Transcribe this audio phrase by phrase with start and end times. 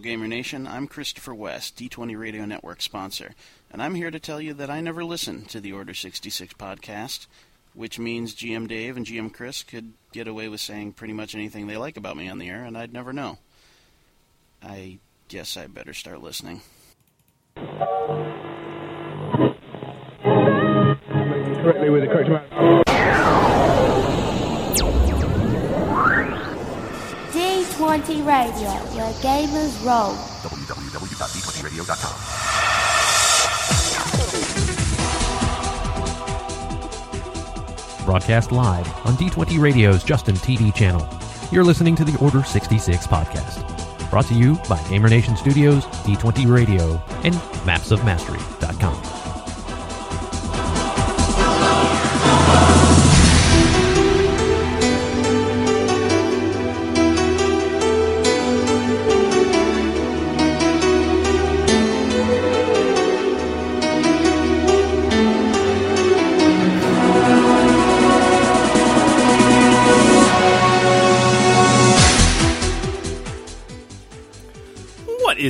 [0.00, 0.66] Gamer Nation.
[0.66, 3.34] I'm Christopher West, D20 Radio Network sponsor,
[3.70, 7.26] and I'm here to tell you that I never listen to the Order 66 podcast,
[7.74, 11.66] which means GM Dave and GM Chris could get away with saying pretty much anything
[11.66, 13.38] they like about me on the air, and I'd never know.
[14.62, 16.62] I guess I better start listening.
[21.62, 22.89] correctly with the correct amount.
[28.00, 30.14] D20 Radio, where gamers roll.
[30.42, 32.40] www.d20radio.com.
[38.06, 41.06] broadcast live on D20 Radio's Justin TV channel.
[41.52, 46.52] You're listening to the Order 66 podcast, brought to you by Gamer Nation Studios, D20
[46.52, 47.34] Radio, and
[47.66, 49.09] mapsofmastery.com.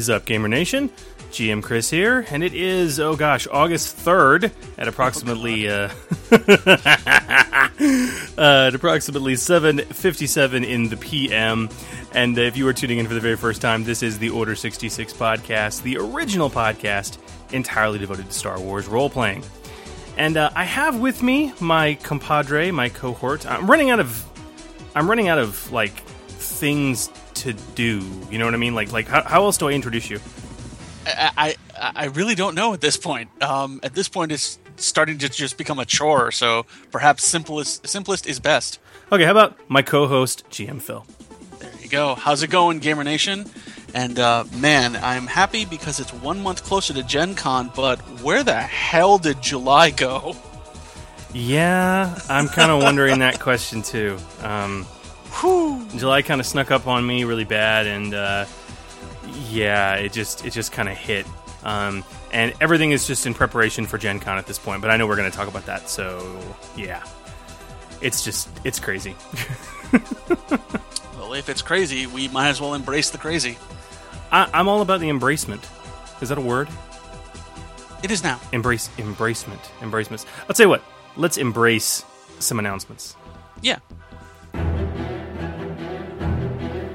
[0.01, 0.89] is up, Gamer Nation?
[1.31, 5.91] GM Chris here, and it is oh gosh, August third at approximately uh,
[6.33, 6.39] uh,
[8.39, 11.69] at approximately seven fifty seven in the PM.
[12.15, 14.55] And if you are tuning in for the very first time, this is the Order
[14.55, 17.19] sixty six podcast, the original podcast
[17.53, 19.45] entirely devoted to Star Wars role playing.
[20.17, 23.45] And uh, I have with me my compadre, my cohort.
[23.47, 24.25] I'm running out of
[24.95, 27.11] I'm running out of like things
[27.41, 28.03] to do.
[28.31, 28.75] You know what I mean?
[28.75, 30.21] Like like how, how else do I introduce you?
[31.07, 33.31] I, I I really don't know at this point.
[33.43, 36.31] Um, at this point, it's starting to just become a chore.
[36.33, 38.79] So perhaps simplest simplest is best.
[39.13, 41.05] Okay, how about my co-host GM Phil?
[41.59, 42.15] There you go.
[42.15, 43.51] How's it going, Gamer Nation?
[43.93, 47.71] And uh, man, I'm happy because it's one month closer to Gen Con.
[47.75, 50.37] But where the hell did July go?
[51.33, 54.19] Yeah, I'm kind of wondering that question too.
[54.43, 54.87] Um,
[55.97, 58.47] July kind of snuck up on me really bad, and uh,
[59.49, 61.27] yeah, it just it just kind of hit.
[61.63, 64.83] Um, and everything is just in preparation for Gen Con at this point.
[64.83, 66.41] But I know we're going to talk about that, so
[66.77, 67.05] yeah,
[68.01, 69.15] it's just it's crazy.
[71.17, 73.57] Well, if it's crazy, we might as well embrace the crazy.
[74.33, 75.65] I, I'm all about the embracement.
[76.21, 76.69] Is that a word?
[78.03, 78.41] It is now.
[78.53, 80.27] Embrace, embracement, embracements.
[80.49, 80.83] I'll tell you what.
[81.17, 82.05] Let's embrace
[82.41, 83.15] some announcements.
[83.63, 83.79] Yeah.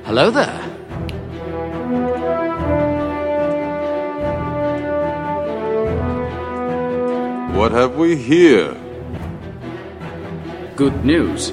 [0.05, 0.61] Hello there.
[7.57, 8.77] What have we here?
[10.75, 11.51] Good news.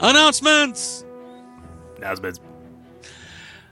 [0.00, 1.04] Announcements.
[1.98, 2.40] Announcements.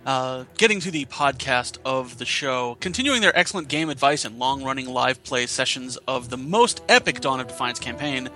[0.09, 4.65] Uh, getting to the podcast of the show, continuing their excellent game advice and long
[4.65, 8.31] running live play sessions of the most epic Dawn of Defiance campaign,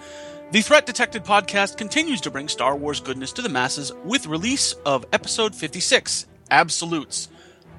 [0.50, 4.74] the Threat Detected podcast continues to bring Star Wars goodness to the masses with release
[4.84, 7.30] of episode 56, Absolutes,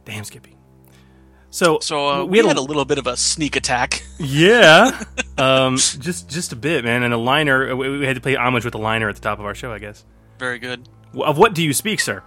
[0.04, 0.56] damn Skippy.
[1.50, 4.04] So So uh, we, had, a little bit of a sneak attack.
[4.18, 5.02] yeah,
[5.36, 7.74] um, just just a bit, man, and a liner.
[7.76, 9.72] We we had to play homage with a liner at the top of our show,
[9.72, 10.04] I guess.
[10.38, 10.88] Very good.
[11.14, 12.22] Of what do you speak, sir?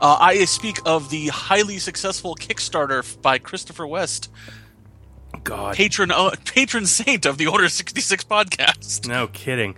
[0.00, 4.30] Uh, I speak of the highly successful Kickstarter by Christopher West,
[5.42, 9.08] God, patron uh, patron saint of the Order 66 podcast.
[9.08, 9.74] No kidding.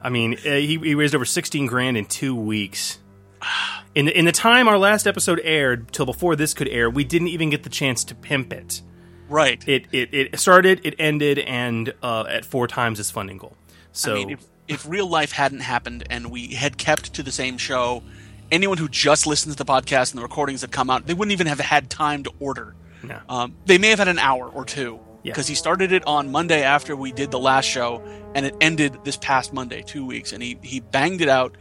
[0.00, 2.98] I mean, uh, he, he raised over sixteen grand in two weeks.
[3.92, 7.02] In the, in the time our last episode aired till before this could air, we
[7.02, 8.82] didn't even get the chance to pimp it.
[9.28, 9.66] Right.
[9.66, 13.56] It it, it started, it ended, and uh, at four times its funding goal.
[13.90, 17.32] So I mean, if, if real life hadn't happened and we had kept to the
[17.32, 18.04] same show,
[18.52, 21.32] anyone who just listens to the podcast and the recordings that come out, they wouldn't
[21.32, 22.74] even have had time to order.
[23.02, 23.18] No.
[23.28, 25.32] Um, they may have had an hour or two Yeah.
[25.32, 28.02] because he started it on Monday after we did the last show,
[28.34, 31.56] and it ended this past Monday, two weeks, and he he banged it out.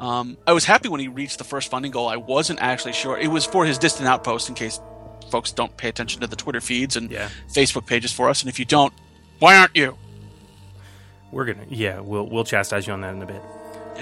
[0.00, 2.08] Um, I was happy when he reached the first funding goal.
[2.08, 3.18] I wasn't actually sure.
[3.18, 4.80] It was for his distant outpost, in case
[5.30, 7.28] folks don't pay attention to the Twitter feeds and Yeah.
[7.52, 8.40] Facebook pages for us.
[8.42, 8.92] And if you don't,
[9.40, 9.96] why aren't you?
[11.30, 13.42] we're gonna yeah, we'll we'll chastise you on that in a bit.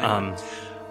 [0.00, 0.36] Um,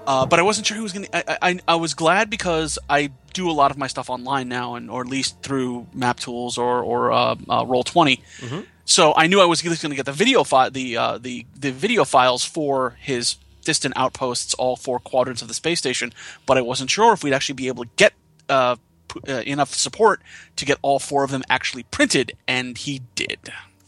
[0.07, 1.31] Uh, but I wasn't sure who was going to.
[1.31, 4.75] I, I I was glad because I do a lot of my stuff online now,
[4.75, 8.21] and or at least through Map Tools or or uh, uh, Roll 20
[8.85, 11.71] So I knew I was going to get the video file, the uh, the the
[11.71, 16.13] video files for his distant outposts, all four quadrants of the space station.
[16.45, 18.13] But I wasn't sure if we'd actually be able to get
[18.47, 18.75] uh,
[19.07, 20.21] p- uh, enough support
[20.57, 23.39] to get all four of them actually printed, and he did.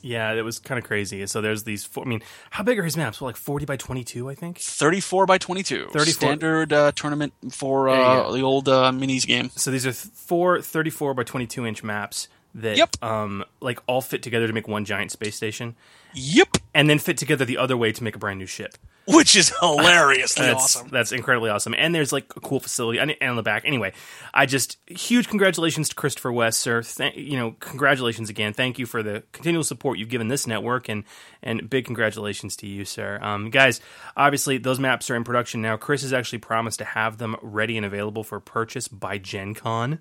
[0.08, 1.26] Yeah, it was kind of crazy.
[1.28, 1.84] So there's these.
[1.86, 2.22] Four, I mean,
[2.52, 3.20] how big are his maps?
[3.20, 4.60] Well, like forty by twenty-two, I think.
[4.60, 5.88] 34 by 22.
[5.92, 9.50] 34 Standard uh, tournament for uh, the old uh, minis game.
[9.56, 13.04] So these are th- four 34 by 22 inch maps that Yep.
[13.04, 15.76] um like all fit together to make one giant space station
[16.16, 16.58] Yep.
[16.74, 18.78] and then fit together the other way to make a brand new ship.
[19.16, 20.90] which is hilariously That's awesome.
[20.90, 21.74] that's incredibly awesome.
[21.78, 23.64] And there's like a cool facility and, and on the back.
[23.66, 23.94] Anyway,
[24.34, 26.84] I just huge congratulations to Christopher West, sir.
[26.84, 28.52] Thank, you know, congratulations again.
[28.52, 31.06] Thank you for the continual support you've given this network and
[31.42, 33.18] and big congratulations to you, sir.
[33.22, 33.80] Um, guys,
[34.18, 35.78] obviously those maps are in production now.
[35.78, 40.00] Chris has actually promised to have them ready and available for purchase by Gen Con.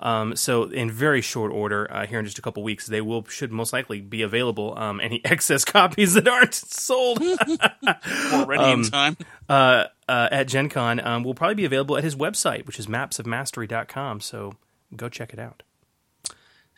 [0.00, 3.24] Um, so in very short order, uh, here in just a couple weeks, they will
[3.26, 4.76] should most likely be available.
[4.78, 7.22] Um, any excess copies that aren't sold
[8.32, 9.16] Already um, in time.
[9.48, 12.86] uh, uh, at Gen Con um, will probably be available at his website, which is
[12.86, 14.20] mapsofmastery.com.
[14.20, 14.54] So
[14.96, 15.62] go check it out.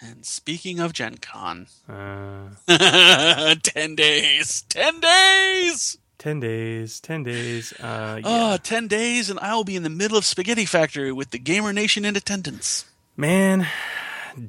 [0.02, 2.50] And speaking of Gen Con, Uh,
[3.62, 4.62] 10 days.
[4.68, 5.98] 10 days!
[6.20, 7.72] 10 days, 10 days.
[7.80, 8.52] Uh, yeah.
[8.52, 11.72] Ah, 10 days, and I'll be in the middle of Spaghetti Factory with the Gamer
[11.72, 12.84] Nation in attendance.
[13.16, 13.66] Man,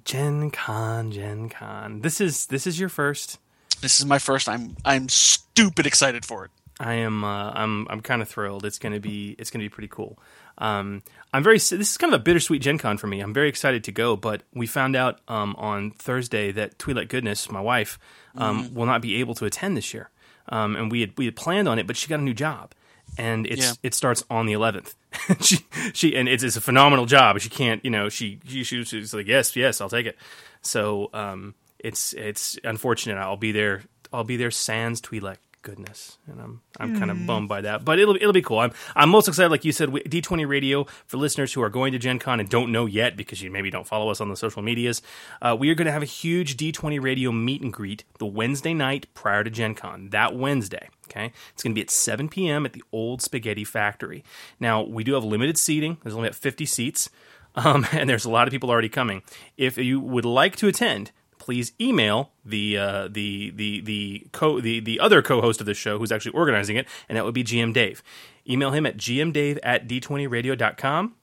[0.03, 2.01] Gen Con, Gen Con.
[2.01, 3.39] This is this is your first.
[3.81, 4.49] This is my first.
[4.49, 6.51] I'm I'm stupid excited for it.
[6.77, 8.65] I am uh, I'm I'm kind of thrilled.
[8.65, 10.19] It's gonna be it's gonna be pretty cool.
[10.57, 11.03] Um,
[11.33, 13.21] I'm very this is kind of a bittersweet Gen Con for me.
[13.21, 17.49] I'm very excited to go, but we found out um, on Thursday that Twi'lek Goodness,
[17.49, 17.97] my wife,
[18.35, 20.09] um, will not be able to attend this year.
[20.51, 22.73] Um, and we had we had planned on it, but she got a new job,
[23.17, 23.73] and it's Yeah.
[23.83, 24.93] it starts on the 11th.
[25.41, 27.39] she she and it's, it's a phenomenal job.
[27.39, 30.17] She can't you know she she she- she's like yes yes I'll take it.
[30.61, 33.17] So um, it's it's unfortunate.
[33.17, 33.83] I'll be there.
[34.13, 34.51] I'll be there.
[34.51, 37.85] Sans Twi'lek goodness, and I'm I'm kind of bummed by that.
[37.85, 38.59] But it'll it'll be cool.
[38.59, 41.99] I'm I'm most excited, like you said, D20 Radio for listeners who are going to
[41.99, 44.61] Gen Con and don't know yet because you maybe don't follow us on the social
[44.61, 45.01] medias.
[45.41, 48.73] Uh, we are going to have a huge D20 Radio meet and greet the Wednesday
[48.73, 50.09] night prior to Gen Con.
[50.09, 50.89] That Wednesday.
[51.09, 52.65] Okay, it's going to be at 7 p.m.
[52.65, 54.23] at the Old Spaghetti Factory.
[54.59, 55.97] Now we do have limited seating.
[56.03, 57.09] There's only about 50 seats,
[57.55, 59.21] um, and there's a lot of people already coming.
[59.57, 61.11] If you would like to attend,
[61.41, 65.97] please email the uh, the the the co the the other co-host of the show
[65.97, 68.03] who's actually organizing it, and that would be GM Dave.
[68.47, 71.15] Email him at gmdave at d20radio.com.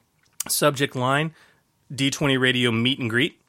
[0.49, 1.33] Subject line
[1.93, 3.41] D20 Radio meet and greet,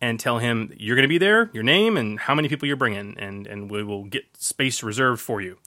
[0.00, 2.76] and tell him you're going to be there, your name, and how many people you're
[2.76, 5.58] bringing, and and we will get space reserved for you.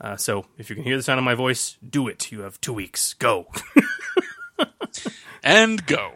[0.00, 2.30] Uh, so if you can hear the sound of my voice, do it.
[2.30, 3.14] You have two weeks.
[3.14, 3.46] Go.
[5.42, 6.14] And go.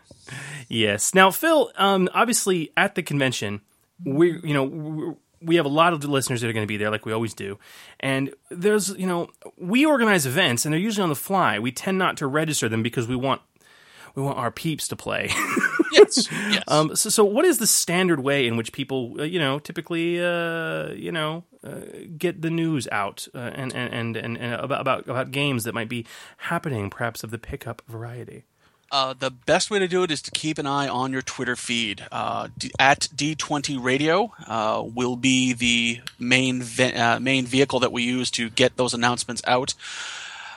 [0.68, 1.14] Yes.
[1.14, 3.60] Now, Phil, um, obviously at the convention,
[4.04, 6.76] we you know we- have a lot of the listeners that are going to be
[6.76, 7.58] there, like we always do,
[8.00, 11.58] and there's you know we organize events and they're usually on the fly.
[11.58, 13.42] We tend not to register them because we want
[14.14, 15.30] we want our peeps to play.
[15.94, 16.26] Yes.
[16.32, 16.62] yes.
[16.68, 20.18] um, so, so what is the standard way in which people uh, you know typically
[20.24, 21.80] uh, you know uh,
[22.16, 25.74] get the news out uh, and, and and and and about about about games that
[25.74, 26.06] might be
[26.38, 28.44] happening, perhaps of the pickup variety?
[28.92, 31.56] Uh, the best way to do it is to keep an eye on your Twitter
[31.56, 32.04] feed.
[32.12, 38.02] Uh, at D20 Radio uh, will be the main ve- uh, main vehicle that we
[38.02, 39.72] use to get those announcements out.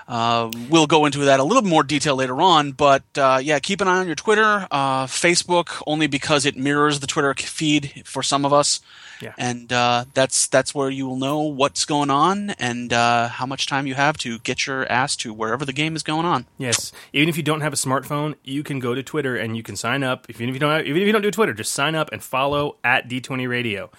[0.10, 3.80] Uh, we'll go into that a little more detail later on, but uh, yeah, keep
[3.80, 8.46] an eye on your Twitter, Facebook, only because it mirrors the Twitter feed for some
[8.46, 8.82] of us,
[9.22, 9.34] Yeah.
[9.38, 13.68] and uh, that's that's where you will know what's going on and uh, how much
[13.68, 16.46] time you have to get your ass to wherever the game is going on.
[16.58, 19.64] Yes, even if you don't have a smartphone, you can go to Twitter and you
[19.64, 20.26] can sign up.
[20.30, 22.12] If even if you don't, have, even if you don't do Twitter, just sign up
[22.12, 23.90] and follow at D20 Radio.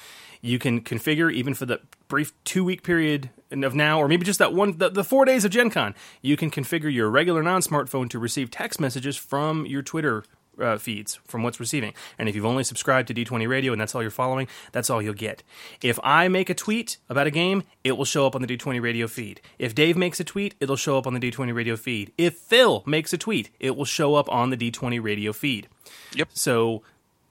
[0.42, 4.38] You can configure even for the brief two week period of now, or maybe just
[4.38, 5.94] that one, the, the four days of Gen Con.
[6.22, 10.24] You can configure your regular non smartphone to receive text messages from your Twitter
[10.60, 11.94] uh, feeds from what's receiving.
[12.18, 15.02] And if you've only subscribed to D20 Radio and that's all you're following, that's all
[15.02, 15.42] you'll get.
[15.82, 18.80] If I make a tweet about a game, it will show up on the D20
[18.80, 19.40] Radio feed.
[19.58, 22.12] If Dave makes a tweet, it'll show up on the D20 Radio feed.
[22.16, 25.68] If Phil makes a tweet, it will show up on the D20 Radio feed.
[26.14, 26.28] Yep.
[26.32, 26.82] So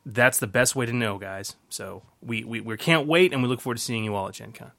[0.05, 1.55] that's the best way to know, guys.
[1.69, 4.35] So we, we, we can't wait and we look forward to seeing you all at
[4.35, 4.71] Gen Con.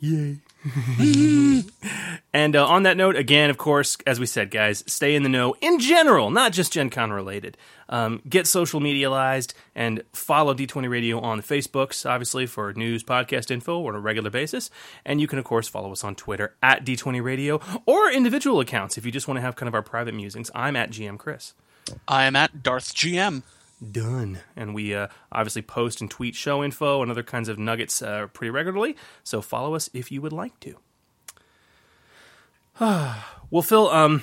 [0.00, 0.38] Yay.
[2.32, 5.28] and uh, on that note, again, of course, as we said, guys, stay in the
[5.28, 7.56] know in general, not just Gen Con related.
[7.88, 13.50] Um, get social medialized and follow D20 Radio on the Facebooks, obviously, for news, podcast
[13.50, 14.70] info on a regular basis.
[15.04, 18.96] And you can, of course, follow us on Twitter at D20 Radio or individual accounts
[18.96, 20.50] if you just want to have kind of our private musings.
[20.54, 21.54] I'm at GM Chris.
[22.06, 23.42] I am at Darth GM.
[23.90, 24.38] Done.
[24.54, 28.28] And we uh, obviously post and tweet show info and other kinds of nuggets uh,
[28.28, 28.96] pretty regularly.
[29.24, 30.76] So follow us if you would like to.
[32.80, 34.22] well, Phil, um,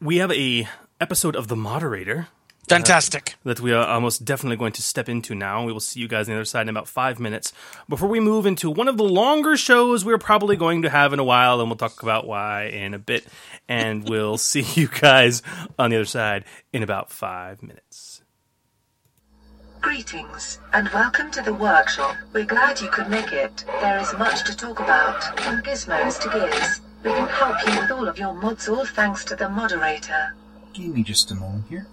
[0.00, 0.68] we have a
[1.00, 2.28] episode of The Moderator
[2.68, 3.34] Fantastic.
[3.44, 5.64] that we are almost definitely going to step into now.
[5.64, 7.52] We will see you guys on the other side in about five minutes.
[7.88, 11.18] Before we move into one of the longer shows we're probably going to have in
[11.18, 13.26] a while, and we'll talk about why in a bit.
[13.68, 15.42] And we'll see you guys
[15.78, 17.91] on the other side in about five minutes.
[19.82, 22.16] Greetings, and welcome to the workshop.
[22.32, 23.64] We're glad you could make it.
[23.80, 26.80] There is much to talk about, from gizmos to gears.
[27.02, 30.36] We can help you with all of your mods, all thanks to the moderator.
[30.72, 31.88] Give me just a moment here.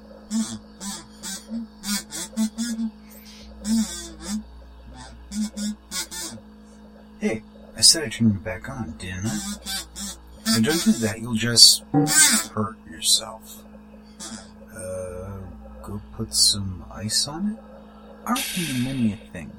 [7.19, 7.41] Hey,
[7.75, 9.39] I said I turned it back on, didn't I?
[10.45, 13.63] Now don't do that, you'll just hurt yourself.
[14.71, 15.39] Uh,
[15.81, 17.68] go put some ice on it?
[18.29, 19.51] Art can do many a thing.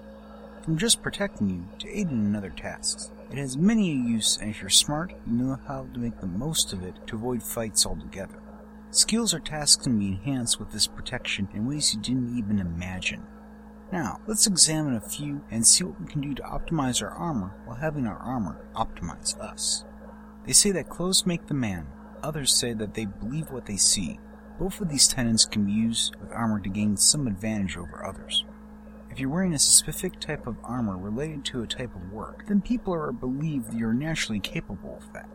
[0.62, 3.10] From just protecting you to aiding in other tasks.
[3.28, 6.28] It has many a use, and if you're smart, you know how to make the
[6.28, 8.40] most of it to avoid fights altogether.
[8.92, 13.26] Skills or tasks can be enhanced with this protection in ways you didn't even imagine.
[13.90, 17.56] Now, let's examine a few and see what we can do to optimize our armor
[17.64, 19.84] while having our armor optimize us.
[20.46, 21.88] They say that clothes make the man,
[22.22, 24.20] others say that they believe what they see.
[24.60, 28.44] Both of these tenets can be used with armor to gain some advantage over others.
[29.10, 32.60] If you're wearing a specific type of armor related to a type of work, then
[32.60, 35.28] people are believed you're naturally capable of that.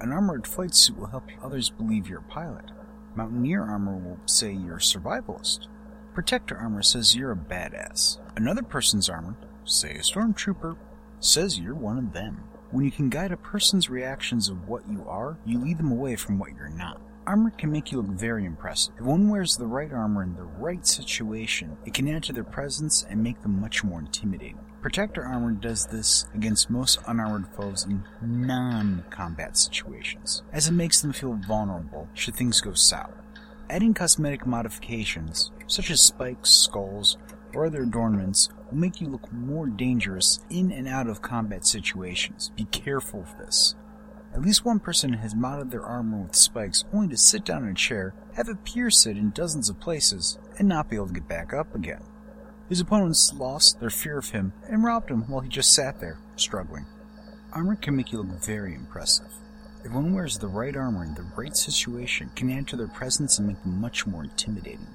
[0.00, 2.70] An armored flight suit will help others believe you're a pilot.
[3.16, 5.66] Mountaineer armor will say you're a survivalist.
[6.14, 8.18] Protector armor says you're a badass.
[8.36, 10.76] Another person's armor, say a stormtrooper,
[11.18, 12.44] says you're one of them.
[12.70, 16.14] When you can guide a person's reactions of what you are, you lead them away
[16.14, 17.00] from what you're not.
[17.26, 18.94] Armor can make you look very impressive.
[19.00, 22.44] If one wears the right armor in the right situation, it can add to their
[22.44, 24.60] presence and make them much more intimidating.
[24.80, 31.12] Protector armor does this against most unarmored foes in non-combat situations, as it makes them
[31.12, 33.24] feel vulnerable should things go sour.
[33.68, 37.18] Adding cosmetic modifications, such as spikes, skulls,
[37.52, 42.52] or other adornments, will make you look more dangerous in and out of combat situations.
[42.54, 43.74] Be careful of this.
[44.36, 47.70] At least one person has modded their armor with spikes only to sit down in
[47.70, 51.14] a chair, have it pierce it in dozens of places, and not be able to
[51.14, 52.02] get back up again.
[52.68, 56.18] His opponents lost their fear of him and robbed him while he just sat there,
[56.36, 56.84] struggling.
[57.54, 59.32] Armor can make you look very impressive.
[59.82, 63.38] If one wears the right armor in the right situation, can add to their presence
[63.38, 64.86] and make them much more intimidating.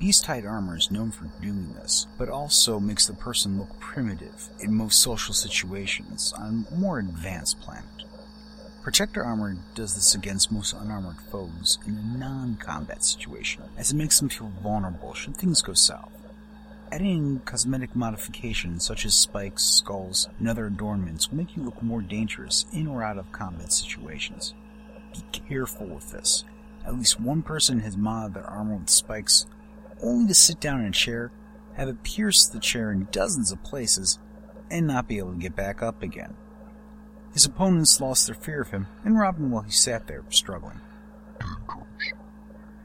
[0.00, 4.74] Beast-hide armor is known for doing this, but also makes the person look primitive in
[4.74, 8.03] most social situations on a more advanced planet.
[8.84, 14.20] Protector armor does this against most unarmored foes in a non-combat situation, as it makes
[14.20, 16.12] them feel vulnerable should things go south.
[16.92, 22.02] Adding cosmetic modifications such as spikes, skulls, and other adornments will make you look more
[22.02, 24.52] dangerous in or out of combat situations.
[25.14, 26.44] Be careful with this.
[26.86, 29.46] At least one person has modded their armor with spikes
[30.02, 31.32] only to sit down in a chair,
[31.78, 34.18] have it pierce the chair in dozens of places,
[34.70, 36.34] and not be able to get back up again.
[37.34, 40.80] His opponents lost their fear of him and robbed him while he sat there struggling.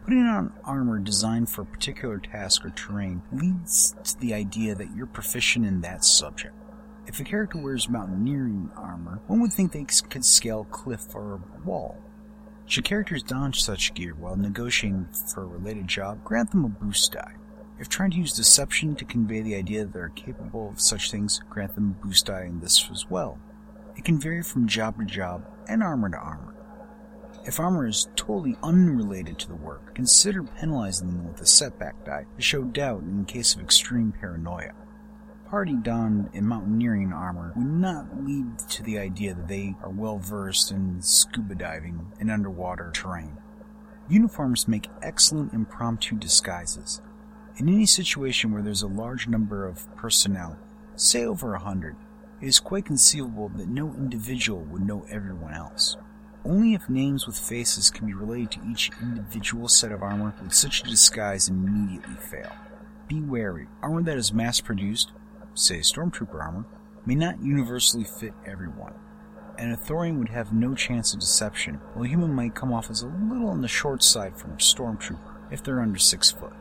[0.04, 4.96] Putting on armor designed for a particular task or terrain leads to the idea that
[4.96, 6.56] you're proficient in that subject.
[7.06, 11.36] If a character wears mountaineering armor, one would think they could scale a cliff or
[11.36, 12.00] a wall.
[12.66, 17.12] Should characters don such gear while negotiating for a related job, grant them a boost
[17.12, 17.36] die.
[17.78, 21.40] If trying to use deception to convey the idea that they're capable of such things,
[21.52, 23.38] grant them a boost die in this as well.
[24.00, 26.56] It can vary from job to job and armor to armor.
[27.46, 32.26] If armor is totally unrelated to the work, consider penalizing them with a setback die
[32.38, 34.72] to show doubt in case of extreme paranoia.
[35.50, 40.18] Party donned in mountaineering armor would not lead to the idea that they are well
[40.18, 43.36] versed in scuba diving and underwater terrain.
[44.08, 47.02] Uniforms make excellent impromptu disguises.
[47.58, 50.58] In any situation where there's a large number of personnel,
[50.96, 51.98] say over a hundred,
[52.42, 55.98] it is quite conceivable that no individual would know everyone else.
[56.46, 60.54] Only if names with faces can be related to each individual set of armor would
[60.54, 62.52] such a disguise immediately fail.
[63.10, 63.68] Be wary.
[63.82, 65.12] Armor that is mass produced,
[65.54, 66.66] say stormtrooper armor,
[67.06, 68.94] may not universally fit everyone.
[69.58, 72.90] And a Thorian would have no chance of deception, while a human might come off
[72.90, 75.20] as a little on the short side from a stormtrooper
[75.52, 76.54] if they're under six foot.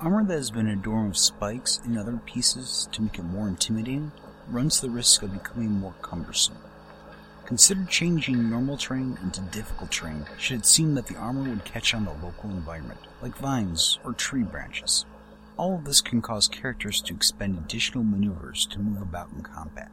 [0.00, 4.12] Armor that has been adorned with spikes and other pieces to make it more intimidating
[4.50, 6.56] runs the risk of becoming more cumbersome.
[7.44, 11.94] Consider changing normal terrain into difficult terrain should it seem that the armor would catch
[11.94, 15.04] on the local environment, like vines or tree branches.
[15.56, 19.90] All of this can cause characters to expend additional maneuvers to move about in combat.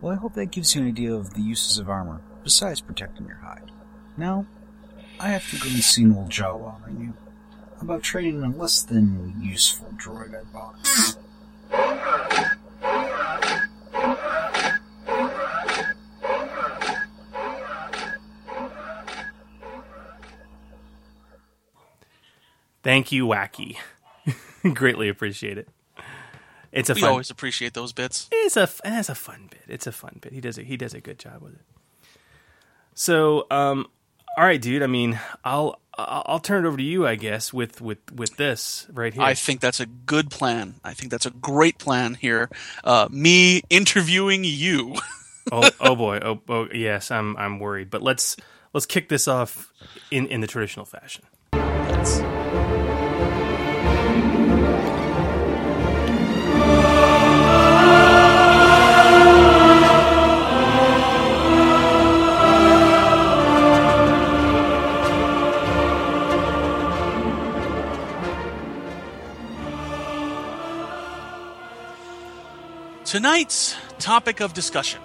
[0.00, 3.26] Well, I hope that gives you an idea of the uses of armor, besides protecting
[3.26, 3.70] your hide.
[4.16, 4.46] Now,
[5.18, 7.14] I have to go and see an old Jawa I knew
[7.80, 10.76] about trading a less than useful droid I bought.
[22.82, 23.76] Thank you, Wacky.
[24.74, 25.68] Greatly appreciate it.
[26.72, 27.10] It's a we fun.
[27.10, 28.28] always appreciate those bits.
[28.30, 29.62] It's a it's a fun bit.
[29.66, 30.32] It's a fun bit.
[30.32, 30.66] He does it.
[30.66, 31.60] He does a good job with it.
[32.94, 33.86] So, um,
[34.36, 34.82] all right, dude.
[34.82, 38.86] I mean, I'll I'll turn it over to you, I guess, with with with this
[38.92, 39.22] right here.
[39.22, 40.76] I think that's a good plan.
[40.84, 42.48] I think that's a great plan here.
[42.84, 44.94] Uh, me interviewing you.
[45.52, 46.20] oh, oh boy.
[46.22, 47.10] Oh, oh yes.
[47.10, 47.90] I'm I'm worried.
[47.90, 48.36] But let's
[48.72, 49.72] let's kick this off
[50.10, 51.24] in in the traditional fashion.
[51.52, 52.49] Let's-
[73.10, 75.00] Tonight's topic of discussion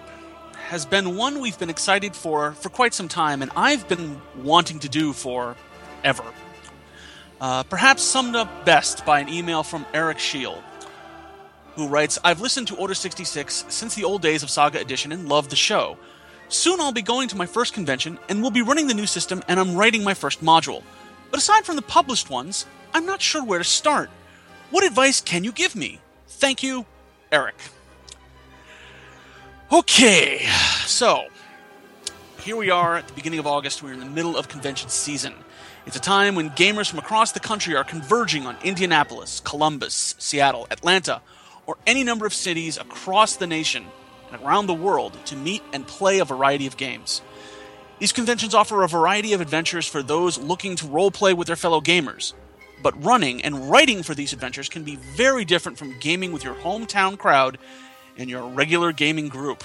[0.67, 4.77] has been one we've been excited for for quite some time, and I've been wanting
[4.81, 5.55] to do for
[6.03, 6.23] ever.
[7.41, 10.61] Uh, perhaps summed up best by an email from Eric Shield,
[11.73, 15.27] who writes I've listened to Order 66 since the old days of Saga Edition and
[15.27, 15.97] love the show.
[16.47, 19.41] Soon I'll be going to my first convention and we'll be running the new system,
[19.47, 20.83] and I'm writing my first module.
[21.31, 24.11] But aside from the published ones, I'm not sure where to start.
[24.69, 26.01] What advice can you give me?
[26.27, 26.85] Thank you,
[27.31, 27.55] Eric.
[29.75, 30.47] Okay,
[30.85, 31.25] so
[32.39, 33.83] here we are at the beginning of August.
[33.83, 35.33] We're in the middle of convention season.
[35.85, 40.65] It's a time when gamers from across the country are converging on Indianapolis, Columbus, Seattle,
[40.71, 41.21] Atlanta,
[41.65, 43.85] or any number of cities across the nation
[44.31, 47.21] and around the world to meet and play a variety of games.
[47.99, 51.81] These conventions offer a variety of adventures for those looking to roleplay with their fellow
[51.81, 52.31] gamers.
[52.81, 56.55] But running and writing for these adventures can be very different from gaming with your
[56.55, 57.57] hometown crowd
[58.17, 59.63] and your regular gaming group.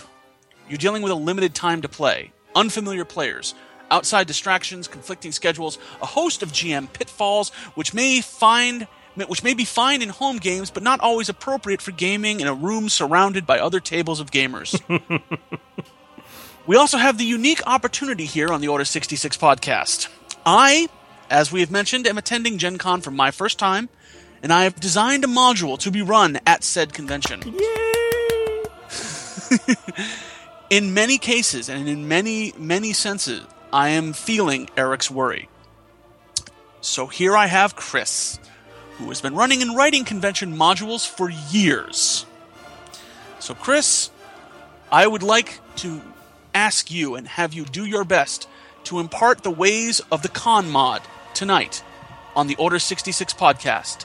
[0.69, 3.55] You're dealing with a limited time to play, unfamiliar players,
[3.91, 8.87] outside distractions, conflicting schedules, a host of GM pitfalls which may find
[9.27, 12.55] which may be fine in home games but not always appropriate for gaming in a
[12.55, 14.81] room surrounded by other tables of gamers.
[16.67, 20.09] we also have the unique opportunity here on the Order 66 podcast.
[20.47, 20.89] I,
[21.29, 23.91] as we have mentioned, am attending Gen Con for my first time,
[24.43, 27.41] and I have designed a module to be run at said convention.
[30.71, 35.49] in many cases and in many, many senses, I am feeling Eric's worry.
[36.81, 38.39] So here I have Chris,
[38.99, 42.25] who has been running and writing convention modules for years.
[43.39, 44.11] So, Chris,
[44.91, 46.01] I would like to
[46.55, 48.49] ask you and have you do your best
[48.85, 51.03] to impart the ways of the con mod
[51.35, 51.83] tonight
[52.35, 54.05] on the Order 66 podcast.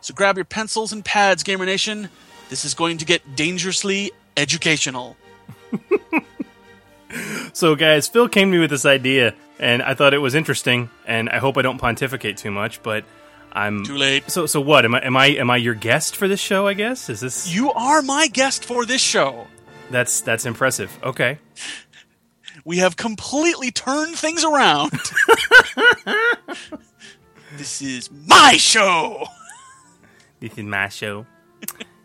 [0.00, 2.08] So grab your pencils and pads, Gamer Nation.
[2.48, 5.16] This is going to get dangerously educational.
[7.54, 10.90] So, guys, Phil came to me with this idea, and I thought it was interesting.
[11.06, 13.04] And I hope I don't pontificate too much, but
[13.52, 14.30] I'm Too late.
[14.30, 14.84] So, so what?
[14.84, 16.66] Am I am I am I your guest for this show?
[16.66, 19.46] I guess is this You are my guest for this show.
[19.90, 20.96] that's that's impressive.
[21.02, 21.38] Okay,
[22.64, 24.92] We have completely turned things around.
[27.56, 29.26] this is my show.
[30.40, 31.24] this is my show.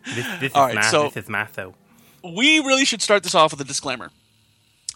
[0.06, 1.76] This, this is All right, my so- this is my show.
[2.24, 4.12] We really should start this off with a disclaimer.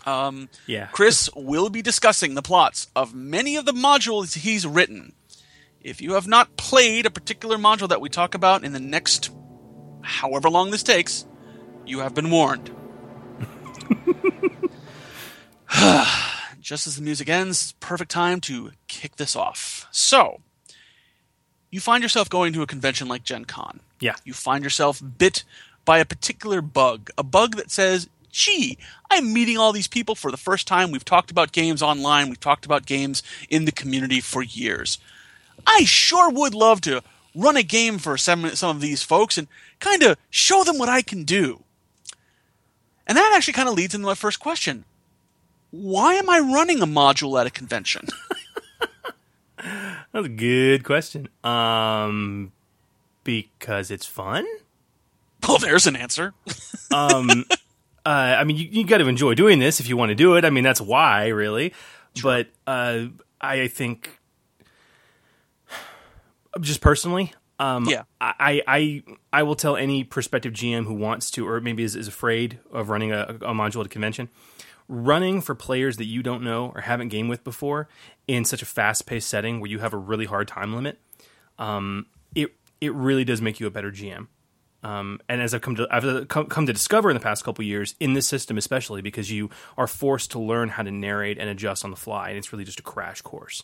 [0.06, 0.88] Um, Yeah.
[0.88, 5.14] Chris will be discussing the plots of many of the modules he's written.
[5.82, 9.30] If you have not played a particular module that we talk about in the next
[10.02, 11.26] however long this takes,
[11.86, 12.72] you have been warned.
[16.62, 19.88] Just as the music ends, perfect time to kick this off.
[19.92, 20.42] So,
[21.72, 23.80] you find yourself going to a convention like Gen Con.
[24.00, 24.16] Yeah.
[24.24, 25.44] You find yourself bit
[25.88, 28.78] by a particular bug, a bug that says, gee,
[29.10, 30.92] I'm meeting all these people for the first time.
[30.92, 35.00] We've talked about games online, we've talked about games in the community for years.
[35.66, 37.02] I sure would love to
[37.34, 39.48] run a game for some, some of these folks and
[39.80, 41.64] kind of show them what I can do.
[43.08, 44.84] And that actually kind of leads into my first question.
[45.72, 48.08] Why am I running a module at a convention?
[50.12, 51.30] That's a good question.
[51.46, 52.52] Um,
[53.24, 54.46] because it's fun.
[55.48, 56.34] Well, there's an answer.
[56.94, 57.46] Um,
[58.06, 60.36] uh, I mean, you, you got to enjoy doing this if you want to do
[60.36, 60.46] it.
[60.46, 61.74] I mean, that's why, really.
[62.22, 63.06] But uh,
[63.40, 64.20] I think,
[66.62, 68.04] just personally, um, Yeah.
[68.22, 72.08] I, I I will tell any prospective GM who wants to, or maybe is, is
[72.08, 74.30] afraid of running a, a module at a convention,
[74.88, 77.88] running for players that you don't know or haven't gamed with before
[78.28, 81.00] in such a fast paced setting where you have a really hard time limit.
[81.60, 84.28] Um, it it really does make you a better GM.
[84.88, 87.62] Um, and as I've come to I've come, come to discover in the past couple
[87.66, 91.50] years in this system, especially because you are forced to learn how to narrate and
[91.50, 93.64] adjust on the fly, and it's really just a crash course.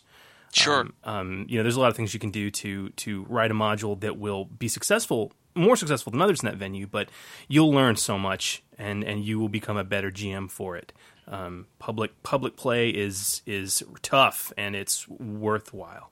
[0.52, 0.86] Sure.
[1.02, 3.54] Um, you know, there's a lot of things you can do to to write a
[3.54, 6.86] module that will be successful, more successful than others in that venue.
[6.86, 7.08] But
[7.48, 10.92] you'll learn so much, and and you will become a better GM for it.
[11.26, 16.10] Um, public public play is is tough, and it's worthwhile.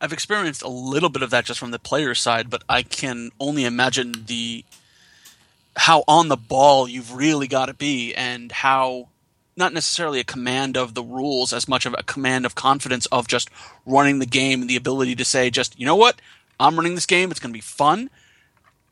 [0.00, 3.30] I've experienced a little bit of that just from the player side, but I can
[3.40, 4.64] only imagine the
[5.76, 9.08] how on the ball you've really got to be and how
[9.56, 13.26] not necessarily a command of the rules as much of a command of confidence of
[13.26, 13.48] just
[13.86, 16.20] running the game and the ability to say just you know what?
[16.60, 17.30] I'm running this game.
[17.30, 18.10] It's going to be fun.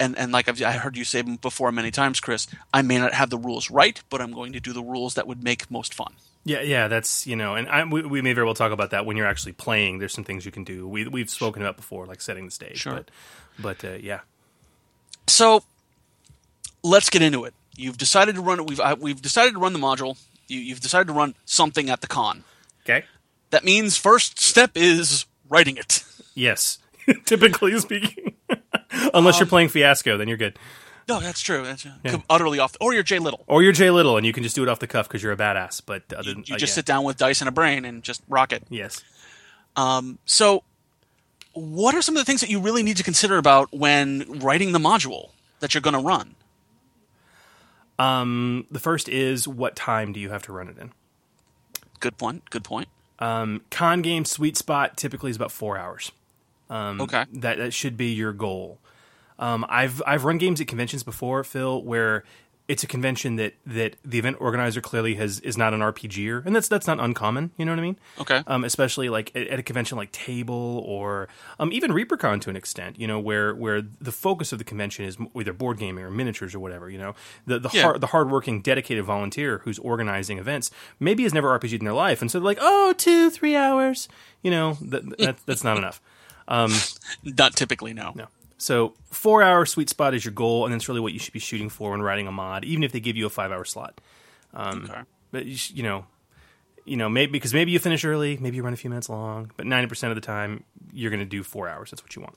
[0.01, 3.15] And and like I've I heard you say before many times Chris I may not
[3.15, 5.95] have the rules right but I'm going to do the rules that would make most
[5.95, 8.91] fun Yeah, yeah, that's you know, and I, we, we may very well talk about
[8.91, 9.99] that when you're actually playing.
[9.99, 10.89] There's some things you can do.
[10.89, 12.79] We we've spoken about before, like setting the stage.
[12.79, 12.95] Sure.
[12.95, 13.11] But,
[13.59, 14.21] but uh, yeah,
[15.29, 15.63] So
[16.83, 17.55] let's get into it.
[17.77, 18.67] You've decided to run it.
[18.67, 20.19] We've uh, we've decided to run the module.
[20.49, 22.45] You, you've decided to run something at the con.
[22.85, 23.05] okay.
[23.51, 26.03] That means first step is writing it.
[26.35, 26.79] Yes,
[27.27, 28.35] typically speaking,
[29.15, 30.59] unless Um, you're playing Fiasco, then you're good.
[31.09, 31.63] No, that's true.
[31.65, 32.77] That's uh, utterly off.
[32.81, 33.45] Or you're Jay Little.
[33.47, 35.33] Or you're Jay Little, and you can just do it off the cuff because you're
[35.33, 35.83] a badass.
[35.85, 36.75] But other You, than, you uh, just yeah.
[36.77, 38.63] sit down with dice and a brain and just rock it.
[38.71, 39.03] Yes.
[39.77, 40.63] Um, so,
[41.55, 44.73] what are some of the things that you really need to consider about when writing
[44.73, 46.35] the module that you're going to run?
[47.99, 50.93] Um, the first is what time do you have to run it in?
[52.01, 52.49] Good point.
[52.51, 52.89] Good point.
[53.19, 56.11] Um, con game sweet spot typically is about four hours.
[56.69, 57.25] Um, Okay.
[57.33, 58.79] That that should be your goal.
[59.39, 62.25] Um, I've I've run games at conventions before, Phil, where
[62.69, 66.55] it's a convention that that the event organizer clearly has is not an RPGer, and
[66.55, 67.51] that's that's not uncommon.
[67.57, 67.99] You know what I mean?
[68.21, 68.43] Okay.
[68.47, 72.57] Um, especially like at, at a convention like Table or um, even ReaperCon to an
[72.57, 73.01] extent.
[73.01, 76.55] You know, where where the focus of the convention is either board gaming or miniatures
[76.55, 76.89] or whatever.
[76.89, 77.15] You know,
[77.47, 77.83] the the Yeah.
[77.83, 82.23] hard the hardworking, dedicated volunteer who's organizing events maybe has never RPG'd in their life,
[82.23, 84.09] and so they're like, oh, two, three hours.
[84.41, 86.01] You know, that, that that's not enough.
[87.25, 88.13] Not typically, no.
[88.15, 88.27] No.
[88.63, 91.41] So four hour sweet spot is your goal, and that's really what you should be
[91.41, 94.01] shooting for when writing a mod, even if they give you a five hour slot.
[94.55, 95.01] Okay.
[95.33, 96.07] But you, sh- you know,
[96.85, 99.51] you know, maybe because maybe you finish early, maybe you run a few minutes long,
[99.57, 101.91] but ninety percent of the time you're going to do four hours.
[101.91, 102.37] That's what you want.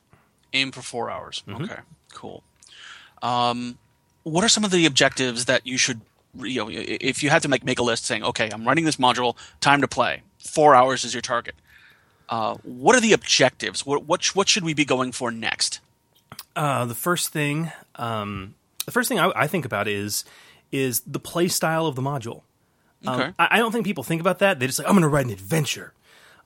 [0.53, 1.43] aim for four hours.
[1.47, 1.65] Mm-hmm.
[1.65, 1.79] Okay,
[2.13, 2.43] cool.
[3.21, 3.77] Um,
[4.23, 6.01] what are some of the objectives that you should,
[6.39, 8.95] you know, if you had to make make a list saying, okay, I'm running this
[8.95, 11.53] module, time to play, four hours is your target.
[12.29, 13.85] Uh, what are the objectives?
[13.85, 15.81] What what what should we be going for next?
[16.55, 20.23] Uh, the first thing, um, the first thing I, I think about is
[20.71, 22.43] is the play style of the module.
[23.05, 23.33] Um, Okay.
[23.37, 24.59] I, I don't think people think about that.
[24.59, 25.93] They just like I'm going to write an adventure.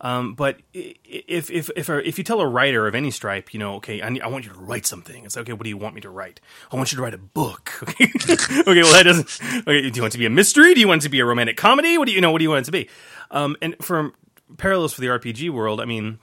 [0.01, 3.75] Um, but if if if if you tell a writer of any stripe, you know,
[3.75, 5.25] okay, I, need, I want you to write something.
[5.25, 5.53] It's like, okay.
[5.53, 6.39] What do you want me to write?
[6.71, 7.71] I want you to write a book.
[7.89, 8.63] Okay, okay.
[8.65, 9.39] Well, that doesn't.
[9.67, 10.73] Okay, do you want it to be a mystery?
[10.73, 11.97] Do you want it to be a romantic comedy?
[11.97, 12.31] What do you know?
[12.31, 12.89] What do you want it to be?
[13.29, 14.13] Um, and from
[14.57, 16.19] parallels for the RPG world, I mean,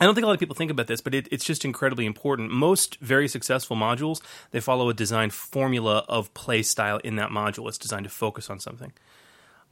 [0.00, 2.06] I don't think a lot of people think about this, but it, it's just incredibly
[2.06, 2.50] important.
[2.50, 4.20] Most very successful modules
[4.52, 7.68] they follow a design formula of play style in that module.
[7.68, 8.92] It's designed to focus on something.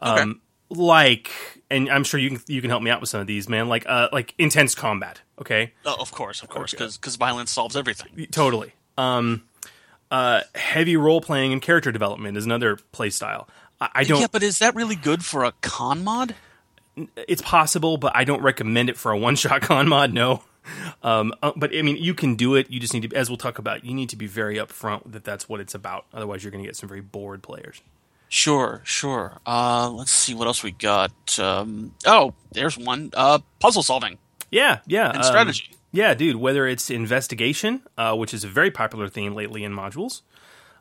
[0.01, 1.31] Um, like,
[1.71, 3.69] and I'm sure you can you can help me out with some of these, man.
[3.69, 5.21] Like, uh, like intense combat.
[5.41, 8.27] Okay, Oh, of course, of course, because violence solves everything.
[8.31, 8.73] totally.
[8.99, 9.45] Um,
[10.11, 13.49] uh, heavy role playing and character development is another play style.
[13.81, 14.21] I, I don't.
[14.21, 16.35] Yeah, but is that really good for a con mod?
[17.17, 20.13] It's possible, but I don't recommend it for a one shot con mod.
[20.13, 20.43] No.
[21.03, 22.69] Um, uh, but I mean, you can do it.
[22.71, 25.23] You just need to, as we'll talk about, you need to be very upfront that
[25.25, 26.07] that's what it's about.
[26.13, 27.81] Otherwise, you're going to get some very bored players.
[28.29, 29.39] Sure, sure.
[29.47, 31.39] Uh, let's see what else we got.
[31.39, 33.11] Um, oh, there's one.
[33.15, 34.19] Uh, puzzle solving
[34.51, 35.09] Yeah, yeah.
[35.11, 35.71] and um, strategy.
[35.93, 36.37] Yeah, dude.
[36.37, 40.23] Whether it's investigation, uh, which is a very popular theme lately in modules,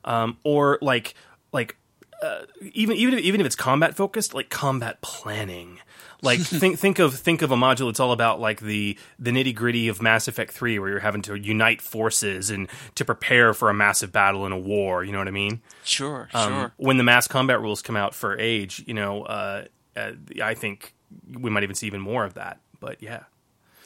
[0.04, 1.14] um, or like
[1.54, 1.78] like
[2.24, 2.42] uh,
[2.74, 5.80] even even if, even if it's combat focused, like combat planning.
[6.26, 9.56] Like think think of think of a module that's all about like the the nitty
[9.56, 13.70] gritty of Mass Effect Three, where you're having to unite forces and to prepare for
[13.70, 15.04] a massive battle in a war.
[15.04, 15.62] You know what I mean?
[15.84, 16.74] Sure, Um, sure.
[16.78, 20.12] When the mass combat rules come out for Age, you know, uh, uh,
[20.44, 20.94] I think
[21.32, 22.60] we might even see even more of that.
[22.80, 23.24] But yeah.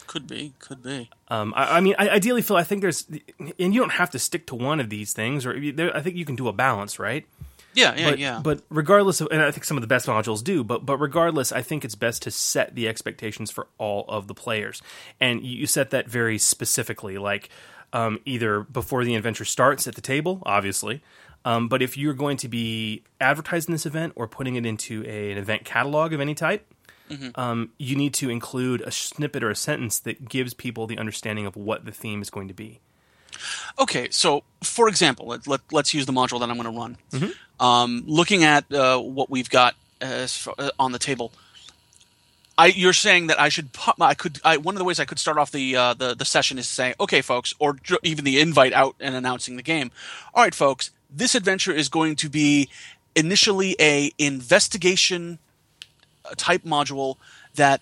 [0.07, 1.07] Could be, could be.
[1.27, 3.05] Um, I, I mean, I ideally, Phil, I think there's,
[3.59, 6.15] and you don't have to stick to one of these things, or there, I think
[6.15, 7.27] you can do a balance, right?
[7.73, 8.41] Yeah, yeah, but, yeah.
[8.43, 11.51] But regardless of, and I think some of the best modules do, but but regardless,
[11.51, 14.81] I think it's best to set the expectations for all of the players,
[15.19, 17.49] and you, you set that very specifically, like
[17.93, 21.01] um, either before the adventure starts at the table, obviously.
[21.45, 25.31] Um, but if you're going to be advertising this event or putting it into a,
[25.31, 26.65] an event catalog of any type,
[27.09, 27.39] Mm-hmm.
[27.41, 31.47] um, you need to include a snippet or a sentence that gives people the understanding
[31.47, 32.81] of what the theme is going to be.
[33.79, 36.97] Okay, so for example, let, let, let's use the module that I'm going to run.
[37.11, 37.65] Mm-hmm.
[37.65, 41.31] Um, looking at uh, what we've got far, uh, on the table,
[42.57, 43.69] I, you're saying that I should
[44.01, 44.39] I could.
[44.43, 46.67] I, one of the ways I could start off the uh, the the session is
[46.67, 49.91] saying, "Okay, folks," or even the invite out and announcing the game.
[50.33, 52.69] All right, folks, this adventure is going to be
[53.15, 55.39] initially a investigation
[56.25, 57.15] uh, type module
[57.55, 57.79] that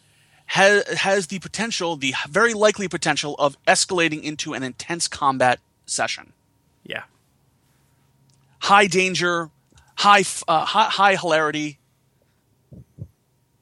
[0.47, 6.33] has has the potential, the very likely potential of escalating into an intense combat session.
[6.83, 7.03] Yeah.
[8.59, 9.49] High danger,
[9.95, 11.79] high uh, high, high hilarity,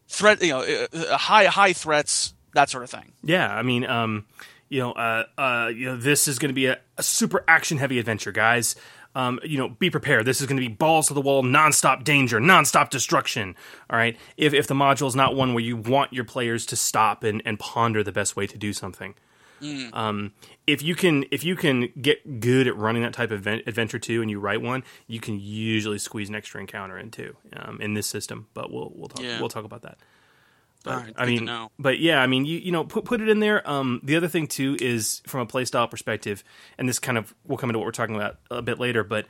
[0.08, 3.12] threat, you know, uh, uh, high high threats, that sort of thing.
[3.24, 4.26] Yeah, I mean, um,
[4.70, 7.78] you know, uh, uh, you know, this is going to be a, a super action
[7.78, 8.76] heavy adventure, guys.
[9.16, 10.26] Um, you know, be prepared.
[10.26, 13.56] This is going to be balls to the wall, nonstop danger, nonstop destruction.
[13.90, 14.18] All right.
[14.36, 17.42] If if the module is not one where you want your players to stop and,
[17.46, 19.16] and ponder the best way to do something,
[19.94, 20.34] um,
[20.68, 23.98] if you can if you can get good at running that type of event, adventure
[24.00, 27.80] too, and you write one, you can usually squeeze an extra encounter in too um,
[27.82, 28.48] in this system.
[28.54, 29.40] But we'll we'll talk Yeah.
[29.40, 29.98] we'll talk about that.
[30.86, 33.40] But, right, I mean, but yeah, I mean, you you know, put put it in
[33.40, 33.68] there.
[33.70, 36.44] Um, the other thing too is from a playstyle perspective,
[36.78, 39.04] and this kind of will come into what we're talking about a bit later.
[39.04, 39.26] But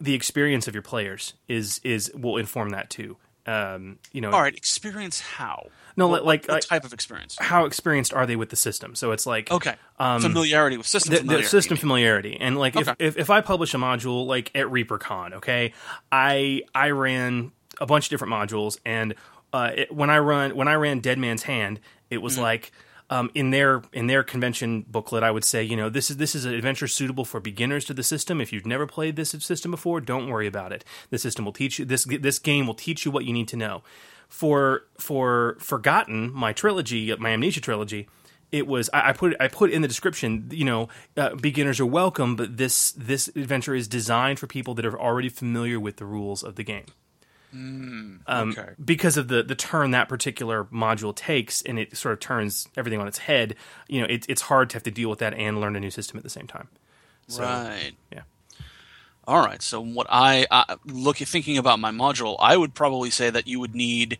[0.00, 3.16] the experience of your players is is will inform that too.
[3.44, 5.66] Um, you know, All right, experience how?
[5.96, 7.36] No, what, like- what type of experience?
[7.40, 8.94] how experienced are they with the system?
[8.94, 11.44] So it's like Okay, um, familiarity with system the, familiarity.
[11.46, 12.92] the system familiarity and like Okay.
[12.92, 15.72] if, if if I publish a module like at ReaperCon, okay,
[16.12, 19.14] I I ran a bunch of different modules and
[19.52, 22.42] uh, it, when I run when I ran Dead Man's Hand, it was Mm-hmm.
[22.42, 22.72] like.
[23.10, 26.34] Um, in their in their convention booklet, I would say, you know, this is this
[26.34, 28.40] is an adventure suitable for beginners to the system.
[28.40, 30.82] If you've never played this system before, don't worry about it.
[31.10, 33.56] The system will teach you this this game will teach you what you need to
[33.56, 33.82] know.
[34.28, 38.08] For for Forgotten, my trilogy, my Amnesia trilogy,
[38.50, 41.86] it was I, I put I put in the description, you know, uh, beginners are
[41.86, 46.06] welcome, but this this adventure is designed for people that are already familiar with the
[46.06, 46.86] rules of the game.
[47.52, 48.70] Um, okay.
[48.82, 53.00] Because of the the turn that particular module takes, and it sort of turns everything
[53.00, 53.56] on its head.
[53.88, 55.90] You know, it, it's hard to have to deal with that and learn a new
[55.90, 56.68] system at the same time.
[57.28, 57.92] So, right.
[58.10, 58.22] Yeah.
[59.26, 59.62] All right.
[59.62, 63.60] So what I uh, look thinking about my module, I would probably say that you
[63.60, 64.18] would need.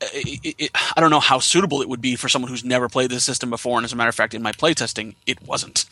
[0.00, 2.88] It, it, it, I don't know how suitable it would be for someone who's never
[2.88, 5.86] played this system before, and as a matter of fact, in my playtesting, it wasn't.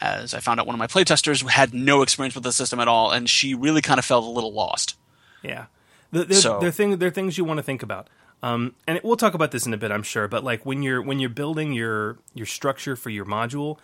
[0.00, 2.86] As I found out, one of my playtesters had no experience with the system at
[2.86, 4.96] all, and she really kind of felt a little lost.
[5.42, 5.66] Yeah,
[6.12, 8.08] the, there, So- there are thing, there are things you want to think about.
[8.42, 10.28] Um, and it, we'll talk about this in a bit, I'm sure.
[10.28, 13.78] But like when you're when you're building your your structure for your module,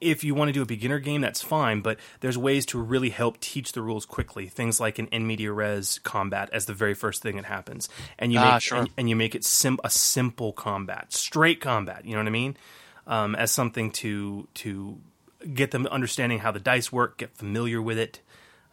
[0.00, 3.10] if you want to do a beginner game, that's fine, but there's ways to really
[3.10, 4.46] help teach the rules quickly.
[4.46, 8.32] Things like an in media res combat as the very first thing that happens, and
[8.32, 8.78] you Ah, make sure.
[8.78, 12.04] and, and you make it sim- a simple combat, straight combat.
[12.04, 12.56] You know what I mean?
[13.08, 15.00] Um, as something to to
[15.52, 18.20] get them understanding how the dice work, get familiar with it,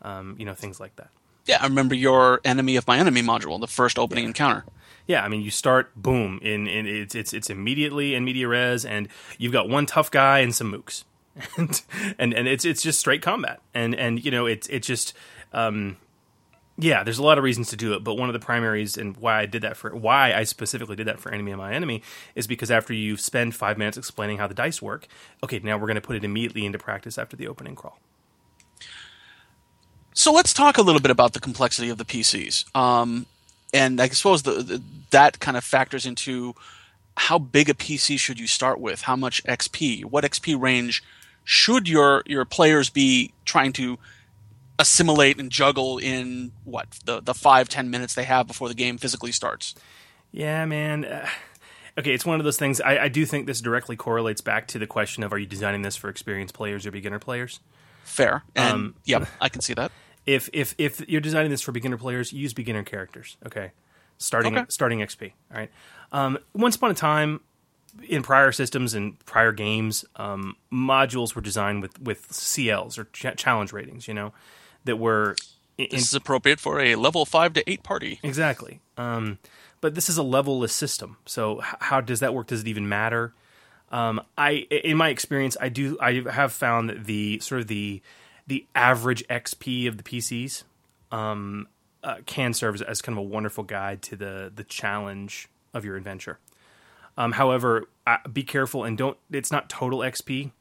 [0.03, 1.09] um, you know, things like that.
[1.45, 4.65] Yeah, I remember your enemy of my enemy module, the first opening encounter.
[5.07, 8.85] Yeah, I mean, you start boom, in, in it's it's it's immediately in media res,
[8.85, 11.03] and you've got one tough guy and some mooks,
[11.57, 11.81] and
[12.19, 15.13] and and it's it's just straight combat, and and you know it's it just.
[15.53, 15.97] Um,
[16.77, 19.15] yeah, there's a lot of reasons to do it, but one of the primaries and
[19.17, 22.01] why I did that for why I specifically did that for enemy of my enemy
[22.33, 25.07] is because after you spend five minutes explaining how the dice work,
[25.43, 27.99] okay, now we're going to put it immediately into practice after the opening crawl.
[30.13, 32.75] So let's talk a little bit about the complexity of the PCs.
[32.75, 33.25] Um,
[33.73, 36.55] and I suppose the, the, that kind of factors into
[37.15, 39.03] how big a PC should you start with?
[39.03, 40.05] How much XP?
[40.05, 41.03] What XP range
[41.43, 43.97] should your your players be trying to
[44.79, 48.97] assimilate and juggle in what the the five ten minutes they have before the game
[48.97, 49.75] physically starts?
[50.31, 51.05] Yeah, man.
[51.05, 51.27] Uh,
[51.97, 52.79] okay, it's one of those things.
[52.81, 55.81] I, I do think this directly correlates back to the question of are you designing
[55.81, 57.59] this for experienced players or beginner players?
[58.11, 58.43] Fair.
[58.55, 59.91] And Um, yep, I can see that.
[60.27, 63.37] If if if you're designing this for beginner players, use beginner characters.
[63.43, 63.71] Okay,
[64.19, 64.65] starting Okay.
[64.69, 65.31] starting XP.
[65.51, 65.71] All right.
[66.11, 67.39] Um, once upon a time,
[68.07, 73.35] in prior systems and prior games, um, modules were designed with with CLs or ch-
[73.35, 74.07] challenge ratings.
[74.07, 74.31] You know,
[74.85, 75.35] that were
[75.79, 78.19] in, This is appropriate for a level five to eight party.
[78.21, 78.79] Exactly.
[78.97, 79.39] Um,
[79.81, 81.17] but this is a levelless system.
[81.25, 82.45] So h- how does that work?
[82.45, 83.33] Does it even matter?
[83.91, 85.97] Um, I, in my experience, I do.
[85.99, 88.01] I have found that the sort of the
[88.47, 90.63] the average XP of the PCs
[91.11, 91.67] um,
[92.03, 95.83] uh, can serve as, as kind of a wonderful guide to the the challenge of
[95.85, 96.39] your adventure.
[97.17, 99.17] Um, however, uh, be careful and don't.
[99.29, 100.51] It's not total XP.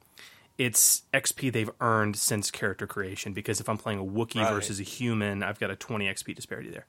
[0.59, 3.33] It's XP they've earned since character creation.
[3.33, 4.53] Because if I'm playing a Wookiee Right.
[4.53, 6.87] versus a human, I've got a 20 XP disparity there.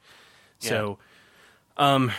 [0.59, 0.97] So,
[1.77, 2.11] um,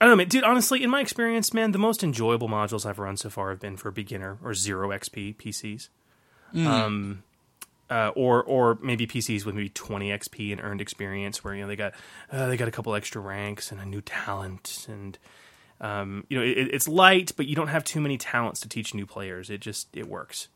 [0.00, 0.28] I don't know, man.
[0.28, 3.60] Dude, honestly, in my experience, man, the most enjoyable modules I've run so far have
[3.60, 5.88] been for beginner or zero XP PCs.
[6.54, 7.22] Um,
[7.90, 11.68] uh, or or maybe PCs with maybe 20 XP and earned experience, where you know
[11.68, 11.94] they got
[12.32, 15.18] uh, they got a couple extra ranks and a new talent, and
[15.80, 18.94] um, you know it, it's light, but you don't have too many talents to teach
[18.94, 19.50] new players.
[19.50, 20.48] It just it works.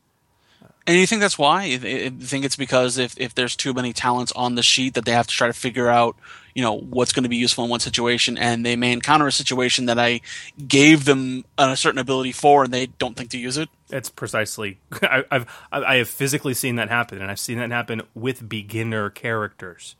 [0.89, 1.65] And you think that's why?
[1.65, 5.11] You think it's because if, if there's too many talents on the sheet that they
[5.11, 6.15] have to try to figure out,
[6.55, 9.31] you know, what's going to be useful in one situation, and they may encounter a
[9.31, 10.21] situation that I
[10.67, 13.69] gave them a certain ability for, and they don't think to use it.
[13.87, 14.79] That's precisely.
[15.03, 19.11] I, I've I have physically seen that happen, and I've seen that happen with beginner
[19.11, 19.95] characters.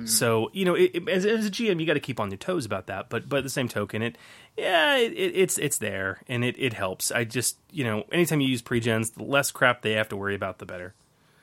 [0.00, 0.06] Mm-hmm.
[0.06, 2.38] So you know, it, it- as, as a GM, you got to keep on your
[2.38, 3.08] toes about that.
[3.08, 4.16] But but at the same token, it
[4.56, 7.10] yeah, it, it, it's it's there and it, it helps.
[7.10, 10.34] I just you know, anytime you use pregens, the less crap they have to worry
[10.34, 10.94] about, the better.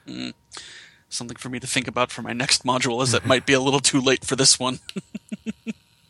[0.08, 0.34] Mm.
[1.10, 3.62] Something for me to think about for my next module, as it might be a
[3.62, 4.80] little too late for this one.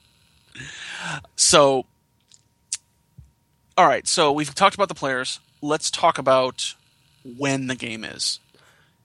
[1.36, 1.86] so,
[3.78, 4.08] all right.
[4.08, 5.40] So we've talked about the players.
[5.62, 6.74] Let's talk about
[7.38, 8.40] when the game is.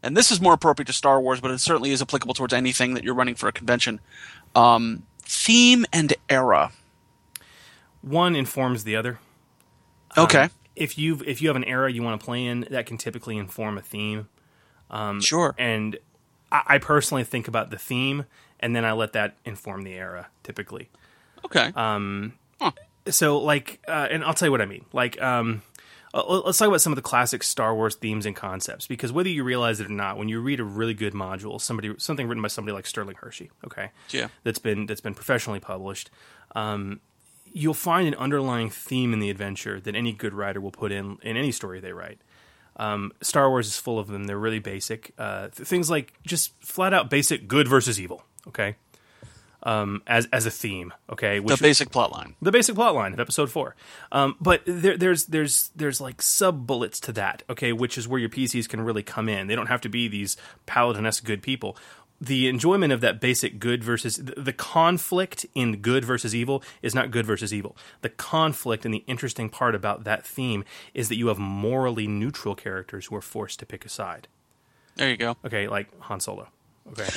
[0.02, 2.94] And this is more appropriate to Star Wars, but it certainly is applicable towards anything
[2.94, 4.00] that you're running for a convention.
[4.54, 6.72] Um, theme and era.
[8.02, 9.18] One informs the other.
[10.18, 10.42] Okay.
[10.44, 12.96] Um, if you if you have an era you want to play in, that can
[12.98, 14.28] typically inform a theme.
[14.90, 15.54] Um, Sure.
[15.58, 15.98] And
[16.50, 18.24] I, I personally think about the theme,
[18.60, 20.28] and then I let that inform the era.
[20.42, 20.90] Typically,
[21.44, 21.72] Okay.
[21.76, 22.34] um,
[23.08, 24.84] so like, uh, and I'll tell you what I mean.
[24.92, 25.62] Like, um,
[26.14, 29.28] uh, let's talk about some of the classic Star Wars themes and concepts, because whether
[29.28, 32.42] you realize it or not, when you read a really good module, somebody something written
[32.42, 34.28] by somebody like Sterling Hershey, okay, Yeah.
[34.44, 36.10] that's been that's been professionally published,
[36.54, 37.00] um,
[37.52, 41.18] you'll find an underlying theme in the adventure that any good writer will put in
[41.22, 42.18] in any story they write.
[42.76, 44.24] Um, Star Wars is full of them.
[44.24, 45.12] They're really basic.
[45.18, 48.24] Uh, th- things like just flat out basic good versus evil.
[48.48, 48.76] Okay,
[49.62, 50.92] um, as as a theme.
[51.10, 52.34] Okay, the basic plot line.
[52.42, 53.74] the basic plot line of episode four.
[54.10, 57.42] Um, but there, there's there's there's like sub bullets to that.
[57.48, 59.46] Okay, which is where your PCs can really come in.
[59.46, 61.76] They don't have to be these paladin-esque good people.
[62.20, 66.94] The enjoyment of that basic good versus the, the conflict in good versus evil is
[66.94, 67.76] not good versus evil.
[68.02, 72.54] The conflict and the interesting part about that theme is that you have morally neutral
[72.54, 74.28] characters who are forced to pick a side.
[74.94, 75.36] There you go.
[75.44, 76.46] Okay, like Han Solo.
[76.92, 77.08] Okay.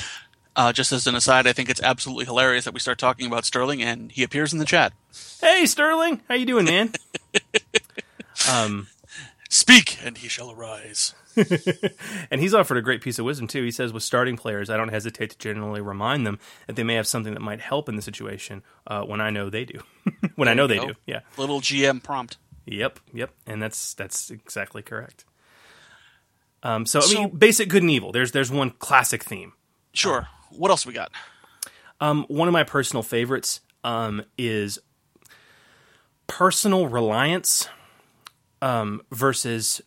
[0.56, 3.46] Uh, just as an aside, I think it's absolutely hilarious that we start talking about
[3.46, 4.94] Sterling and he appears in the chat.
[5.42, 6.94] Hey Sterling, how you doing, man?
[8.50, 8.88] um,
[9.50, 11.14] Speak, and he shall arise.
[12.32, 13.64] and he's offered a great piece of wisdom too.
[13.64, 16.96] He says, with starting players, I don't hesitate to generally remind them that they may
[16.96, 19.80] have something that might help in the situation uh, when I know they do.
[20.36, 21.20] when I know they There you do, yeah.
[21.38, 22.38] Little GM prompt.
[22.66, 25.24] Yep, yep, and that's that's exactly correct.
[26.64, 28.12] Um, so I mean, basic good and evil.
[28.12, 29.54] There's there's one classic theme.
[29.94, 30.28] Sure.
[30.58, 31.12] What else we got?
[32.02, 34.80] Um, one of my personal favorites um, is
[36.28, 37.70] personal reliance
[38.62, 39.82] um, versus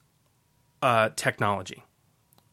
[0.83, 1.85] uh, technology,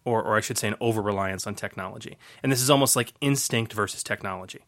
[0.03, 2.17] or or I should say, an over reliance on technology.
[2.43, 4.61] And this is almost like instinct versus technology.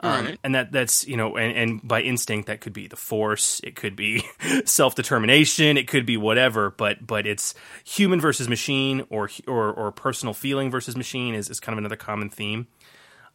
[0.00, 0.38] Um, Alright.
[0.44, 3.76] And that that's you know, and, and by instinct that could be the force, it
[3.76, 4.24] could be
[4.66, 6.70] self determination, it could be whatever.
[6.70, 11.60] But but it's human versus machine, or or or personal feeling versus machine is, is
[11.60, 12.66] kind of another common theme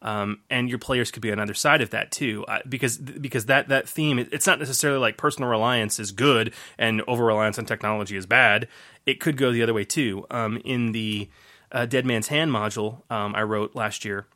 [0.02, 3.46] um, and your players could be on either side of that too, uh, because because
[3.46, 7.64] that that theme it's not necessarily like personal reliance is good and over reliance on
[7.64, 8.68] technology is bad.
[9.06, 10.26] It could go the other way too.
[10.30, 11.30] Um, in the
[11.70, 14.26] uh, Dead Man's Hand module um, I wrote last year,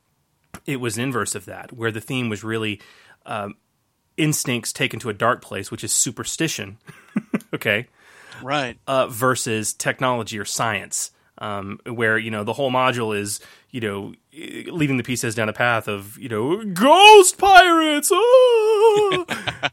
[0.64, 2.81] it was inverse of that, where the theme was really
[3.27, 3.55] um,
[4.17, 6.79] instincts taken to a dark place, which is superstition.
[7.55, 7.87] okay,
[8.43, 8.79] Right.
[8.87, 13.41] uh, versus technology or science, um, where you know the whole module is
[13.77, 14.14] you know
[14.72, 19.27] leading the pieces down a path of you know ghost pirates, and,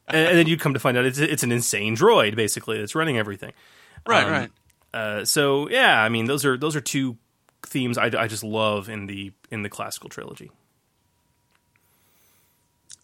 [0.10, 3.18] and then you come to find out it's it's an insane droid basically that's running
[3.18, 3.54] everything.
[4.06, 4.52] Right, Um, right.
[4.94, 7.18] Uh, so yeah, I mean those are those are two
[7.66, 10.52] themes I, I just love in the in the classical trilogy.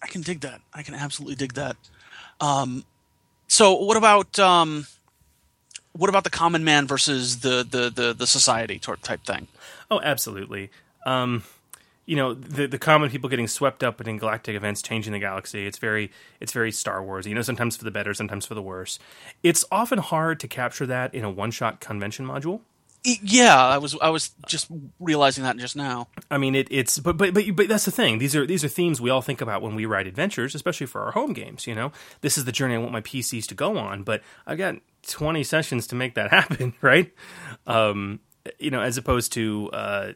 [0.04, 0.60] I can dig that.
[0.74, 1.78] I can absolutely dig that.
[2.42, 2.84] Um,
[3.48, 4.86] so what about um,
[5.94, 9.48] what about the common man versus the the the, the society type thing?
[9.90, 10.72] Oh, absolutely.
[11.06, 11.44] Um,
[12.06, 15.68] you know, the the common people getting swept up in galactic events, changing the galaxy.
[15.68, 17.28] It's very it's very Star Wars.
[17.28, 18.98] You know, sometimes for the better, sometimes for the worse.
[19.44, 22.62] It's often hard to capture that in a one shot convention module.
[23.04, 24.68] Yeah, I was I was just
[25.00, 26.08] realizing that just now.
[26.30, 28.18] I mean, it, it's but but but but that's the thing.
[28.18, 31.02] These are these are themes we all think about when we write adventures, especially for
[31.02, 31.66] our home games.
[31.66, 31.92] You know,
[32.22, 34.76] this is the journey I want my PCs to go on, but I've got
[35.08, 37.14] twenty sessions to make that happen, right?
[37.68, 38.20] Um,
[38.58, 40.12] you know, as opposed to uh,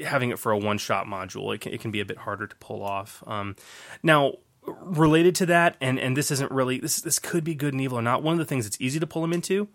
[0.00, 2.46] having it for a one shot module, it can, it can be a bit harder
[2.46, 3.22] to pull off.
[3.26, 3.56] Um,
[4.02, 4.34] now,
[4.66, 7.98] related to that, and and this isn't really this this could be good and evil
[7.98, 8.22] or not.
[8.22, 9.68] One of the things that's easy to pull them into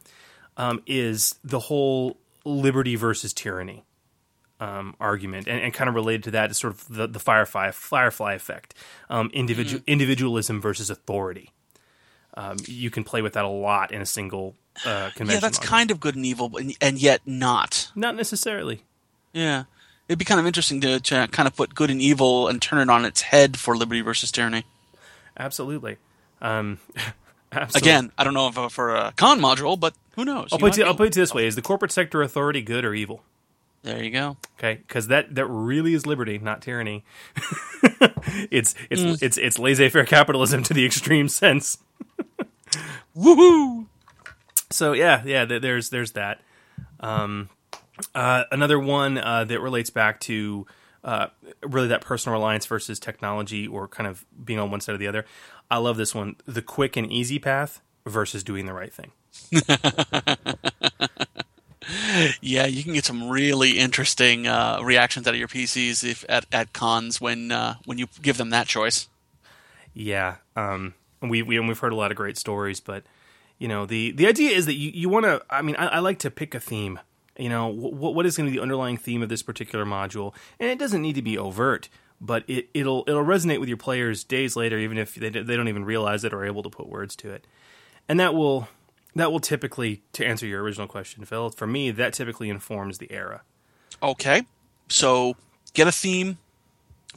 [0.58, 3.84] um, is the whole liberty versus tyranny
[4.60, 7.72] um, argument, and, and kind of related to that is sort of the, the firefly
[7.72, 8.74] firefly effect,
[9.10, 11.52] um, individual individualism versus authority.
[12.36, 14.56] Um, you can play with that a lot in a single
[14.86, 15.36] uh, convention.
[15.36, 17.92] Yeah, that's kind of good and evil, but, and yet not.
[17.94, 18.84] not necessarily.
[19.34, 19.66] Yeah,
[20.14, 22.80] it'd be kind of interesting to, to kind of put good and evil and turn
[22.80, 24.64] it on its head for liberty versus tyranny.
[25.36, 25.98] Absolutely.
[26.40, 26.78] Um,
[27.52, 27.90] absolutely.
[27.90, 30.50] Again, I don't know if uh, for a con module, but who knows?
[30.52, 32.94] I'll put, it, I'll put it this way: Is the corporate sector authority good or
[32.94, 33.24] evil?
[33.82, 34.38] there you go.
[34.60, 37.04] Okay, because that that really is liberty, not tyranny.
[38.52, 39.22] it's it's Mm.
[39.22, 41.80] it's it's laissez-faire capitalism to the extreme sense.
[43.18, 43.88] Woohoo!
[44.70, 45.46] So yeah, yeah.
[45.46, 46.40] There's there's that.
[47.00, 47.50] Um,
[48.14, 50.66] uh, another one uh, that relates back to
[51.04, 51.28] uh,
[51.62, 55.08] really that personal reliance versus technology, or kind of being on one side or the
[55.08, 55.26] other.
[55.70, 59.12] I love this one: the quick and easy path versus doing the right thing.
[62.42, 66.46] Yeah, you can get some really interesting uh, reactions out of your PCs if at,
[66.52, 69.08] at cons when uh, when you give them that choice.
[69.94, 73.04] Yeah, um, we we and we've heard a lot of great stories, but
[73.58, 75.42] you know the the idea is that you you want to.
[75.50, 77.00] I mean, I, I like to pick a theme.
[77.38, 80.36] You know, what what is going to be the underlying theme of this particular module,
[80.60, 81.90] and it doesn't need to be overt,
[82.22, 85.68] but it it'll it'll resonate with your players days later, even if they they don't
[85.68, 87.48] even realize it or are able to put words to it,
[88.08, 88.68] and that will
[89.16, 91.50] that will typically to answer your original question, Phil.
[91.50, 93.42] For me, that typically informs the era.
[94.02, 94.44] Okay,
[94.88, 95.36] so
[95.74, 96.38] get a theme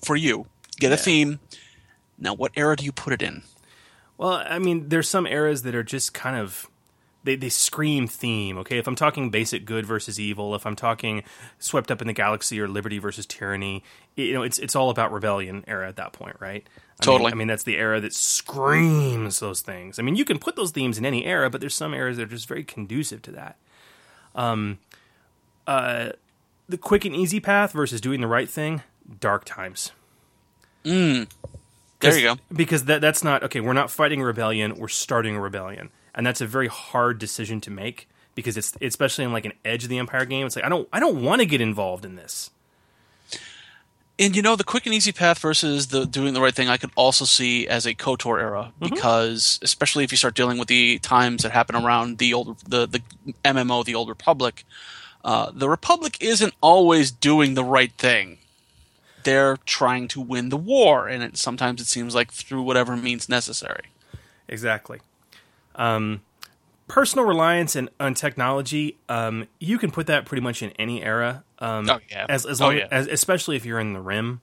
[0.02, 0.46] for you.
[0.78, 1.40] Get a theme.
[2.18, 3.42] Now, what era do you put it in?
[4.18, 6.70] Well, I mean, there's some eras that are just kind of
[7.26, 8.56] they, they scream theme.
[8.58, 11.22] Okay, if I'm talking basic good versus evil, if I'm talking
[11.58, 13.82] swept up in the galaxy or liberty versus tyranny,
[14.14, 16.66] you know, it's it's all about rebellion era at that point, right?
[17.00, 17.24] I Totally.
[17.24, 19.98] Mean, I mean, that's the era that screams those things.
[19.98, 22.22] I mean, you can put those themes in any era, but there's some eras that
[22.22, 23.56] are just very conducive to that.
[24.34, 24.78] Um,
[25.66, 26.10] uh,
[26.68, 28.82] the quick and easy path versus doing the right thing,
[29.20, 29.92] dark times.
[30.84, 31.28] Mm.
[32.00, 32.36] There you go.
[32.52, 33.60] Because that that's not okay.
[33.60, 34.76] We're not fighting a rebellion.
[34.76, 39.24] We're starting a rebellion, and that's a very hard decision to make because it's especially
[39.24, 40.46] in like an Edge of the Empire game.
[40.46, 42.50] It's like I don't I don't want to get involved in this.
[44.18, 46.78] And you know, the quick and easy path versus the doing the right thing, I
[46.78, 48.94] could also see as a KOTOR era Mm-hmm.
[48.94, 52.86] because, especially if you start dealing with the times that happen around the old the
[52.86, 53.02] the
[53.44, 54.64] MMO, the Old Republic,
[55.22, 58.38] uh, the Republic isn't always doing the right thing.
[59.24, 63.28] They're trying to win the war, and it, sometimes it seems like through whatever means
[63.28, 63.86] necessary.
[64.48, 65.00] Exactly.
[65.76, 66.22] Um,
[66.88, 71.44] personal reliance and on technology, um, you can put that pretty much in any era.
[71.58, 72.26] Um, Oh, yeah.
[72.28, 72.88] As as Oh, long yeah.
[72.90, 74.40] as especially if you're in the rim.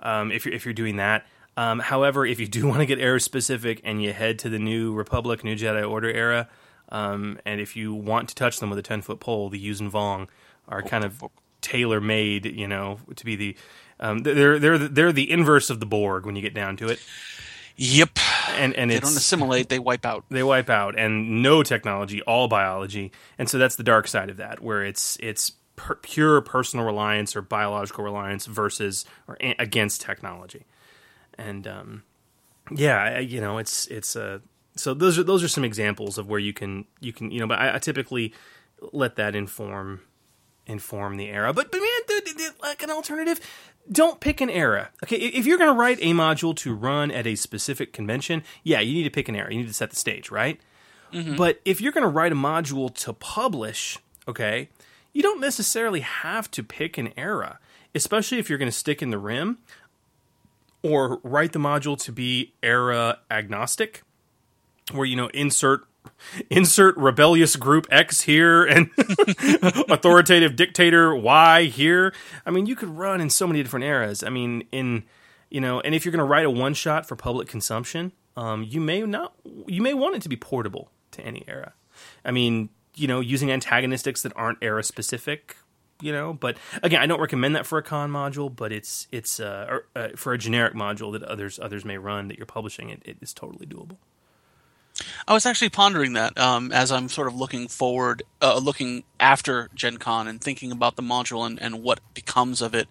[0.00, 1.26] Um, if you're if you're doing that.
[1.56, 4.58] Um, however, if you do want to get era specific and you head to the
[4.58, 6.48] new Republic, New Jedi Order era,
[6.90, 9.90] um, and if you want to touch them with a ten foot pole, the Yuuzhan
[9.90, 10.28] Vong
[10.68, 11.22] are kind of
[11.60, 13.56] tailor made, you know, to be the
[14.00, 16.98] um, they're they're they're the inverse of the Borg when you get down to it.
[17.76, 18.18] Yep.
[18.50, 20.24] And and They it's don't assimilate; they wipe out.
[20.30, 23.12] they wipe out and no technology all biology.
[23.38, 27.34] And so that's the dark side of that where it's it's per- pure personal reliance
[27.36, 30.66] or biological reliance versus or a- against technology.
[31.38, 32.02] And um
[32.70, 34.38] yeah I, you know it's it's uh
[34.76, 37.46] so those are those are some examples of where you can you can you know
[37.46, 38.32] but i, I typically
[38.92, 40.00] let that inform
[40.66, 41.52] inform the era.
[41.52, 41.88] But but man
[42.62, 43.40] like an alternative
[43.90, 44.90] don't pick an era.
[45.02, 48.80] Okay if you're going to write a module to run at a specific convention yeah
[48.80, 49.52] you need to pick an era.
[49.52, 50.60] You need to set the stage right?
[51.12, 51.36] Mm-hmm.
[51.36, 54.68] But if you're going to write a module to publish okay
[55.12, 57.58] you don't necessarily have to pick an era
[57.94, 59.58] especially if you're going to stick in the rim
[60.82, 64.02] or write the module to be era agnostic
[64.92, 65.86] where you know insert
[66.50, 68.90] insert rebellious group X here and
[69.88, 72.14] authoritative dictator Y here.
[72.46, 74.22] I mean, you could run in so many different eras.
[74.22, 75.04] I mean, in
[75.50, 78.62] you know, and if you're going to write a one shot for public consumption, um,
[78.62, 79.34] you may not
[79.66, 81.74] you may want it to be portable to any era.
[82.24, 85.56] I mean, you know, using antagonistics that aren't era specific.
[86.00, 88.54] You know, but again, I don't recommend that for a con module.
[88.54, 92.26] But it's it's uh, or, uh, for a generic module that others others may run
[92.26, 92.90] that you're publishing.
[92.90, 93.98] It, it is totally doable.
[95.26, 99.68] I was actually pondering that um, as I'm sort of looking forward, uh, looking after
[99.74, 102.88] Gen Con and thinking about the module and, and what becomes of it.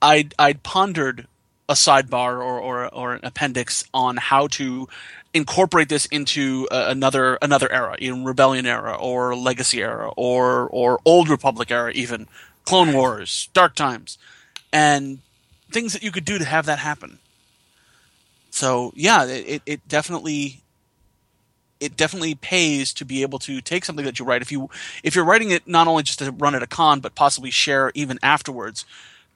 [0.00, 1.26] I'd, I'd pondered
[1.68, 4.88] a sidebar or, or, or an appendix on how to
[5.32, 11.00] incorporate this into uh, another another era, in Rebellion era or Legacy era or or
[11.04, 12.28] Old Republic era, even
[12.64, 14.16] Clone Wars, Dark Times,
[14.72, 15.18] and
[15.70, 17.18] things that you could do to have that happen.
[18.50, 20.62] So yeah, it, it definitely
[21.80, 24.68] it definitely pays to be able to take something that you write if you
[25.02, 27.90] if you're writing it not only just to run at a con but possibly share
[27.94, 28.84] even afterwards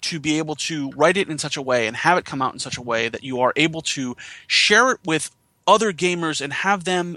[0.00, 2.52] to be able to write it in such a way and have it come out
[2.52, 4.16] in such a way that you are able to
[4.46, 5.30] share it with
[5.66, 7.16] other gamers and have them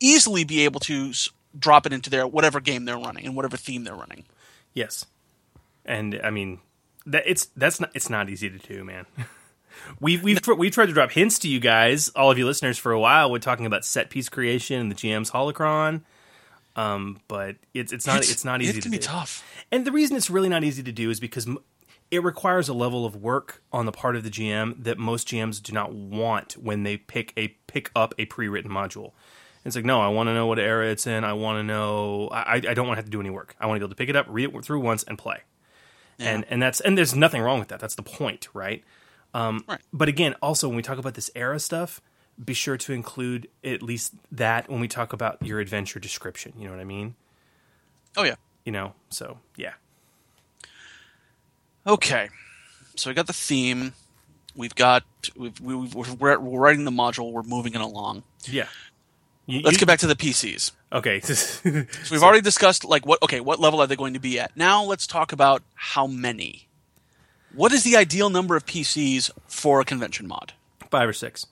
[0.00, 1.12] easily be able to
[1.58, 4.24] drop it into their whatever game they're running and whatever theme they're running.
[4.72, 5.06] Yes,
[5.84, 6.60] and I mean
[7.06, 9.06] that it's that's not it's not easy to do, man.
[10.00, 12.78] We've we've tr- we've tried to drop hints to you guys, all of you listeners,
[12.78, 13.30] for a while.
[13.30, 16.02] We're talking about set piece creation and the GM's holocron,
[16.76, 18.70] um, but it's it's not It's- it's not easy.
[18.70, 19.02] it can to be do.
[19.04, 19.44] tough.
[19.70, 21.58] and the reason it's really not easy to do is because m-
[22.10, 25.62] it requires a level of work on the part of the GM that most GMs
[25.62, 29.12] do not want when they pick a pick up a pre-written module.
[29.64, 31.22] It's like, no, I want to know what era it's in.
[31.22, 32.28] I want to know.
[32.32, 33.54] I, I don't want to have to do any work.
[33.60, 35.38] I want to be able to pick it up, read it through once, and play.
[36.18, 37.80] And and that's and there's nothing wrong with that.
[37.80, 38.84] That's the point, right?
[39.34, 39.80] Um, Right.
[39.92, 42.00] But again, also when we talk about this era stuff,
[42.42, 46.52] be sure to include at least that when we talk about your adventure description.
[46.58, 47.14] You know what I mean?
[48.16, 48.34] Oh yeah.
[48.64, 48.94] You know.
[49.10, 49.72] So yeah.
[51.86, 52.28] Okay,
[52.94, 53.92] so we got the theme.
[54.54, 55.02] We've got
[55.36, 57.32] we've, we've, we're, we're writing the module.
[57.32, 58.22] We're moving it along.
[58.44, 58.66] Yeah.
[59.46, 60.72] You- Let's you- get back to the PCs.
[60.92, 61.20] Okay.
[61.20, 64.56] So we've already discussed like what okay, what level are they going to be at?
[64.56, 66.68] Now let's talk about how many.
[67.54, 70.54] What is the ideal number of PCs for a convention mod?
[70.92, 71.46] five or six.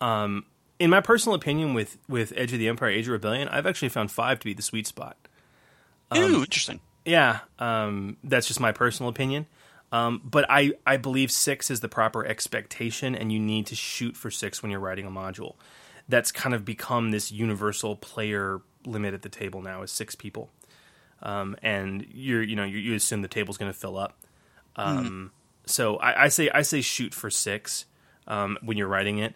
[0.00, 0.46] Um,
[0.80, 3.90] in my personal opinion, with with Edge of the Empire, Age of Rebellion, I've actually
[3.90, 5.16] found five to be the sweet spot.
[6.16, 6.80] Ooh, interesting.
[7.04, 9.46] Yeah, um, that's just my personal opinion.
[9.92, 14.16] Um, but I, I believe six is the proper expectation, and you need to shoot
[14.16, 15.54] for six when you're writing a module.
[16.08, 20.50] That's kind of become this universal player limit at the table now is six people,
[21.22, 24.16] um, and you're you know you, you assume the table's going to fill up.
[24.76, 25.32] Um,
[25.66, 27.86] So I, I say I say shoot for six
[28.26, 29.34] um, when you're writing it.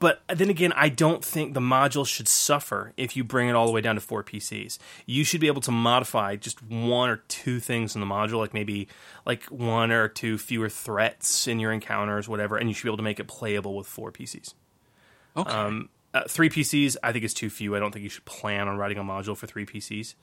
[0.00, 3.66] But then again, I don't think the module should suffer if you bring it all
[3.66, 4.78] the way down to four PCs.
[5.06, 8.54] You should be able to modify just one or two things in the module, like
[8.54, 8.86] maybe
[9.26, 12.98] like one or two fewer threats in your encounters, whatever, and you should be able
[12.98, 14.54] to make it playable with four PCs.
[15.36, 15.50] Okay.
[15.50, 17.74] Um, uh, three PCs, I think is too few.
[17.74, 20.14] I don't think you should plan on writing a module for three PCs.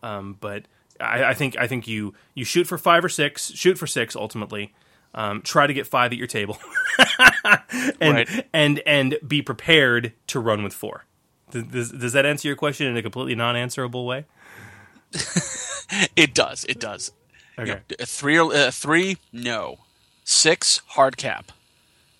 [0.00, 0.66] Um, but
[1.00, 4.16] I, I think I think you you shoot for five or six, shoot for six
[4.16, 4.74] ultimately.
[5.14, 6.58] Um, try to get five at your table,
[8.00, 8.46] and Right.
[8.52, 11.04] and and be prepared to run with four.
[11.50, 14.26] Does, does, that answer your question in a completely non-answerable way?
[16.14, 16.64] it does.
[16.64, 17.10] It does.
[17.58, 17.70] Okay.
[17.70, 19.78] You know, three, or- uh, three, no.
[20.24, 21.50] Six, hard cap.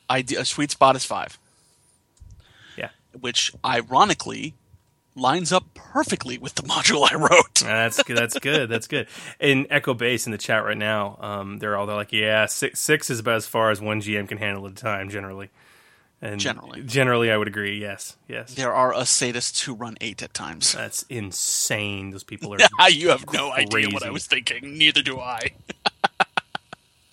[0.09, 1.39] Ide- a sweet spot is five.
[2.77, 2.89] Yeah.
[3.21, 4.55] Which, ironically,
[5.19, 7.55] lines up perfectly with the module I wrote.
[7.61, 8.17] that's good.
[8.17, 8.69] That's good.
[8.69, 9.09] That's good.
[9.41, 12.81] In Echo Base in the chat right now, um, they're all they're like, yeah, six
[12.81, 15.51] six is about as far as one GM can handle at a time, generally.
[16.21, 16.83] And Generally.
[16.83, 17.81] generally, I would agree.
[17.81, 18.53] Yes, yes.
[18.55, 20.73] There are us sadists who run eight at times.
[20.73, 22.11] That's insane.
[22.11, 22.59] Those people are.
[22.91, 24.77] you have no idea what I was thinking.
[24.79, 25.53] Neither do I.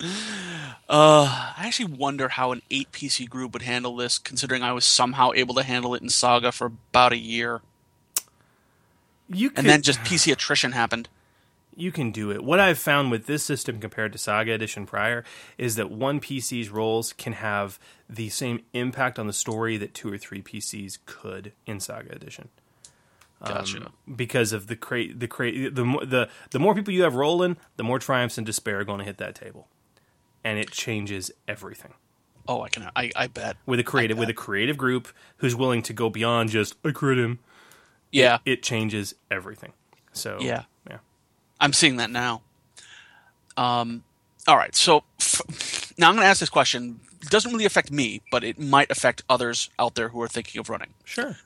[0.00, 4.84] uh, I actually wonder how an eight PC group would handle this, considering I was
[4.84, 7.60] somehow able to handle it in Saga for about a year,
[9.28, 11.08] You could, and then just PC attrition happened.
[11.74, 12.42] you can do it.
[12.44, 15.24] What I've found with this system compared to Saga Edition prior
[15.58, 20.10] is that one PC's roles can have the same impact on the story that two
[20.12, 22.48] or three PCs could in Saga Edition.
[23.42, 23.92] Um, gotcha.
[24.14, 27.58] because of the cra- the cra- the more the the more people you have rolling,
[27.76, 29.68] the more triumphs and despair are going to hit that table,
[30.42, 31.92] and it changes everything.
[32.48, 32.88] oh, I can.
[32.96, 33.58] I, I bet.
[33.66, 35.08] With a creative with a creative group
[35.38, 37.40] who's willing to go beyond just I crit him,
[38.12, 39.72] Yeah, it changes everything.
[40.12, 40.62] So Yeah.
[40.88, 40.98] yeah.
[41.60, 42.42] I'm seeing that now.
[43.56, 44.04] Um,
[44.46, 47.00] all right, so f- now I'm going to ask this question.
[47.22, 50.58] It doesn't really affect me, but it might affect others out there who are thinking
[50.60, 50.90] of running.
[51.04, 51.36] Sure.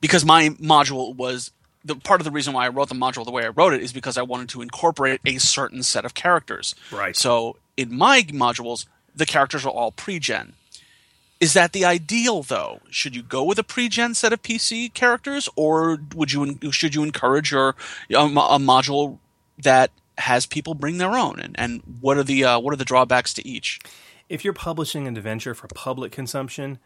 [0.00, 1.52] Because my module was
[1.84, 3.82] the part of the reason why I wrote the module the way I wrote it
[3.82, 6.74] is because I wanted to incorporate a certain set of characters.
[6.90, 7.14] Right.
[7.16, 10.54] So in my modules, the characters are all pre-gen.
[11.38, 12.80] Is that the ideal though?
[12.90, 17.02] Should you go with a pre-gen set of PC characters, or would you should you
[17.02, 17.74] encourage your
[18.10, 19.18] a, a module
[19.58, 21.38] that has people bring their own?
[21.38, 23.80] And, and what are the uh, what are the drawbacks to each?
[24.30, 26.78] If you're publishing an adventure for public consumption,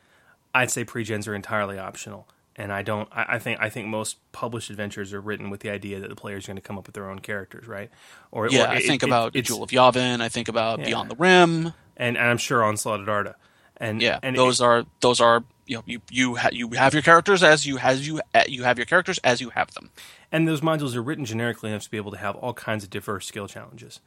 [0.53, 2.27] I'd say pre-gens are entirely optional.
[2.57, 3.09] And I don't.
[3.13, 3.61] I, I think.
[3.61, 6.61] I think most published adventures are written with the idea that the player's going to
[6.63, 7.89] come up with their own characters, right?
[8.33, 10.21] Or Yeah, or I it- think it- about it's- Jewel of Yavin.
[10.21, 10.87] I think about Yeah.
[10.87, 11.73] Beyond the Rim.
[11.97, 13.37] and, and I'm sure Onslaught at Arda.
[13.81, 16.93] And Yeah, and those it- are those are you know you you ha- you have
[16.93, 19.91] your characters as you as you uh, you have your characters as you have them.
[20.31, 22.91] and those modules are written generically enough to be able to have all kinds of
[22.91, 24.01] diverse skill challenges.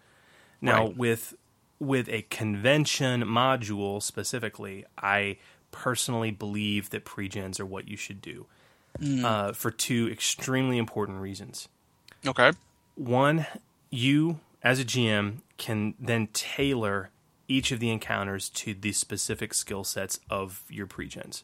[0.62, 0.98] Now, Right.
[0.98, 1.34] with
[1.80, 5.38] with a convention module specifically, I
[5.72, 8.46] personally believe that pregens are what you should do
[9.26, 11.68] uh, for two extremely important reasons.
[12.26, 12.52] Okay.
[12.96, 13.48] One,
[13.90, 17.10] you as a GM can then tailor
[17.48, 21.44] each of the encounters to the specific skill sets of your pregens.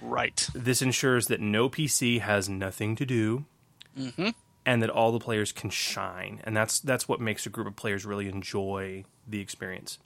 [0.00, 0.48] Right.
[0.54, 3.44] This ensures that no PC has nothing to do,
[4.64, 7.76] and that all the players can shine, and that's that's what makes a group of
[7.76, 9.98] players really enjoy the experience.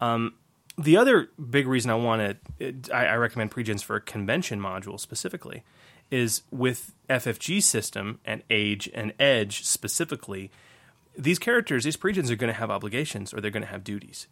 [0.00, 0.34] Um,
[0.78, 4.98] the other big reason I want to I, I recommend pregens for a convention module
[4.98, 5.62] specifically
[6.10, 10.50] is with FFG system and Age and Edge specifically.
[11.16, 14.26] These characters, these pregens, are going to have obligations or they're going to have duties,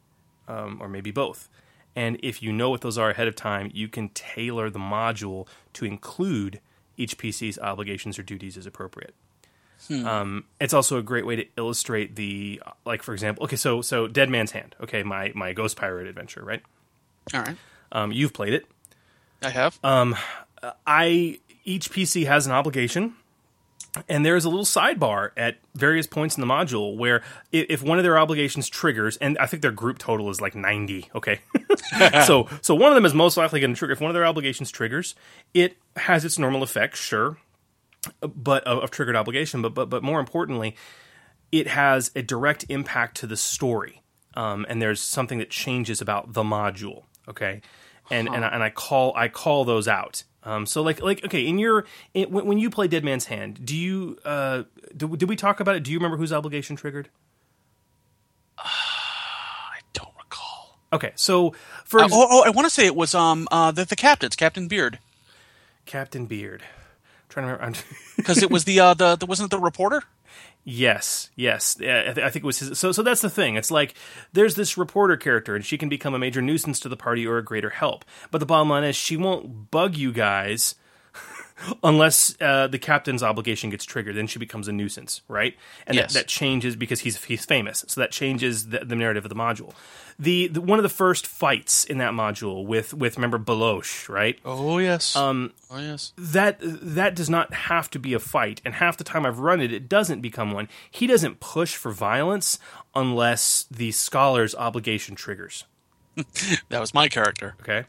[0.49, 1.49] um, or maybe both.
[1.95, 5.47] And if you know what those are ahead of time, you can tailor the module
[5.75, 6.61] to include
[6.97, 9.15] each PC's obligations or duties as appropriate.
[10.05, 14.09] Um, it's also a great way to illustrate the, like for example, okay, so so
[14.09, 16.63] Dead Man's Hand, okay, my my Ghost Pirate adventure, right?
[17.33, 17.57] All right.
[17.93, 18.67] Um, you've played it.
[19.41, 19.79] I have.
[20.87, 23.15] I each PC has an obligation,
[24.09, 27.23] and there is a little sidebar at various points in the module where
[27.53, 31.09] if one of their obligations triggers, and I think their group total is like ninety.
[31.15, 31.41] Okay,
[32.27, 33.93] so so one of them is most likely going to trigger.
[33.93, 35.15] If one of their obligations triggers,
[35.55, 37.39] it has its normal effect, sure,
[38.21, 39.63] but of, of triggered obligation.
[39.63, 40.77] But but but more importantly,
[41.53, 44.03] it has a direct impact to the story,
[44.35, 47.05] um, and there's something that changes about the module.
[47.29, 47.63] Okay,
[48.11, 50.25] and and I, and I call I call those out.
[50.49, 51.85] Um, so like like okay, in your
[52.15, 54.63] in, when, when you play Dead Man's Hand, do you uh,
[54.97, 55.85] did, did we talk about it?
[55.85, 57.11] Do you remember whose obligation triggered?
[58.57, 60.79] I don't recall.
[60.91, 63.85] Okay, so for Uh, oh, oh, I want to say it was um uh the,
[63.85, 64.99] the captain's Captain Beard
[65.85, 66.63] Captain Beard,
[67.29, 67.79] trying to remember.
[68.17, 70.03] because it was the uh the, the wasn't it the reporter.
[70.71, 71.79] Yes, yes.
[71.81, 72.79] I, th- I think it was his.
[72.79, 73.57] So, so that's the thing.
[73.57, 73.95] It's like
[74.35, 77.39] there's this reporter character, and she can become a major nuisance to the party or
[77.39, 78.05] a greater help.
[78.31, 80.75] But the bottom line is, she won't bug you guys
[81.83, 84.17] unless uh, the captain's obligation gets triggered.
[84.17, 85.57] Then she becomes a nuisance, right?
[85.87, 86.13] And Yes.
[86.13, 87.85] that, that changes because he's he's famous.
[87.89, 89.73] So that changes the, the narrative of the module.
[90.21, 94.39] The, the one of the first fights in that module with with remember Beloche, right?
[94.45, 95.15] Oh yes.
[95.15, 95.53] Um.
[95.71, 96.13] Oh yes.
[96.17, 99.61] that that does not have to be a fight and half the time i've run
[99.61, 102.59] it it doesn't become one he doesn't push for violence
[102.95, 105.65] unless the scholar's obligation triggers
[106.71, 107.55] That was my character.
[107.61, 107.85] okay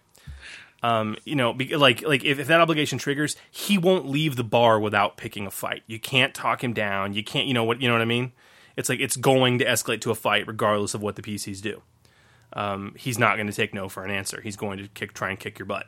[0.81, 4.43] um, you know, be, like like if, if that obligation triggers, he won't leave the
[4.43, 5.83] bar without picking a fight.
[5.87, 7.13] You can't talk him down.
[7.13, 8.31] You can't, you know what, you know what I mean?
[8.77, 11.81] It's like it's going to escalate to a fight regardless of what the PCs do.
[12.53, 14.41] Um, he's not going to take no for an answer.
[14.41, 15.87] He's going to kick, try and kick your butt.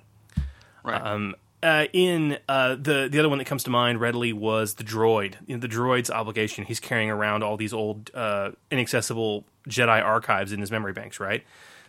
[0.83, 1.01] Right.
[1.01, 4.83] Um, uh, in uh, the the other one that comes to mind readily was the
[4.83, 5.35] droid.
[5.45, 6.65] You know, the droid's obligation.
[6.65, 11.43] He's carrying around all these old uh, inaccessible Jedi archives in his memory banks, right?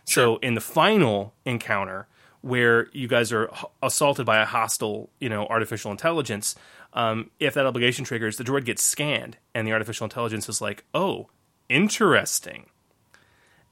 [0.07, 0.23] Sure.
[0.23, 2.07] So in the final encounter,
[2.43, 6.55] where you guys are h- assaulted by a hostile, you know, artificial intelligence,
[6.91, 10.83] um, if that obligation triggers, the droid gets scanned, and the artificial intelligence is like,
[10.93, 11.29] "Oh,
[11.69, 12.67] interesting."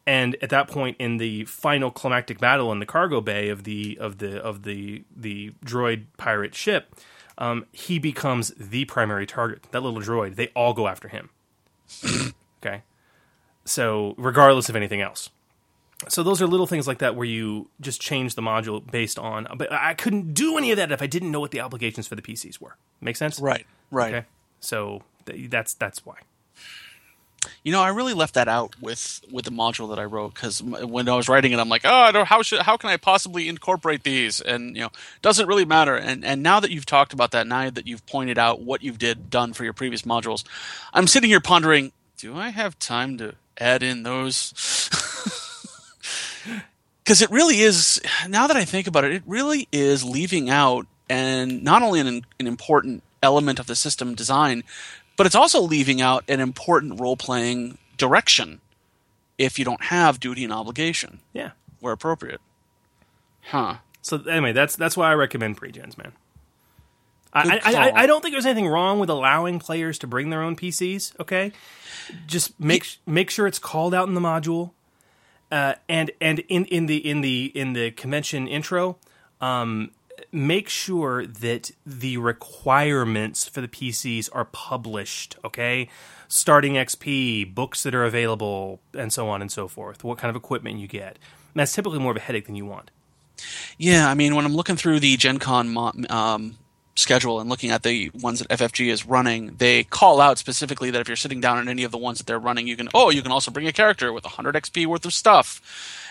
[0.08, 3.98] And at that point in the final climactic battle in the cargo bay of the
[4.00, 6.96] of the of the the droid pirate ship,
[7.38, 9.68] um, he becomes the primary target.
[9.72, 11.30] That little droid, they all go after him.
[12.64, 12.84] okay,
[13.66, 15.30] so regardless of anything else.
[16.10, 19.48] So those are little things like that where you just change the module based on.
[19.56, 22.16] But I couldn't do any of that if I didn't know what the obligations for
[22.16, 22.76] the PCs were.
[23.00, 23.40] Make sense?
[23.40, 23.66] Right.
[23.92, 24.14] Right.
[24.14, 24.26] Okay.
[24.60, 26.16] So th- that's that's why.
[27.64, 30.62] You know, I really left that out with with the module that I wrote because
[30.62, 32.98] when I was writing it, I'm like, oh, I don't, how should how can I
[32.98, 34.42] possibly incorporate these?
[34.42, 34.92] And you know,
[35.22, 35.96] doesn't really matter.
[35.96, 39.00] And and now that you've talked about that, now that you've pointed out what you've
[39.00, 40.44] did done for your previous modules,
[40.94, 44.90] I'm sitting here pondering: Do I have time to add in those?
[47.04, 48.00] Because it really is.
[48.30, 52.08] Now that I think about it, it really is leaving out and not only an
[52.40, 54.64] an important element of the system design,
[55.18, 58.62] but it's also leaving out an important role playing direction
[59.38, 61.52] if you don't have duty and obligation Yeah.
[61.80, 62.42] where appropriate.
[63.46, 63.78] Huh.
[64.02, 66.14] So anyway, that's that's why I recommend pre-gens, man.
[67.34, 67.92] I, I, I.
[68.04, 71.18] I don't think there's anything wrong with allowing players to bring their own PCs.
[71.20, 71.52] Okay,
[72.28, 74.72] just make make sure it's called out in the module,
[75.52, 78.98] uh, and and in, in the in the in the convention intro,
[79.42, 79.92] um,
[80.32, 85.36] make sure that the requirements for the PCs are published.
[85.44, 85.90] Okay,
[86.28, 90.04] starting XP, books that are available, and so on and so forth.
[90.04, 91.18] What kind of equipment you get.
[91.54, 92.92] And that's typically more of a headache than you want.
[93.78, 95.76] Yeah, I mean, when I'm looking through the Gen Con
[96.10, 96.58] um,
[96.96, 101.02] schedule and looking at the ones that FFG is running, they call out specifically that
[101.02, 103.10] if you're sitting down on any of the ones that they're running, you can, oh,
[103.10, 105.62] you can also bring a character with 100 XP worth of stuff.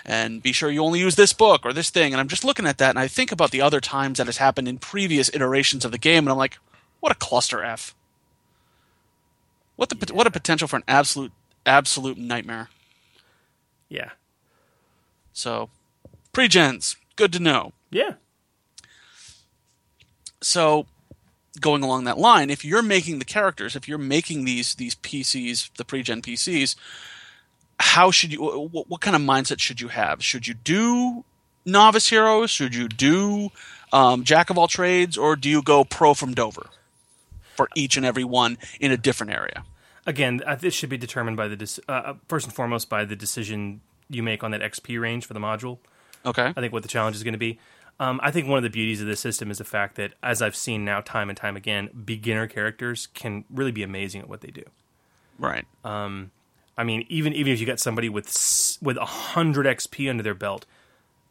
[0.04, 2.12] And be sure you only use this book or this thing.
[2.12, 4.38] And I'm just looking at that and I think about the other times that has
[4.38, 6.58] happened in previous iterations of the game, and I'm like,
[7.00, 7.94] what a cluster F.
[9.76, 11.32] What the pot what a potential for an absolute
[11.64, 12.68] absolute nightmare.
[13.88, 14.10] Yeah.
[15.32, 15.70] So,
[16.32, 17.72] pre-gens, good to know.
[17.90, 18.14] Yeah.
[20.41, 20.86] So
[21.61, 25.70] going along that line if you're making the characters if you're making these these pcs
[25.76, 26.76] the pre-gen pcs
[27.80, 30.22] how should you what, what kind of mindset should you have?
[30.22, 31.24] Should you do
[31.64, 32.51] novice heroes?
[32.51, 33.51] Should you do
[33.93, 35.16] um, jack of all trades?
[35.16, 36.66] Or do you go pro from dover
[37.55, 39.64] for each and every one in a different area?
[40.07, 43.16] Again, uh, this should be determined by the dec- uh, first and foremost by the
[43.16, 45.78] decision you make on that XP range for the module.
[46.24, 46.53] okay.
[46.55, 47.59] I think what the challenge is going to be.
[48.01, 50.40] Um, I think one of the beauties of this system is the fact that, as
[50.40, 54.40] I've seen now time and time again, beginner characters can really be amazing at what
[54.40, 54.64] they do.
[55.38, 55.66] right
[56.78, 58.26] I mean, even even if you got somebody with
[58.80, 60.64] with hundred XP under their belt,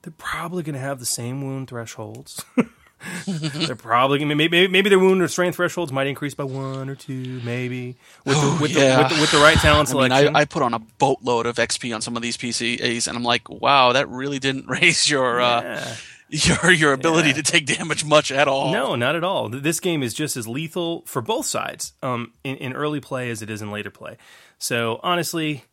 [0.03, 2.45] they're probably going to have the same wound thresholds.
[3.25, 6.93] they're probably gonna, maybe maybe their wound or strength thresholds might increase by one or
[6.93, 7.95] two, maybe
[8.25, 8.97] with the, with, yeah.
[8.97, 10.35] the, with, the, with the right talent I mean, selection.
[10.35, 13.23] I, I put on a boatload of XP on some of these PCs, and I'm
[13.23, 15.95] like, wow, that really didn't raise your uh, Yeah.
[16.31, 18.71] your your ability to take damage much at all.
[18.71, 19.49] No, not at all.
[19.49, 23.41] This game is just as lethal for both sides um, in, in early play as
[23.41, 24.17] it is in later play.
[24.59, 25.63] So honestly,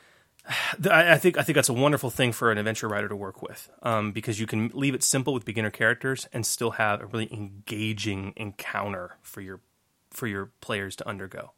[0.90, 3.40] I, I think I think that's a wonderful thing for an adventure writer to work
[3.40, 7.06] with um, because you can leave it simple with beginner characters and still have a
[7.06, 9.60] really engaging encounter for your
[10.10, 11.52] for your players to undergo.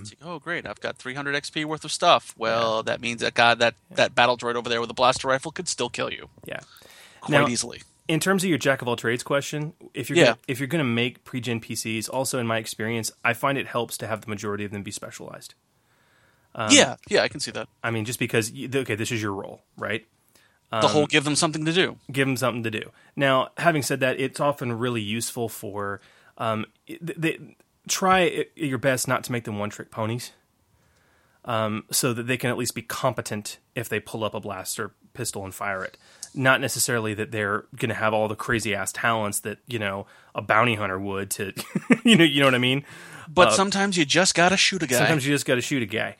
[0.00, 0.66] It's like, oh, great!
[0.66, 2.34] I've got 300 XP worth of stuff.
[2.36, 5.52] Well, that means that God, that that battle droid over there with a blaster rifle
[5.52, 6.60] could still kill you Yeah.
[7.22, 7.82] Quite Now- easily.
[8.08, 10.24] in terms of your jack of all trades question, if you're Yeah.
[10.24, 13.68] gonna, if you're going to make pre-gen PCs, also in my experience, I find it
[13.68, 15.54] helps to have the majority of them be specialized.
[16.54, 17.68] Um, yeah, yeah, I can see that.
[17.82, 20.06] I mean, just because okay, this is your role, right?
[20.70, 21.98] the Um, whole give them something to do.
[22.10, 22.90] Give them something to do.
[23.14, 26.00] Now, having said that, it's often really useful for
[26.38, 27.56] um, th- they,
[27.88, 30.32] try your best not to make them one-trick ponies,
[31.44, 34.92] um, so that they can at least be competent if they pull up a blaster
[35.14, 35.96] pistol and fire it.
[36.34, 40.06] Not necessarily that they're going to have all the crazy ass talents that you know
[40.34, 41.52] a bounty hunter would to,
[42.04, 42.84] you know, you know what I mean.
[43.28, 44.96] But sometimes you just gotta shoot a guy.
[44.96, 46.16] Uh, Sometimes you just got to shoot a guy.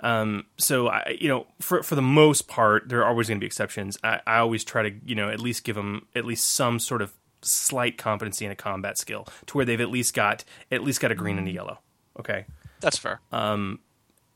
[0.00, 3.40] Um, so I, you know, for for the most part, there are always going to
[3.40, 3.96] be exceptions.
[4.02, 7.02] I, I always try to, you know, at least give them at least some sort
[7.02, 11.00] of slight competency in a combat skill to where they've at least got at least
[11.00, 11.78] got a green and a yellow.
[12.18, 12.46] Okay,
[12.80, 13.20] That's fair.
[13.30, 13.76] Uh,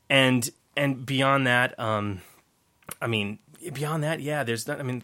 [0.08, 2.20] and and beyond that, um,
[3.02, 3.38] I mean,
[3.72, 4.78] beyond that, yeah, there's not.
[4.78, 5.02] I mean,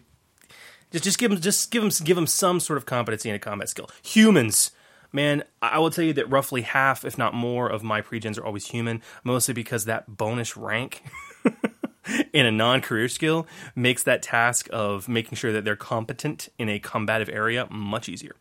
[0.93, 3.39] Just just give them just give them give them some sort of competency and a
[3.39, 3.89] combat skill.
[4.03, 4.71] Humans,
[5.11, 8.45] man, I will tell you that roughly half, if not more, of my pregens are
[8.45, 11.03] always human, mostly because that bonus rank.
[12.33, 16.77] in a non-career skill makes that task of making sure that they're competent in a
[16.77, 18.35] combative area much easier.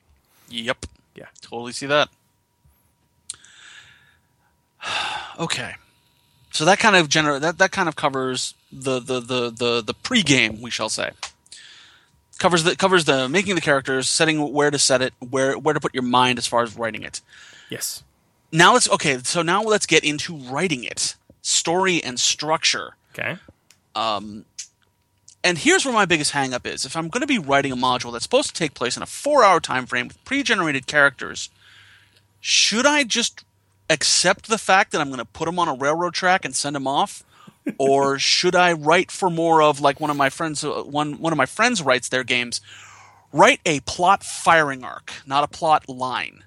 [0.49, 0.87] Yep.
[1.15, 1.27] Yeah.
[1.41, 2.09] Totally see that.
[5.39, 5.75] okay.
[6.51, 9.95] So that kind of gener- that, that kind of covers the, the, the, the, the
[9.95, 11.13] pre-game, we shall say.
[12.43, 15.79] Covers the covers the making the characters, setting where to set it, where where to
[15.79, 17.21] put your mind as far as writing it.
[17.71, 18.03] Yes.
[18.51, 21.15] Now let's okay, so now let's get into writing it.
[21.43, 22.97] Story and structure.
[23.13, 23.37] Okay.
[23.95, 24.45] Um,
[25.45, 26.85] and here's where my biggest hangup is.
[26.85, 29.07] If I'm going to be writing a module that's supposed to take place in a
[29.07, 31.49] four-hour time frame with pre-generated characters,
[32.41, 33.45] should I just
[33.89, 36.75] accept the fact that I'm going to put them on a railroad track and send
[36.75, 37.23] them off,
[37.79, 40.65] or should I write for more of like one of my friends?
[40.65, 42.61] uh, One one of my friends writes their games.
[43.33, 46.45] Write a plot firing arc, not a plot line.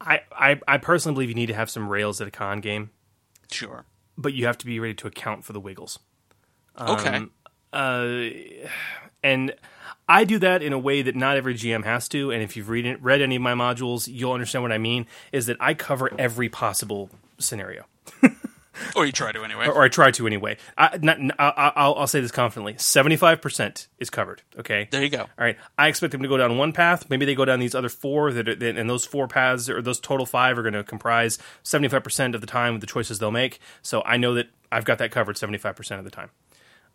[0.00, 2.90] I, I, I personally believe you need to have some rails at a con game,
[3.50, 3.84] Sure.
[4.16, 5.98] but you have to be ready to account for the wiggles.
[6.80, 7.26] Okay.
[7.72, 8.28] Uh,
[9.22, 9.54] and
[10.08, 12.30] I do that in a way that not every GM has to.
[12.30, 15.06] And if you've read read any of my modules, you'll understand what I mean.
[15.32, 17.84] Is that I cover every possible scenario.
[18.94, 19.66] Or you try to anyway.
[19.66, 20.56] or, or I try to anyway.
[20.76, 24.42] I, not, I, I'll, I'll say this confidently: seventy-five percent is covered.
[24.58, 25.22] Okay, There you go.
[25.22, 27.10] All right, I expect them to go down one path.
[27.10, 28.32] Maybe they go down these other four.
[28.32, 31.38] That, are, that and those four paths or those total five are going to comprise
[31.62, 33.58] seventy-five percent of the time with the choices they'll make.
[33.82, 36.30] So I know that I've got that covered seventy-five percent of the time.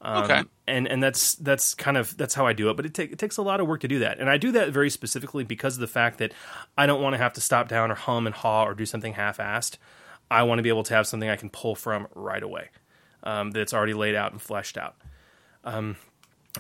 [0.06, 0.43] Um, Okay.
[0.68, 2.76] and and that's that's kind of that's how I do it.
[2.76, 4.51] But it, take, it takes a lot of work to do that, and I do
[4.51, 6.34] that very specifically because of the fact that
[6.78, 9.14] I don't want to have to stop down or hum and haw or do something
[9.14, 9.78] half-assed.
[10.30, 12.70] I want to be able to have something I can pull from right away
[13.24, 14.95] um, that's already laid out and fleshed out.
[15.64, 15.95] Um,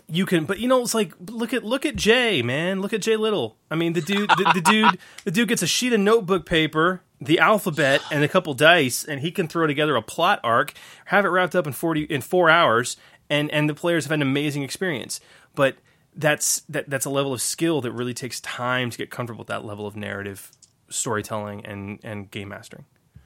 [0.07, 2.81] you can, but you know, it's like look at look at Jay, man.
[2.81, 3.57] Look at Jay Little.
[3.69, 7.01] I mean, the dude, the, the dude, the dude gets a sheet of notebook paper,
[7.21, 10.73] the alphabet, and a couple dice, and he can throw together a plot arc,
[11.05, 12.97] have it wrapped up in forty in four hours,
[13.29, 15.19] and and the players have had an amazing experience.
[15.55, 15.77] But
[16.15, 19.47] that's that that's a level of skill that really takes time to get comfortable with
[19.47, 20.51] that level of narrative
[20.89, 22.85] storytelling and and game mastering.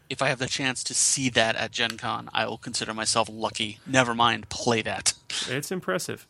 [0.10, 3.28] If I have the chance to see that at Gen Con, I will consider myself
[3.30, 3.80] lucky.
[3.86, 5.14] Never mind, play that.
[5.50, 6.26] It's impressive.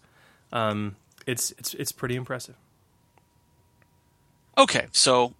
[0.52, 0.96] Um,
[1.28, 2.56] it's it's it's pretty impressive.
[4.58, 5.36] Okay, so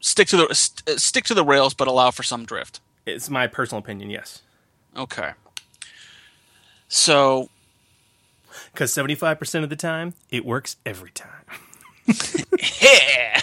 [0.00, 2.80] stick to the st- stick to the rails, but allow for some drift.
[3.04, 4.42] It's my personal opinion, yes.
[4.96, 5.32] Okay.
[6.90, 7.48] So
[8.72, 11.28] Because seventy five percent of the time, it works every time.
[12.82, 13.40] yeah.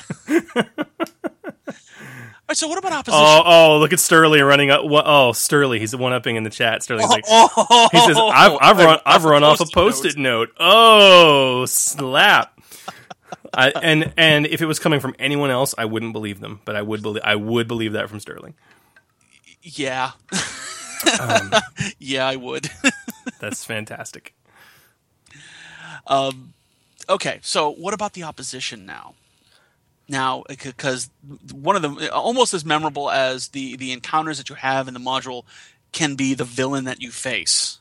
[2.50, 3.24] All right, so what about opposition?
[3.26, 4.82] Oh, oh, look at Sterling running up.
[4.84, 6.84] Oh, Sterling, he's one upping in the chat.
[6.84, 10.50] Sterling's like, Oh, he says, "I've, I've run, I've run off a Post-it post-it note."
[10.60, 12.58] Oh, slap!
[13.54, 16.76] I, and and if it was coming from anyone else, I wouldn't believe them, but
[16.76, 18.56] I would believe I would believe that from Sterling.
[19.62, 20.12] Yeah.
[21.22, 21.52] Um,
[22.00, 22.70] yeah, I would.
[23.40, 24.34] That's fantastic.
[26.06, 26.54] Um,
[27.10, 29.16] okay, so what about the opposition now?
[30.10, 31.10] Now, because
[31.52, 35.00] one of them, almost as memorable as the the encounters that you have in the
[35.02, 35.44] module,
[35.92, 37.80] can be the villain that you face.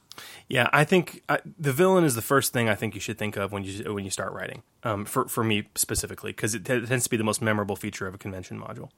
[0.48, 3.36] Yeah, I think uh, the villain is the first thing I think you should think
[3.36, 4.62] of when you when you start writing.
[4.82, 8.06] Um, for for me specifically, because it, t- tends to be the most memorable feature
[8.06, 8.90] of a convention module.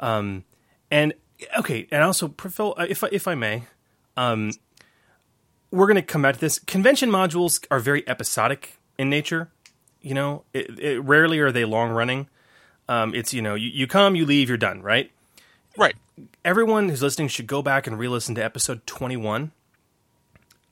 [0.00, 0.44] Um,
[0.90, 1.14] and
[1.58, 3.64] okay, and also, Phil, uh, if I, if I may,
[4.16, 4.52] um,
[5.70, 6.58] we're going to come back to this.
[6.60, 9.50] Convention modules are very episodic in nature.
[10.00, 12.28] You know, it, it, rarely are they long running.
[12.88, 15.10] Um, it's you know, you, you come, you leave, you're done, right?
[15.76, 15.96] Right.
[16.44, 19.52] Everyone who's listening should go back and re-listen to episode 21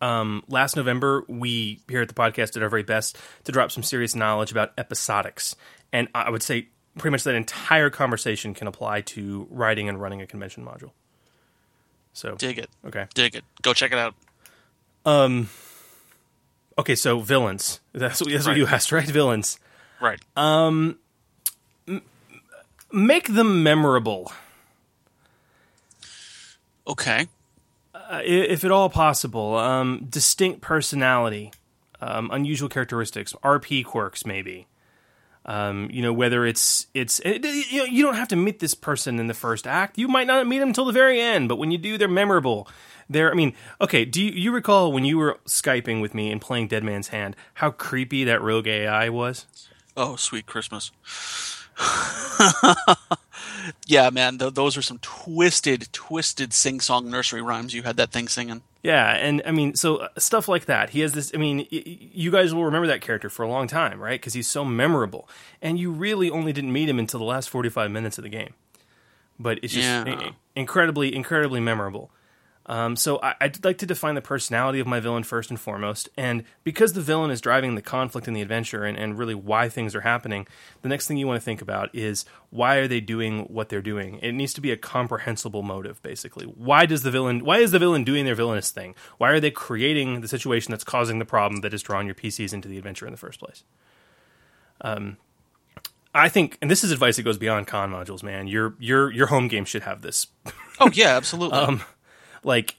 [0.00, 3.82] um, last November, we here at the podcast did our very best to drop some
[3.82, 5.54] serious knowledge about episodics,
[5.92, 6.68] and I would say
[6.98, 10.90] pretty much that entire conversation can apply to writing and running a convention module.
[12.12, 12.70] So Dig it.
[12.86, 13.06] Okay.
[13.14, 13.44] Dig it.
[13.62, 14.14] Go check it out.
[15.06, 15.48] Um.
[16.78, 17.80] Okay, so villains.
[17.94, 18.58] That's, what- that's what Right.
[18.58, 19.06] you asked, right?
[19.08, 19.58] Villains.
[20.00, 20.20] Right.
[20.36, 20.98] Um.
[21.88, 22.02] m-
[22.92, 24.30] make them memorable.
[26.86, 27.26] Okay.
[27.94, 31.50] uh, if at all possible, um, distinct personality,
[32.00, 34.66] um, unusual characteristics, RP quirks, maybe.
[35.48, 38.74] Um, you know, whether it's it's it, you, know, you don't have to meet this
[38.74, 39.96] person in the first act.
[39.96, 42.68] You might not meet them until the very end, but when you do, they're memorable.
[43.08, 44.04] They're, I mean, okay.
[44.04, 47.36] Do you, you recall when you were skyping with me and playing Dead Man's Hand,
[47.54, 49.46] how creepy that rogue AI was?
[49.96, 50.90] Oh, sweet Christmas.
[53.86, 58.28] yeah, man, th- those are some twisted, twisted sing-song nursery rhymes you had that thing
[58.28, 58.62] singing.
[58.82, 60.90] Yeah, and I mean, so uh, stuff like that.
[60.90, 61.32] He has this.
[61.34, 64.20] I mean, y- you guys will remember that character for a long time, right?
[64.20, 65.28] Because he's so memorable,
[65.60, 68.54] and you really only didn't meet him until the last forty-five minutes of the game.
[69.38, 70.30] But it's just Yeah.
[70.54, 72.10] incredibly, incredibly memorable.
[72.68, 76.08] Um, so I, I'd like to define the personality of my villain first and foremost,
[76.16, 79.68] and because the villain is driving the conflict and the adventure, and, and really why
[79.68, 80.48] things are happening,
[80.82, 83.80] the next thing you want to think about is why are they doing what they're
[83.80, 84.18] doing?
[84.18, 86.44] It needs to be a comprehensible motive, basically.
[86.44, 87.44] Why does the villain?
[87.44, 88.96] Why is the villain doing their villainous thing?
[89.18, 92.52] Why are they creating the situation that's causing the problem that has drawn your PCs
[92.52, 93.62] into the adventure in the first place?
[94.80, 95.18] Um,
[96.12, 98.48] I think, and this is advice that goes beyond con modules, man.
[98.48, 100.26] Your your your home game should have this.
[100.80, 101.58] Oh yeah, absolutely.
[101.66, 101.82] Um,
[102.46, 102.76] like,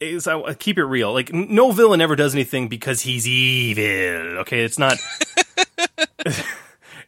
[0.00, 1.12] is I uh, keep it real.
[1.12, 4.38] Like, no villain ever does anything because he's evil.
[4.40, 4.96] Okay, it's not.
[6.26, 6.44] it,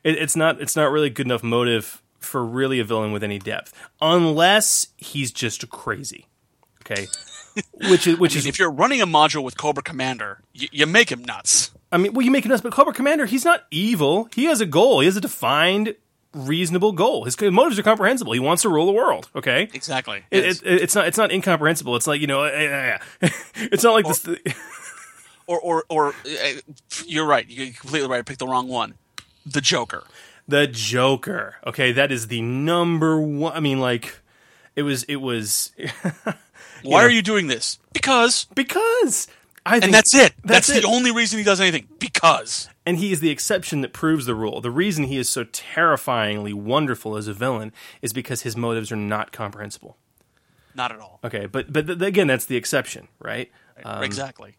[0.05, 0.61] it's not.
[0.61, 5.33] It's not really good enough motive for really a villain with any depth, unless he's
[5.33, 6.27] just crazy.
[6.83, 7.07] Okay,
[7.89, 10.69] which is which I mean, is if you're running a module with Cobra Commander, you,
[10.71, 11.71] you make him nuts.
[11.91, 14.29] I mean, well, you make him nuts, but Cobra Commander, he's not evil.
[14.35, 15.01] He has a goal.
[15.01, 15.95] He has a defined,
[16.35, 17.25] reasonable goal.
[17.25, 18.33] His motives are comprehensible.
[18.33, 19.29] He wants to rule the world.
[19.35, 20.25] Okay, Exactly.
[20.31, 20.61] It, Yes.
[20.63, 21.07] it, it's not.
[21.07, 21.97] It's not incomprehensible.
[21.97, 22.43] It's like you know.
[22.45, 22.99] eh.
[23.55, 24.27] it's not like this.
[25.47, 26.53] or or or uh,
[27.07, 27.47] you're right.
[27.49, 28.19] You're completely right.
[28.19, 28.95] I picked the wrong one.
[29.45, 30.05] The Joker.
[30.49, 31.57] The Joker.
[31.67, 33.53] Okay, that is the number one.
[33.53, 34.19] I mean, like,
[34.77, 35.05] it was.
[35.05, 35.73] It was.
[36.83, 37.07] Why know.
[37.07, 37.79] are you doing this?
[37.93, 38.47] Because.
[38.55, 39.29] Because.
[39.65, 40.33] I think and that's it.
[40.45, 40.83] That's, That's, it.
[40.83, 41.89] the only reason he does anything.
[41.99, 42.69] Because.
[42.85, 44.61] And he is the exception that proves the rule.
[44.61, 48.97] The reason he is so terrifyingly wonderful as a villain is because his motives are
[48.97, 49.97] not comprehensible.
[50.75, 51.21] Not at all.
[51.23, 53.53] Okay, but but th- again, that's the exception, right?
[53.85, 54.57] Um, exactly.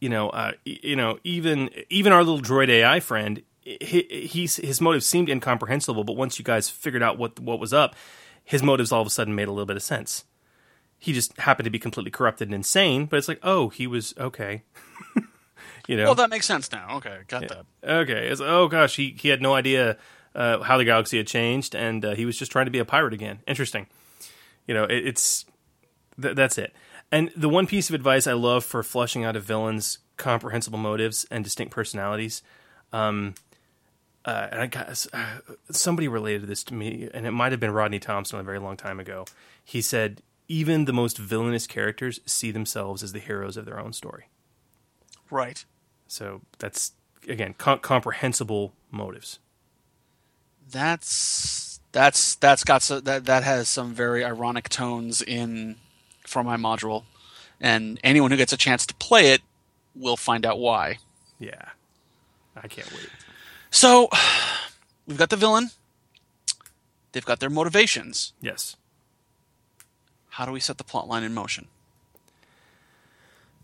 [0.00, 4.80] You know, uh, you know, even even our little droid AI friend, he, he's his
[4.80, 7.94] motives seemed incomprehensible, but once you guys figured out what what was up,
[8.42, 10.24] his motives all of a sudden made a little bit of sense.
[10.98, 14.14] He just happened to be completely corrupted and insane, but it's like, oh, he was
[14.18, 14.62] okay.
[15.88, 16.96] you know, Well, that makes sense now.
[16.96, 17.66] Okay, got that.
[17.82, 18.28] okay.
[18.28, 19.98] It's, oh gosh, he he had no idea
[20.34, 22.84] uh, how the galaxy had changed, and uh, he was just trying to be a
[22.84, 23.40] pirate again.
[23.46, 23.86] Interesting.
[24.66, 25.44] You know, it, it's
[26.20, 26.74] th- that's it.
[27.12, 31.26] And the one piece of advice I love for flushing out a villain's comprehensible motives
[31.30, 32.42] and distinct personalities,
[32.92, 33.34] um,
[34.24, 35.24] uh, and I got uh,
[35.70, 38.76] somebody related this to me, and it might have been Rodney Thompson a very long
[38.76, 39.26] time ago.
[39.62, 43.92] He said, "Even the most villainous characters see themselves as the heroes of their own
[43.92, 44.28] story."
[45.30, 45.64] Right.
[46.06, 46.92] So that's
[47.28, 49.38] again com- comprehensible motives.
[50.70, 55.76] That's that's that's got so, that that has some very ironic tones in
[56.26, 57.04] for my module,
[57.60, 59.42] and anyone who gets a chance to play it
[59.94, 60.98] will find out why.
[61.38, 61.70] Yeah,
[62.56, 63.08] I can't wait.
[63.70, 64.08] So
[65.06, 65.70] we've got the villain.
[67.12, 68.32] They've got their motivations.
[68.40, 68.76] Yes.
[70.34, 71.68] How do we set the plot line in motion?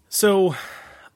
[0.09, 0.55] So,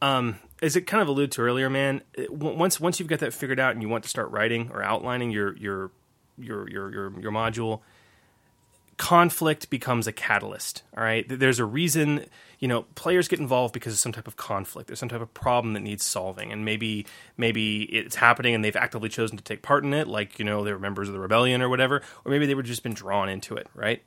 [0.02, 3.32] um, as it kind of alluded to earlier, man, it, once once you've got that
[3.32, 5.92] figured out and you want to start writing or outlining your your
[6.36, 7.82] your your your, your module,
[8.96, 10.82] conflict becomes a catalyst.
[10.96, 12.26] All right, there's a reason.
[12.58, 14.88] You know, players get involved because of some type of conflict.
[14.88, 18.74] There's some type of problem that needs solving, and maybe maybe it's happening and they've
[18.74, 21.20] actively chosen to take part in it, like you know they were members of the
[21.20, 24.02] rebellion or whatever, or maybe they were just been drawn into it, right?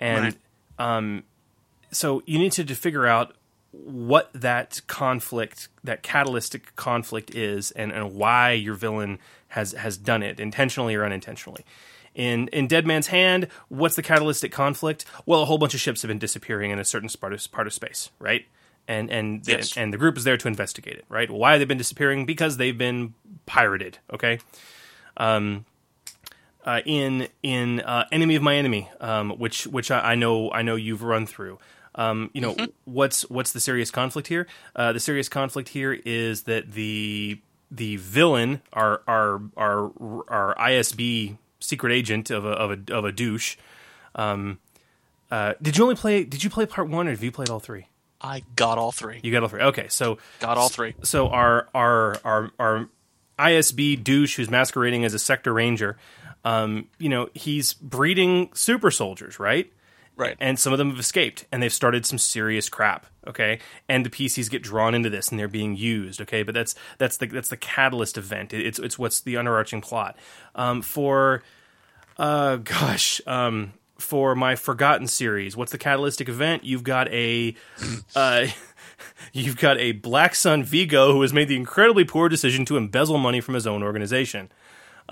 [0.00, 0.34] And
[0.82, 1.22] um,
[1.90, 3.34] so you need to, to figure out
[3.70, 9.18] what that conflict, that catalytic conflict is, and, and why your villain
[9.48, 11.64] has has done it, intentionally or unintentionally.
[12.14, 15.04] In in Dead Man's Hand, what's the catalytic conflict?
[15.24, 17.66] Well, a whole bunch of ships have been disappearing in a certain part of, part
[17.66, 18.44] of space, right?
[18.88, 19.76] And and the, Yes.
[19.76, 21.30] and the group is there to investigate it, right?
[21.30, 22.26] Why have they been disappearing?
[22.26, 23.14] Because they've been
[23.46, 24.38] pirated, okay?
[25.16, 25.64] Um,
[26.64, 30.62] uh, in in uh, Enemy of My Enemy, um, which which I, I know I
[30.62, 31.58] know you've run through.
[31.94, 34.46] Um, you know what's what's the serious conflict here?
[34.74, 37.38] Uh, the serious conflict here is that the
[37.70, 39.90] the villain, our our our
[40.28, 43.56] our ISB secret agent of a of a of a douche.
[44.14, 44.58] Um,
[45.30, 46.24] uh, did you only play?
[46.24, 47.88] Did you play part one, or have you played all three?
[48.20, 49.20] I got all three.
[49.22, 49.62] You got all three.
[49.62, 50.94] Okay, so Got all three.
[51.02, 52.88] so our our our our
[53.38, 55.96] ISB douche who's masquerading as a sector ranger,
[56.44, 59.72] um, you know, he's breeding super soldiers, right?
[60.14, 60.36] Right.
[60.40, 63.06] And some of them have escaped, and they've started some serious crap.
[63.26, 66.20] Okay, and the PCs get drawn into this, and they're being used.
[66.20, 68.52] Okay, but that's that's the that's the catalyst event.
[68.52, 70.16] It- It's it's what's the underarching plot.
[70.54, 71.42] Um, for
[72.18, 76.64] uh, gosh, um, for my Forgotten series, what's the catalytic event?
[76.64, 77.54] You've got a,
[78.14, 78.46] uh,
[79.32, 83.18] you've got a Black Sun Vigo who has made the incredibly poor decision to embezzle
[83.18, 84.50] money from his own organization.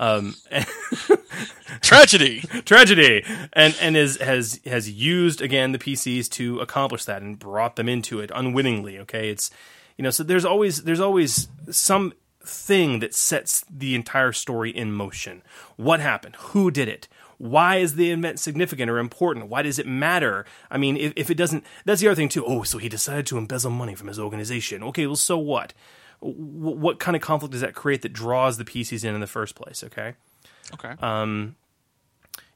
[0.01, 0.35] Um,
[1.81, 2.41] Tragedy.
[2.65, 3.23] tragedy,
[3.53, 7.87] and and is has has used again the PCs to accomplish that and brought them
[7.87, 8.97] into it unwittingly.
[8.99, 9.51] Okay, it's
[9.97, 14.91] you know so there's always there's always some thing that sets the entire story in
[14.91, 15.43] motion.
[15.77, 16.35] What happened?
[16.37, 17.07] Who did it?
[17.37, 19.47] Why is the event significant or important?
[19.47, 20.45] Why does it matter?
[20.69, 22.45] I mean, if, if it doesn't, that's the other thing too.
[22.45, 24.83] Oh, so he decided to embezzle money from his organization.
[24.83, 25.73] Okay, well, so what?
[26.21, 29.27] W- what kind of conflict does that create that draws the PCs in in the
[29.27, 29.83] first place?
[29.83, 30.13] Okay.
[30.73, 30.93] Okay.
[31.01, 31.55] Um,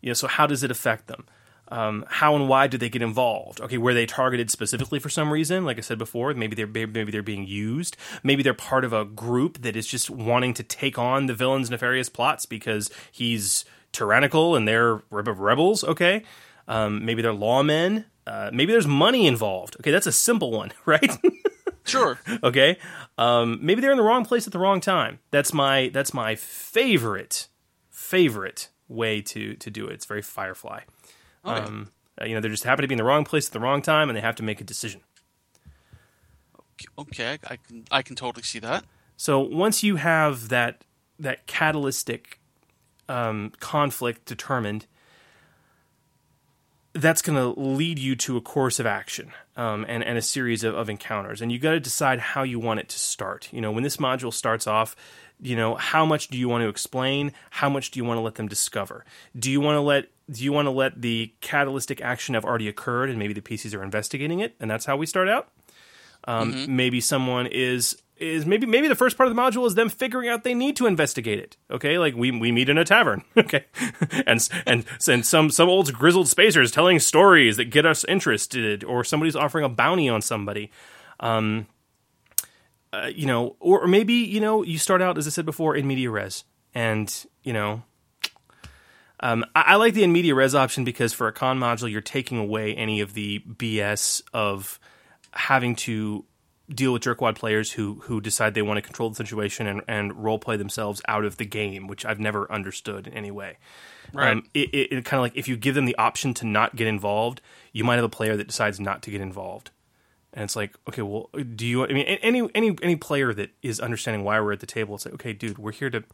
[0.02, 1.26] you know, so how does it affect them?
[1.70, 3.60] Um, how and why do they get involved?
[3.60, 5.66] Okay, were they targeted specifically for some reason?
[5.66, 7.98] Like I said before, maybe they're maybe they're being used.
[8.22, 11.72] Maybe they're part of a group that is just wanting to take on the villain's
[11.72, 15.84] nefarious plots because he's tyrannical and they're rebels.
[15.84, 16.24] Okay,
[16.68, 18.06] um, maybe they're lawmen.
[18.28, 19.76] Uh, maybe there's money involved.
[19.80, 21.18] Okay, that's a simple one, right?
[21.86, 22.20] Sure.
[22.44, 22.78] okay,
[23.18, 25.20] um, maybe they're in the wrong place at the wrong time.
[25.32, 27.48] That's my that's my favorite
[27.90, 29.94] favorite way to to do it.
[29.94, 30.82] It's very Firefly.
[31.46, 31.60] Okay.
[31.60, 33.60] Um, uh, you know, they just happen to be in the wrong place at the
[33.60, 35.02] wrong time, and they have to make a decision.
[36.98, 38.86] Okay, I can I can totally see that.
[39.18, 40.84] So once you have that
[41.20, 42.40] that catalytic
[43.08, 44.88] um, conflict determined,
[46.96, 50.64] that's going to lead you to a course of action um, and, and a series
[50.64, 51.42] of, of encounters.
[51.42, 53.50] And you got to decide how you want it to start.
[53.52, 54.96] You know, when this module starts off,
[55.42, 57.34] you know, how much do you want to explain?
[57.50, 59.04] How much do you want to let them discover?
[59.38, 62.68] Do you want to let do you want to let the catalytic action have already
[62.68, 65.50] occurred and maybe the PCs are investigating it and that's how we start out?
[66.24, 66.76] Um, Mm-hmm.
[66.76, 70.30] Maybe someone is is maybe maybe the first part of the module is them figuring
[70.30, 71.58] out they need to investigate it.
[71.70, 73.24] Okay, like we we meet in a tavern.
[73.38, 73.66] Okay,
[74.26, 79.04] and and and some some old grizzled spacers telling stories that get us interested, or
[79.04, 80.72] somebody's offering a bounty on somebody.
[81.20, 81.68] Um,
[82.92, 85.76] uh, you know, or, or maybe you know you start out as I said before
[85.76, 86.44] in media res,
[86.74, 87.14] and
[87.44, 87.84] you know.
[89.22, 92.02] Um, I, I like the in media res option because for a con module, you're
[92.02, 94.80] taking away any of the BS of
[95.32, 96.26] having to
[96.70, 100.24] deal with jerkwad players who who decide they want to control the situation and, and
[100.24, 103.58] role play themselves out of the game, which I've never understood in any way.
[104.14, 104.32] Right.
[104.32, 106.76] Um, it, it, it kind of like if you give them the option to not
[106.76, 107.42] get involved,
[107.72, 109.72] you might have a player that decides not to get involved,
[110.34, 111.84] and it's like, okay, well, do you?
[111.84, 115.06] I mean, any any any player that is understanding why we're at the table, it's
[115.06, 116.04] like, okay, dude, we're here to.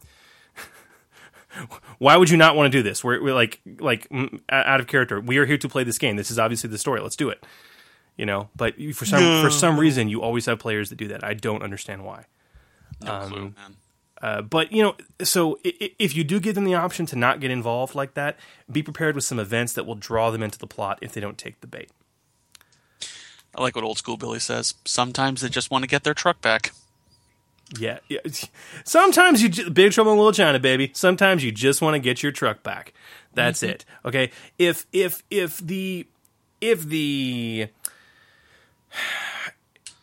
[1.98, 3.02] why would you not want to do this?
[3.02, 4.06] We're, we're like like
[4.50, 5.20] out of character.
[5.20, 6.16] We are here to play this game.
[6.16, 7.00] This is obviously the story.
[7.00, 7.44] Let's do it
[8.16, 8.48] you know.
[8.56, 11.22] But you- for some for some reason, you always have players that do that.
[11.24, 12.26] I don't understand why.
[13.00, 13.76] No clue, man.
[14.20, 14.94] Uh, but you know,
[15.24, 18.14] so i- i- if you do give them the option to not get involved like
[18.14, 18.38] that,
[18.70, 21.36] be prepared with some events that will draw them into the plot if they don't
[21.38, 21.90] take the bait.
[23.54, 24.74] I like what old school Billy says.
[24.84, 26.72] Sometimes they just want to get their truck back.
[27.78, 28.20] Yeah, yeah.
[28.84, 30.90] Sometimes you j- big trouble in Little China, baby.
[30.94, 32.92] Sometimes you just want to get your truck back.
[33.34, 33.84] That's it.
[34.04, 34.30] Okay.
[34.58, 36.06] If if if the
[36.60, 37.68] if the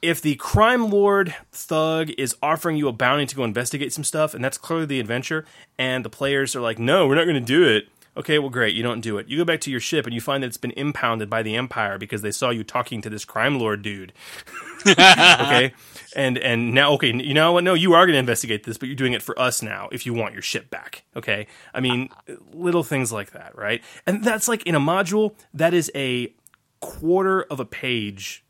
[0.01, 4.33] if the crime lord thug is offering you a bounty to go investigate some stuff,
[4.33, 5.45] and that's clearly the adventure,
[5.77, 8.75] and the players are like, "No, we're not going to do it." Okay, well, great.
[8.75, 9.27] You don't do it.
[9.29, 11.55] You go back to your ship, and you find that it's been impounded by the
[11.55, 14.13] Empire because they saw you talking to this crime lord dude.
[14.87, 15.73] okay,
[16.15, 17.63] and and now, okay, you know what?
[17.63, 19.89] No, you are going to investigate this, but you're doing it for us now.
[19.91, 21.47] If you want your ship back, okay.
[21.73, 22.09] I mean,
[22.51, 23.81] little things like that, right?
[24.05, 26.33] And that's like in a module that is a
[26.79, 28.43] quarter of a page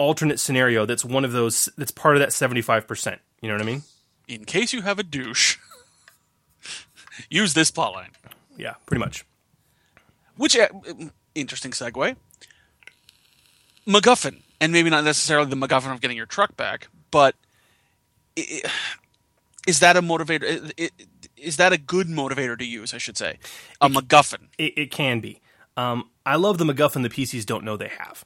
[0.00, 3.18] alternate scenario that's one of those that's part of that 75%.
[3.42, 3.82] You know what I mean?
[4.26, 5.58] In case you have a douche,
[7.30, 8.10] use this plotline.
[8.56, 9.26] Yeah, pretty much.
[10.36, 10.68] Which uh,
[11.34, 12.16] interesting segue.
[13.86, 17.34] MacGuffin, and maybe not necessarily the MacGuffin of getting your truck back, but
[18.36, 20.72] is that a motivator?
[21.36, 22.94] Is that a good motivator to use?
[22.94, 23.38] I should say,
[23.80, 24.48] a MacGuffin.
[24.56, 25.40] It, it can be.
[25.76, 28.24] Um, I love the MacGuffin the PCs don't know they have.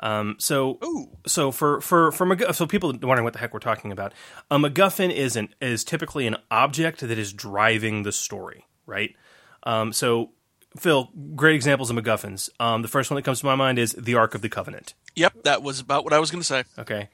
[0.00, 0.78] Um, so,
[1.26, 4.12] so for for for MacGuff- so people wondering what the heck we're talking about,
[4.50, 9.14] a MacGuffin is an is typically an object that is driving the story, right?
[9.64, 10.30] Um, so,
[10.78, 12.48] Phil, great examples of MacGuffins.
[12.58, 14.94] Um, the first one that comes to my mind is the Ark of the Covenant.
[15.16, 16.64] Yep, that was about what I was going to say.
[16.78, 17.08] Okay.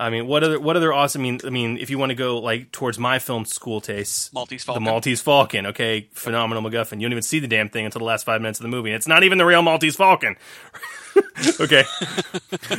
[0.00, 1.22] I mean, what other what other awesome?
[1.22, 4.32] I mean, I mean, if you want to go like towards my film school tastes,
[4.32, 4.84] Maltese Falcon.
[4.84, 5.66] the Maltese Falcon.
[5.66, 7.00] Okay, phenomenal MacGuffin.
[7.00, 8.92] You don't even see the damn thing until the last five minutes of the movie.
[8.92, 10.36] It's not even the real Maltese Falcon.
[11.60, 11.84] okay,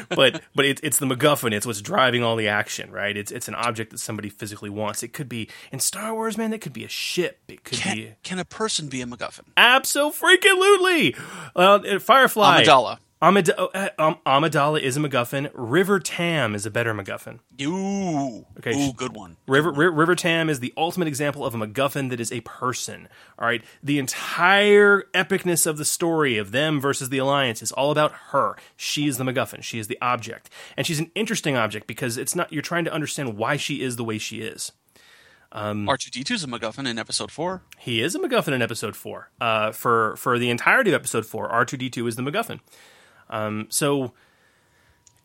[0.10, 1.54] but but it, it's the MacGuffin.
[1.54, 3.16] It's what's driving all the action, right?
[3.16, 5.04] It's it's an object that somebody physically wants.
[5.04, 6.52] It could be in Star Wars, man.
[6.52, 7.40] That could be a ship.
[7.48, 9.46] It could be Can a person be a MacGuffin?
[9.58, 11.16] absolutely.
[11.56, 12.64] Uh, Firefly.
[12.64, 12.98] Amidala.
[13.22, 15.52] Amid- uh, um, Amidala is a MacGuffin.
[15.54, 17.40] River Tam is a better MacGuffin.
[17.62, 18.72] Ooh, Okay.
[18.74, 19.36] ooh, good one.
[19.46, 23.10] River, Ri- River Tam is the ultimate example of a MacGuffin that is a person.
[23.38, 27.92] All right, the entire epicness of the story of them versus the Alliance is all
[27.92, 28.56] about her.
[28.78, 29.64] She is the MacGuffin.
[29.64, 32.54] She is the object, and she's an interesting object because it's not.
[32.54, 34.72] You're trying to understand why she is the way she is.
[35.52, 37.64] R2D2 is a MacGuffin in episode four.
[37.80, 39.30] He is a MacGuffin in episode four.
[39.42, 42.60] Uh, for for the entirety of episode four, R two D two is the MacGuffin.
[43.30, 44.14] Um, so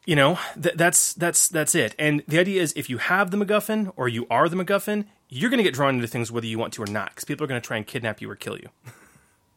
[0.06, 1.94] you know th- that's that's that's it.
[1.98, 5.50] And the idea is, if you have the MacGuffin or you are the MacGuffin, you're
[5.50, 7.48] going to get drawn into things whether you want to or not, because people are
[7.48, 8.68] going to try and kidnap you or kill you.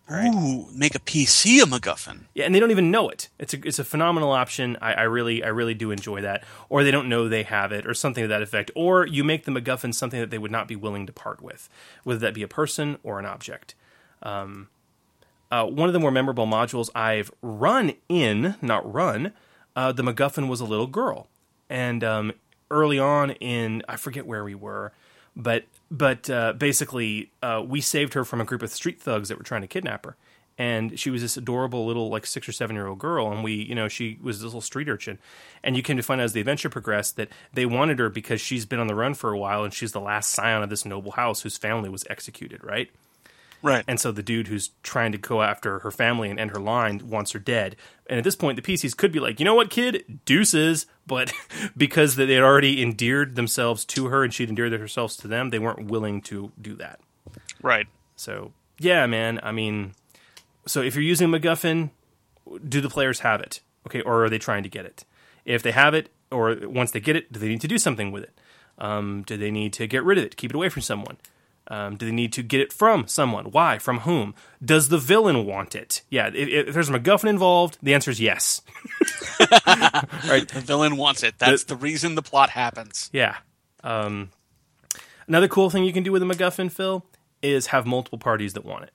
[0.10, 2.22] Ooh, make a PC a MacGuffin.
[2.34, 3.28] Yeah, and they don't even know it.
[3.40, 4.78] It's a it's a phenomenal option.
[4.82, 6.46] I, I really I really do enjoy that.
[6.70, 8.72] Or they don't know they have it, or something to that effect.
[8.74, 11.68] Or you make the MacGuffin something that they would not be willing to part with,
[12.06, 13.76] whether that be a person or an object.
[14.24, 14.70] Um,
[15.52, 19.34] uh, one of the more memorable modules I've run in, not run,
[19.76, 21.28] uh, the MacGuffin was a little girl,
[21.70, 22.34] and um,
[22.72, 24.92] early on in I forget where we were,
[25.36, 29.38] but but uh, basically uh, we saved her from a group of street thugs that
[29.38, 30.18] were trying to kidnap her,
[30.58, 33.54] and she was this adorable little like six or seven year old girl, and we
[33.54, 35.20] you know she was this little street urchin,
[35.64, 38.42] and you came to find out as the adventure progressed that they wanted her because
[38.42, 40.86] she's been on the run for a while, and she's the last scion of this
[40.86, 42.90] noble house whose family was executed, right?
[43.64, 43.84] Right.
[43.88, 47.02] And so the dude who's trying to go after her family and end her line
[47.10, 47.76] wants her dead.
[48.08, 50.86] And at this point, the PCs could be like, you know what, kid, deuces.
[51.06, 51.34] But
[51.78, 55.60] because they had already endeared themselves to her and she'd endeared herself to them, they
[55.60, 57.00] weren't willing to do that.
[57.62, 57.88] Right.
[58.16, 59.40] So yeah, man.
[59.44, 59.94] I mean,
[60.66, 61.90] so if you're using MacGuffin,
[62.68, 63.62] do the players have it?
[63.88, 65.06] Okay, or are they trying to get it?
[65.46, 68.12] If they have it, or once they get it, do they need to do something
[68.12, 68.38] with it?
[68.78, 71.18] Um, do they need to get rid of it, keep it away from someone?
[71.70, 73.46] Um, do they need to get it from someone?
[73.46, 73.78] Why?
[73.78, 74.36] From whom?
[74.64, 76.02] Does the villain want it?
[76.10, 78.62] Yeah, if, if there's a MacGuffin involved, the answer is yes.
[79.40, 80.48] right?
[80.48, 81.38] The villain wants it.
[81.40, 83.10] That's the, reason the plot happens.
[83.12, 83.36] Yeah.
[83.84, 84.32] Um,
[85.28, 87.06] another cool thing you can do with a MacGuffin, Phil,
[87.42, 88.92] is have multiple parties that want it.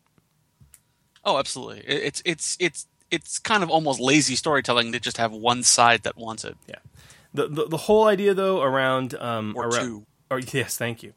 [1.24, 1.84] Oh, absolutely.
[1.86, 6.16] It's it's it's it's kind of almost lazy storytelling to just have one side that
[6.16, 6.56] wants it.
[6.66, 6.76] Yeah.
[7.32, 10.06] The, the the whole idea though around um Or around, two.
[10.30, 11.12] Or yes, thank you.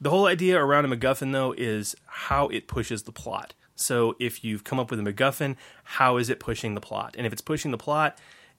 [0.00, 3.54] The whole idea around a MacGuffin though is how it pushes the plot.
[3.74, 7.14] So if you've come up with a MacGuffin, how is it pushing the plot?
[7.18, 8.18] And if it's pushing the plot,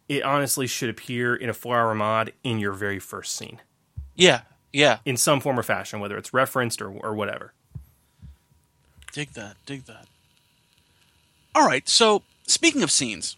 [0.10, 3.60] it honestly should appear in a four-hour mod in your very first scene,
[4.16, 4.42] Yeah,
[4.74, 4.98] yeah.
[5.06, 7.54] in some form or fashion, whether it's referenced or or whatever.
[9.14, 9.56] Dig that.
[9.66, 10.08] Dig that.
[11.54, 11.88] All right.
[11.88, 13.36] So speaking of scenes,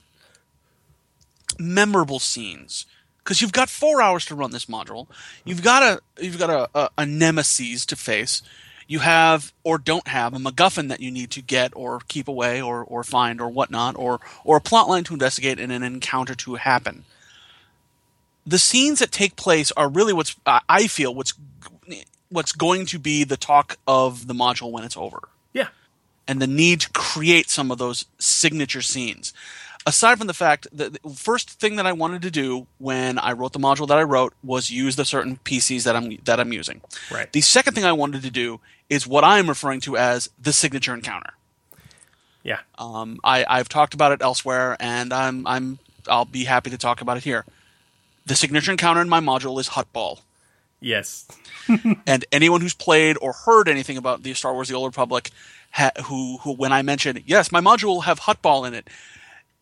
[1.60, 2.86] memorable scenes,
[3.24, 5.08] because you've got four hours to run this module.
[5.46, 8.42] You've got a you've got a, a, a nemesis to face.
[8.86, 12.62] You have or don't have a MacGuffin that you need to get or keep away
[12.62, 16.36] or, or find or whatnot or or a plot line to investigate and an encounter
[16.36, 17.06] to happen.
[18.46, 21.34] The scenes that take place are really what's I I feel what's
[22.30, 25.68] what's going to be the talk of the module when it's over Yeah.
[26.28, 29.34] and the need to create some of those signature scenes.
[29.86, 33.34] Aside from the fact that the first thing that I wanted to do when I
[33.34, 36.54] wrote the module that I wrote was use the certain PCs that I'm that I'm
[36.54, 36.82] using.
[37.12, 37.32] Right.
[37.32, 40.94] The second thing I wanted to do is what I'm referring to as the signature
[40.94, 41.34] encounter.
[42.44, 42.60] Yeah.
[42.78, 47.02] Um, I, I've talked about it elsewhere, and I'm I'm I'll be happy to talk
[47.02, 47.46] about it here.
[48.26, 50.22] The signature encounter in my module is Huttball.
[50.80, 51.28] Yes.
[52.08, 55.30] and anyone who's played or heard anything about the Star Wars: The Old Republic,
[55.72, 58.90] ha- who who when I mention yes, my module will have Huttball in it,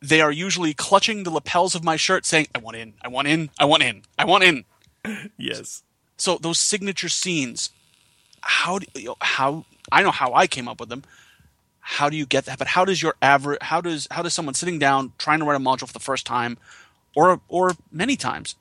[0.01, 3.27] they are usually clutching the lapels of my shirt, saying, "I want in, I want
[3.27, 4.65] in, I want in, I want in."
[5.37, 5.83] Yes.
[6.17, 7.71] So those signature scenes,
[8.41, 11.03] how do you know, how I know how I came up with them.
[11.79, 12.59] How do you get that?
[12.59, 13.59] But how does your average?
[13.61, 16.25] How does how does someone sitting down trying to write a module for the first
[16.25, 16.57] time,
[17.15, 18.55] or or many times,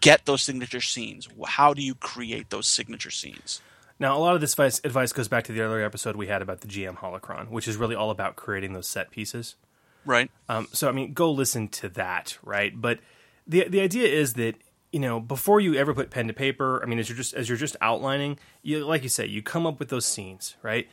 [0.00, 1.28] get those signature scenes?
[1.46, 3.60] How do you create those signature scenes?
[3.98, 6.42] Now, a lot of this advice, advice goes back to the earlier episode we had
[6.42, 9.54] about the GM holocron, which is really all about creating those set pieces.
[10.04, 10.30] Right.
[10.48, 12.72] Um, so, I mean, go listen to that, right?
[12.78, 13.00] But
[13.46, 14.56] the the idea is that
[14.90, 17.48] you know before you ever put pen to paper, I mean, as you're just as
[17.48, 20.88] you're just outlining, you like you say, you come up with those scenes, right?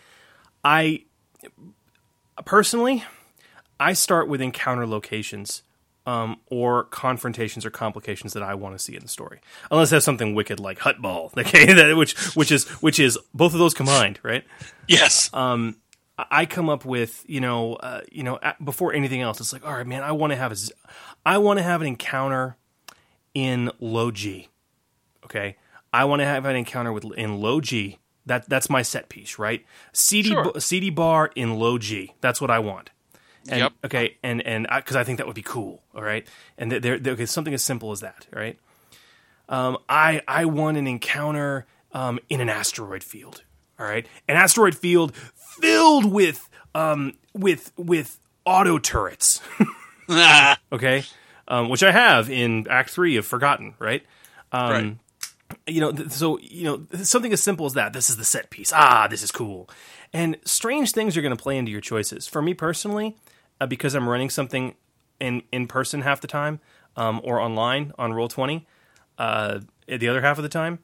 [0.63, 1.03] I
[2.45, 3.03] personally,
[3.79, 5.63] I start with encounter locations.
[6.05, 10.05] Um, or confrontations or complications that I want to see in the story, unless there's
[10.05, 14.19] something wicked like Huttball, okay, that which which is which is both of those combined,
[14.23, 14.43] right?
[14.87, 15.29] Yes.
[15.33, 15.75] Um,
[16.29, 19.73] I come up with you know uh, you know before anything else, it's like all
[19.73, 20.55] right, man, I want to have a
[21.25, 22.57] I want to have an encounter
[23.33, 24.49] in low G,
[25.25, 25.55] okay.
[25.91, 27.99] I want to have an encounter with in low G.
[28.25, 29.65] That that's my set piece, right?
[29.91, 30.53] CD Sure.
[30.59, 32.13] CD bar in low G.
[32.21, 32.91] That's what I want.
[33.47, 33.73] And, Yep.
[33.85, 35.81] Okay, and and because I, think that would be cool.
[35.95, 36.27] All right,
[36.57, 38.27] and there, there okay, something as simple as that.
[38.31, 38.59] Right.
[39.47, 43.43] Um, I I want an encounter um, in an asteroid field.
[43.79, 49.41] All right, an asteroid field filled with um with with auto turrets.
[50.71, 51.03] okay,
[51.47, 53.75] um, which I have in Act Three of Forgotten.
[53.79, 54.03] Right.
[54.51, 54.97] Um, Right.
[55.65, 57.91] You know, th- so you know something as simple as that.
[57.93, 58.71] This is the set piece.
[58.73, 59.67] Ah, this is cool.
[60.13, 62.27] And strange things are going to play into your choices.
[62.27, 63.15] For me personally,
[63.59, 64.75] uh, because I'm running something
[65.19, 66.59] in in person half the time,
[66.95, 68.67] um, or online on Roll Twenty,
[69.17, 70.79] uh, the other half of the time,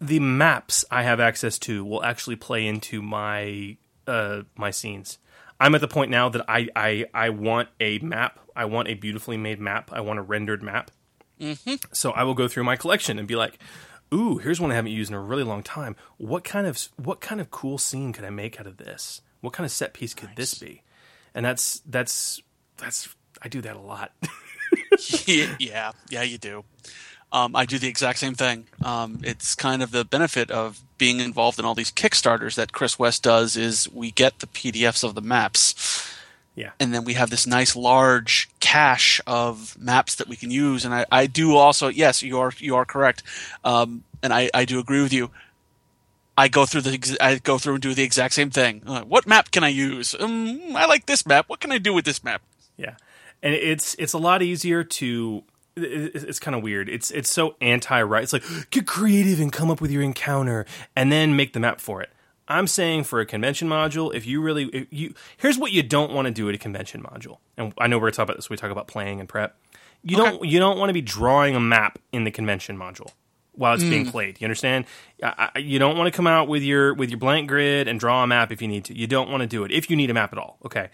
[0.00, 3.76] the maps I have access to will actually play into my
[4.06, 5.18] uh, my scenes.
[5.60, 8.38] I'm at the point now that I, I I want a map.
[8.54, 9.90] I want a beautifully made map.
[9.92, 10.90] I want a rendered map.
[11.40, 11.76] Mm-hmm.
[11.92, 13.58] So I will go through my collection and be like,
[14.12, 15.96] "Ooh, here's one I haven't used in a really long time.
[16.16, 19.22] What kind of what kind of cool scene could I make out of this?
[19.40, 20.82] What kind of set piece could this be?"
[21.34, 22.40] And that's that's
[22.76, 24.12] that's I do that a lot.
[25.26, 26.64] yeah, yeah, you do.
[27.30, 28.66] Um, I do the exact same thing.
[28.82, 32.98] Um, it's kind of the benefit of being involved in all these Kickstarters that Chris
[32.98, 36.08] West does is we get the PDFs of the maps.
[36.54, 36.70] Yeah.
[36.80, 40.84] And then we have this nice large cache of maps that we can use.
[40.84, 43.22] And I, I do also, yes, you are you are correct.
[43.62, 45.30] Um, and I, I do agree with you.
[46.36, 48.82] I go through the I go through and do the exact same thing.
[48.86, 50.14] Uh, what map can I use?
[50.18, 51.48] Um, I like this map.
[51.48, 52.42] What can I do with this map?
[52.76, 52.94] Yeah,
[53.42, 55.42] and it's it's a lot easier to.
[55.82, 56.88] It- It's kind of weird.
[56.88, 58.22] It's it's so anti right.
[58.22, 61.80] It's like get creative and come up with your encounter, and then make the map
[61.80, 62.10] for it.
[62.50, 66.12] I'm saying for a convention module, if you really if you here's what you don't
[66.12, 68.48] want to do at a convention module, and I know we're talking about this.
[68.48, 69.56] We talk about playing and prep.
[70.02, 73.10] You don't you don't want to be drawing a map in the convention module
[73.52, 74.10] while it's being Mm.
[74.12, 74.40] played.
[74.40, 74.84] You understand?
[75.22, 77.98] I, I, you don't want to come out with your with your blank grid and
[78.00, 78.96] draw a map if you need to.
[78.96, 80.56] You don't want to do it if you need a map at all.
[80.64, 80.88] Okay,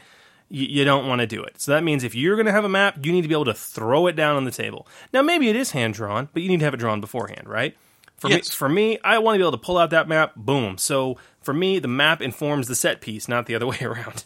[0.55, 1.60] you, you don't want to do it.
[1.60, 3.44] So that means if you're going to have a map, you need to be able
[3.47, 4.86] to throw it down on the table.
[5.12, 7.76] Now maybe it is hand drawn, but you need to have it drawn beforehand, right?
[8.16, 8.51] For Yes.
[8.51, 10.35] me, for me, I want to be able to pull out that map.
[10.36, 10.78] Boom.
[10.78, 14.24] So for me, the map informs the set piece, not the other way around.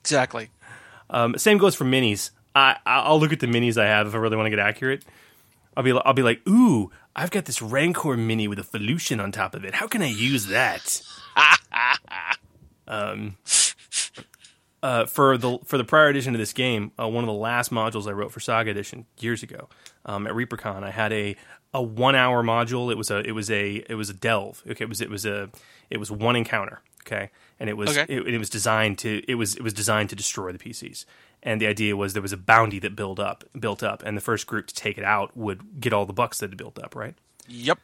[0.00, 0.50] Exactly.
[1.10, 2.30] Um, same goes for minis.
[2.54, 5.04] I I'll look at the minis I have if I really want to get accurate.
[5.76, 9.32] I'll be I'll be like, ooh, I've got this Rancor mini with a Felucian on
[9.32, 9.74] top of it.
[9.74, 11.02] How can I use that?
[12.88, 13.36] um,
[14.82, 17.70] uh, for the for the prior edition of this game, uh, one of the last
[17.70, 19.68] modules I wrote for Saga Edition years ago
[20.06, 21.36] um, at ReaperCon, I had a
[21.74, 22.90] a one hour module.
[22.90, 24.62] It was a it was a it was a delve.
[24.68, 25.50] Okay, it was it was a
[25.90, 26.80] it was one encounter.
[27.06, 28.12] Okay, and it was Okay.
[28.12, 31.04] it, it was designed to it was it was designed to destroy the PCs.
[31.42, 34.20] And the idea was there was a bounty that built up built up, and the
[34.20, 36.94] first group to take it out would get all the bucks that had built up.
[36.96, 37.14] Right
[37.48, 37.78] Yep.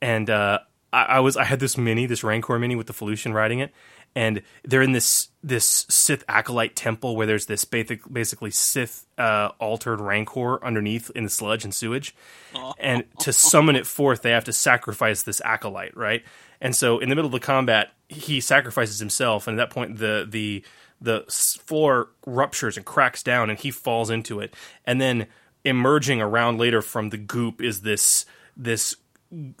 [0.00, 0.60] and uh,
[0.92, 3.72] I, I was I had this mini, this Rancor mini with the Felucian riding it,
[4.14, 9.50] and they're in this this Sith acolyte temple where there's this basic, basically Sith uh,
[9.58, 12.14] altered Rancor underneath in the sludge and sewage,
[12.78, 16.22] and to summon it forth, they have to sacrifice this acolyte, right?
[16.60, 19.98] And so in the middle of the combat, he sacrifices himself, and at that point,
[19.98, 20.64] the the
[21.00, 24.54] the floor ruptures and cracks down, and he falls into it,
[24.84, 25.26] and then
[25.64, 28.96] emerging around later from the goop is this this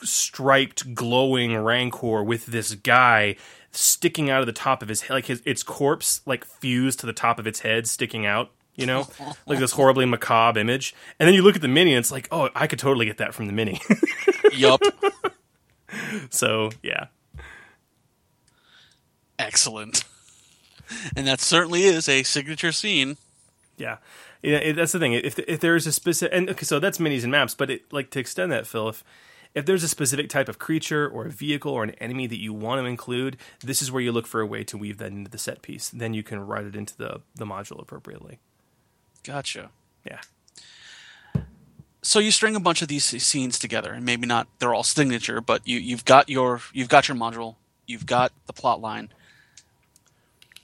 [0.02, 3.36] striped glowing rancor with this guy
[3.70, 7.06] sticking out of the top of his head like his its corpse like fused to
[7.06, 9.08] the top of its head sticking out you know
[9.46, 12.28] like this horribly macabre image and then you look at the mini and it's like
[12.30, 13.80] oh i could totally get that from the mini
[14.52, 14.82] Yup.
[16.28, 17.06] so yeah
[19.38, 20.04] Excellent.
[21.16, 23.16] And that certainly is a signature scene.
[23.78, 23.96] Yeah,
[24.42, 24.58] yeah.
[24.58, 25.14] It, that's the thing.
[25.14, 27.54] If if there is a specific, and okay, so that's minis and maps.
[27.54, 29.02] But it, like to extend that, Phil, if
[29.54, 32.52] if there's a specific type of creature or a vehicle or an enemy that you
[32.52, 35.30] want to include, this is where you look for a way to weave that into
[35.30, 35.90] the set piece.
[35.90, 38.38] Then you can write it into the the module appropriately.
[39.22, 39.70] Gotcha.
[40.06, 40.20] Yeah.
[42.04, 45.40] So you string a bunch of these scenes together, and maybe not they're all signature,
[45.40, 47.56] but you you've got your you've got your module,
[47.86, 49.10] you've got the plot line.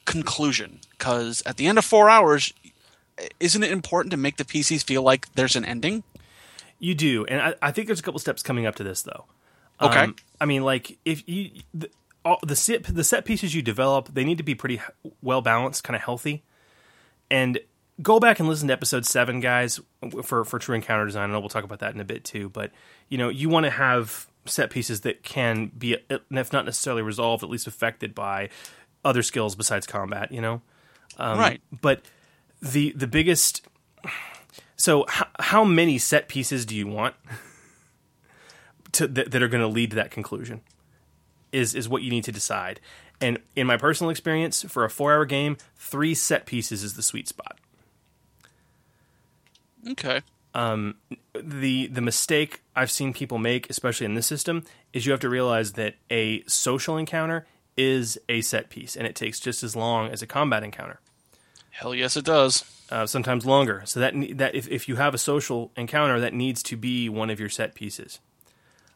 [0.04, 2.54] Conclusion, because at the end of four hours,
[3.38, 6.02] isn't it important to make the PCs feel like there's an ending?
[6.78, 9.24] You do, and I, I think there's a couple steps coming up to this though.
[9.80, 10.00] Okay.
[10.00, 11.90] Um, I mean, like if you the,
[12.24, 14.80] all, the set the set pieces you develop, they need to be pretty
[15.22, 16.44] well balanced, kind of healthy.
[17.30, 17.58] And
[18.00, 19.80] go back and listen to episode seven, guys,
[20.22, 21.30] for for True Encounter Design.
[21.30, 22.48] I know we'll talk about that in a bit too.
[22.48, 22.70] But
[23.08, 25.96] you know, you want to have set pieces that can be,
[26.30, 28.48] if not necessarily resolved, at least affected by
[29.04, 30.32] other skills besides combat.
[30.32, 30.62] You know,
[31.18, 31.60] um, Right.
[31.80, 32.02] But
[32.60, 33.66] the the biggest
[34.78, 37.14] so how, how many set pieces do you want
[38.92, 40.62] to that, that are going to lead to that conclusion
[41.52, 42.80] is is what you need to decide
[43.20, 47.02] And in my personal experience, for a four hour game, three set pieces is the
[47.02, 47.58] sweet spot.
[49.88, 50.22] Okay.
[50.54, 50.96] Um,
[51.34, 55.28] the the mistake I've seen people make, especially in this system, is you have to
[55.28, 57.46] realize that a social encounter
[57.76, 61.00] is a set piece, and it takes just as long as a combat encounter.
[61.78, 62.64] Hell yes, it does.
[62.90, 63.82] Uh, sometimes longer.
[63.84, 67.30] So that that if, if you have a social encounter, that needs to be one
[67.30, 68.18] of your set pieces.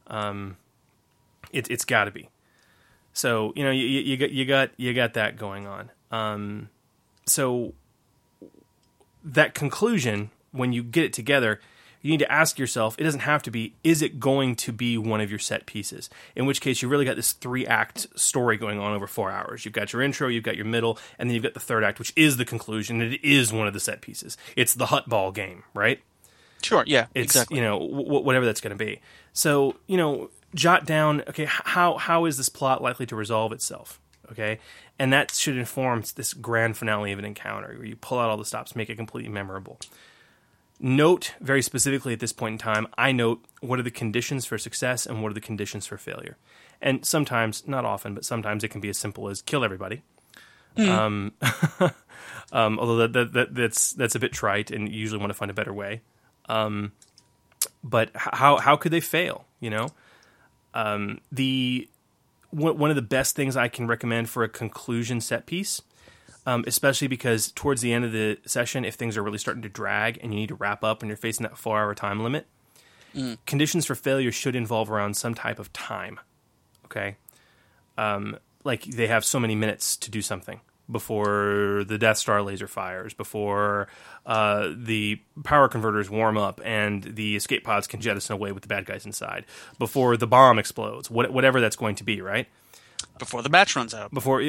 [0.09, 0.57] Um,
[1.53, 2.29] it, it's got to be.
[3.13, 5.91] So you know you, you got you got you got that going on.
[6.11, 6.71] Um,
[7.25, 7.75] so
[9.23, 11.61] that conclusion when you get it together,
[12.03, 12.97] you need to ask yourself.
[12.99, 13.75] It doesn't have to be.
[13.85, 16.11] Is it going to be one of your set pieces?
[16.35, 19.65] In which case, you really got this three act story going on over four hours.
[19.65, 21.99] You've got your intro, you've got your middle, and then you've got the third act,
[21.99, 23.01] which is the conclusion.
[23.01, 24.37] And it is one of the set pieces.
[24.57, 26.01] It's the Huttball game, right?
[26.63, 26.85] Sure.
[26.87, 27.07] Yeah.
[27.15, 27.59] It's exactly.
[27.59, 29.01] you know w- whatever that's going to be.
[29.33, 31.23] So you know, jot down.
[31.29, 34.01] Okay, how how is this plot likely to resolve itself?
[34.31, 34.59] Okay,
[34.99, 38.37] and that should inform this grand finale of an encounter where you pull out all
[38.37, 39.79] the stops, make it completely memorable.
[40.85, 42.89] Note very specifically at this point in time.
[42.99, 46.37] I note what are the conditions for success and what are the conditions for failure.
[46.81, 50.03] And sometimes, not often, but sometimes it can be as simple as kill everybody.
[50.77, 51.35] Um,
[52.53, 55.35] um, although that, that, that that's that's a bit trite, and you usually want to
[55.35, 56.01] find a better way.
[56.49, 56.93] Um,
[57.85, 59.45] but how how could they fail?
[59.61, 59.89] You know,
[60.75, 61.89] um, the
[62.51, 65.81] one of the best things I can recommend for a conclusion set piece,
[66.47, 69.69] um, especially because towards the end of the session, if things are really starting to
[69.69, 72.47] drag and you need to wrap up and you're facing that four hour time limit,
[73.47, 76.19] conditions for failure should involve around some type of time.
[76.87, 77.17] Okay,
[77.97, 80.61] um, like they have so many minutes to do something
[80.91, 83.89] before the Death Star laser fires, before
[84.27, 88.69] uh, the power converters warm up and the escape pods can jettison away with the
[88.69, 89.47] bad guys inside,
[89.79, 92.47] before the bomb explodes, what, whatever that's going to be, right?
[93.23, 94.13] Before the match runs out.
[94.13, 94.43] Before,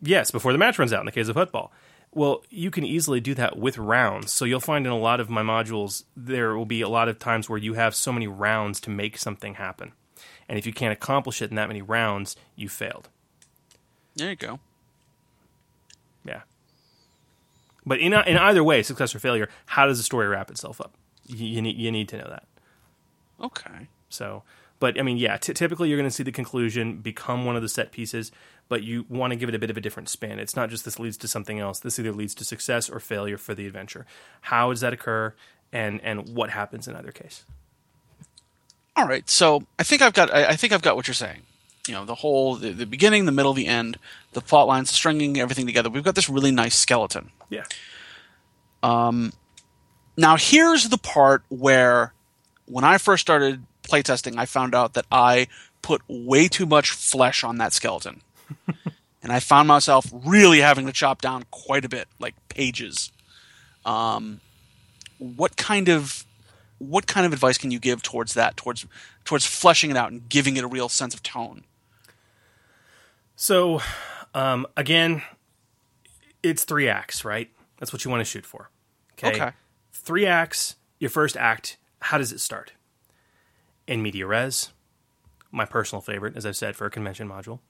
[0.00, 1.70] yes, before the match runs out in the case of football.
[2.10, 4.32] Well, you can easily do that with rounds.
[4.32, 7.18] So you'll find in a lot of my modules, there will be a lot of
[7.18, 9.92] times where you have so many rounds to make something happen.
[10.48, 13.10] And if you can't accomplish it in that many rounds, you failed.
[14.16, 14.58] There you go.
[16.24, 16.40] Yeah.
[17.84, 20.94] But in in either way, success or failure, how does the story wrap itself up?
[21.26, 22.46] You, you need you need to know that.
[23.38, 23.88] Okay.
[24.08, 24.42] So,
[24.78, 27.62] but I mean, yeah, t- typically you're going to see the conclusion become one of
[27.62, 28.30] the set pieces,
[28.68, 30.38] but you want to give it a bit of a different spin.
[30.38, 31.80] It's not just this leads to something else.
[31.80, 34.06] This either leads to success or failure for the adventure.
[34.42, 35.34] How does that occur,
[35.72, 37.44] and and what happens in either case?
[38.96, 39.28] All right.
[39.28, 40.32] So I think I've got.
[40.32, 41.42] I, I think I've got what you're saying.
[41.86, 43.98] You know, the whole, the, the beginning, the middle, the end,
[44.32, 45.88] the plot lines, stringing everything together.
[45.88, 47.30] We've got this really nice skeleton.
[47.48, 47.64] Yeah.
[48.82, 49.32] Um,
[50.14, 52.12] now here's the part where,
[52.66, 55.48] when I first started playtesting, I found out that I
[55.82, 58.22] put way too much flesh on that skeleton,
[59.22, 63.10] and I found myself really having to chop down quite a bit, like pages.
[63.84, 64.40] Um,
[65.18, 66.24] what kind of
[66.78, 68.86] what kind of advice can you give towards that, towards
[69.24, 71.64] towards fleshing it out and giving it a real sense of tone?
[73.36, 73.80] So,
[74.34, 75.22] um, again,
[76.42, 77.50] it's three acts, right?
[77.78, 78.70] That's what you want to shoot for.
[79.22, 79.52] Okay.
[79.92, 80.76] Three acts.
[80.98, 81.76] Your first act.
[82.00, 82.72] How does it start?
[83.88, 84.72] In media res.
[85.50, 87.60] My personal favorite, as I've said, for a convention module.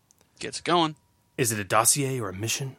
[0.40, 0.96] Gets it going.
[1.36, 2.76] Is it a dossier or a mission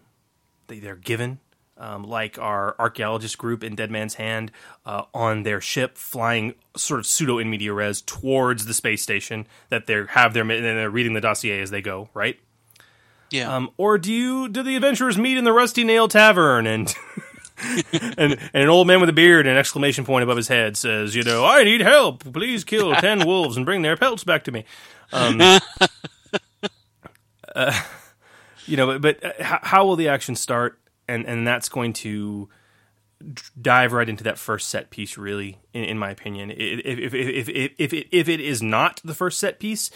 [0.67, 1.39] that they're given?
[1.77, 4.51] Um, like our archaeologist group in Dead Man's Hand
[4.85, 9.47] uh, on their ship, flying sort of pseudo in media res towards the space station
[9.69, 12.37] that they have their and they're reading the dossier as they go, right?
[13.31, 13.55] Yeah.
[13.55, 16.93] Um, or do you do the adventurers meet in the Rusty Nail Tavern and
[18.17, 20.77] and, and an old man with a beard and an exclamation point above his head
[20.77, 22.31] says, you know, I need help.
[22.33, 24.65] Please kill ten wolves and bring their pelts back to me.
[25.11, 25.41] Um,
[27.55, 27.81] uh,
[28.65, 30.79] you know, but, but uh, how, how will the action start?
[31.07, 32.49] And and that's going to
[33.59, 35.17] dive right into that first set piece.
[35.17, 39.01] Really, in, in my opinion, if if, if if if it, if it is not
[39.03, 39.89] the first set piece,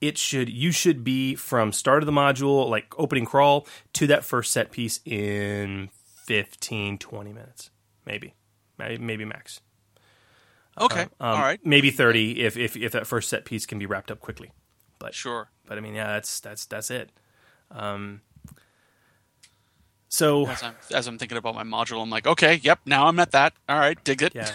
[0.00, 4.24] it should you should be from start of the module, like opening crawl, to that
[4.24, 5.90] first set piece in
[6.30, 7.70] 15, 20 minutes,
[8.06, 8.34] maybe,
[8.78, 9.60] maybe, maybe max.
[10.80, 11.02] Okay.
[11.02, 11.58] Um, All right.
[11.66, 14.52] Maybe thirty if, if if that first set piece can be wrapped up quickly.
[15.00, 15.50] But Sure.
[15.66, 17.10] but I mean, yeah, that's that's that's it.
[17.72, 18.20] Um,
[20.08, 23.18] so As I'm, as I'm thinking about my module, I'm like, okay, yep, now I'm
[23.18, 23.54] at that.
[23.68, 24.32] All right, dig it.
[24.36, 24.52] Yeah.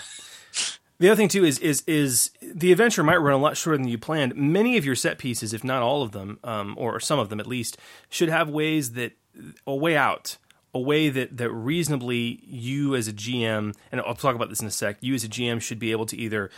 [0.99, 3.89] The other thing too is is is the adventure might run a lot shorter than
[3.89, 4.33] you planned.
[4.37, 7.41] Many of your set pieces, if not all of them, um, or some of them
[7.41, 7.77] at least,
[8.09, 9.11] should have ways that
[9.67, 10.37] a way out,
[10.75, 14.67] a way that that reasonably you as a GM, and I'll talk about this in
[14.67, 14.97] a sec.
[14.99, 16.51] You as a GM should be able to either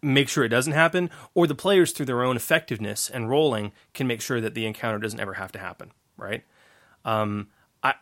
[0.00, 4.06] make sure it doesn't happen, or the players through their own effectiveness and rolling can
[4.06, 5.92] make sure that the encounter doesn't ever have to happen.
[6.16, 6.44] right?
[7.04, 7.48] Um,
[7.82, 7.94] I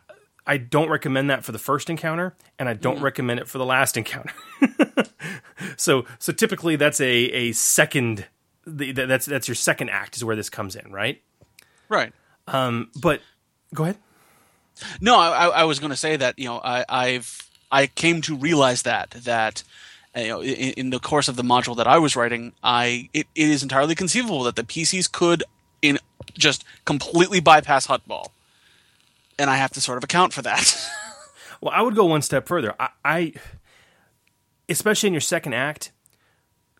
[0.47, 3.65] I don't recommend that for the first encounter, and I don't recommend it for the
[3.65, 4.33] last encounter.
[5.77, 8.25] so so typically that's a a second
[8.65, 11.21] the, that's that's your second act is where this comes in, right?
[11.89, 12.13] Right.
[12.47, 13.21] Um, but
[13.73, 13.97] go ahead.
[15.01, 18.35] No, I, I was going to say that you know I, I've I came to
[18.35, 19.63] realize that that
[20.15, 23.27] you know in, in the course of the module that I was writing, I it,
[23.35, 25.43] it is entirely conceivable that the PCs could
[25.81, 25.99] in
[26.37, 28.29] just completely bypass Huttball,
[29.37, 30.89] and I have to sort of account for that.
[31.59, 32.75] Well, I would go one step further.
[32.79, 33.33] I, I
[34.69, 35.91] especially in your second act,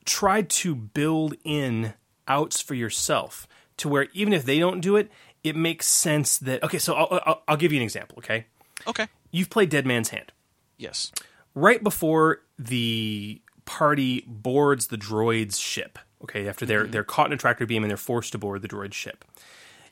[0.05, 1.93] try to build in
[2.27, 3.47] outs for yourself
[3.77, 5.11] to where even if they don't do it,
[5.47, 6.79] it makes sense that okay.
[6.79, 8.17] So I'll, I'll, I'll give you an example.
[8.19, 8.45] Okay,
[8.87, 9.07] okay.
[9.31, 10.31] you've played Dead Man's Hand.
[10.77, 11.11] Yes.
[11.55, 15.97] right before the party boards the droid's ship.
[16.23, 16.91] Okay, after they're mm-hmm.
[16.91, 19.25] they're caught in a tractor beam and they're forced to board the droid ship.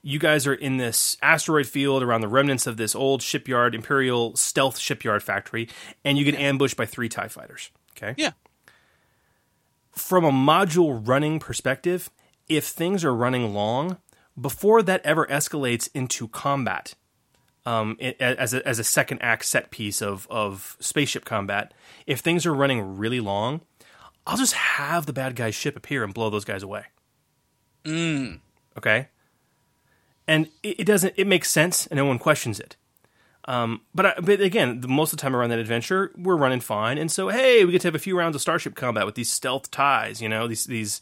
[0.02, 4.36] You guys are in this asteroid field around the remnants of this old shipyard, Imperial
[4.36, 5.68] stealth shipyard factory,
[6.04, 7.72] and you get ambushed by three Tie fighters.
[7.98, 8.32] Okay, Yeah.
[9.92, 12.12] from a module running perspective,
[12.48, 13.98] if things are running long,
[14.40, 16.96] before that ever escalates into combat,
[17.66, 21.74] um, it, as a, as a second act set piece of of spaceship combat,
[22.06, 23.62] if things are running really long,
[24.28, 26.86] I'll just have the bad guy's ship appear and blow those guys away.
[27.84, 28.40] Mm.
[28.78, 29.08] Okay,
[30.28, 31.14] and it, it doesn't.
[31.18, 32.76] It makes sense, and no one questions it.
[33.48, 36.60] Um, but I, but again, the, most of the time around that adventure, we're running
[36.60, 39.16] fine, and so hey, we get to have a few rounds of starship combat with
[39.16, 40.22] these stealth ties.
[40.22, 41.00] You know, these these,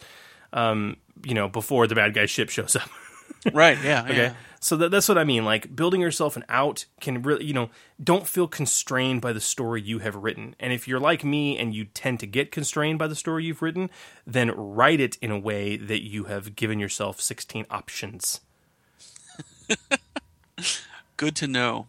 [0.52, 2.90] um, you know, before the bad guy's ship shows up.
[3.54, 3.78] Right.
[3.84, 4.04] Yeah.
[4.04, 4.16] Okay.
[4.16, 4.34] yeah.
[4.62, 5.44] So that, that's what I mean.
[5.44, 7.70] Like building yourself an out can really, you know,
[8.02, 10.56] don't feel constrained by the story you have written.
[10.62, 13.62] And if you're like me and you tend to get constrained by the story you've
[13.62, 13.90] written,
[14.26, 18.40] then write it in a way that you have given yourself 16 options.
[21.18, 21.88] Good to know.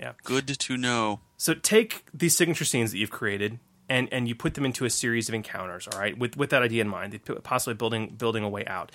[0.00, 0.14] Yeah.
[0.24, 1.20] Good to know.
[1.36, 4.90] So take these signature scenes that you've created and, and you put them into a
[4.90, 8.48] series of encounters, all right, with, with that idea in mind, possibly building building a
[8.48, 8.92] way out.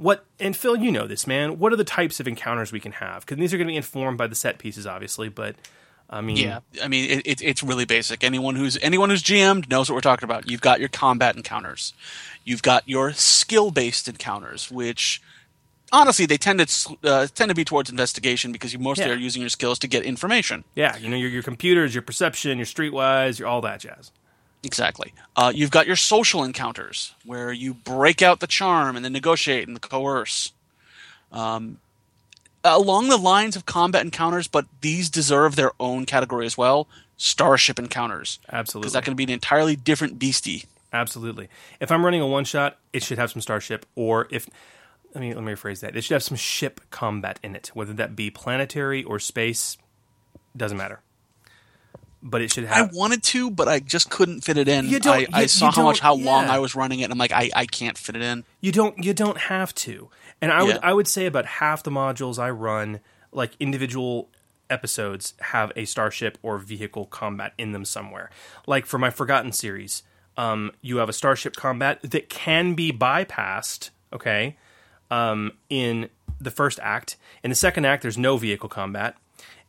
[0.00, 1.58] What and Phil, you know this, man.
[1.58, 3.20] What are the types of encounters we can have?
[3.26, 5.28] Because these are going to be informed by the set pieces, obviously.
[5.28, 5.56] But
[6.08, 8.24] I mean, Yeah, I mean it, it, it's really basic.
[8.24, 10.48] Anyone who's anyone who's GM'd knows what we're talking about.
[10.50, 11.92] You've got your combat encounters,
[12.44, 15.20] you've got your skill based encounters, which
[15.92, 19.12] honestly they tend to uh, tend to be towards investigation because you mostly Yeah.
[19.12, 20.64] are using your skills to get information.
[20.74, 24.12] yeah, you know your your computers, your perception, your streetwise, your all that jazz.
[24.62, 25.12] Exactly.
[25.36, 29.66] Uh, you've got your social encounters where you break out the charm and then negotiate
[29.68, 30.52] and coerce.
[31.32, 31.78] Um,
[32.62, 36.88] along the lines of combat encounters, but these deserve their own category as well.
[37.16, 40.64] Starship encounters, Absolutely, because that can be an entirely different beastie.
[40.92, 41.48] absolutely.
[41.78, 44.48] If I'm running a one shot, it should have some starship, or if
[45.14, 47.92] let me let me rephrase that, it should have some ship combat in it, whether
[47.94, 49.76] that be planetary or space,
[50.56, 51.00] doesn't matter.
[52.22, 52.90] But it should have.
[52.90, 54.86] I wanted to, but I just couldn't fit it in.
[54.88, 56.44] You don't- I, I you- saw how much how long.
[56.44, 58.44] I was running it, and I'm like, I, I can't fit it in.
[58.60, 60.10] You don't you don't have to.
[60.42, 63.00] And I would I would say about half the modules I run,
[63.32, 64.28] like individual
[64.68, 68.30] episodes, have a starship or vehicle combat in them somewhere.
[68.66, 70.02] Like for my Forgotten series,
[70.36, 74.56] um, you have a starship combat that can be bypassed, okay,
[75.10, 76.08] um, in
[76.40, 77.16] the first act.
[77.42, 79.16] In the second act, there's no vehicle combat.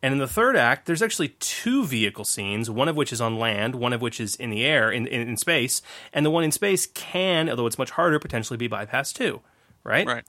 [0.03, 3.38] And in the third act, there's actually two vehicle scenes, one of which is on
[3.38, 5.82] land, one of which is in the air, in, in, in space.
[6.11, 9.41] And the one in space can, although it's much harder, potentially be bypassed too.
[9.84, 10.07] Right?
[10.07, 10.23] Right.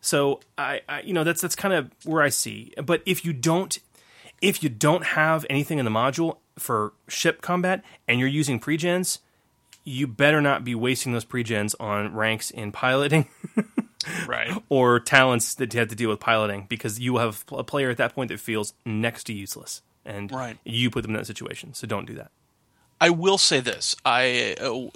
[0.00, 2.74] So I, I you know, that's that's kind of where I see.
[2.84, 3.78] But if you don't
[4.42, 9.20] if you don't have anything in the module for ship combat and you're using pregens,
[9.84, 13.28] you better not be wasting those pregens on ranks in piloting
[14.26, 14.62] Right.
[14.68, 17.96] or talents that you have to deal with piloting because you have a player at
[17.98, 20.58] that point that feels next to useless and Right.
[20.64, 21.74] you put them in that situation.
[21.74, 22.30] So don't do that.
[23.00, 24.88] I will say this: I uh,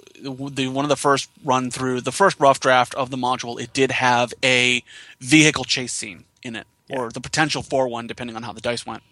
[0.49, 3.73] the one of the first run through the first rough draft of the module, it
[3.73, 4.83] did have a
[5.19, 8.85] vehicle chase scene in it, or the potential for one, depending on how the dice
[8.85, 9.03] went.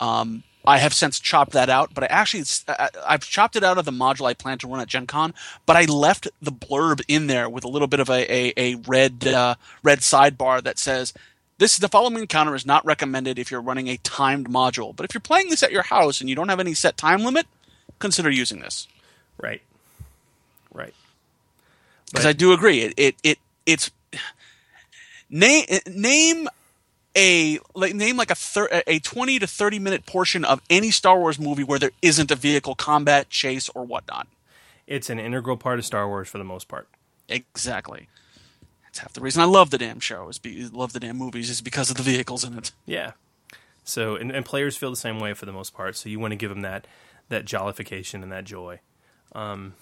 [0.00, 3.78] Um, I have since chopped that out, but I actually I, I've chopped it out
[3.78, 5.32] of the module I plan to run at Gen Con,
[5.66, 8.74] but I left the blurb in there with a little bit of a a, a
[8.86, 11.12] red uh, red sidebar that says.
[11.58, 14.96] This the following encounter is not recommended if you're running a timed module.
[14.96, 17.22] But if you're playing this at your house and you don't have any set time
[17.22, 17.46] limit,
[17.98, 18.88] consider using this
[19.36, 19.60] Right.
[20.72, 20.94] Right.
[22.06, 22.80] because I do agree.
[22.80, 23.90] It it, it it's
[25.28, 26.48] name name
[27.16, 31.18] a like name like a thir- a twenty to thirty minute portion of any Star
[31.18, 34.28] Wars movie where there isn't a vehicle combat chase or whatnot.
[34.86, 36.88] It's an integral part of Star Wars for the most part.
[37.28, 38.08] Exactly.
[38.88, 40.28] It's half the reason I love the damn show.
[40.28, 42.72] Is be, love the damn movies is because of the vehicles in it.
[42.86, 43.12] Yeah.
[43.84, 45.96] So and, and players feel the same way for the most part.
[45.96, 46.86] So you want to give them that
[47.28, 48.80] that jollification and that joy.
[49.32, 49.74] Um,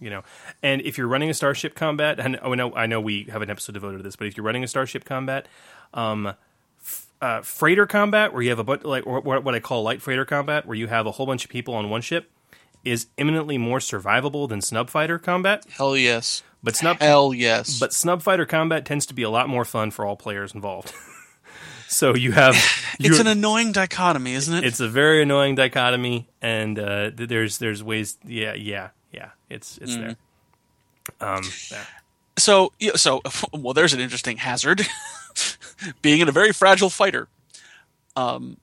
[0.00, 0.22] you know,
[0.62, 3.50] and if you're running a starship combat, and I know I know we have an
[3.50, 5.48] episode devoted to this, but if you're running a starship combat,
[5.94, 6.34] um,
[6.80, 9.82] f- uh, freighter combat where you have a bunch like or what what I call
[9.82, 12.30] light freighter combat, where you have a whole bunch of people on one ship,
[12.84, 15.64] is imminently more survivable than snub fighter combat.
[15.70, 16.42] Hell yes.
[16.62, 17.78] But snub Hell yes.
[17.78, 20.92] but snub fighter combat tends to be a lot more fun for all players involved.
[21.88, 22.54] so you have
[23.00, 24.64] it's an annoying dichotomy, isn't it?
[24.64, 28.18] it's a very annoying dichotomy, and uh, th- there's there's ways.
[28.24, 29.30] Yeah, yeah, yeah.
[29.48, 30.16] It's it's there.
[31.20, 31.84] Um, yeah.
[32.36, 34.82] so yeah, so well there's an interesting hazard
[36.02, 37.28] being in a very fragile fighter
[38.16, 38.56] um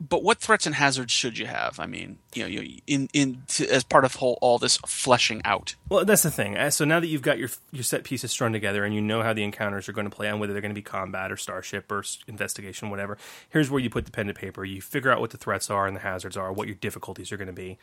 [0.00, 3.42] but what threats and hazards should you have i mean you know you in in
[3.46, 6.56] to, as part of whole all this fleshing out Well, that's the thing.
[6.56, 9.22] Uh, So now that you've got your your set pieces strung together, and you know
[9.22, 11.36] how the encounters are going to play out, whether they're going to be combat or
[11.36, 13.16] starship or investigation, whatever.
[13.48, 14.64] Here's where you put the pen to paper.
[14.64, 17.36] You figure out what the threats are and the hazards are, what your difficulties are
[17.36, 17.78] going to be.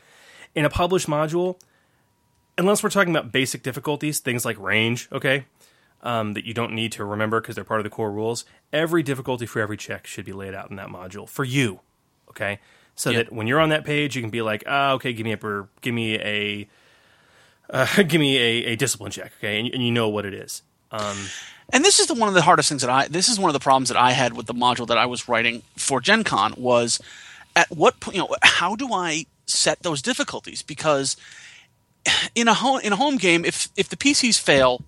[0.54, 1.58] In a published module,
[2.58, 5.46] unless we're talking about basic difficulties, things like range, okay,
[6.04, 8.46] um, that you don't need to remember because they're part of the core rules.
[8.74, 11.80] Every difficulty for every check should be laid out in that module for you,
[12.30, 12.60] okay,
[12.96, 13.18] so Yeah.
[13.24, 15.68] that when you're on that page, you can be like, ah, okay, give me a
[15.82, 16.68] give me a
[17.70, 20.64] uh, give me a, a discipline check, okay, and, and you know what it is.
[20.92, 21.18] Um,
[21.72, 23.54] and this is the one of the hardest things that i this is one of
[23.54, 26.54] the problems that i had with the module that i was writing for gen con
[26.58, 27.00] was
[27.56, 31.16] at what point you know how do i set those difficulties because
[32.36, 34.82] in a home in a home game if if the pcs fail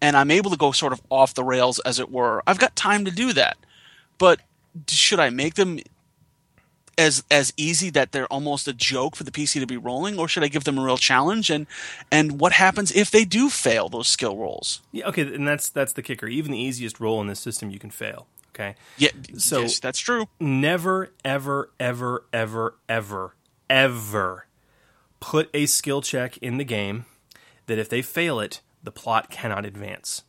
[0.00, 2.42] and i'm able to go sort of off the rails as it were.
[2.46, 3.56] I've got time to do that.
[4.18, 4.40] But
[4.88, 5.78] should i make them
[6.96, 10.26] as as easy that they're almost a joke for the pc to be rolling or
[10.26, 11.48] should i give them a real challenge?
[11.50, 11.66] And
[12.10, 14.82] and what happens if they do fail those skill rolls?
[14.92, 16.26] Yeah, okay, and that's that's the kicker.
[16.26, 18.26] Even the easiest roll in this system, you can fail.
[18.54, 20.26] Okay, yeah So- yes, that's true.
[20.40, 23.34] never, ever, ever, ever, ever,
[23.70, 24.46] ever
[25.20, 27.04] put a skill check in the game
[27.66, 30.22] that if they fail it, the plot cannot advance.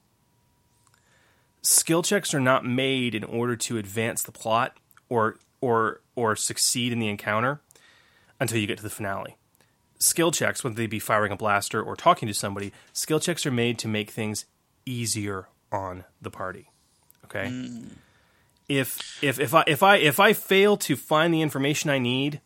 [1.62, 4.78] Skill checks are not made in order to advance the plot
[5.10, 7.62] or or or succeed in the encounter
[8.40, 9.36] until you get to the finale.
[10.00, 13.52] Skill checks, whether they be firing a blaster or talking to somebody, skill checks are
[13.52, 14.46] made to make things
[14.86, 16.72] easier on the party.
[17.26, 17.52] Okay?
[18.70, 22.40] if if if I if I if I fail to find the information I need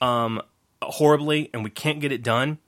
[0.00, 0.42] um
[0.82, 2.58] horribly and we can't get it done,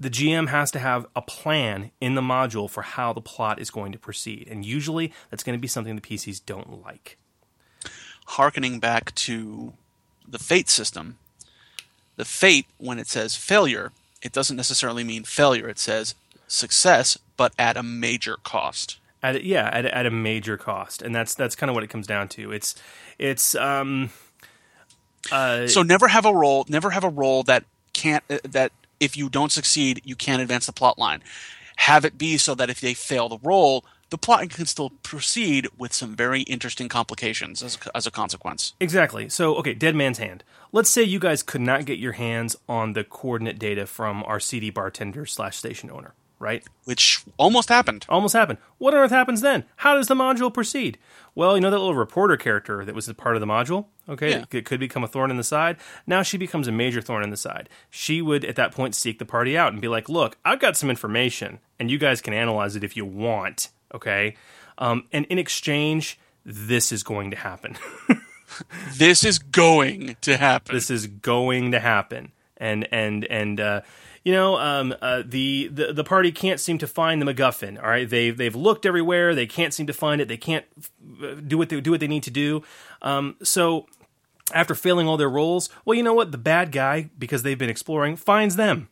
[0.00, 3.70] the GM has to have a plan in the module for how the plot is
[3.70, 4.48] going to proceed.
[4.50, 7.18] And usually that's going to be something the PCs don't like.
[8.26, 9.72] harkening back to
[10.26, 11.18] the fate system
[12.16, 13.90] the fate when it says failure
[14.22, 16.14] it doesn't necessarily mean failure it says
[16.46, 21.02] success but at a major cost At a, yeah, at, a- at a major cost.
[21.02, 22.52] And that's that's kind of what it comes down to.
[22.52, 22.74] It's
[23.18, 24.10] it's um
[25.32, 29.16] uh so never have a roll never have a roll that can't uh, that if
[29.16, 31.22] you don't succeed you can't advance the plot line
[31.76, 35.68] have it be so that if they fail the roll the plot can still proceed
[35.78, 39.28] with some very interesting complications as, as a consequence Exactly.
[39.28, 40.42] So, okay, Dead Man's Hand.
[40.72, 44.38] Let's say you guys could not get your hands on the coordinate data from our
[44.40, 46.64] seedy bartender slash station owner, right?
[46.84, 48.58] which almost happened Almost happened.
[48.78, 49.64] What on earth happens then?
[49.76, 50.98] How does the module proceed?
[51.34, 53.86] Well, you know that little reporter character that was a part of the module?
[54.08, 54.44] Okay, Yeah.
[54.52, 55.76] it could become a thorn in the side.
[56.06, 57.68] Now she becomes a major thorn in the side.
[57.88, 60.76] She would, at that point, seek the party out and be like, look, I've got
[60.76, 64.34] some information, and you guys can analyze it if you want, okay?
[64.78, 67.76] Um, and in exchange, this is going to happen.
[68.96, 73.80] this is going to happen this is going to happen and and and uh
[74.24, 77.88] you know um uh the, the the party can't seem to find the macguffin all
[77.88, 78.08] right?
[78.08, 79.34] They've they've looked everywhere.
[79.34, 80.28] They can't seem to find it.
[80.28, 80.64] They can't
[81.22, 82.62] uh, do what they do what they need to do.
[83.02, 83.86] Um so
[84.52, 86.32] after failing all their rolls well you know what?
[86.32, 88.88] The bad guy because they've been exploring finds them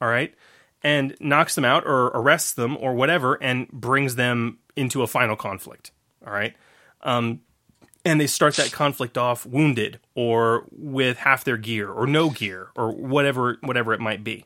[0.00, 0.34] all right?
[0.84, 5.36] And knocks them out or arrests them or whatever and brings them into a final
[5.36, 5.90] conflict
[6.26, 6.54] all right?
[7.02, 7.40] Um
[8.04, 12.70] and they start that conflict off wounded or with half their gear or no gear
[12.74, 14.44] or whatever whatever it might be.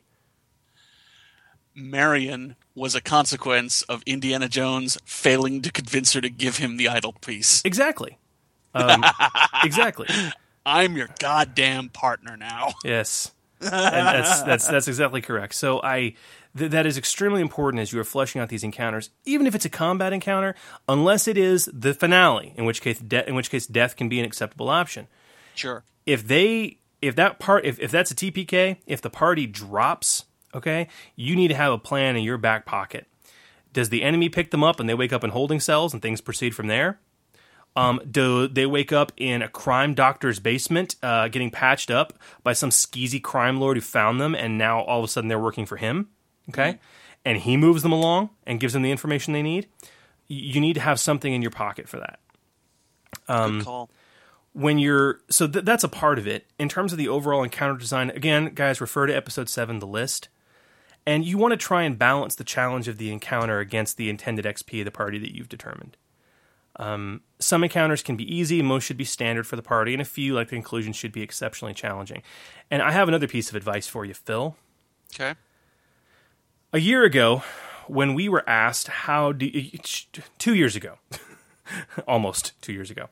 [1.77, 6.89] Marion was a consequence of Indiana Jones failing to convince her to give him the
[6.89, 7.61] idol piece.
[7.63, 8.17] Exactly.
[8.73, 9.03] Um,
[9.63, 10.07] exactly.
[10.63, 12.73] I'm your goddamn partner now.
[12.85, 13.31] Yes.
[13.59, 15.55] And that's that's that's exactly correct.
[15.55, 16.13] So I
[16.55, 19.65] th- that is extremely important as you are fleshing out these encounters, even if it's
[19.65, 20.53] a combat encounter,
[20.87, 24.19] unless it is the finale, in which case de- in which case death can be
[24.19, 25.07] an acceptable option.
[25.55, 25.83] Sure.
[26.05, 30.87] if they if that part if, if that's a TPK, if the party drops, okay,
[31.15, 33.05] you need to have a plan in your back pocket
[33.73, 36.21] Does the enemy pick them up and they wake up in holding cells and things
[36.21, 36.99] proceed from there?
[37.75, 42.53] Um, do they wake up in a crime doctor's basement, uh, getting patched up by
[42.53, 45.67] some skeezy crime lord who found them, and now all of a sudden they're working
[45.67, 46.07] for him?
[46.49, 46.79] Okay,
[47.23, 49.67] and he moves them along and gives them the information they need.
[50.27, 52.19] You need to have something in your pocket for that.
[53.27, 53.89] Um, Good call.
[54.53, 57.77] when you're so th- that's a part of it in terms of the overall encounter
[57.77, 60.29] design again guys refer to episode 7 the list
[61.07, 64.45] and you want to try and balance the challenge of the encounter against the intended
[64.45, 65.95] xp of the party that you've determined.
[66.75, 70.05] Um, some encounters can be easy most should be standard for the party and a
[70.05, 72.21] few like the inclusion should be exceptionally challenging.
[72.69, 74.57] And i have another piece of advice for you phil.
[75.15, 75.33] Okay.
[76.73, 77.41] a year ago
[77.87, 79.79] when we were asked how do you,
[80.37, 80.97] two years ago
[82.07, 83.07] almost two years ago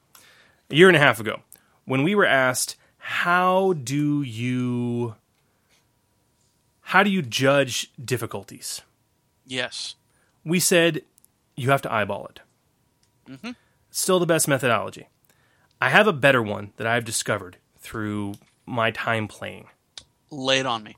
[0.70, 1.40] a year and a half ago
[1.86, 5.16] when we were asked how do you
[6.90, 8.82] how do you judge difficulties
[9.46, 9.96] Yes.
[10.44, 11.02] we said
[11.56, 12.40] you have to eyeball it
[13.30, 13.52] Mm-hmm.
[13.90, 15.08] still the best methodology
[15.82, 18.36] i have a better one that i've discovered through
[18.66, 19.68] my time playing
[20.32, 20.96] Lay it on me.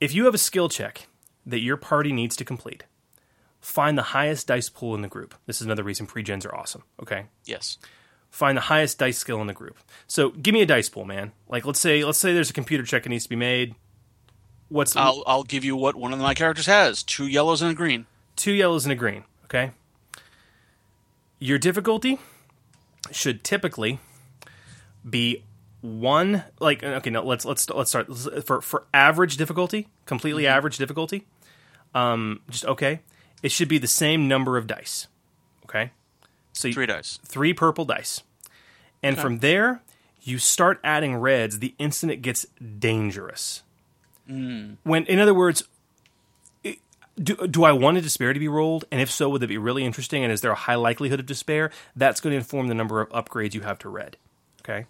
[0.00, 1.06] if you have a skill check
[1.46, 2.82] that your party needs to complete,
[3.60, 5.32] find the highest dice pool in the group.
[5.46, 6.82] This is another reason pre-gens are awesome.
[7.00, 7.78] Okay, Yes.
[8.28, 9.78] find the highest dice skill in the group.
[10.08, 11.32] So give me a dice pool, man.
[11.48, 13.74] Like let's say let's say there's a computer check that needs to be made.
[14.68, 17.74] What's I'll I'll give you what one of my characters has: two yellows and a
[17.74, 18.06] green.
[18.34, 19.24] two yellows and a green.
[19.44, 19.70] Okay.
[21.38, 22.18] Your difficulty
[23.12, 23.98] should typically
[25.08, 25.44] be
[25.82, 26.44] one.
[26.58, 28.08] Like okay, no, let's let's let's start
[28.44, 31.26] for for average difficulty, completely average difficulty.
[31.94, 33.00] Um, just okay.
[33.42, 35.06] It should be the same number of dice.
[35.64, 35.92] Okay.
[36.52, 37.18] So you- Three dice.
[37.24, 38.22] three purple dice,
[39.02, 39.22] and Okay.
[39.22, 39.82] from there
[40.22, 42.46] you start adding reds the instant it gets
[42.78, 43.62] dangerous.
[44.30, 44.76] Mm.
[44.82, 45.64] When, in other words,
[47.22, 48.84] do, do I want a despair to be rolled?
[48.90, 50.22] And if so, would it be really interesting?
[50.22, 51.70] And is there a high likelihood of despair?
[51.94, 54.16] That's going to inform the number of upgrades you have to red.
[54.62, 54.86] Okay.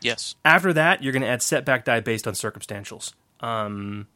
[0.00, 0.34] Yes.
[0.44, 3.12] After that, you're going to add setback die based on circumstantials.
[3.40, 4.06] Um,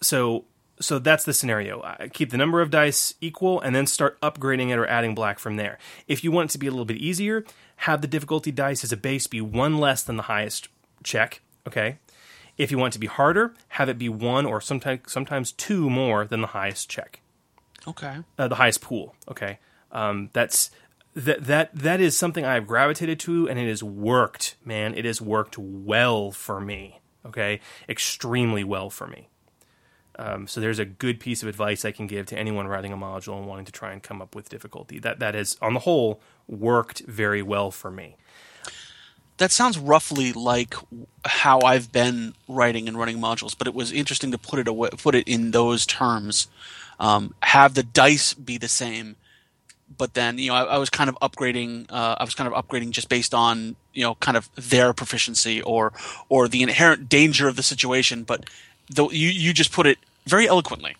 [0.00, 0.44] so
[0.80, 1.82] so that's the scenario.
[1.82, 5.38] I keep the number of dice equal, and then start upgrading it or adding black
[5.38, 5.78] from there.
[6.06, 7.44] If you want it to be a little bit easier,
[7.76, 10.68] have the difficulty dice as a base be one less than the highest
[11.02, 11.40] check.
[11.66, 11.98] Okay.
[12.58, 15.88] If you want it to be harder, have it be one or sometimes sometimes two
[15.88, 17.20] more than the highest check
[17.86, 18.18] Okay.
[18.38, 19.14] uh, the highest pool.
[19.30, 19.58] Okay,
[19.92, 20.70] um, that's
[21.14, 24.94] that that that is something I've gravitated to, and it has worked, man.
[24.94, 27.00] It has worked well for me.
[27.24, 29.28] Okay, extremely well for me.
[30.20, 32.96] Um, so there's a good piece of advice I can give to anyone writing a
[32.96, 34.98] module and wanting to try and come up with difficulty.
[34.98, 38.16] That that has, on the whole, worked very well for me.
[39.38, 40.74] That sounds roughly like
[41.24, 44.90] how I've been writing and running modules, but it was interesting to put it away,
[44.90, 46.48] put it in those terms.
[47.00, 49.14] Um, have the dice be the same,
[49.96, 51.86] but then you know I, I was kind of upgrading.
[51.90, 55.62] Uh, I was kind of upgrading just based on you know kind of their proficiency
[55.62, 55.92] or
[56.28, 58.24] or the inherent danger of the situation.
[58.24, 58.50] But
[58.92, 60.96] though you you just put it very eloquently.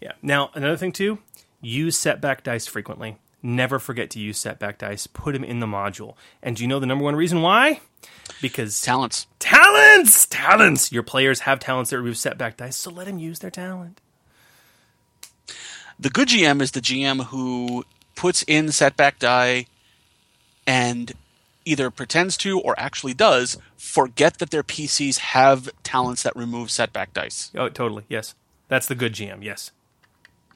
[0.00, 0.12] Yeah.
[0.22, 1.18] Now another thing too,
[1.60, 3.16] use setback dice frequently.
[3.42, 5.06] Never forget to use setback dice.
[5.06, 6.14] Put them in the module.
[6.42, 7.80] And do you know the number one reason why?
[8.40, 10.92] Because talents, talents, talents.
[10.92, 14.00] Your players have talents that remove setback dice, so let them use their talent.
[15.98, 19.66] The good GM is the GM who puts in setback die
[20.66, 21.12] and
[21.64, 27.12] either pretends to or actually does forget that their PCs have talents that remove setback
[27.12, 27.50] dice.
[27.56, 28.04] Oh, totally.
[28.08, 28.34] Yes,
[28.68, 29.42] that's the good GM.
[29.42, 29.70] Yes.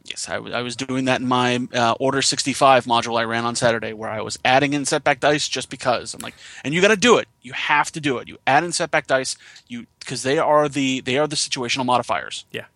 [0.09, 3.45] Yes, I, w- I was doing that in my uh, Order 65 module I ran
[3.45, 6.15] on Saturday where I was adding in setback dice just because.
[6.15, 6.35] I'm like,
[6.65, 7.29] and you got to do it.
[7.43, 8.29] You have to do it.
[8.29, 9.37] You add in setback dice
[9.69, 12.45] you because they are the they are the situational modifiers.
[12.53, 12.67] Yeah.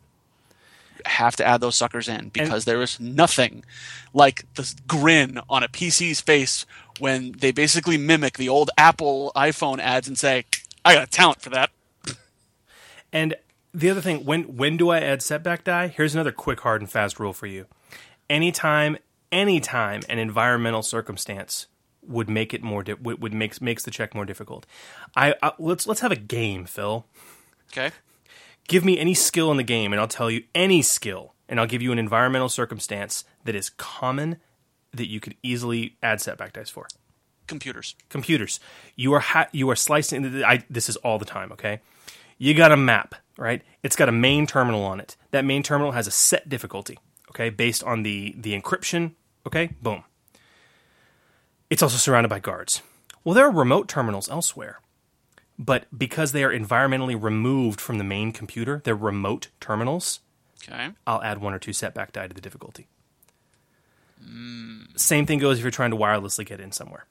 [0.96, 3.64] You have to add those suckers in because there is nothing
[4.12, 6.66] like the grin on a PC's face
[6.98, 10.44] when they basically mimic the old Apple iPhone ads and say,
[10.84, 11.70] "I got a talent for that."
[13.12, 13.34] And
[13.72, 15.88] the other thing, when when do I add setback die?
[15.88, 17.66] Here's another quick, hard, and fast rule for you.
[18.28, 18.96] Anytime,
[19.32, 21.66] anytime an environmental circumstance
[22.02, 24.66] would make it more di- would, would makes makes the check more difficult.
[25.16, 27.06] I, I let's let's have a game, Phil.
[27.72, 27.90] Okay.
[28.68, 31.66] Give me any skill in the game, and I'll tell you any skill, and I'll
[31.66, 34.36] give you an environmental circumstance that is common
[34.92, 36.86] that you could easily add setback dice for.
[37.46, 37.96] Computers.
[38.08, 38.60] Computers.
[38.94, 40.44] You are ha- you are slicing.
[40.44, 41.50] I, this is all the time.
[41.52, 41.80] Okay.
[42.42, 43.60] You got a map, right?
[43.82, 45.14] It's got a main terminal on it.
[45.30, 46.98] That main terminal has a set difficulty,
[47.28, 49.12] okay, based on the the encryption.
[49.46, 50.04] Okay, boom.
[51.68, 52.80] It's also surrounded by guards.
[53.24, 54.80] Well, there are remote terminals elsewhere,
[55.58, 60.20] but because they are environmentally removed from the main computer, they're remote terminals.
[60.62, 60.88] Okay.
[61.06, 62.88] I'll add one or two setback die to the difficulty.
[64.24, 64.98] Mm.
[64.98, 67.04] Same thing goes if you're trying to wirelessly get in somewhere.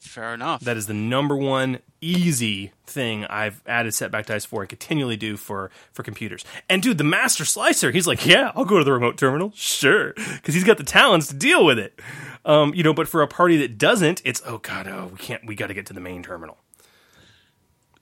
[0.00, 0.60] Fair enough.
[0.60, 5.36] That is the number one easy thing I've added setback dice for and continually do
[5.36, 6.44] for for computers.
[6.68, 10.14] And dude, the master slicer, he's like, yeah, I'll go to the remote terminal, sure,
[10.14, 12.00] because he's got the talents to deal with it.
[12.44, 15.44] Um, you know, but for a party that doesn't, it's oh god, oh we can't,
[15.46, 16.58] we got to get to the main terminal.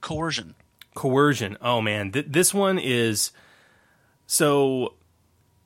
[0.02, 0.54] Coercion.
[0.94, 1.56] Coercion.
[1.62, 3.32] Oh man, Th- this one is
[4.26, 4.94] so.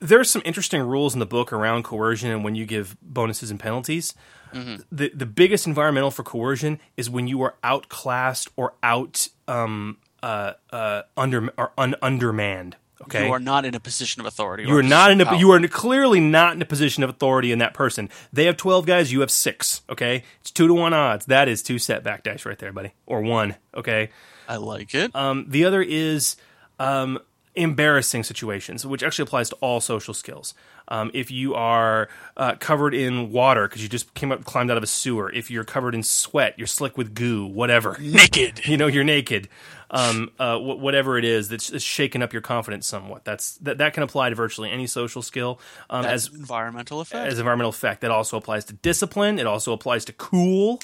[0.01, 3.61] There's some interesting rules in the book around coercion and when you give bonuses and
[3.61, 4.15] penalties.
[4.53, 10.55] The the biggest environmental for coercion is when you are outclassed or out um uh
[10.73, 12.77] uh under or un, undermanned.
[13.03, 14.65] Okay, You are not in a position of authority.
[14.65, 15.37] you are not in a power.
[15.37, 18.11] you are clearly not in a position of authority in that person.
[18.33, 19.83] They have twelve guys, you have six.
[19.89, 21.27] Okay, it's two to one odds.
[21.27, 23.55] That is two setback dice right there, buddy, or one.
[23.75, 24.11] Okay,
[24.49, 25.15] I like it.
[25.15, 26.37] um, the other is
[26.79, 27.21] um,
[27.55, 30.55] embarrassing situations, which actually applies to all social skills.
[30.89, 34.77] Um, if you are uh, covered in water because you just came up, climbed out
[34.77, 35.33] of a sewer.
[35.33, 37.97] If you're covered in sweat, you're slick with goo, whatever.
[38.01, 38.67] Naked.
[38.67, 39.49] you know, you're naked.
[39.93, 43.25] Um, uh, wh- whatever it is that's, that's shaken up your confidence somewhat.
[43.25, 45.61] That's that, that can apply to virtually any social skill.
[45.89, 47.27] Um, as environmental effect.
[47.27, 49.39] as environmental effect, that also applies to discipline.
[49.41, 50.81] It also applies to cool.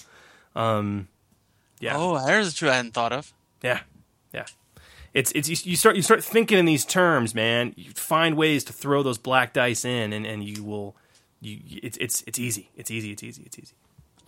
[0.56, 1.06] Um,
[1.78, 1.96] yeah.
[1.96, 3.32] Oh, there's a true I hadn't thought of.
[3.62, 3.80] Yeah,
[4.34, 4.46] yeah.
[5.16, 7.72] It's it's you, start you start thinking in these terms, man.
[7.74, 10.94] You find ways to throw those black dice in, and, and you will.
[11.40, 12.68] You it's it's it's easy.
[12.76, 13.12] It's easy.
[13.12, 13.42] It's easy.
[13.46, 13.74] It's easy.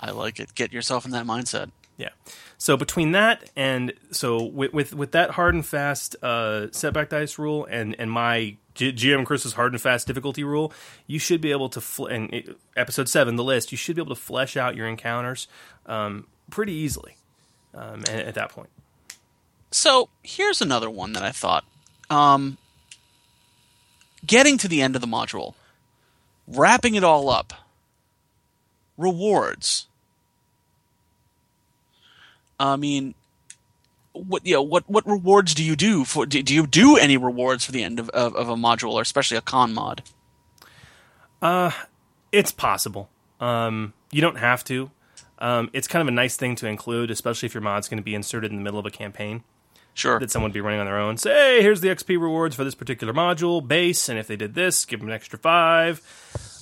[0.00, 0.54] I like it.
[0.54, 1.72] Get yourself in that mindset.
[1.98, 2.08] Yeah.
[2.56, 7.38] So between that and so with with, with that hard and fast uh, setback dice
[7.38, 10.72] rule and and my G- GM Chris's hard and fast difficulty rule,
[11.06, 13.72] you should be able to fl- and it- episode seven the list.
[13.72, 15.48] You should be able to flesh out your encounters
[15.84, 17.16] um, pretty easily
[17.74, 18.70] um, at, at that point.
[19.70, 21.64] So here's another one that I thought.
[22.10, 22.58] Um,
[24.26, 25.54] getting to the end of the module,
[26.46, 27.52] wrapping it all up.
[28.96, 29.86] Rewards.
[32.58, 33.14] I mean,
[34.12, 36.26] what you know, what what rewards do you do for?
[36.26, 39.02] Do, do you do any rewards for the end of, of, of a module, or
[39.02, 40.02] especially a con mod?
[41.40, 41.70] Uh,
[42.32, 43.08] it's possible.
[43.38, 44.90] Um, you don't have to.
[45.38, 48.02] Um, it's kind of a nice thing to include, especially if your mod's going to
[48.02, 49.44] be inserted in the middle of a campaign.
[49.98, 50.20] Sure.
[50.20, 51.16] That someone would be running on their own.
[51.16, 54.54] Say, hey, here's the XP rewards for this particular module base, and if they did
[54.54, 56.00] this, give them an extra five.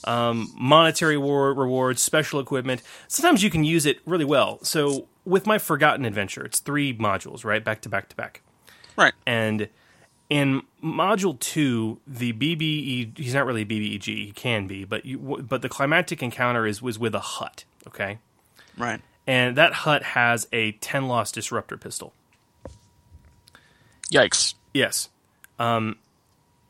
[0.05, 2.81] Um, monetary war- rewards, special equipment.
[3.09, 4.59] Sometimes you can use it really well.
[4.63, 8.41] So with my Forgotten Adventure, it's three modules, right, back to back to back.
[8.97, 9.13] Right.
[9.27, 9.69] And
[10.31, 15.19] in module two, the BBE he's not really a BBEG, he can be, but you,
[15.47, 18.19] but the climactic encounter is was with a Hutt, okay,
[18.79, 19.01] Right.
[19.27, 22.15] and that Hutt has a Tenloss disruptor pistol.
[24.13, 24.55] Yikes.
[24.73, 25.09] Yes.
[25.59, 25.97] Um,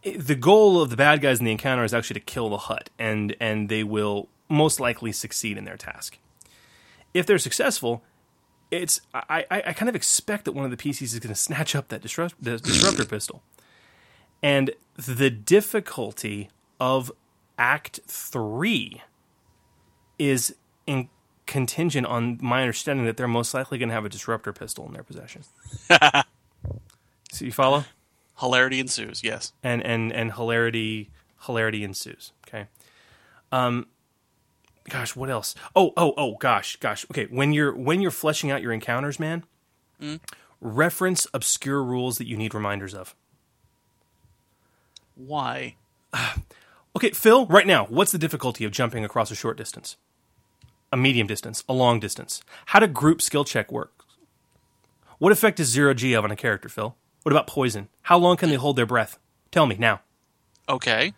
[0.03, 2.91] the goal of the bad guys in the encounter is actually to kill the Hutt,
[2.99, 6.19] and and they will most likely succeed in their task.
[7.13, 8.03] If they're successful,
[8.71, 11.41] it's I, I, I kind of expect that one of the PCs is going to
[11.41, 13.43] snatch up that disrupt, the disruptor pistol,
[14.43, 17.11] and the difficulty of
[17.59, 19.03] Act Three
[20.19, 20.55] is
[20.87, 21.09] in
[21.47, 24.93] contingent on my understanding that they're most likely going to have a disruptor pistol in
[24.93, 25.43] their possession.
[27.37, 27.85] so you follow?
[28.41, 29.23] Hilarity ensues.
[29.23, 29.53] Yes.
[29.63, 31.11] and and and hilarity
[31.47, 32.33] hilarity ensues.
[32.47, 32.67] Okay.
[33.53, 33.87] Um,
[34.89, 35.55] gosh, what else?
[35.75, 37.07] Oh, oh, oh, gosh, gosh.
[37.11, 39.45] Okay, when you're when you're fleshing out your encounters, man,
[40.61, 43.15] reference obscure rules that you need reminders of.
[45.15, 45.77] Why?
[46.97, 49.99] Okay, Phil, right now, what's the difficulty of jumping across a short distance,
[50.91, 52.43] a medium distance, a long distance?
[52.65, 54.07] How do group skill check work?
[55.19, 56.97] What effect does zero G have on a character, Phil?
[57.27, 57.89] What about poison?
[58.03, 59.19] How long can they hold their breath?
[59.51, 60.01] Tell me now.
[60.69, 61.13] Okay.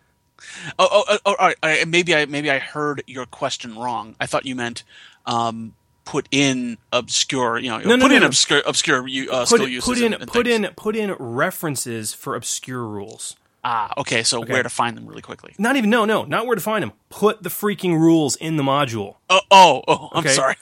[0.79, 1.87] Oh, oh, oh, oh, all right.
[1.87, 4.15] Maybe I maybe I heard your question wrong.
[4.19, 4.83] I thought you meant
[5.27, 5.75] um,
[6.05, 7.59] put in obscure.
[7.59, 8.25] You know, No, put no, in no.
[8.25, 10.65] obscure obscure uh, put, skill put in and- and put things.
[10.67, 13.35] in put in references for obscure rules.
[13.63, 14.23] Ah, okay.
[14.23, 14.51] So Okay.
[14.53, 15.53] where to find them really quickly?
[15.59, 16.93] Not even no no not where to find them.
[17.11, 19.17] Put the freaking rules in the module.
[19.29, 20.33] Oh, oh, oh I'm Okay?
[20.33, 20.55] sorry.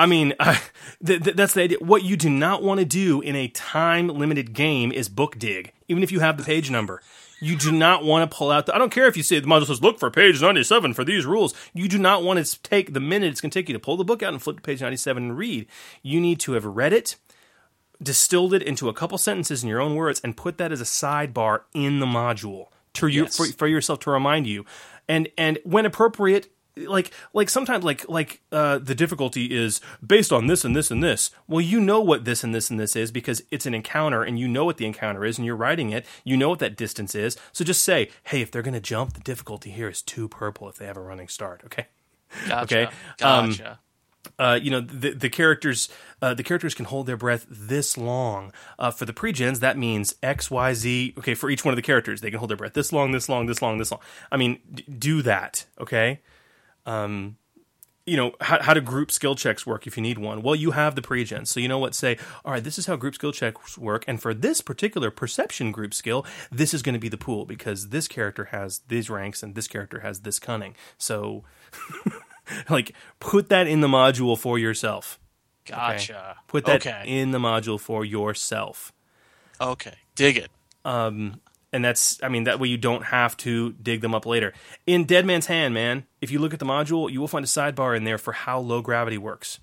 [0.00, 0.56] I mean, uh,
[1.04, 1.78] th- th- that's the idea.
[1.80, 5.72] What you do not want to do in a time limited game is book dig,
[5.88, 7.02] even if you have the page number.
[7.42, 8.66] You do not want to pull out.
[8.66, 10.92] The, I don't care if you say the module says look for page ninety seven
[10.92, 11.54] for these rules.
[11.72, 13.96] You do not want to take the minute it's going to take you to pull
[13.96, 15.66] the book out and flip to page ninety seven and read.
[16.02, 17.16] You need to have read it,
[18.02, 20.84] distilled it into a couple sentences in your own words, and put that as a
[20.84, 23.36] sidebar in the module to you Yes.
[23.38, 24.66] for, for yourself to remind you,
[25.08, 26.48] and and when appropriate,
[26.86, 31.02] like like sometimes like like uh, the difficulty is based on this and this and
[31.02, 31.30] this.
[31.48, 34.38] Well, you know what this and this and this is because it's an encounter, and
[34.38, 36.06] you know what the encounter is, and you're writing it.
[36.24, 37.36] You know what that distance is.
[37.52, 40.68] So just say, hey, if they're going to jump, the difficulty here is two purple
[40.68, 41.62] if they have a running start.
[41.64, 41.86] Okay.
[42.48, 42.62] Gotcha.
[42.62, 42.92] Okay.
[43.22, 43.80] Um, Gotcha.
[44.38, 45.88] uh, you know the the characters
[46.22, 48.52] uh, the characters can hold their breath this long.
[48.78, 51.14] Uh, for the pre-gens, that means X, Y, Z.
[51.18, 53.28] Okay, for each one of the characters, they can hold their breath this long, this
[53.28, 54.00] long, this long, this long.
[54.30, 55.64] I mean, d- do that.
[55.80, 56.20] Okay.
[56.86, 57.36] Um,
[58.06, 60.42] you know how, how do group skill checks work if you need one?
[60.42, 61.94] Well, you have the pre-gens, so you know what.
[61.94, 65.70] Say, all right, this is how group skill checks work, and for this particular perception
[65.70, 69.42] group skill, this is going to be the pool because this character has these ranks
[69.42, 70.74] and this character has this cunning.
[70.98, 71.44] So,
[72.70, 75.20] like, put that in the module for yourself.
[75.68, 75.76] Okay?
[75.76, 76.36] Gotcha.
[76.48, 77.04] Put that okay.
[77.06, 78.92] in the module for yourself.
[79.60, 79.94] Okay.
[80.14, 80.50] Dig it.
[80.84, 81.40] Um,
[81.72, 84.52] and that's, I mean, that way you don't have to dig them up later.
[84.86, 87.48] In Dead Man's Hand, man, if you look at the module, you will find a
[87.48, 89.60] sidebar in there for how low gravity works.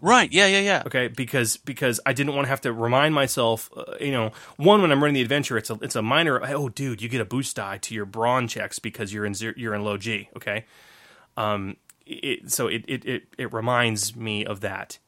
[0.00, 0.32] Right.
[0.32, 0.46] Yeah.
[0.46, 0.60] Yeah.
[0.60, 0.82] Yeah.
[0.86, 4.80] Okay, because because I didn't want to have to remind myself, uh, you know, one
[4.80, 6.40] when I'm running the adventure, it's a it's a minor.
[6.42, 9.52] Oh, dude, you get a boost die to your brawn checks because you're in zero,
[9.56, 10.30] you're in low G.
[10.36, 10.64] Okay,
[11.36, 14.98] um, it, so it, it it it reminds me of that.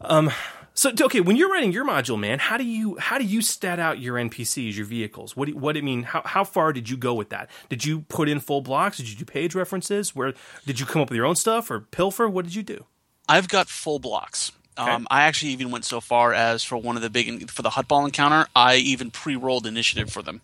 [0.00, 0.32] Um,
[0.78, 3.80] so okay, when you're writing your module, man, how do you how do you stat
[3.80, 5.36] out your NPCs, your vehicles?
[5.36, 6.04] What do, what I mean?
[6.04, 7.50] How how far did you go with that?
[7.68, 8.98] Did you put in full blocks?
[8.98, 10.14] Did you do page references?
[10.14, 10.34] Where
[10.66, 12.28] did you come up with your own stuff or pilfer?
[12.28, 12.84] What did you do?
[13.28, 14.52] I've got full blocks.
[14.76, 17.70] Um, I actually even went so far as for one of the big for the
[17.70, 20.42] Huttball encounter, I even pre-rolled initiative for them.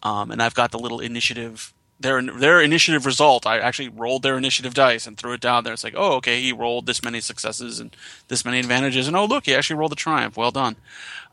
[0.00, 3.46] Um, and I've got the little initiative their their initiative result.
[3.46, 5.72] I actually rolled their initiative dice and threw it down there.
[5.72, 7.94] It's like, oh, okay, he rolled this many successes and
[8.28, 10.36] this many advantages, and oh, look, he actually rolled a triumph.
[10.36, 10.76] Well done.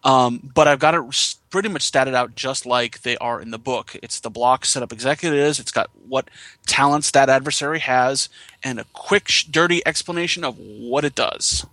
[0.03, 3.57] Um, but I've got it pretty much statted out just like they are in the
[3.57, 3.95] book.
[4.03, 5.59] It's the block set up exactly as it is.
[5.59, 6.29] It's got what
[6.67, 8.29] talents that adversary has,
[8.63, 11.65] and a quick, sh- dirty explanation of what it does.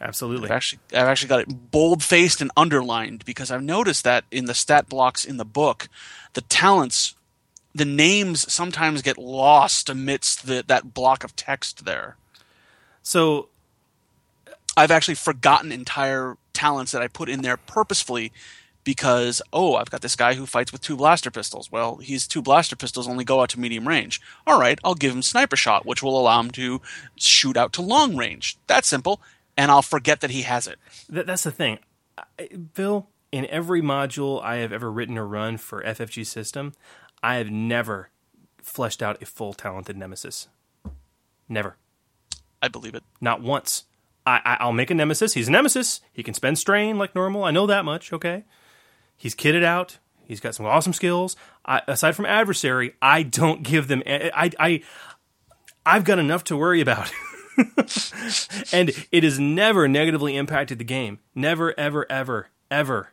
[0.00, 0.48] Absolutely.
[0.48, 4.46] I've actually, I've actually got it bold faced and underlined because I've noticed that in
[4.46, 5.88] the stat blocks in the book,
[6.34, 7.14] the talents,
[7.76, 12.16] the names sometimes get lost amidst the, that block of text there.
[13.02, 13.48] So
[14.76, 18.32] I've actually forgotten entire talents that I put in there purposefully
[18.82, 21.70] because oh, I've got this guy who fights with two blaster pistols.
[21.70, 24.22] Well, his two blaster pistols only go out to medium range.
[24.46, 26.80] All right, I'll give him sniper shot, which will allow him to
[27.16, 28.56] shoot out to long range.
[28.68, 29.20] That's simple,
[29.56, 30.78] and I'll forget that he has it.
[31.10, 31.80] That, that's the thing,
[32.16, 33.08] I, Bill.
[33.32, 36.72] In every module I have ever written or run for FFG system,
[37.26, 38.10] I have never
[38.62, 40.46] fleshed out a full talented nemesis.
[41.48, 41.76] Never.
[42.62, 43.02] I believe it.
[43.20, 43.86] Not once.
[44.24, 45.34] I, I, I'll make a nemesis.
[45.34, 46.00] He's a nemesis.
[46.12, 47.42] He can spend strain like normal.
[47.42, 48.12] I know that much.
[48.12, 48.44] Okay.
[49.16, 49.98] He's kitted out.
[50.24, 51.34] He's got some awesome skills.
[51.64, 54.04] I, aside from adversary, I don't give them.
[54.06, 54.82] I, I,
[55.84, 57.10] I've got enough to worry about.
[58.72, 61.18] and it has never negatively impacted the game.
[61.34, 63.10] Never, ever, ever, ever.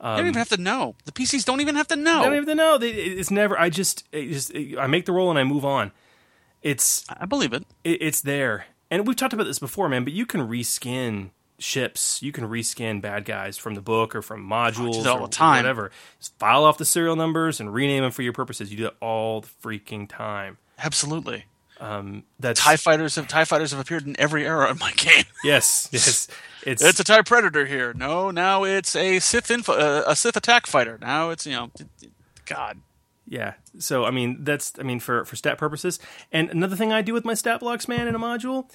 [0.00, 0.94] Um, they don't even have to know.
[1.04, 2.20] The PCs don't even have to know.
[2.20, 2.78] They don't even know.
[2.78, 3.58] They, it's never.
[3.58, 5.92] I just, it just, I make the roll and I move on.
[6.62, 7.04] It's.
[7.08, 7.64] I believe it.
[7.84, 8.02] it.
[8.02, 10.04] It's there, and we've talked about this before, man.
[10.04, 12.22] But you can reskin ships.
[12.22, 15.64] You can reskin bad guys from the book or from modules all the time.
[15.64, 15.90] whatever.
[16.18, 18.70] Just file off the serial numbers and rename them for your purposes.
[18.70, 20.58] You do that all the freaking time.
[20.78, 21.44] Absolutely.
[21.80, 25.24] Um, that's Tie fighters have Tie fighters have appeared in every era of my game.
[25.44, 26.28] yes, yes.
[26.64, 27.92] It's it's a Tie Predator here.
[27.94, 30.98] No, now it's a Sith info, uh, a Sith attack fighter.
[31.00, 31.70] Now it's you know,
[32.46, 32.78] God.
[33.28, 33.54] Yeah.
[33.78, 35.98] So I mean that's I mean for for stat purposes.
[36.32, 38.68] And another thing I do with my stat blocks, man, in a module,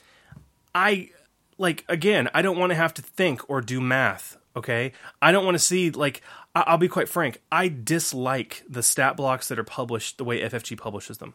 [0.73, 1.09] I
[1.57, 4.37] like again, I don't want to have to think or do math.
[4.55, 6.21] Okay, I don't want to see like
[6.55, 7.41] I- I'll be quite frank.
[7.51, 11.33] I dislike the stat blocks that are published the way FFG publishes them.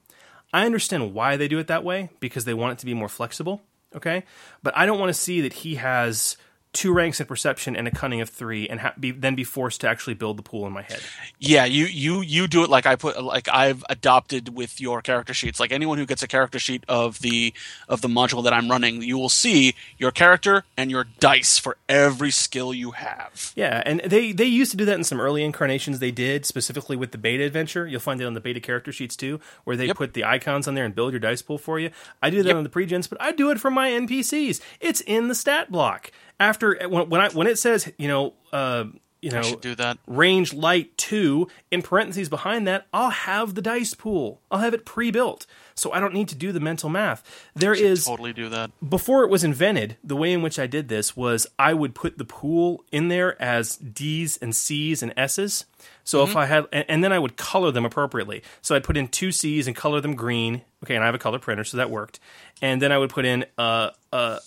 [0.53, 3.09] I understand why they do it that way because they want it to be more
[3.09, 3.63] flexible.
[3.95, 4.25] Okay,
[4.63, 6.37] but I don't want to see that he has
[6.73, 9.81] two ranks in perception and a cunning of three, and ha- be, then be forced
[9.81, 11.01] to actually build the pool in my head.
[11.39, 15.33] Yeah, you you you do it like I put like I've adopted with your character
[15.35, 15.59] sheets.
[15.61, 17.53] Like anyone who gets a character sheet of the
[17.89, 21.77] of the module that I'm running, you will see your character and your dice for
[21.89, 23.53] every skill you have.
[23.57, 25.99] Yeah, and they they used to do that in some early incarnations.
[25.99, 27.87] They did specifically with the beta adventure.
[27.87, 29.97] You'll find it on the beta character sheets too, where they Yep.
[29.97, 31.91] put the icons on there and build your dice pool for you.
[32.23, 32.57] I do that Yep.
[32.57, 34.61] on the pre-gens, but I do it for my NPCs.
[34.81, 36.11] It's in the stat block.
[36.41, 38.85] After when, when I when it says you know uh,
[39.21, 39.99] you know, do that.
[40.07, 41.49] range light two.
[41.71, 44.41] In parentheses behind that, I'll have the dice pool.
[44.51, 47.51] I'll have it pre-built, so I don't need to do the mental math.
[47.55, 48.71] There is Totally do that.
[48.87, 52.19] before it was invented, the way in which I did this was I would put
[52.19, 55.67] the pool in there as D's and C's and S's.
[56.05, 56.39] So if mm-hmm.
[56.39, 58.43] I had, and, and then I would color them appropriately.
[58.63, 60.63] So I'd put in two C's and color them green.
[60.85, 62.21] Okay, and I have a color printer, so that worked.
[62.63, 64.39] And then I would put in a a,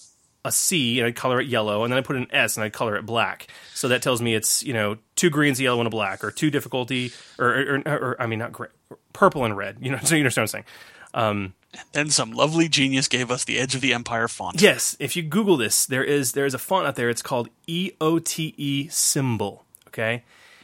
[0.43, 2.73] a C and I'd color it yellow, and then I put an S and I'd
[2.73, 3.47] color it black.
[3.73, 6.31] So that tells me it's you know two greens, a yellow, and a black, or
[6.31, 8.69] two difficulty, or or, or, or I mean not gray,
[9.13, 9.77] purple and red.
[9.81, 10.65] You know, so you understand what I'm saying.
[11.13, 11.53] Um,
[11.91, 14.61] Then some lovely genius gave us the Edge of the Empire font.
[14.61, 17.09] Yes, if you Google this, there is there is a font out there.
[17.09, 19.65] It's called E EOTE symbol.
[19.87, 20.23] Okay,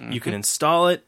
[0.09, 1.03] you can install it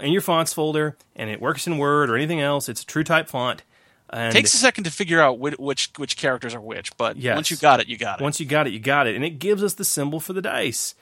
[0.00, 2.68] in your fonts folder, and it works in Word or anything else.
[2.68, 3.62] It's a true type font.
[4.10, 7.34] And Takes a second to figure out which which, which characters are which, but Yes.
[7.34, 8.22] once you got it, you got it.
[8.22, 10.40] once you got it, you got it, and it gives us the symbol for the
[10.42, 10.94] dice,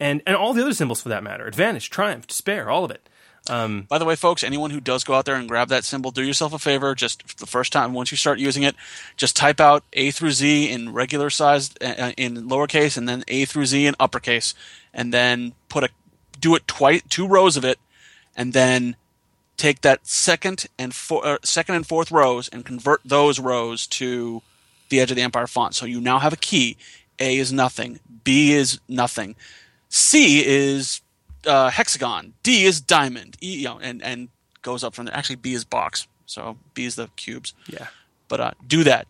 [0.00, 1.46] and and all the other symbols for that matter.
[1.46, 3.06] Advantage, triumph, despair, all of it.
[3.50, 6.10] Um, By the way, folks, anyone who does go out there and grab that symbol,
[6.10, 6.94] do yourself a favor.
[6.94, 8.74] Just the first time, once you start using it,
[9.18, 13.44] just type out A through Z in regular size, uh, in lowercase, and then A
[13.44, 14.54] through Z in uppercase,
[14.94, 15.90] and then put a
[16.40, 17.78] do it twice, two rows of it,
[18.34, 18.96] and then
[19.56, 24.42] take that second and four, uh, second and fourth rows and convert those rows to
[24.88, 25.74] the Edge of the Empire font.
[25.74, 26.76] So you now have a key.
[27.18, 28.00] A is nothing.
[28.24, 29.36] B is nothing.
[29.88, 31.00] C is
[31.46, 32.34] uh, hexagon.
[32.42, 33.36] D is diamond.
[33.42, 34.28] E, you know, and and
[34.62, 35.14] goes up from there.
[35.16, 36.06] Actually, B is box.
[36.26, 37.54] So B is the cubes.
[37.68, 37.88] yeah,
[38.28, 39.06] But uh, do that.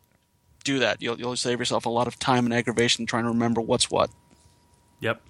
[0.64, 1.00] Do that.
[1.00, 4.10] You'll you'll save yourself a lot of time and aggravation trying to remember what's what.
[5.00, 5.20] Yep.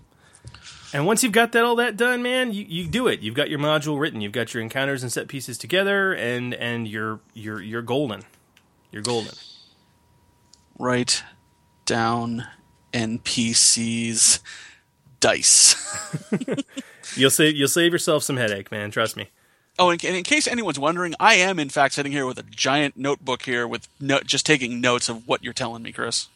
[0.95, 3.19] And once you've got that all that done, man, you, you do it.
[3.19, 4.21] You've got your module written.
[4.21, 8.23] You've got your encounters and set pieces together, and and you're you're you're golden.
[8.93, 9.35] You're golden.
[10.79, 11.25] Write
[11.85, 12.47] down
[12.93, 14.39] NPCs
[15.19, 15.75] dice.
[17.17, 18.91] You'll save you'll save yourself some headache, man.
[18.91, 19.31] Trust me.
[19.79, 22.97] Oh, and in, case anyone's wondering, I am in fact sitting here with a giant
[22.97, 26.29] notebook here with no, just taking notes of what you're telling me, Chris.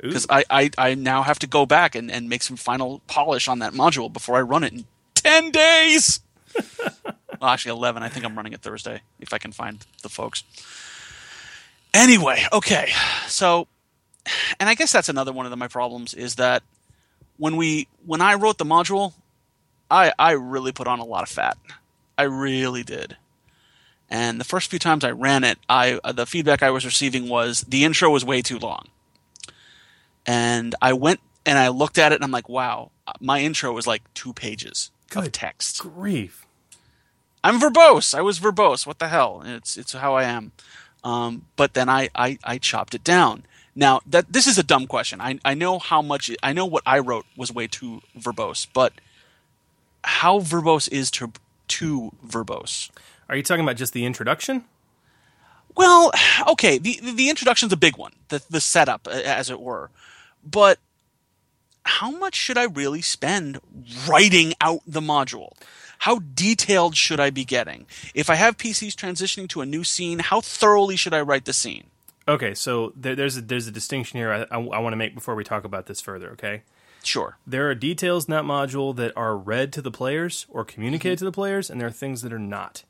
[0.00, 3.48] Because I, I, I now have to go back and, and make some final polish
[3.48, 4.84] on that module before I run it in
[5.14, 6.20] 10 days.
[7.40, 8.02] well, actually, 11.
[8.02, 10.44] I think I'm running it Thursday if I can find the folks.
[11.92, 12.92] Anyway, okay.
[13.26, 13.66] So,
[14.60, 16.62] and I guess that's another one of the, my problems is that
[17.38, 19.14] when we when I wrote the module,
[19.90, 21.56] I I really put on a lot of fat.
[22.16, 23.16] I really did.
[24.10, 27.28] And the first few times I ran it, I uh, the feedback I was receiving
[27.28, 28.86] was the intro was way too long.
[30.28, 33.86] And I went and I looked at it and I'm like, wow, my intro was
[33.86, 35.80] like two pages of text.
[35.80, 36.46] Grief.
[37.42, 38.14] I'm verbose.
[38.14, 38.86] I was verbose.
[38.86, 39.42] What the hell?
[39.44, 40.52] It's it's how I am.
[41.02, 43.44] Um, but then I, I I chopped it down.
[43.74, 45.18] Now that this is a dumb question.
[45.20, 48.92] I I know how much I know what I wrote was way too verbose, but
[50.04, 51.32] how verbose is to
[51.68, 52.90] too verbose?
[53.30, 54.64] Are you talking about just the introduction?
[55.74, 56.12] Well,
[56.48, 59.88] okay, the the introduction's a big one, the the setup, as it were.
[60.44, 60.78] But
[61.84, 63.60] how much should I really spend
[64.06, 65.52] writing out the module?
[66.00, 67.86] How detailed should I be getting?
[68.14, 71.52] If I have PCs transitioning to a new scene, how thoroughly should I write the
[71.52, 71.88] scene?
[72.28, 75.14] Okay, so there, there's a, there's a distinction here I, I, I want to make
[75.14, 76.30] before we talk about this further.
[76.32, 76.62] Okay,
[77.02, 77.38] Sure.
[77.46, 81.20] there are details in that module that are read to the players or communicated mm-hmm.
[81.20, 82.84] to the players, and there are things that are not.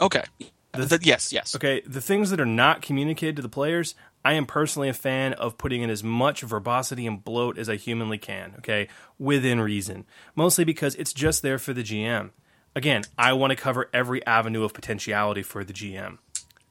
[0.00, 0.24] Okay.
[0.72, 1.54] The- yes, yes.
[1.54, 3.94] Okay, the things that are not communicated to the players,
[4.24, 7.76] I am personally a fan of putting in as much verbosity and bloat as I
[7.76, 8.88] humanly can, okay,
[9.18, 10.06] within reason.
[10.34, 12.30] Mostly because it's just there for the GM.
[12.74, 16.18] Again, I want to cover every avenue of potentiality for the GM.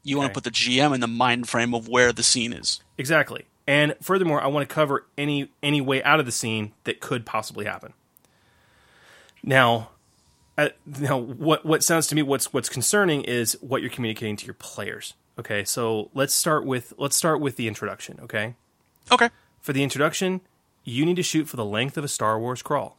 [0.02, 2.80] You want to put the GM in the mind frame of where the scene is.
[2.98, 3.46] Exactly.
[3.66, 7.24] And furthermore, I want to cover any any way out of the scene that could
[7.24, 7.94] possibly happen.
[9.42, 9.90] Now,
[10.58, 14.44] uh, now what what sounds to me what's what's concerning is what you're communicating to
[14.44, 15.14] your players.
[15.38, 18.18] Okay, so let's start with let's start with the introduction.
[18.22, 18.54] Okay,
[19.10, 19.30] Okay.
[19.60, 20.40] for the introduction,
[20.84, 22.98] you need to shoot for the length of a Star Wars crawl.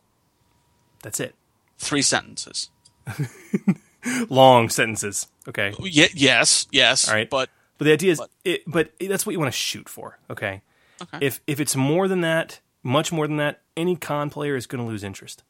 [1.02, 1.36] That's it.
[1.78, 2.70] Three sentences.
[4.30, 5.28] Long sentences.
[5.48, 7.08] Okay, Ye- yes, yes.
[7.10, 7.30] All right.
[7.30, 10.20] But But the idea is, But- it, but that's what you want to shoot for.
[10.30, 10.62] Okay.
[11.02, 11.26] Okay.
[11.26, 14.84] If if it's more than that, much more than that, any con player is going
[14.84, 15.44] to lose interest.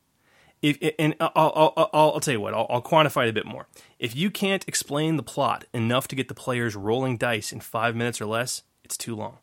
[0.62, 3.46] If and I'll I'll, I'll, I'll tell you what, I'll, I'll quantify it a bit
[3.46, 3.68] more.
[4.00, 7.96] If you can't explain the plot enough to get the players rolling dice in five
[7.96, 9.40] minutes or less, it's too long.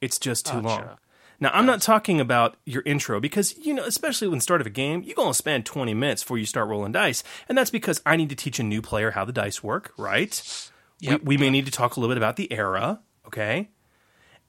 [0.00, 0.96] It's just too long.
[1.42, 4.66] Now, I'm not talking about your intro because, you know, especially when the start of
[4.66, 7.24] a game, you're going to spend 20 minutes before you start rolling dice.
[7.48, 10.70] And that's because I need to teach a new player how the dice work, right?
[11.00, 13.70] Yep, we, we may need to talk a little bit about the era, okay?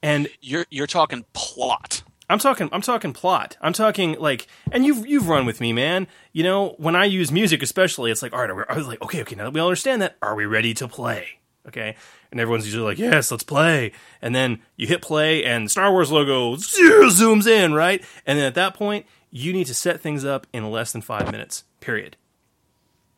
[0.04, 2.04] And you're you're talking plot.
[2.28, 2.68] I'm talking.
[2.72, 3.56] I'm talking plot.
[3.60, 6.06] I'm talking like, and you've you've run with me, man.
[6.32, 8.88] You know, when I use music, especially, it's like, all right, are we, I was
[8.88, 11.38] like, okay, okay, now that we all understand that, are we ready to play?
[11.66, 11.96] Okay,
[12.30, 13.92] and everyone's usually like, yes, let's play.
[14.20, 18.04] And then you hit play, and Star Wars logo zooms in, right?
[18.26, 21.30] And then at that point, you need to set things up in less than five
[21.30, 21.64] minutes.
[21.80, 22.16] Period.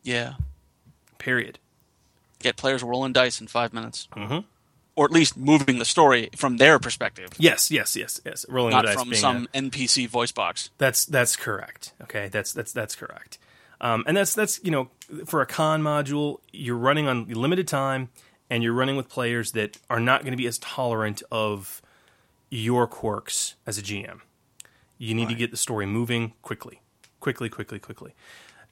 [0.03, 0.35] Yeah.
[1.19, 1.59] Period.
[2.39, 4.09] Get players rolling dice in five minutes.
[4.17, 4.39] Mm-hmm.
[4.97, 7.29] Or at least moving the story from their perspective.
[7.39, 8.47] Yes, yes, yes, yes.
[8.49, 10.71] Rolling not the dice from some a- NPC voice box.
[10.79, 11.93] That's that's correct.
[12.03, 13.39] Okay, that's that's that's correct.
[13.81, 14.89] Um, and that's that's you know
[15.27, 18.09] for a con module, you're running on limited time,
[18.49, 21.83] and you're running with players that are not going to be as tolerant of
[22.49, 24.21] your quirks as a GM.
[24.99, 26.81] You need to get the story moving quickly,
[27.21, 28.15] quickly, quickly, quickly.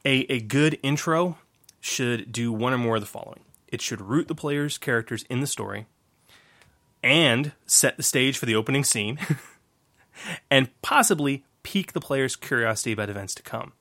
[0.06, 1.36] A a good intro
[1.80, 3.40] should do one or more of the following.
[3.68, 5.86] It should root the players' characters in the story,
[7.04, 9.18] and set the stage for the opening scene.
[10.50, 13.72] and possibly pique the player's curiosity about events to come.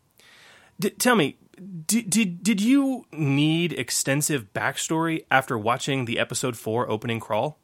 [0.79, 1.37] D- tell me,
[1.85, 7.59] did, did did you need extensive backstory after watching the episode four opening crawl?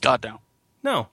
[0.00, 0.40] God no.
[0.82, 1.08] No.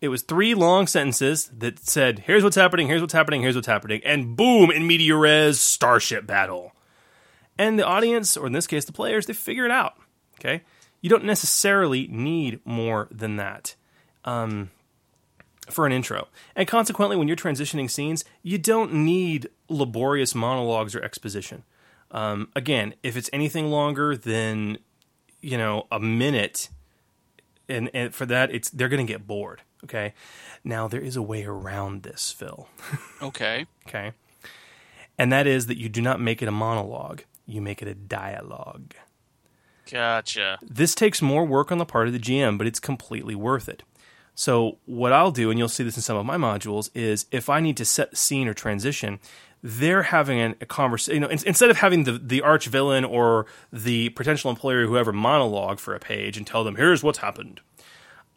[0.00, 2.86] It was three long sentences that said, "Here's what's happening.
[2.86, 3.42] Here's what's happening.
[3.42, 6.72] Here's what's happening," and boom, in media res, starship battle.
[7.58, 9.94] And the audience, or in this case, the players, they figure it out.
[10.38, 10.62] Okay,
[11.00, 13.74] you don't necessarily need more than that.
[14.24, 14.70] Um,
[15.70, 16.28] for an intro.
[16.56, 21.64] And consequently, when you're transitioning scenes, you don't need laborious monologues or exposition.
[22.10, 24.78] Um, again, if it's anything longer than
[25.40, 26.70] you know a minute,
[27.68, 29.62] and, and for that, it's they're going to get bored.
[29.84, 30.14] Okay.
[30.64, 32.68] Now there is a way around this, Phil.
[33.22, 33.66] Okay.
[33.86, 34.12] okay.
[35.18, 37.94] And that is that you do not make it a monologue; you make it a
[37.94, 38.94] dialogue.
[39.90, 40.58] Gotcha.
[40.62, 43.82] This takes more work on the part of the GM, but it's completely worth it.
[44.34, 47.48] So what I'll do, and you'll see this in some of my modules, is if
[47.48, 49.18] I need to set scene or transition,
[49.62, 51.14] they're having an, a conversation.
[51.14, 55.12] You know, in, instead of having the the arch villain or the potential employer, whoever,
[55.12, 57.60] monologue for a page and tell them, "Here's what's happened."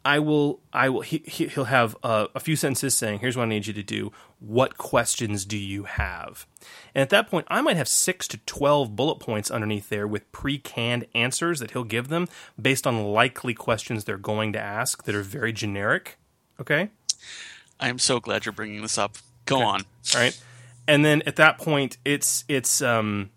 [0.04, 0.60] I will.
[0.72, 1.02] I will.
[1.02, 3.82] He, he, he'll have uh, a few sentences saying, "Here's what I need you to
[3.82, 4.12] do.
[4.40, 6.46] What questions do you have?"
[6.94, 10.30] And at that point, I might have six to twelve bullet points underneath there with
[10.32, 12.28] pre-canned answers that he'll give them
[12.60, 16.18] based on likely questions they're going to ask that are very generic.
[16.60, 16.90] Okay.
[17.78, 19.16] I am so glad you're bringing this up.
[19.46, 19.82] Go on.
[20.14, 20.40] All right.
[20.86, 23.30] And then at that point, it's it's um,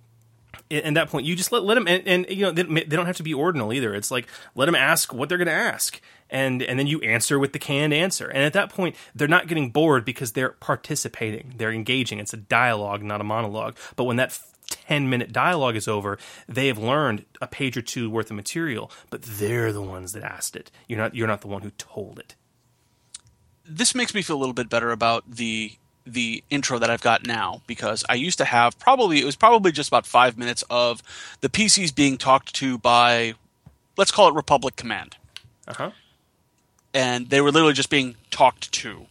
[0.72, 3.06] at that point you just let let them and, and you know they, they don't
[3.06, 3.94] have to be ordinal either.
[3.94, 7.38] It's like let them ask what they're going to ask, and and then you answer
[7.40, 8.28] with the canned answer.
[8.28, 12.20] And at that point, they're not getting bored because they're participating, they're engaging.
[12.20, 13.78] It's a dialogue, not a monologue.
[13.96, 14.40] But when that
[14.70, 18.92] 10 minute dialogue is over, they have learned a page or two worth of material,
[19.10, 20.72] but they're the ones that asked it.
[20.88, 22.36] You're not you're not the one who told it.
[23.68, 25.74] This makes me feel a little bit better about the
[26.06, 29.72] the intro that I've got now because I used to have probably it was probably
[29.72, 31.02] just about five minutes of
[31.42, 33.34] the PCs being talked to by
[33.98, 35.18] let's call it Republic Command.
[35.68, 35.92] Uh-huh.
[36.96, 39.06] And they were literally just being talked to.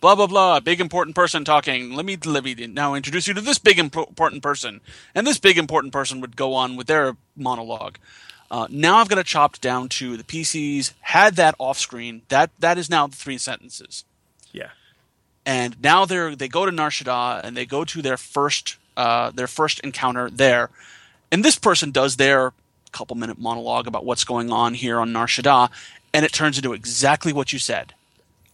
[0.00, 1.92] Blah blah blah, big important person talking.
[1.94, 4.80] Let me let me now introduce you to this big important person.
[5.14, 7.98] And this big important person would go on with their monologue.
[8.50, 12.22] Uh, now I've got it chopped down to the PCs had that off screen.
[12.28, 14.04] That that is now the three sentences
[14.52, 14.68] Yeah.
[15.44, 19.30] and now they're they go to Nar Shaddaa and they go to their first uh,
[19.32, 20.70] their first encounter there,
[21.32, 22.52] and this person does their
[22.92, 25.70] couple minute monologue about what's going on here on Nar Shaddaa,
[26.16, 27.92] and it turns into exactly what you said,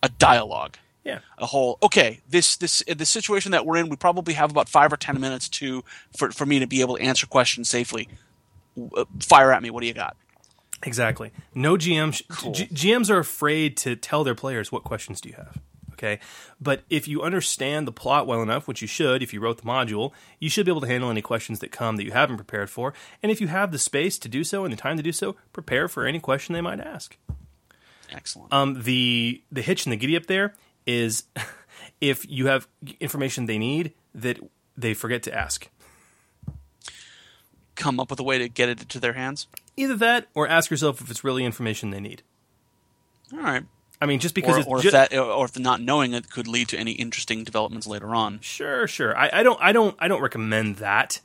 [0.03, 0.79] a dialogue.
[1.05, 1.21] Yeah.
[1.39, 2.21] A whole okay.
[2.29, 5.49] This this the situation that we're in, we probably have about five or ten minutes
[5.51, 5.85] to
[6.17, 8.09] for for me to be able to answer questions safely.
[8.97, 9.71] Uh, Fire at me.
[9.71, 10.17] What do you got?
[10.83, 11.31] Exactly.
[11.55, 12.23] No GM sh-
[12.53, 15.59] G- GMs are afraid to tell their players what questions do you have.
[15.93, 16.19] Okay,
[16.61, 19.69] but if you understand the plot well enough, which you should, if you wrote the
[19.69, 20.11] module,
[20.41, 22.93] you should be able to handle any questions that come that you haven't prepared for.
[23.23, 25.37] And if you have the space to do so and the time to do so,
[25.53, 27.17] prepare for any question they might ask.
[28.13, 28.53] Excellent.
[28.53, 30.55] Um, the the hitch and the giddy up there
[30.87, 31.25] is
[32.01, 32.69] if you have
[33.01, 34.39] information they need that
[34.77, 35.69] they forget to ask.
[37.75, 39.47] Come up with a way to get it into their hands.
[39.77, 42.23] Either that, or ask yourself if it's really information they need.
[43.33, 43.65] All right.
[44.01, 46.29] I mean, just because or, it's or ju- if that, or if not knowing it
[46.29, 48.41] could lead to any interesting developments later on.
[48.41, 49.17] Sure, sure.
[49.17, 51.21] I, I don't, I don't, I don't recommend that.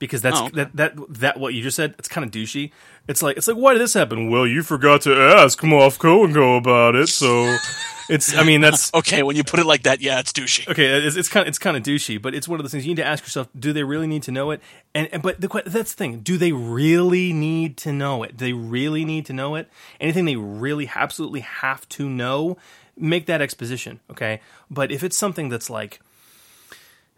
[0.00, 0.56] Because that's Oh, okay.
[0.56, 1.94] that that that what you just said.
[2.00, 2.72] It's kind of douchey.
[3.06, 4.28] It's like it's like why did this happen?
[4.30, 7.56] Well, you forgot to ask Moff Go about it, so
[8.08, 8.36] it's.
[8.36, 10.66] I mean, that's Okay, when you put it like that, yeah, it's douchey.
[10.68, 10.86] okay.
[11.06, 12.90] It's, it's kind of it's kind of douchey, but it's one of those things you
[12.90, 14.60] need to ask yourself: Do they really need to know it?
[14.94, 18.36] And, and but the that's the thing: Do they really need to know it?
[18.36, 19.68] Do they really need to know it?
[20.00, 22.56] Anything they really absolutely have to know,
[22.96, 24.40] make that exposition, okay?
[24.70, 26.00] But if it's something that's like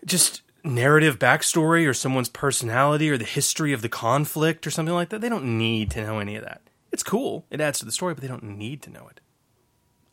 [0.04, 5.08] just narrative backstory or someone's personality or the history of the conflict or something like
[5.10, 6.62] that, they don't need to know any of that.
[6.90, 9.20] It's cool; it adds to the story, but they don't need to know it.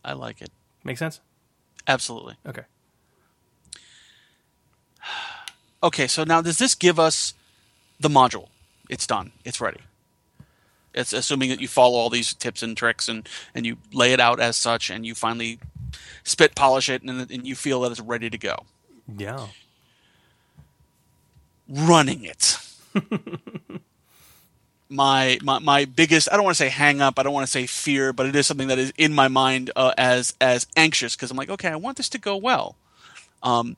[0.03, 0.49] I like it.
[0.83, 1.19] Make sense?
[1.87, 2.35] Absolutely.
[2.45, 2.63] Okay.
[5.81, 7.33] Okay, so now does this give us
[8.01, 8.49] the module?
[8.89, 9.31] It's done.
[9.45, 9.79] It's ready.
[10.93, 14.19] It's assuming that you follow all these tips and tricks and, and you lay it
[14.19, 15.57] out as such and you finally
[16.23, 18.65] spit polish it and, and you feel that it's ready to go.
[19.17, 19.47] Yeah.
[21.69, 22.57] Running it.
[24.89, 27.51] my, my my biggest I don't want to say hang up, I don't want to
[27.51, 31.15] say fear, but it is something that is in my mind uh, as as anxious
[31.15, 32.75] because I'm like, okay, I want this to go well.
[33.43, 33.77] Um,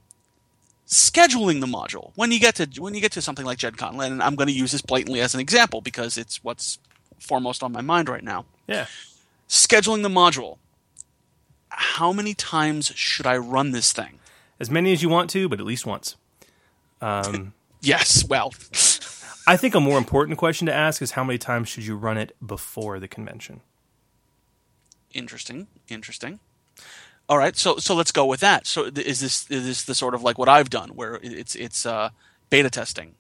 [0.88, 4.00] scheduling the module when you get to when you get to something like Gen Con,
[4.00, 6.80] and I'm going to use this blatantly as an example because it's what's
[7.20, 8.46] foremost on my mind right now.
[8.68, 8.88] Yeah.
[9.48, 10.58] Scheduling the module.
[11.70, 14.20] How many times should I run this thing?
[14.60, 16.16] As many as you want to, but at least once.
[17.02, 18.54] Um, Yes, well,
[19.48, 22.18] I think a more important question to ask is how many times should you run
[22.18, 23.62] it before the convention?
[25.14, 26.40] interesting, interesting.
[27.30, 28.68] All right, so so let's go with that.
[28.68, 31.86] So is this is this the sort of like what I've done, where it's it's
[31.86, 32.10] uh,
[32.50, 33.16] beta testing,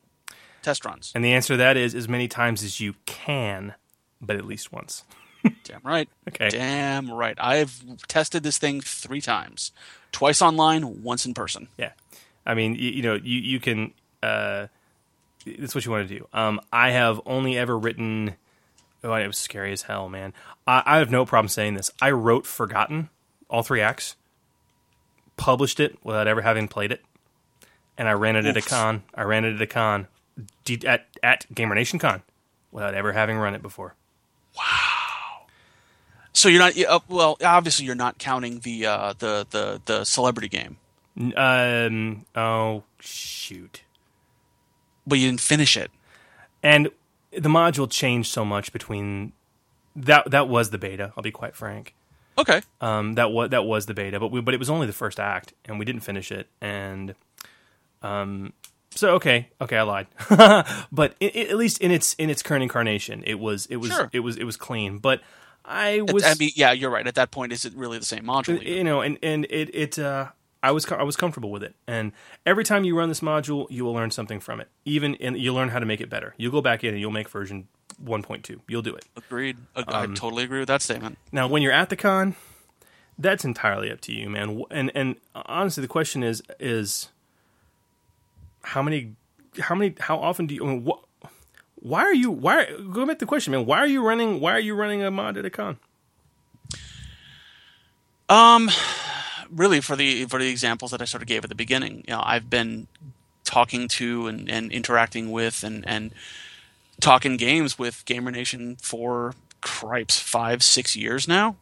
[0.62, 1.12] test runs?
[1.16, 3.76] And the answer to that is as many times as you can,
[4.20, 5.04] but at least once.
[5.64, 6.10] Damn right.
[6.28, 6.50] Okay.
[6.50, 7.38] Damn right.
[7.40, 9.72] I've tested this thing three times,
[10.12, 11.68] twice online, once in person.
[11.78, 11.92] Yeah.
[12.46, 14.68] I mean, you, you know, you, you can, uh,
[15.46, 16.28] that's what you want to do.
[16.34, 18.36] Um, I have only ever written,
[19.04, 20.34] oh, it was scary as hell, man.
[20.68, 21.92] I, I have no problem saying this.
[22.02, 23.10] I wrote Forgotten,
[23.50, 24.16] all three acts,
[25.38, 27.04] published it without ever having played it,
[27.98, 29.04] and I ran it at a con.
[29.16, 30.08] I ran it at a con,
[30.86, 32.22] at, at Gamer Nation Con,
[32.72, 33.96] without ever having run it before.
[34.58, 35.48] Wow.
[36.34, 37.38] So you're not uh, well.
[37.44, 40.78] Obviously, you're not counting the uh, the the the celebrity game,
[41.36, 43.82] Um, oh, shoot.
[45.08, 45.92] But you didn't finish it.
[46.64, 46.90] and
[47.32, 49.32] the module changed so much between
[49.96, 51.94] that that was the beta i'll be quite frank
[52.38, 52.62] Okay.
[52.80, 55.20] um, that was that was the beta but we, but it was only the first
[55.20, 57.14] act and we didn't finish it and
[58.02, 58.52] um
[58.92, 60.08] so okay okay i lied
[60.92, 63.92] but i i at least in its in its current incarnation it was it was
[63.92, 64.10] Sure.
[64.12, 65.22] it was it was clean but
[65.64, 67.06] i was I mean, yeah, you're right.
[67.06, 68.62] At that point, is it really the same module?
[68.66, 70.28] you know and and it it uh
[70.64, 72.12] I was I was comfortable with it, and
[72.46, 74.68] every time you run this module, you will learn something from it.
[74.86, 76.34] Even and you'll learn how to make it better.
[76.38, 77.68] You'll go back in and you'll make version
[78.04, 78.60] 1.2.
[78.68, 79.06] You'll do it.
[79.18, 79.58] Agreed.
[79.76, 81.18] Ag- Um, I totally agree with that statement.
[81.32, 82.36] Now, when you're at the con,
[83.18, 84.64] that's entirely up to you, man.
[84.70, 87.10] And and honestly, the question is is
[88.64, 89.16] how many
[89.60, 90.64] how many how often do you?
[90.64, 91.26] I mean, wh-
[91.84, 93.66] why are you why go back to the question, man?
[93.66, 94.40] Why are you running?
[94.40, 95.78] Why are you running a mod at a con?
[98.30, 98.70] Um,
[99.54, 102.14] really, for the for the examples that I sort of gave at the beginning, you
[102.14, 102.88] know, I've been
[103.44, 106.14] talking to and, and interacting with and and
[107.00, 111.56] talking games with Gamer Nation for cripes five six years now.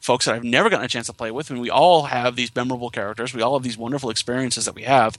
[0.00, 2.54] Folks that I've never gotten a chance to play with, and we all have these
[2.54, 3.34] memorable characters.
[3.34, 5.18] We all have these wonderful experiences that we have.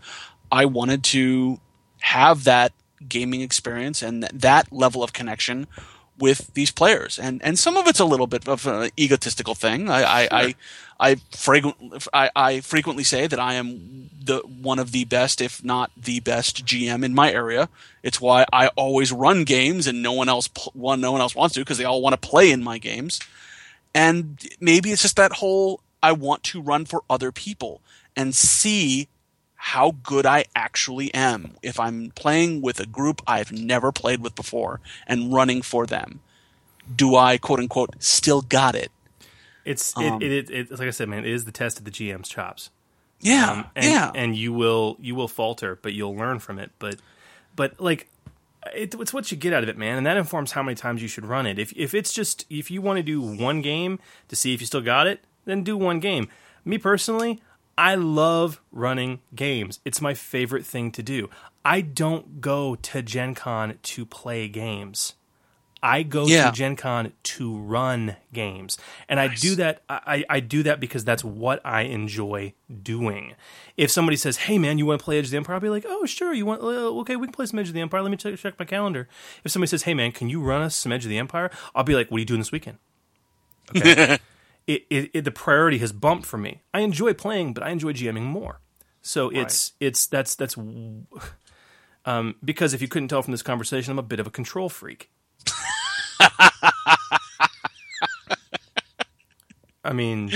[0.51, 1.59] I wanted to
[1.99, 2.71] have that
[3.07, 5.67] gaming experience and that level of connection
[6.17, 9.89] with these players, and and some of it's a little bit of an egotistical thing.
[9.89, 10.55] I I, I
[10.99, 15.63] I frequent I, I frequently say that I am the one of the best, if
[15.63, 17.69] not the best GM in my area.
[18.03, 21.55] It's why I always run games, and no one else one no one else wants
[21.55, 23.19] to because they all want to play in my games.
[23.93, 27.81] And maybe it's just that whole I want to run for other people
[28.15, 29.07] and see
[29.57, 34.35] how good I actually am if I'm playing with a group I've never played with
[34.35, 36.19] before and running for them.
[36.95, 38.91] Do I quote unquote still got it?
[39.65, 41.25] It's Um, it, it, it, it's like I said, man.
[41.25, 42.69] It is the test of the GM's chops.
[43.19, 44.11] Yeah, Um, and, yeah.
[44.13, 46.71] and you will you will falter, but you'll learn from it.
[46.79, 46.97] But
[47.55, 48.07] but like
[48.75, 51.01] it, it's what you get out of it, man, and that informs how many times
[51.01, 51.57] you should run it.
[51.59, 54.67] If if it's just if you want to do one game to see if you
[54.67, 56.29] still got it, then do one game.
[56.63, 57.41] Me personally,
[57.77, 59.79] I love running games.
[59.85, 61.29] It's my favorite thing to do.
[61.63, 65.13] I don't go to Gen Con to play games.
[65.83, 66.47] I go Yeah.
[66.47, 69.83] to Gen Con to run games, and I do that.
[69.87, 73.35] I, I do that because that's what I enjoy doing.
[73.77, 75.69] If somebody says, "Hey, man, you want to play Edge of the Empire?" I'll be
[75.69, 76.33] like, "Oh, sure.
[76.33, 76.61] You want?
[76.61, 78.01] Okay, we can play some Edge of the Empire.
[78.01, 79.07] Let me check, check my calendar."
[79.43, 81.83] If somebody says, "Hey, man, can you run us some Edge of the Empire?" I'll
[81.83, 82.79] be like, "What are you doing this weekend?"
[83.75, 84.17] Okay.
[84.67, 86.61] It, it, it the priority has bumped for me.
[86.73, 88.59] I enjoy playing, but I enjoy GMing more.
[89.01, 90.57] So it's it's that's that's
[92.05, 94.69] um, because if you couldn't tell from this conversation, I'm a bit of a control
[94.69, 95.09] freak.
[99.83, 100.29] I mean,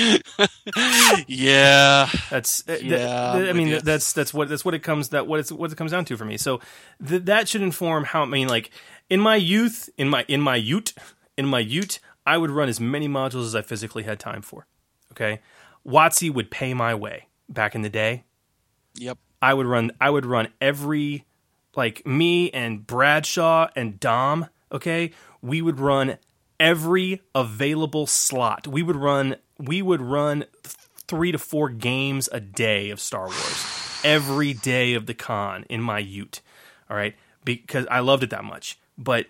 [1.27, 3.81] yeah, that's uh, Yeah, th- I mean you.
[3.81, 6.15] that's that's what that's what it comes that what it's what it comes down to
[6.15, 6.37] for me.
[6.37, 6.61] So
[7.05, 8.71] th- that should inform how I mean like
[9.09, 10.93] in my youth in my in my ute
[11.37, 14.67] in my ute I would run as many modules as I physically had time for.
[15.11, 15.39] Okay,
[15.85, 18.23] WotC would pay my way back in the day.
[18.95, 19.17] Yep.
[19.41, 21.25] I would run I would run every
[21.75, 25.11] like me and Bradshaw and Dom, okay?
[25.41, 26.17] We would run
[26.59, 28.67] every available slot.
[28.67, 30.45] We would run we would run
[31.07, 35.81] 3 to 4 games a day of Star Wars every day of the con in
[35.81, 36.41] my ute.
[36.89, 37.15] All right?
[37.43, 38.79] Because I loved it that much.
[38.97, 39.27] But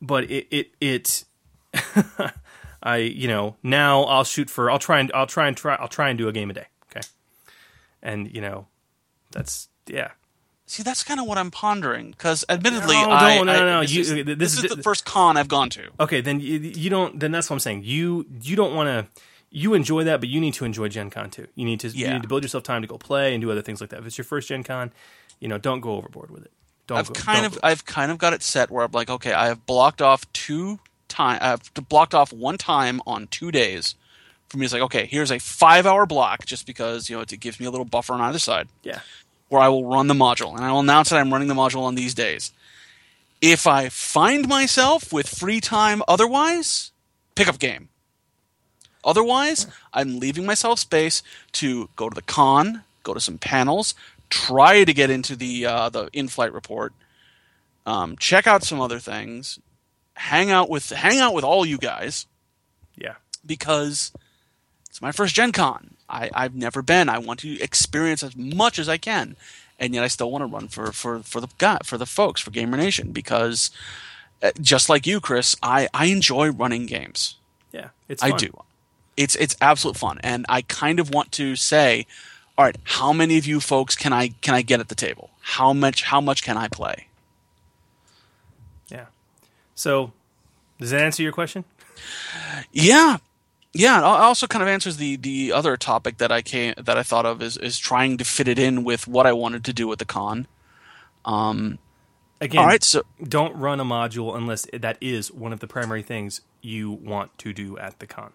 [0.00, 1.24] but it it it
[2.82, 5.88] I you know, now I'll shoot for I'll try and I'll try and try I'll
[5.88, 7.06] try and do a game a day, okay?
[8.02, 8.66] And you know,
[9.30, 10.12] that's yeah.
[10.66, 13.92] See, that's kind of what I'm pondering because, admittedly, No, I, no, no, I- This,
[13.92, 15.88] you- is, this this is- is the first con I've gone to.
[15.98, 17.18] Okay, then you, you don't.
[17.18, 17.82] Then that's what I'm saying.
[17.84, 19.22] You you don't want to.
[19.52, 21.48] You enjoy that, but you need to enjoy Gen Con too.
[21.56, 22.12] You need to you Yeah.
[22.12, 23.98] need to build yourself time to go play and do other things like that.
[23.98, 24.92] If it's your first Gen Con,
[25.40, 26.52] you know, don't go overboard with it.
[26.86, 26.98] Don't.
[26.98, 29.48] I've go, kind of I've kind of got it set where I'm like, okay, I
[29.48, 30.78] have blocked off two
[31.10, 31.38] time.
[31.42, 33.94] I've blocked off one time on two days.
[34.48, 37.40] For me, it's like, okay, here's a five hour block just because you know it
[37.40, 38.68] gives me a little buffer on either side.
[38.82, 39.00] Yeah.
[39.48, 41.82] Where I will run the module and I will announce that I'm running the module
[41.82, 42.52] on these days.
[43.40, 46.92] If I find myself with free time otherwise,
[47.34, 47.88] pick up game.
[49.02, 51.22] Otherwise, I'm leaving myself space
[51.52, 53.94] to go to the con, go to some panels,
[54.28, 56.92] try to get into the uh, the in-flight report,
[57.86, 59.58] um, check out some other things,
[60.14, 62.26] hang out with hang out with all you guys
[62.96, 63.14] Yeah.
[63.44, 64.12] because
[64.88, 65.94] it's my first Gen Con.
[66.08, 67.08] I, I've never been.
[67.08, 69.36] I want to experience as much as I can,
[69.78, 72.40] and yet I still want to run for for for the guy for the folks
[72.40, 73.70] for Gamer Nation because
[74.42, 77.36] uh, just like you, Chris, I I enjoy running games.
[77.72, 77.90] Yeah.
[78.08, 78.22] It's.
[78.22, 78.38] I fun.
[78.40, 78.60] do.
[79.16, 82.06] It's it's absolute fun, and I kind of want to say,
[82.58, 85.30] all right, how many of you folks can I can I get at the table?
[85.40, 87.06] How much how much can I play?
[89.80, 90.12] So,
[90.78, 91.64] does that answer your question?
[92.70, 93.16] Yeah,
[93.72, 93.98] yeah.
[93.98, 97.24] It also kind of answers the the other topic that I came that I thought
[97.24, 99.98] of is is trying to fit it in with what I wanted to do at
[99.98, 100.46] the con.
[101.24, 101.78] Um,
[102.42, 106.02] Again, all right, so don't run a module unless that is one of the primary
[106.02, 108.32] things you want to do at the con.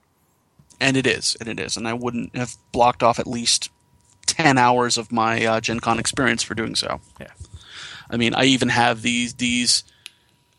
[0.79, 3.69] and it is, and it is, and I wouldn't have blocked off at least
[4.25, 7.01] ten hours of my uh, Gen Con experience for doing so.
[7.19, 7.31] Yeah.
[8.09, 9.83] I mean, I even have these these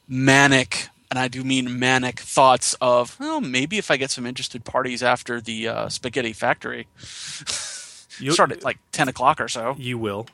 [0.08, 4.64] manic, and I do mean manic thoughts of, well, maybe if I get some interested
[4.64, 6.86] parties after the uh, Spaghetti Factory,
[8.18, 9.74] You- start at like ten o'clock or so.
[9.78, 10.26] You will.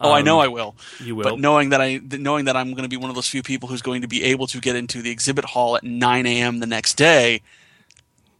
[0.00, 0.76] Oh, I know Um, I will.
[1.02, 1.24] You will.
[1.24, 3.68] But knowing that I knowing that I'm going to be one of those few people
[3.68, 6.60] who's going to be able to get into the exhibit hall at 9 a.m.
[6.60, 7.42] the next day,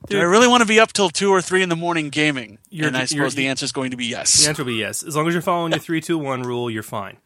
[0.06, 2.58] do I really want to be up till two or three in the morning gaming?
[2.70, 4.44] You're- and I suppose the answer is going to be yes.
[4.44, 5.02] The answer will be yes.
[5.02, 7.16] As long as you're following your three, two, one rule, you're fine.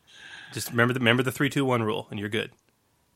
[0.55, 2.51] Just remember the remember the three, two, one rule, and you're good.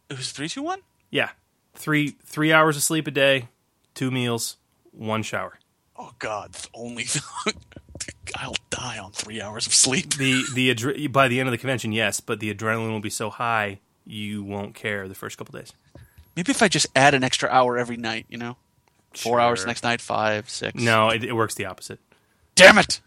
[0.08, 0.80] It was three, two, one.
[1.10, 1.30] Yeah,
[1.74, 3.48] three three hours of sleep a day,
[3.94, 4.56] two meals,
[4.92, 5.58] one shower.
[5.96, 7.06] Oh God, only
[8.36, 10.14] I'll die on three hours of sleep.
[10.14, 13.10] The the adre- by the end of the convention, yes, but the adrenaline will be
[13.10, 15.72] so high you won't care the first couple days.
[16.36, 18.56] Maybe if I just add an extra hour every night, you know,
[19.14, 20.80] four hours next night, five, six.
[20.80, 21.98] No, it, it works the opposite.
[22.54, 23.00] damn it.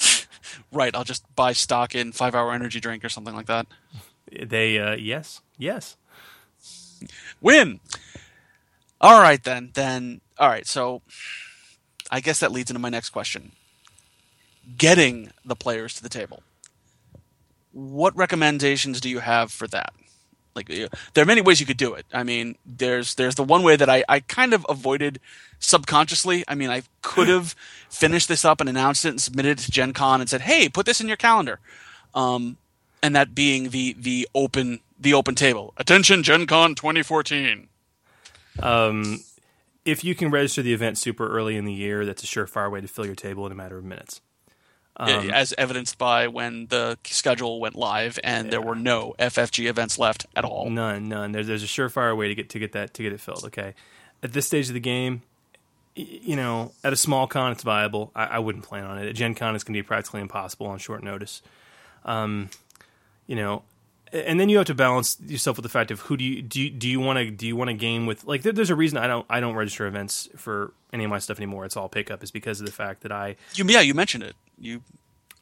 [0.72, 3.66] right, I'll just buy stock in five hour energy drink or something like that.
[4.30, 5.96] They uh, yes, yes.
[7.40, 7.80] Win.
[9.00, 9.70] All right then.
[9.74, 10.66] Then all right.
[10.66, 11.02] So
[12.10, 13.52] I guess that leads into my next question.
[14.76, 16.42] Getting the players to the table.
[17.72, 19.92] What recommendations do you have for that?
[20.54, 22.04] Like uh, there are many ways you could do it.
[22.12, 25.20] I mean, there's there's the one way that I, I kind of avoided
[25.60, 26.44] subconsciously.
[26.48, 27.54] I mean, I could have
[27.88, 30.68] finished this up and announced it and submitted it to Gen Con and said, "Hey,
[30.68, 31.60] put this in your calendar."
[32.14, 32.56] Um,
[33.02, 35.74] and that being the the open the open table.
[35.76, 37.68] Attention, Gen Con 2014.
[38.60, 39.20] Um,
[39.84, 42.80] if you can register the event super early in the year, that's a surefire way
[42.80, 44.20] to fill your table in a matter of minutes.
[45.00, 49.96] Um, as evidenced by when the schedule went live and there were no FFG events
[49.96, 50.68] left at all.
[50.70, 51.30] None, none.
[51.30, 53.44] There's there's a surefire way to get to get that to get it filled.
[53.44, 53.74] Okay,
[54.24, 55.22] at this stage of the game,
[55.94, 58.10] you know, at a small con, it's viable.
[58.14, 59.08] I, I wouldn't plan on it.
[59.08, 61.42] At Gen Con, it's going to be practically impossible on short notice.
[62.04, 62.50] Um,
[63.28, 63.62] you know,
[64.12, 66.60] and then you have to balance yourself with the fact of who do you do
[66.60, 68.74] you, do you want to do you want to game with like there, there's a
[68.74, 71.64] reason I don't I don't register events for any of my stuff anymore.
[71.64, 74.34] It's all pickup is because of the fact that I You, yeah, you mentioned it.
[74.58, 74.82] You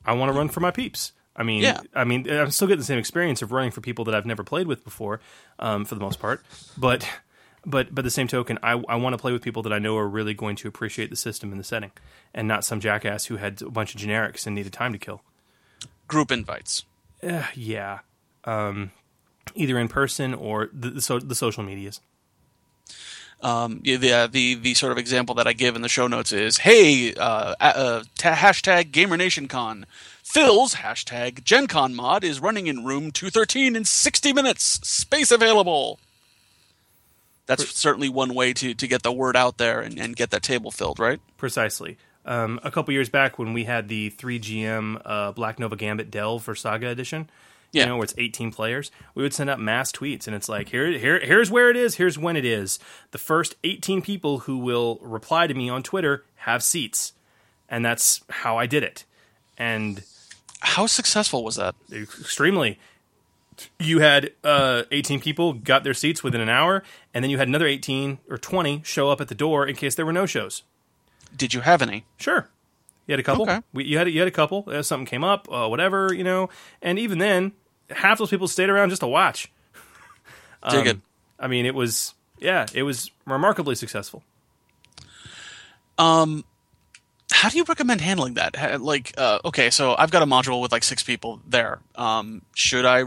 [0.05, 1.13] I want to run for my peeps.
[1.39, 1.81] I mean, Yeah.
[1.95, 4.43] I mean, I'm still getting the same experience of running for people that I've never
[4.43, 5.21] played with before,
[5.59, 6.43] um, for the most part.
[6.79, 7.07] But,
[7.67, 9.99] but, but the same token, I, I want to play with people that I know
[9.99, 11.91] are really going to appreciate the system and the setting,
[12.33, 15.21] and not some jackass who had a bunch of generics and needed time to kill.
[16.09, 16.87] group invites.
[17.23, 18.01] Uh, yeah,
[18.45, 18.91] um,
[19.55, 22.01] either in person or the the, so, the social medias.
[23.43, 26.07] Um, yeah, the, uh, the the sort of example that I give in the show
[26.07, 29.85] notes is, hey, uh, uh, ta- hashtag GamerNationCon.
[30.23, 34.65] Phil's hashtag GenCon mod is running in room 213 in 60 minutes.
[34.89, 36.01] Space available.
[37.47, 40.43] That's certainly one way to, to get the word out there and, and get that
[40.43, 41.21] table filled, right?
[41.37, 41.97] Precisely.
[42.27, 46.43] Um, a couple years back, when we had the 3GM uh, Black Nova Gambit Delve
[46.43, 47.31] for Saga Edition,
[47.73, 47.83] Yeah.
[47.85, 50.69] you know, where it's 18 players, we would send out mass tweets, and it's like,
[50.71, 52.79] here, here, here's where it is, here's when it is.
[53.13, 57.13] The first 18 people who will reply to me on Twitter have seats,
[57.69, 59.05] and that's how I did it.
[59.57, 60.03] And
[60.61, 61.75] How successful was that?
[61.93, 62.79] extremely.
[63.79, 66.83] You had uh, 18 people got their seats within an hour,
[67.15, 69.95] and then you had another 18 or 20 show up at the door in case
[69.95, 70.63] there were no shows.
[71.35, 72.05] Did you have any?
[72.19, 72.49] Sure.
[73.07, 73.43] You had a couple.
[73.45, 73.61] Okay.
[73.73, 74.65] We, you had you had a couple.
[74.67, 76.49] Uh, something came up, uh, whatever, you know.
[76.83, 77.53] And even then,
[77.91, 79.51] half those people stayed around just to watch.
[80.71, 80.99] Dig Um, it.
[81.39, 84.23] I mean, it was yeah, it was remarkably successful.
[85.99, 86.45] Um,
[87.33, 88.57] how do you recommend handling that?
[88.57, 91.81] Ha- Like, uh, okay, so I've got a module with like six people there.
[91.95, 93.05] Um, should I?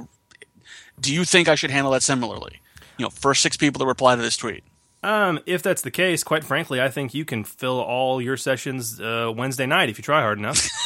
[0.99, 2.59] Do you think I should handle that similarly?
[2.97, 4.63] You know, first six people to reply to this tweet.
[5.01, 8.99] Um, if that's the case, quite frankly, I think you can fill all your sessions
[8.99, 10.67] uh, Wednesday night if you try hard enough.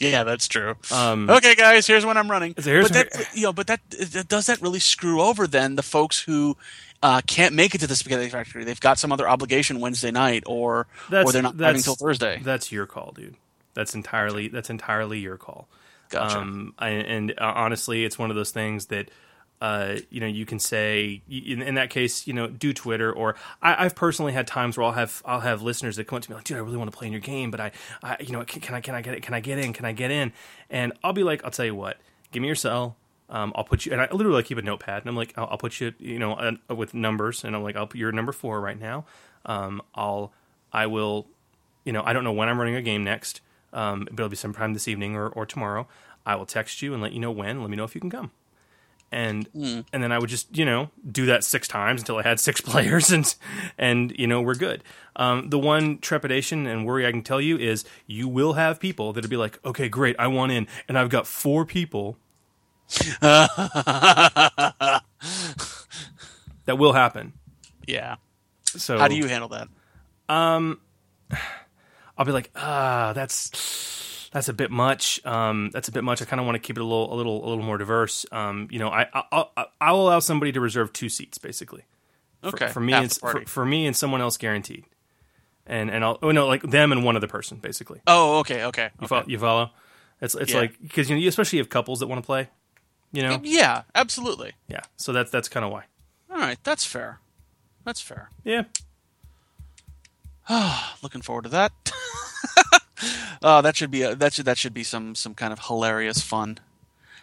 [0.00, 0.74] Yeah, that's true.
[0.92, 2.54] Um, Okay, guys, here's when I'm running.
[2.58, 3.80] So but that, you know, but that
[4.28, 6.56] does that really screw over then the folks who
[7.02, 8.64] uh, can't make it to the spaghetti factory?
[8.64, 12.40] They've got some other obligation Wednesday night, or or they're not till Thursday.
[12.42, 13.36] That's your call, dude.
[13.74, 15.68] That's entirely that's entirely your call.
[16.10, 16.38] Gotcha.
[16.38, 19.10] Um, I, and uh, honestly, it's one of those things that
[19.64, 23.34] uh, you know you can say in, in that case, you know, do Twitter or
[23.62, 26.30] I, I've personally had times where I'll have I'll have listeners that come up to
[26.30, 27.72] me like, dude, I really want to play in your game, but I,
[28.02, 29.22] I you know, can, can I can I get it?
[29.22, 29.72] Can I get in?
[29.72, 30.34] Can I get in?
[30.68, 31.96] And I'll be like, I'll tell you what,
[32.30, 32.96] give me your cell.
[33.30, 35.56] Um, I'll put you, and I literally keep a notepad, and I'm like, I'll, I'll
[35.56, 38.60] put you, you know, uh, with numbers, and I'm like, I'll put you're number four
[38.60, 39.06] right now.
[39.46, 40.30] Um, I'll,
[40.74, 41.26] I will,
[41.84, 43.40] you know, I don't know when I'm running a game next,
[43.72, 45.88] um, but it'll be sometime this evening or, or tomorrow.
[46.26, 47.62] I will text you and let you know when.
[47.62, 48.30] Let me know if you can come.
[49.14, 52.40] And and then I would just you know do that six times until I had
[52.40, 53.32] six players and
[53.78, 54.82] and you know we're good.
[55.14, 59.12] Um, the one trepidation and worry I can tell you is you will have people
[59.12, 62.16] that'll be like, okay, great, I want in, and I've got four people.
[63.20, 65.02] that
[66.66, 67.34] will happen.
[67.86, 68.16] yeah.
[68.66, 69.68] So How do you handle that?
[70.28, 70.80] Um,
[72.18, 73.50] I'll be like, ah, that's
[74.34, 75.24] that's a bit much.
[75.24, 76.20] Um, that's a bit much.
[76.20, 78.26] I kind of want to keep it a little, a little, a little more diverse.
[78.32, 81.84] Um, you know, I, I, I'll, I'll allow somebody to reserve two seats, basically.
[82.42, 84.84] For- Okay, For, me half and for, for me and someone else guaranteed.
[85.66, 88.02] And and I'll oh no like them and one other person basically.
[88.06, 88.90] Oh, okay, okay.
[89.00, 89.06] You okay.
[89.06, 89.24] follow?
[89.26, 89.70] You follow?
[90.20, 90.58] It's it's Yeah.
[90.58, 92.50] like because you know you especially have couples that want to play.
[93.12, 93.40] You know.
[93.42, 94.52] Yeah, absolutely.
[94.68, 94.80] Yeah.
[94.96, 95.84] So that's that's kind of why.
[96.30, 97.20] All right, that's fair.
[97.84, 98.28] That's fair.
[98.44, 98.64] Yeah.
[101.02, 101.72] Looking forward to that.
[103.42, 106.20] uh, that should be a, that should that should be some some kind of hilarious
[106.20, 106.58] fun.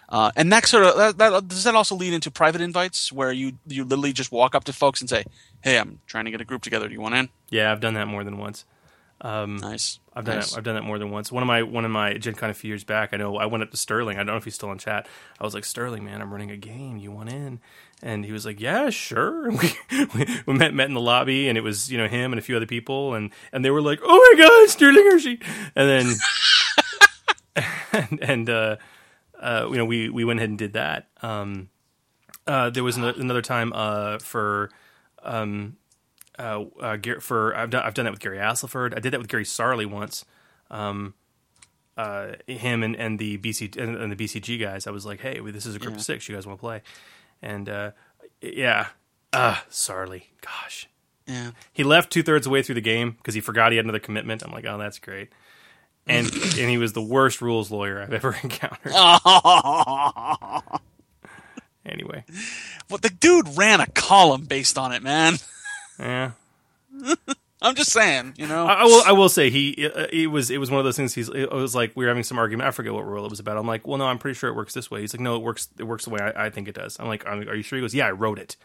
[0.10, 3.32] Uh, and that sort of that, that does that also lead into private invites where
[3.32, 5.24] you you literally just walk up to folks and say,
[5.62, 6.88] "Hey, I'm trying to get a group together.
[6.88, 8.66] Do you want in?" Yeah, I've done that more than once.
[9.22, 10.00] Um, Nice.
[10.16, 10.52] I've done Nice.
[10.52, 10.58] that.
[10.58, 11.32] I've done that more than once.
[11.32, 13.12] One of my one of my Gen Con a few years back.
[13.14, 14.18] I know I went up to Sterling.
[14.18, 15.08] I don't know if he's still in chat.
[15.40, 16.98] I was like, Sterling, man, I'm running a game.
[16.98, 17.60] You want in?
[18.04, 19.52] And he was like, Yeah, sure.
[19.52, 19.74] We,
[20.16, 22.42] we, we met met in the lobby, and it was you know him and a
[22.42, 25.40] few other people, and and they were like, Oh my God, Sterling Hershey,
[25.76, 28.76] and then and, and uh,
[29.40, 31.08] uh, you know we we went ahead and did that.
[31.22, 31.70] Um,
[32.48, 34.72] uh, there was ano- another time uh, for
[35.24, 35.78] um,
[36.40, 38.96] uh, uh, for I've done I've done that with Gary Astleford.
[38.96, 40.26] I did that with Gary Sarli once.
[40.70, 41.14] Um,
[41.98, 44.88] uh, him and, and the BC and, and the BCG guys.
[44.88, 45.98] I was like, hey, this is a group Yeah.
[45.98, 46.28] of six.
[46.28, 46.82] You guys want to play?
[47.42, 47.92] And uh,
[48.42, 48.88] yeah,
[49.34, 50.24] uh, Sarli.
[50.42, 50.88] Gosh,
[51.28, 51.52] Yeah.
[51.74, 53.86] he left two thirds of the way through the game because he forgot he had
[53.86, 54.44] another commitment.
[54.44, 55.30] I'm like, oh, that's great.
[56.08, 58.92] and and he was the worst rules lawyer I've ever encountered.
[61.84, 62.24] Anyway,
[62.92, 65.34] well, the dude ran a column based on it, man.
[65.98, 66.32] yeah.
[67.62, 68.66] I'm just saying, you know.
[68.66, 69.04] I, I will.
[69.08, 69.86] I will say he.
[69.88, 70.50] uh, It was.
[70.50, 71.14] It was one of those things.
[71.14, 71.30] He's.
[71.30, 72.68] It was like we were having some argument.
[72.68, 73.58] I forget what rule it was about.
[73.58, 75.02] I'm like, well, no, I'm pretty sure it works this way.
[75.02, 75.70] He's like, no, it works.
[75.78, 77.00] It works the way I, I think it does.
[77.00, 77.78] I'm like, are are you sure?
[77.78, 78.56] He goes, yeah, I wrote it.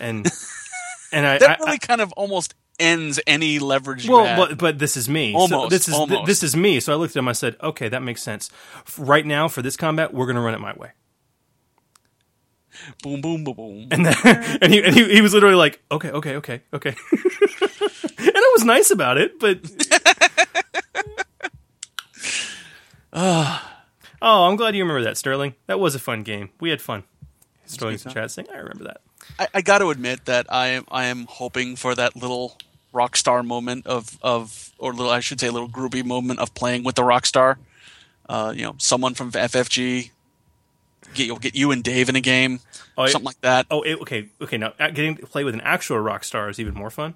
[0.00, 0.26] And
[1.12, 1.38] and I.
[1.38, 5.32] that I- really kind of almost ends any leverage well, but, but this is me.
[5.32, 6.78] So Almost, this is th- this is me.
[6.78, 7.26] So I looked at him.
[7.28, 8.50] I said, okay, that makes sense.
[8.86, 10.92] F- Right now, for this combat, we're going to run it my way.
[13.02, 13.88] Boom, boom, boom, boom.
[13.90, 14.14] And then,
[14.62, 16.90] and he and he, he was literally like, okay, okay, okay, okay.
[18.18, 19.58] and I was nice about it, but
[23.12, 23.60] oh,
[24.22, 25.54] I'm glad you remember that, Sterling.
[25.66, 26.50] That was a fun game.
[26.60, 27.04] We had fun.
[27.66, 29.00] Sterling's in chat saying, I remember that.
[29.38, 32.56] I, I got to admit that I am I am hoping for that little
[32.92, 36.54] rock star moment of of or little I should say a little groovy moment of
[36.54, 37.58] playing with the rock star.
[38.28, 40.10] Uh, you know, someone from FFG.
[41.14, 42.60] Get you'll get you and Dave in a game,
[42.96, 43.66] Oh, it- something like that.
[43.70, 44.56] Oh, it, okay, okay.
[44.58, 47.14] Now uh, getting to play with an actual rock star is even more fun.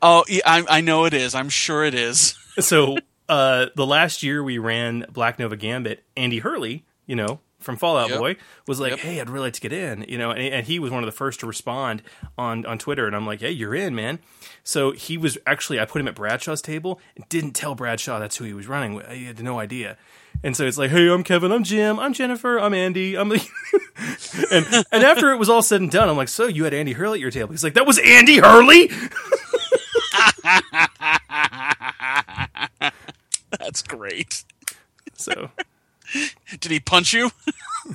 [0.00, 1.34] Oh, yeah, I, I know it is.
[1.34, 2.36] I'm sure it is.
[2.60, 2.98] so
[3.28, 7.96] uh, the last year we ran Black Nova Gambit, Andy Hurley, you know, from Fall
[7.98, 8.18] Out Yep.
[8.20, 8.36] Boy,
[8.68, 9.00] was like, Yep.
[9.00, 11.06] "Hey, I'd really like to get in," you know, and, and he was one of
[11.06, 12.02] the first to respond
[12.38, 14.20] on on Twitter, and I'm like, "Hey, you're in, man."
[14.62, 18.36] So he was actually, I put him at Bradshaw's table and didn't tell Bradshaw that's
[18.36, 19.08] who he was running with.
[19.08, 19.96] He had no idea.
[20.42, 23.32] And so it's like, hey, I'm Kevin, I'm Jim, I'm Jennifer, I'm Andy, I'm.
[24.52, 26.92] and and after it was all said and done, I'm like, so you had Andy
[26.92, 27.50] Hurley at your table?
[27.50, 28.90] He's like, that was Andy Hurley.
[33.58, 34.44] That's great.
[35.14, 35.50] So
[36.60, 37.30] Did he punch you?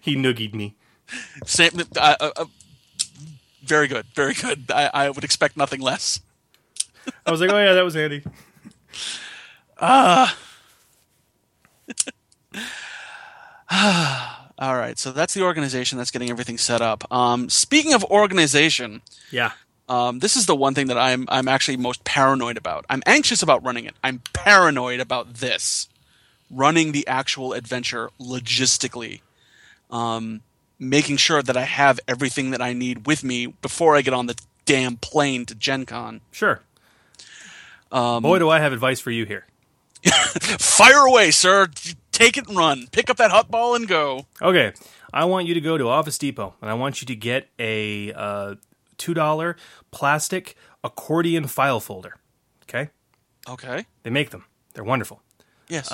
[0.00, 0.74] he noogied me.
[1.44, 1.72] Same.
[1.96, 2.44] Uh, uh, uh,
[3.64, 4.06] very good.
[4.14, 4.70] Very good.
[4.70, 6.20] I, I would expect nothing less.
[7.26, 8.22] I was like, oh yeah, that was Andy.
[14.58, 14.98] All right.
[14.98, 17.10] So that's the organization that's getting everything set up.
[17.12, 19.52] Um, speaking of organization, Yeah.
[19.88, 22.84] um, this is the one thing that I'm I'm actually most paranoid about.
[22.90, 23.94] I'm anxious about running it.
[24.04, 25.88] I'm paranoid about this,
[26.50, 29.20] running the actual adventure logistically,
[29.90, 30.42] um,
[30.78, 34.26] making sure that I have everything that I need with me before I get on
[34.26, 36.20] the damn plane to Gen Con.
[36.30, 36.60] Sure.
[37.90, 39.46] Boy, do I have advice for you here.
[40.58, 41.68] Fire away, sir.
[42.10, 42.86] Take it and run.
[42.92, 44.26] Pick up that Huttball and go.
[44.40, 44.72] Okay,
[45.12, 48.12] I want you to go to Office Depot and I want you to get a
[48.12, 48.54] uh,
[48.98, 49.56] two dollar
[49.90, 52.16] plastic accordion file folder.
[52.64, 52.90] Okay,
[53.48, 53.86] Okay.
[54.02, 54.44] they make them.
[54.74, 55.22] They're wonderful.
[55.68, 55.90] Yes.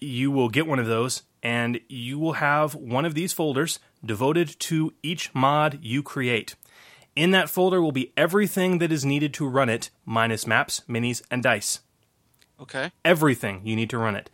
[0.00, 4.48] You will get one of those, and you will have one of these folders devoted
[4.60, 6.54] to each mod you create.
[7.16, 11.20] In that folder will be everything that is needed to run it, minus maps, minis,
[11.32, 11.80] and dice.
[12.60, 12.92] Okay.
[13.04, 14.30] everything you need to run it.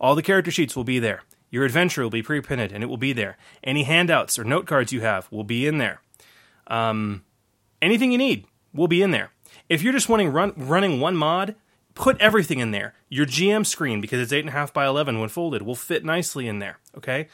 [0.00, 1.22] All the character sheets will be there.
[1.50, 3.36] Your adventure will be pre-printed and it will be there.
[3.64, 6.00] Any handouts or note cards you have will be in there.
[6.66, 7.24] Um,
[7.80, 9.30] anything you need will be in there.
[9.68, 11.54] If you're just wanting run, running one mod,
[11.94, 12.94] put everything in there.
[13.08, 16.04] Your GM screen, because it's eight and a half by eleven when folded, will fit
[16.04, 16.78] nicely in there.
[16.96, 17.28] Okay.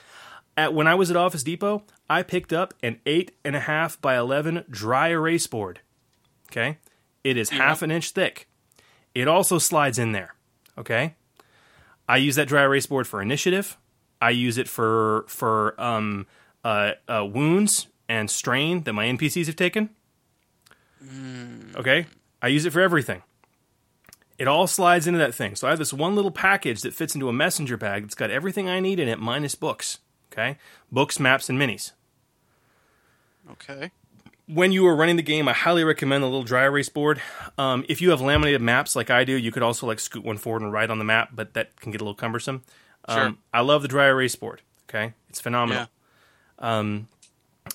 [0.56, 4.00] At when I was at Office Depot, I picked up an eight and a half
[4.00, 5.80] by eleven dry erase board.
[6.50, 6.78] Okay,
[7.24, 8.48] it is half an inch thick.
[9.14, 10.34] It also slides in there.
[10.78, 11.14] Okay.
[12.08, 13.76] I use that dry erase board for initiative.
[14.20, 16.26] I use it for for um,
[16.64, 19.90] uh, uh, wounds and strain that my NPCs have taken.
[21.76, 22.06] Okay.
[22.40, 23.22] I use it for everything.
[24.38, 25.54] It all slides into that thing.
[25.56, 28.30] So I have this one little package that fits into a messenger bag that's got
[28.30, 29.98] everything I need in it minus books.
[30.32, 30.58] Okay.
[30.90, 31.92] Books, maps, and minis
[33.50, 33.90] Okay.
[34.52, 37.20] When you are running the game, I highly recommend the little dry erase board.
[37.58, 40.38] Um, if you have laminated maps like I do, you could also like scoot one
[40.38, 42.62] forward and write on the map, but that can get a little cumbersome.
[43.06, 43.34] Um, Sure.
[43.52, 44.62] I love the dry erase board.
[44.88, 45.86] Okay, it's phenomenal.
[46.60, 46.78] Yeah.
[46.78, 47.08] Um,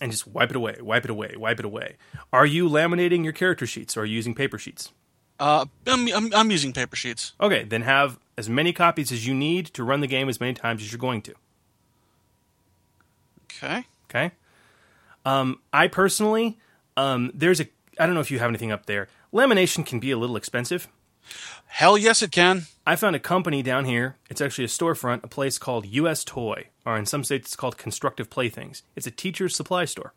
[0.01, 1.95] And just wipe it away, wipe it away, wipe it away.
[2.33, 4.91] Are you laminating your character sheets or are you using paper sheets?
[5.39, 7.33] Uh, I'm, I'm, I'm using paper sheets.
[7.39, 10.53] Okay, then have as many copies as you need to run the game as many
[10.53, 11.33] times as you're going to.
[13.45, 13.85] Okay.
[14.09, 14.31] Okay.
[15.25, 16.57] Um, I personally,
[16.97, 17.67] um, there's a.
[17.99, 19.07] I don't know if you have anything up there.
[19.33, 20.87] Lamination can be a little expensive.
[21.67, 22.63] Hell yes, it can.
[22.85, 24.17] I found a company down here.
[24.29, 27.77] It's actually a storefront, a place called US Toy, or in some states it's called
[27.77, 28.83] Constructive Playthings.
[28.95, 30.13] It's a teacher's supply store.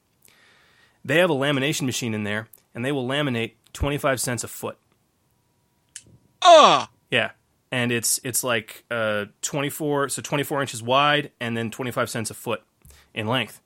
[1.05, 4.78] They have a lamination machine in there, and they will laminate 25 cents a foot.
[6.42, 7.33] Ah, Yeah.
[7.73, 12.34] And it's it's like uh 24 so 24 inches wide and then 25 cents a
[12.34, 12.62] foot
[13.15, 13.60] in length.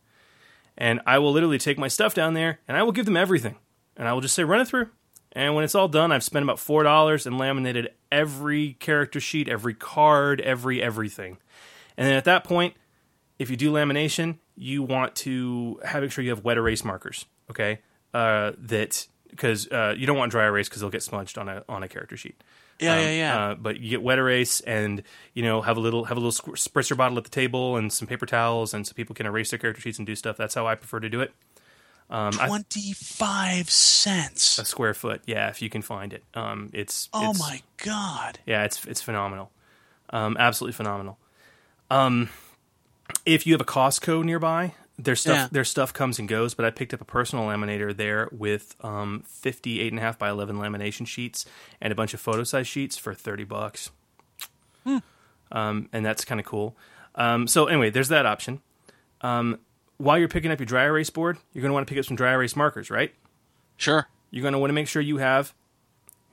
[0.76, 3.56] And I will literally take my stuff down there and I will give them everything.
[3.96, 4.88] And I will just say run it through
[5.32, 9.48] And when it's all done, I've spent about four dollars and laminated every character sheet,
[9.48, 11.38] every card, every everything.
[11.96, 12.74] And then at that point,
[13.38, 17.26] if you do lamination, you want to have make sure you have wet erase markers.
[17.50, 17.80] Okay,
[18.12, 21.64] uh, that because uh, you don't want dry erase because they'll get smudged on a
[21.68, 22.42] on a character sheet.
[22.80, 23.38] Yeah, Um, yeah, yeah.
[23.50, 26.32] Uh, but you get wet erase, and you know have a little have a little
[26.54, 29.58] spritzer bottle at the table, and some paper towels, and so people can erase their
[29.58, 30.36] character sheets and do stuff.
[30.36, 31.32] That's how I prefer to do it.
[32.10, 34.58] Um, Twenty-five cents.
[34.58, 36.22] a square foot, yeah, if you can find it.
[36.34, 38.40] Um, it's Oh it's- my god.
[38.44, 39.50] yeah, it's it's phenomenal,
[40.10, 41.16] um, absolutely phenomenal.
[41.90, 42.28] Um,
[43.24, 45.48] if you have a Costco nearby, their stuff Yeah.
[45.50, 46.55] their stuff comes and goes.
[46.55, 50.18] But I picked up a personal laminator there with um, 50 eight and a half
[50.18, 51.47] by eleven lamination sheets
[51.81, 53.90] and a bunch of photo size sheets for thirty bucks.
[55.52, 56.76] Um, and that's kind of cool.
[57.14, 58.60] Um, so anyway, there's that option.
[59.20, 59.60] Um,
[59.98, 62.05] while you're picking up your dry erase board, you're going to want to pick up
[62.06, 63.14] some dry erase markers, right?
[63.76, 64.08] Sure.
[64.31, 65.55] You're going to want to make sure you have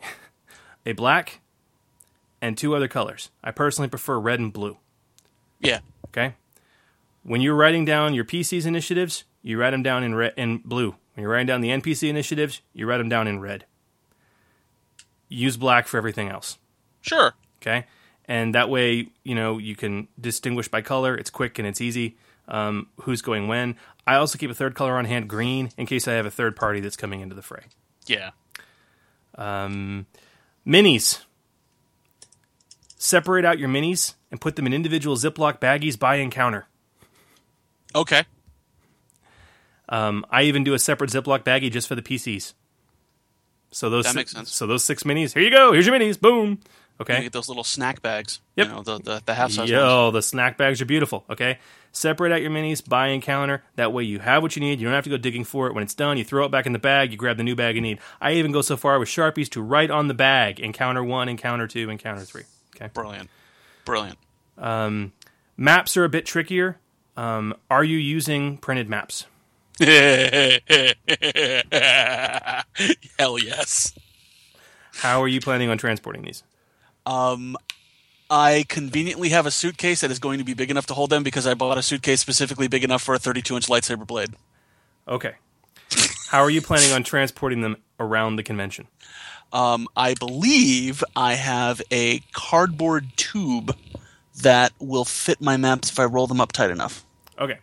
[0.85, 1.41] a black
[2.41, 3.29] and two other colors.
[3.43, 4.77] I personally prefer red and blue.
[5.59, 5.79] Yeah.
[6.07, 6.33] Okay.
[7.23, 10.95] When you're writing down your PC's initiatives, you write them down in red in blue.
[11.13, 13.65] When you're writing down the NPC initiatives, you write them down in red.
[15.27, 16.57] Use black for everything else.
[17.01, 17.33] Sure.
[17.61, 17.85] Okay.
[18.25, 21.15] And that way, you know, you can distinguish by color.
[21.15, 22.17] It's quick and it's easy.
[22.47, 23.75] Um, who's going when?
[24.07, 26.55] I also keep a third color on hand, green, in case I have a third
[26.55, 27.63] party that's coming into the fray.
[28.07, 28.31] Yeah.
[29.35, 30.07] Um,
[30.65, 31.21] minis.
[32.97, 36.67] Separate out your minis and put them in individual Ziploc baggies by encounter.
[37.95, 38.23] Okay.
[39.89, 42.53] Um, I even do a separate Ziploc baggie just for the PCs.
[43.71, 44.51] So those That makes sense.
[44.53, 45.33] So those six minis.
[45.33, 45.71] Here you go.
[45.73, 46.19] Here's your minis.
[46.19, 46.49] Boom.
[46.99, 47.23] You Okay.
[47.23, 48.41] get those little snack bags.
[48.57, 48.67] Yep.
[48.67, 49.71] You know, the the, the half size ones.
[49.71, 51.25] Yo, the snack bags are beautiful.
[51.29, 51.57] Okay.
[51.93, 53.63] Separate out your minis, buy and counter.
[53.75, 54.79] That way you have what you need.
[54.79, 55.73] You don't have to go digging for it.
[55.73, 57.11] When it's done, you throw it back in the bag.
[57.11, 57.99] You grab the new bag you need.
[58.21, 61.67] I even go so far with Sharpies to write on the bag encounter one, encounter
[61.67, 62.43] two, encounter three.
[62.75, 62.89] Okay.
[62.93, 63.29] Brilliant.
[63.83, 64.17] Brilliant.
[64.57, 65.11] Um,
[65.57, 66.77] maps are a bit trickier.
[67.17, 69.25] Um, are you using printed maps?
[69.79, 69.89] Hell
[73.39, 73.93] yes.
[74.93, 76.43] How are you planning on transporting these?
[77.05, 77.57] Um,
[78.29, 81.23] I conveniently have a suitcase that is going to be big enough to hold them
[81.23, 84.29] because I bought a suitcase specifically big enough for a 32 inch lightsaber blade.
[85.07, 85.35] Okay.
[86.29, 88.87] How are you planning on transporting them around the convention?
[89.51, 93.75] Um, I believe I have a cardboard tube
[94.41, 97.05] that will fit my maps if I roll them up tight enough.
[97.39, 97.59] Okay.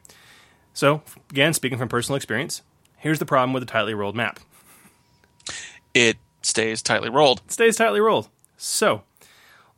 [0.75, 2.63] So, again, speaking from personal experience,
[2.97, 4.41] here's the problem with a tightly rolled map.
[5.95, 7.41] It stays tightly rolled.
[7.47, 8.29] It stays tightly rolled.
[8.57, 9.03] So,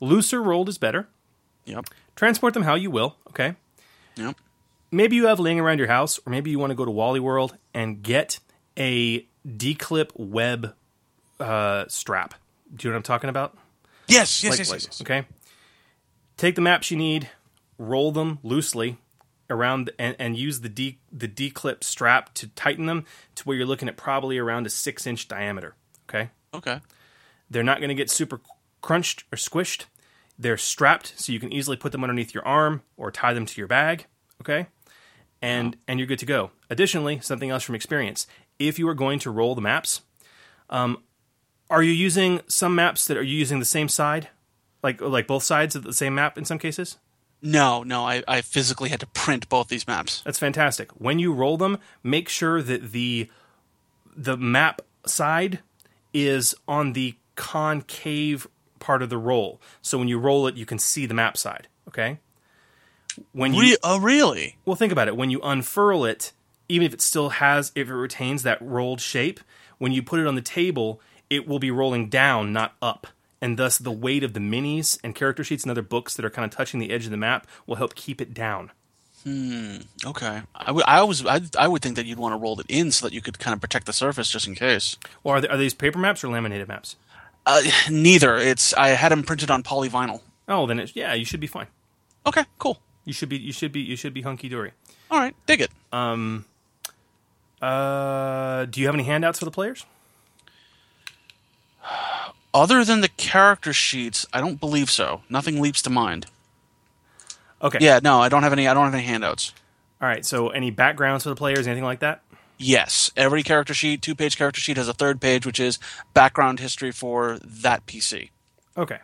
[0.01, 1.09] looser rolled is better.
[1.65, 1.87] Yep.
[2.17, 3.55] Transport them how you will, okay?
[4.17, 4.37] Yep.
[4.91, 7.21] Maybe you have laying around your house, or maybe you want to go to Wally
[7.21, 8.41] World and get
[8.77, 10.75] a declip web
[11.39, 12.35] uh, strap.
[12.75, 13.57] Do you know what I'm talking about?
[14.09, 15.01] Yes, yes, Like- yes, yes, yes.
[15.01, 15.25] Okay.
[16.41, 17.29] Take the maps you need,
[17.77, 18.97] roll them loosely
[19.51, 23.05] around, and, and use the D the declip strap to tighten them
[23.35, 25.75] to where you're looking at probably around a six inch diameter.
[26.09, 26.31] Okay.
[26.55, 26.81] Okay.
[27.51, 28.41] They're not going to get super
[28.81, 29.85] crunched or squished.
[30.39, 33.61] They're strapped, so you can easily put them underneath your arm or tie them to
[33.61, 34.07] your bag.
[34.41, 34.67] Okay,
[35.43, 36.53] and and you're good to go.
[36.71, 38.27] Additionally, something else from experience:
[38.59, 40.01] if you are going to roll the maps,
[40.71, 41.03] um,
[41.69, 44.31] are you using some maps that are you using the same side,
[44.83, 46.99] like like both sides of the same map in some cases?
[47.43, 50.21] No, no, I, I physically had to print both these maps.
[50.25, 50.91] That's fantastic.
[50.93, 53.31] When you roll them, make sure that the
[54.15, 55.61] the map side
[56.13, 58.47] is on the concave
[58.79, 59.61] part of the roll.
[59.81, 61.69] So when you roll it, you can see the map side.
[61.89, 62.19] Okay.
[63.33, 64.57] When you Re- oh, really?
[64.65, 65.17] well, think about it.
[65.17, 66.33] When you unfurl it,
[66.69, 69.41] even if it still has, if it retains that rolled shape,
[69.79, 73.07] when you put it on the table, it will be rolling down, not up.
[73.41, 76.31] And thus, the weight of the minis and character sheets and other books that are
[76.31, 78.71] kind of touching the edge of the map will help keep it down.
[79.25, 79.77] Hmm.
[80.05, 80.43] Okay.
[80.55, 80.85] I would.
[80.87, 81.25] I always.
[81.25, 83.39] I, I would think that you'd want to roll it in so that you could
[83.39, 84.97] kind of protect the surface just in case.
[85.23, 86.97] Well, are, are these paper maps or laminated maps?
[87.45, 88.37] Uh, neither.
[88.37, 88.73] It's.
[88.75, 90.21] I had them printed on polyvinyl.
[90.49, 91.67] Oh, then it's, yeah, you should be fine.
[92.27, 92.45] Okay.
[92.59, 92.79] Cool.
[93.05, 94.73] You should be you should be you should be hunky dory.
[95.11, 95.35] All right.
[95.47, 95.71] Dig it.
[95.93, 96.47] Um.
[97.61, 99.85] Uh, do you have any handouts for the players?
[102.53, 105.23] Other than the character sheets, I don't believe so.
[105.29, 106.27] Nothing leaps to mind.
[107.63, 107.79] Okay.
[107.81, 108.01] Yeah.
[108.03, 108.67] No, I don't have any.
[108.67, 109.53] I don't have any handouts.
[110.01, 110.25] All right.
[110.25, 111.67] So, any backgrounds for the players?
[111.67, 112.23] Anything like that?
[112.59, 113.11] Yes.
[113.17, 115.79] Every character sheet, two page character sheet, has a third page, which is
[116.15, 118.31] background history for that PC
[118.77, 118.99] Okay.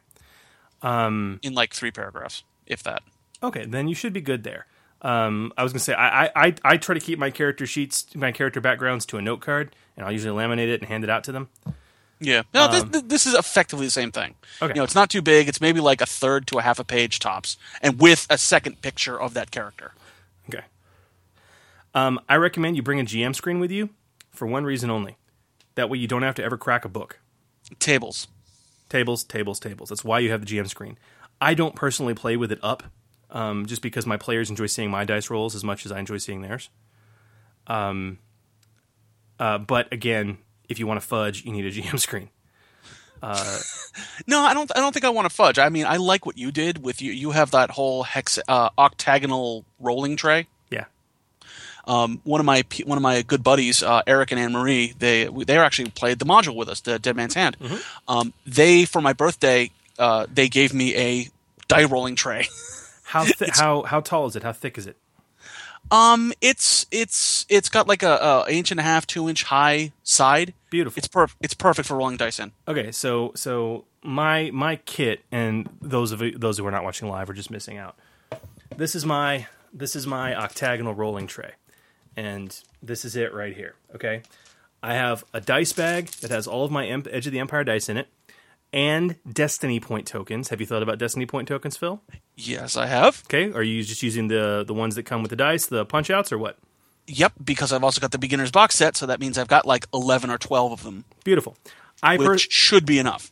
[0.82, 1.38] Um.
[1.42, 3.02] in like three paragraphs, if that.
[3.42, 3.64] Okay.
[3.66, 4.66] Then you should be good there.
[5.02, 5.52] Um.
[5.56, 8.32] I was gonna say I I I, I try to keep my character sheets, my
[8.32, 11.22] character backgrounds to a note card, and I'll usually laminate it and hand it out
[11.24, 11.48] to them.
[12.20, 12.42] Yeah.
[12.54, 14.34] No, this, Um, th- this is effectively the same thing.
[14.62, 14.72] Okay.
[14.72, 15.48] You know, it's not too big.
[15.48, 18.80] It's maybe like a third to a half a page tops, and with a second
[18.80, 19.92] picture of that character.
[20.48, 20.64] Okay.
[21.94, 23.90] Um, I recommend you bring a GM screen with you
[24.30, 25.16] for one reason only.
[25.74, 27.18] That way you don't have to ever crack a book.
[27.78, 28.28] Tables.
[28.88, 29.88] Tables, tables, tables.
[29.90, 30.96] That's why you have the GM screen.
[31.40, 32.82] I don't personally play with it up,
[33.30, 36.16] um, just because my players enjoy seeing my dice rolls as much as I enjoy
[36.18, 36.70] seeing theirs.
[37.66, 38.18] Um,
[39.38, 40.38] uh, but again,
[40.68, 42.30] if you want to fudge, you need a GM screen.
[43.22, 43.58] Uh,
[44.26, 44.70] No, I don't.
[44.76, 45.58] I don't think I want to fudge.
[45.58, 47.12] I mean, I like what you did with you.
[47.12, 50.48] You have that whole hex uh, octagonal rolling tray.
[50.70, 50.84] yeah.
[51.86, 55.26] Um, one of my one of my good buddies, uh, Eric and Anne Marie, they
[55.26, 57.56] they actually played the module with us, the Dead Man's Hand.
[58.08, 61.28] Um, they for my birthday, uh, they gave me a
[61.68, 62.48] die rolling tray.
[63.04, 64.42] How thi- how how tall is it?
[64.42, 64.96] How thick is it?
[65.90, 69.92] Um, it's it's it's got like a, a inch and a half, two inch high
[70.02, 70.52] side.
[70.70, 70.98] Beautiful.
[70.98, 72.52] It's perf- It's perfect for rolling dice in.
[72.66, 77.08] Okay, so so my my kit and those of you- those who are not watching
[77.08, 77.96] live are just missing out.
[78.76, 81.52] This is my this is my octagonal rolling tray,
[82.16, 83.74] and this is it right here.
[83.94, 84.22] Okay,
[84.82, 87.88] I have a dice bag that has all of my Edge of the Empire dice
[87.88, 88.08] in it,
[88.72, 90.48] and Destiny Point tokens.
[90.50, 92.02] Have you thought about Destiny Point tokens, Phil?
[92.34, 93.22] Yes, I have.
[93.26, 96.10] Okay, are you just using the the ones that come with the dice, the punch
[96.10, 96.58] outs, or what?
[97.08, 99.86] Yep, because I've also got the beginner's box set, so that means I've got like
[99.94, 101.56] eleven or twelve of them, Beautiful.
[102.02, 103.30] I per- which should be enough.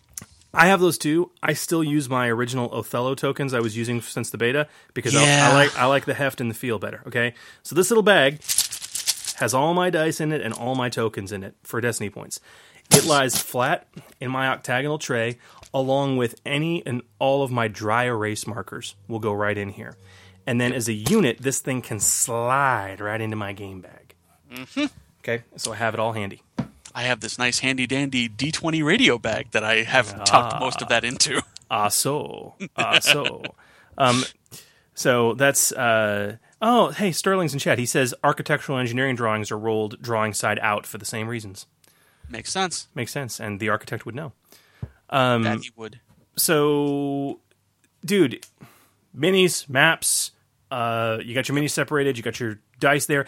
[0.57, 1.33] I have those too.
[1.43, 5.23] I still use my original Othello tokens I was using since the beta because I,
[5.25, 5.49] Yeah.
[5.51, 7.03] I like I like the heft and the feel better.
[7.09, 8.41] Okay, so this little bag
[9.39, 12.39] has all my dice in it and all my tokens in it for Destiny points.
[12.91, 13.89] It lies flat
[14.21, 15.39] in my octagonal tray,
[15.73, 19.97] along with any and all of my dry erase markers will go right in here.
[20.47, 24.15] And then as a unit, this thing can slide right into my game bag.
[24.53, 24.87] Mm-hmm.
[25.21, 26.43] Okay, so I have it all handy.
[26.95, 30.89] I have this nice handy dandy D20 radio bag that I have tucked most of
[30.89, 31.43] that into.
[31.71, 33.43] Ah, so, ah, so.
[33.97, 34.23] um,
[34.95, 35.73] so that's.
[35.73, 37.79] Uh, oh, hey, Sterling's in chat.
[37.79, 41.67] He says architectural engineering drawings are rolled drawing side out for the same reasons.
[42.29, 42.89] Makes sense.
[42.95, 44.33] Makes sense, and the architect would know.
[45.11, 46.01] Um, that he would.
[46.37, 47.41] so,
[48.05, 48.45] dude,
[49.17, 50.33] minis, maps.
[50.71, 52.17] Uh, you got your minis separated.
[52.17, 53.27] You got your dice there.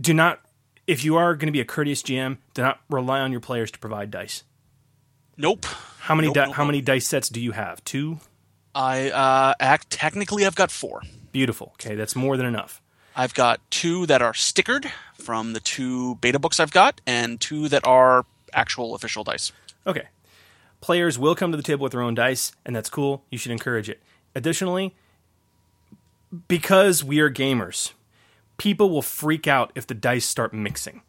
[0.00, 0.40] Do not,
[0.86, 3.70] if you are going to be a courteous GM, do not rely on your players
[3.72, 4.44] to provide dice.
[5.36, 5.64] Nope.
[6.00, 6.68] How many Nope, di- nope, how nope.
[6.68, 7.82] many dice sets do you have?
[7.84, 8.18] Two.
[8.74, 11.02] I uh, act technically I've got four.
[11.32, 11.70] Beautiful.
[11.74, 12.80] Okay, that's more than enough.
[13.16, 14.88] I've got two that are stickered
[15.20, 19.52] from the two beta books I've got, and two that are actual official dice.
[19.86, 20.08] Okay.
[20.80, 23.24] Players will come to the table with their own dice, and that's cool.
[23.30, 24.00] You should encourage it.
[24.34, 24.94] Additionally,
[26.48, 27.92] because we are gamers,
[28.56, 31.02] people will freak out if the dice start mixing.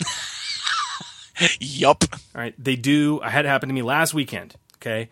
[1.60, 2.04] yup.
[2.34, 2.54] All right.
[2.58, 3.20] They do.
[3.22, 4.54] I had it happen to me last weekend.
[4.76, 5.10] Okay.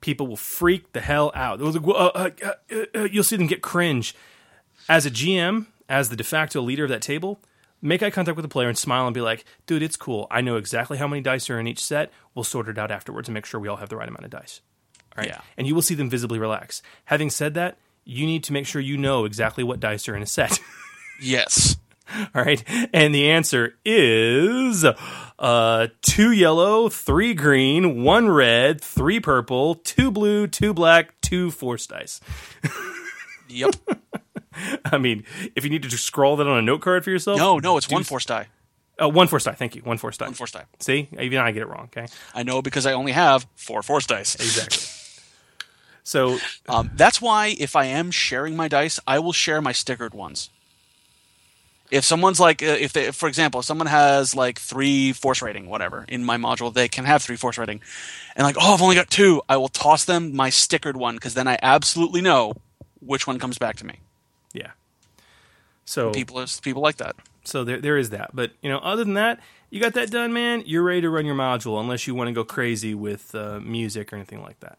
[0.00, 1.58] People will freak the hell out.
[1.58, 4.14] They'll, uh, uh, uh, uh, you'll see them get cringe.
[4.88, 7.40] As a GM, as the de facto leader of that table,
[7.80, 10.26] make eye contact with the player and smile and be like, dude, it's cool.
[10.30, 12.12] I know exactly how many dice are in each set.
[12.34, 14.30] We'll sort it out afterwards and make sure we all have the right amount of
[14.30, 14.60] dice.
[15.16, 15.28] All right.
[15.28, 15.40] Yeah.
[15.56, 16.82] And you will see them visibly relax.
[17.06, 20.22] Having said that, you need to make sure you know exactly what dice are in
[20.22, 20.58] a set.
[21.20, 21.76] Yes.
[22.14, 22.62] All right.
[22.92, 24.84] And the answer is
[25.38, 31.88] uh, two yellow, three green, one red, three purple, two blue, two black, two force
[31.88, 32.20] dice.
[33.50, 33.76] Yep.
[34.84, 37.38] I mean, if you need to just scroll that on a note card for yourself.
[37.38, 38.48] No, no, it's one force die.
[39.00, 39.52] Uh, one force die.
[39.52, 39.82] Thank you.
[39.82, 40.26] One force die.
[40.26, 40.64] One force die.
[40.80, 41.88] See, even I get it wrong.
[41.96, 42.06] Okay.
[42.34, 44.34] I know because I only have four force dice.
[44.34, 44.82] Exactly.
[46.02, 46.38] So
[46.68, 50.50] Um, that's why if I am sharing my dice, I will share my stickered ones.
[51.90, 55.70] If someone's like, uh, if they, for example, if someone has like three force rating,
[55.70, 57.80] whatever, in my module, they can have three force rating,
[58.36, 61.32] and like, oh, I've only got two, I will toss them my stickered one because
[61.32, 62.52] then I absolutely know
[63.00, 64.00] which one comes back to me.
[65.88, 67.16] So People is people like that.
[67.44, 68.36] So there, there is that.
[68.36, 70.62] But you know, other than that, you got that done, man.
[70.66, 74.12] You're ready to run your module, unless you want to go crazy with uh, music
[74.12, 74.76] or anything like that.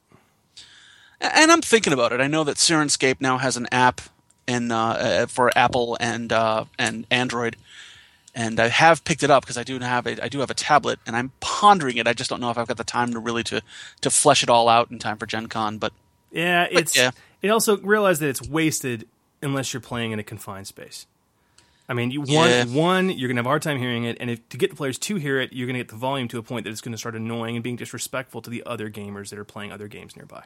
[1.20, 2.22] And I'm thinking about it.
[2.22, 4.02] I know that Syrinscape now has an app
[4.48, 7.58] in uh, uh, for Apple and uh, and Android,
[8.36, 10.54] and I have picked it up because I do have a I do have a
[10.54, 12.08] tablet, and I'm pondering it.
[12.08, 13.64] I just don't know if I've got the time to really to
[14.02, 15.80] to flesh it all out in time for Gen Con.
[15.80, 15.92] But
[16.32, 16.96] Yeah, it's.
[16.96, 17.12] yeah.
[17.42, 19.08] It also realize that it's wasted
[19.42, 21.06] unless you're playing in a confined space.
[21.88, 22.66] I mean, you, one, Yeah.
[22.66, 24.98] one, you're gonna have a hard time hearing it, and if to get the players
[25.00, 27.16] to hear it, you're gonna get the volume to a point that it's gonna start
[27.16, 30.44] annoying and being disrespectful to the other gamers that are playing other games nearby.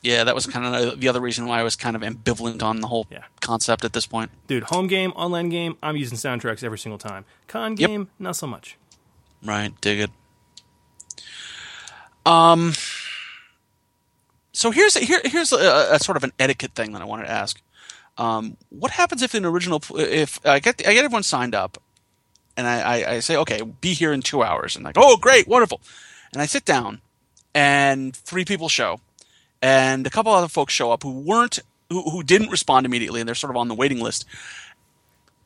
[0.00, 2.80] yeah, that was kind of the other reason why I was kind of ambivalent on
[2.80, 3.24] the whole Yeah.
[3.40, 4.30] concept at this point.
[4.46, 7.24] Dude, home game, online game, I'm using soundtracks every single time.
[7.48, 7.90] Con Yep.
[7.90, 8.76] game, not so much.
[9.42, 10.10] Right, dig it.
[12.24, 12.74] Um.
[14.52, 17.30] So here's here, here's a, a sort of an etiquette thing that I wanted to
[17.30, 17.60] ask.
[18.18, 21.80] Um, what happens if an original if I get I get everyone signed up,
[22.56, 25.46] and I, I, I say okay, be here in two hours, and like oh great
[25.46, 25.80] wonderful,
[26.32, 27.00] and I sit down,
[27.54, 29.00] and three people show,
[29.62, 33.28] and a couple other folks show up who weren't who, who didn't respond immediately, and
[33.28, 34.24] they're sort of on the waiting list.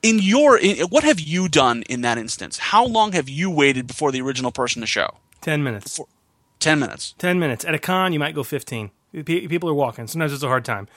[0.02, 2.56] In your in, what have you done in that instance?
[2.56, 5.18] How long have you waited before the original person to show?
[5.42, 6.00] Ten minutes.
[6.58, 7.14] Ten minutes.
[7.18, 7.64] Ten minutes.
[7.64, 8.90] At a con, you might go fifteen.
[9.26, 10.06] People are walking.
[10.06, 10.88] Sometimes it's a hard time.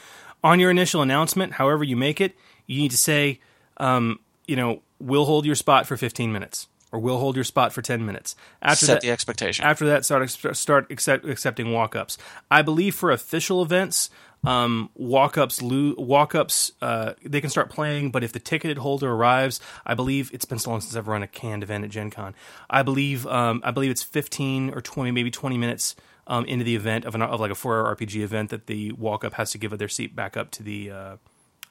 [0.43, 2.35] On your initial announcement, however you make it,
[2.67, 3.39] you need to say,
[3.77, 7.73] um, you know, we'll hold your spot for fifteen minutes, or we'll hold your spot
[7.73, 8.35] for ten minutes.
[8.61, 9.65] After Set that, the expectation.
[9.65, 12.17] After that, start start accept, accepting walk-ups.
[12.51, 14.11] I believe for official events,
[14.43, 19.59] um, walk-ups lo- walk-ups uh, they can start playing, but if the ticketed holder arrives,
[19.83, 22.35] I believe it's been so long since I've run a canned event at Gen Con.
[22.69, 25.95] I believe um, I believe it's fifteen or twenty, maybe twenty minutes.
[26.27, 29.35] Um, into the event of, an, of like a four-hour RPG event, that the walk-up
[29.35, 31.15] has to give their seat back up to the uh,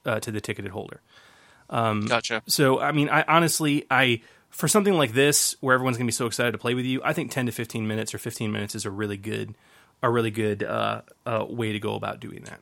[0.07, 1.01] uh, to the ticketed holder.
[1.71, 2.41] Um, gotcha.
[2.47, 6.15] So, I mean, I honestly, I for something like this where everyone's going to be
[6.15, 8.77] so excited to play with you, I think ten to fifteen minutes or fifteen minutes
[8.77, 9.57] is a really good,
[10.05, 12.61] a really good uh, uh, way to go about doing that.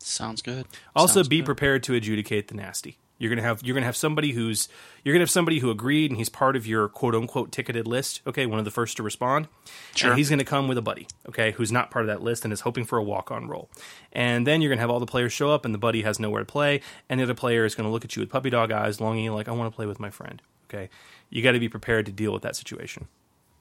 [0.00, 0.66] Sounds good.
[0.96, 1.46] Also, Sounds be good.
[1.46, 2.98] prepared to adjudicate the nasty.
[3.20, 4.68] You're gonna have you're gonna have somebody who's
[5.04, 8.22] you're gonna have somebody who agreed and he's part of your quote unquote ticketed list.
[8.26, 9.46] Okay, one of the first to respond.
[9.94, 10.10] Sure.
[10.10, 11.06] And he's gonna come with a buddy.
[11.28, 13.70] Okay, who's not part of that list and is hoping for a walk on role.
[14.12, 16.40] And then you're gonna have all the players show up and the buddy has nowhere
[16.40, 16.80] to play.
[17.08, 19.48] And the other player is gonna look at you with puppy dog eyes, longing like
[19.48, 20.42] I want to play with my friend.
[20.70, 20.88] Okay,
[21.30, 23.08] you got to be prepared to deal with that situation.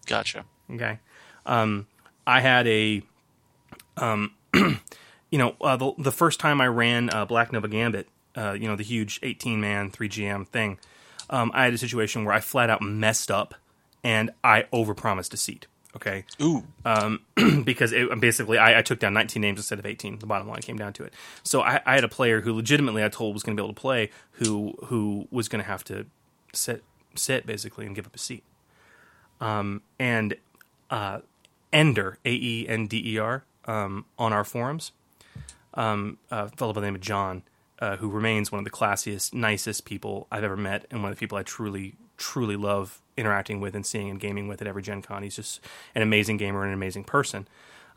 [0.05, 0.45] Gotcha.
[0.71, 0.99] Okay.
[1.45, 1.87] Um,
[2.25, 3.01] I had a,
[3.97, 8.53] um, you know, uh, the, the first time I ran uh, Black Nova Gambit, uh,
[8.53, 10.79] you know, the huge 18 man 3GM thing,
[11.29, 13.55] um, I had a situation where I flat out messed up
[14.03, 15.67] and I overpromised a seat.
[15.95, 16.23] Okay.
[16.41, 16.63] Ooh.
[16.85, 17.21] Um,
[17.63, 20.19] because it, basically I, I took down 19 names instead of 18.
[20.19, 21.13] The bottom line came down to it.
[21.43, 23.73] So I, I had a player who legitimately I told was going to be able
[23.73, 26.05] to play, who who was going to have to
[26.53, 26.83] sit
[27.15, 28.43] sit basically and give up a seat.
[29.41, 30.35] Um, and
[30.89, 31.19] uh,
[31.73, 34.91] Ender A E N D E R um, on our forums,
[35.73, 37.43] um, a fellow by the name of John,
[37.79, 41.17] uh, who remains one of the classiest, nicest people I've ever met, and one of
[41.17, 44.81] the people I truly, truly love interacting with and seeing and gaming with at every
[44.81, 45.23] Gen Con.
[45.23, 45.61] He's just
[45.95, 47.47] an amazing gamer and an amazing person.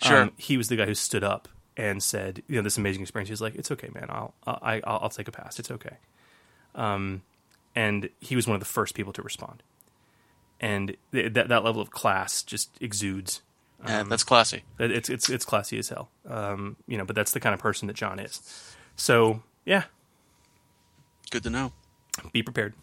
[0.03, 0.23] Sure.
[0.23, 3.29] Um, he was the guy who stood up and said, "You know, this amazing experience."
[3.29, 4.07] He's like, "It's okay, man.
[4.09, 5.59] I'll, I, I'll, I'll take a pass.
[5.59, 5.97] It's okay."
[6.75, 7.23] Um,
[7.75, 9.63] and he was one of the first people to respond.
[10.61, 13.43] And th- that that level of class just exudes.
[13.87, 14.63] Yeah, that's classy.
[14.79, 16.09] It's it's it's classy as hell.
[16.29, 18.75] Um, you know, but that's the kind of person that John is.
[18.95, 19.85] So yeah,
[21.31, 21.73] Good to know.
[22.33, 22.75] be prepared.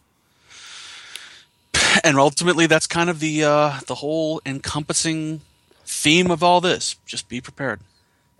[2.03, 5.41] And ultimately, that's kind of the uh, the whole encompassing
[5.85, 6.95] theme of all this.
[7.05, 7.79] Just be prepared.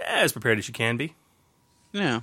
[0.08, 1.16] As prepared as you can be.
[1.92, 2.22] Yeah.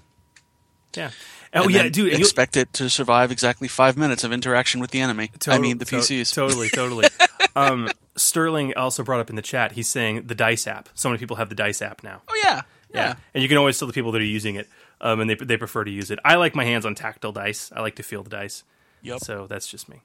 [0.97, 1.11] Yeah.
[1.53, 2.13] Oh And yeah, dude.
[2.15, 5.31] Expect it to survive exactly five minutes of interaction with the enemy.
[5.49, 6.33] I mean, the to- PCs.
[6.33, 7.07] totally, totally.
[7.57, 9.73] um, Sterling also brought up in the chat.
[9.73, 10.89] He's saying the Dice app.
[10.95, 12.23] So many people have the Dice app now.
[12.29, 12.63] Oh yeah.
[12.95, 13.15] Yeah.
[13.35, 14.69] and you can always tell the people that are using it,
[15.01, 16.19] um, and they they prefer to use it.
[16.25, 17.71] I like my hands on tactile dice.
[17.75, 18.65] I like to feel the dice.
[19.03, 19.21] Yep.
[19.21, 20.01] So that's just me.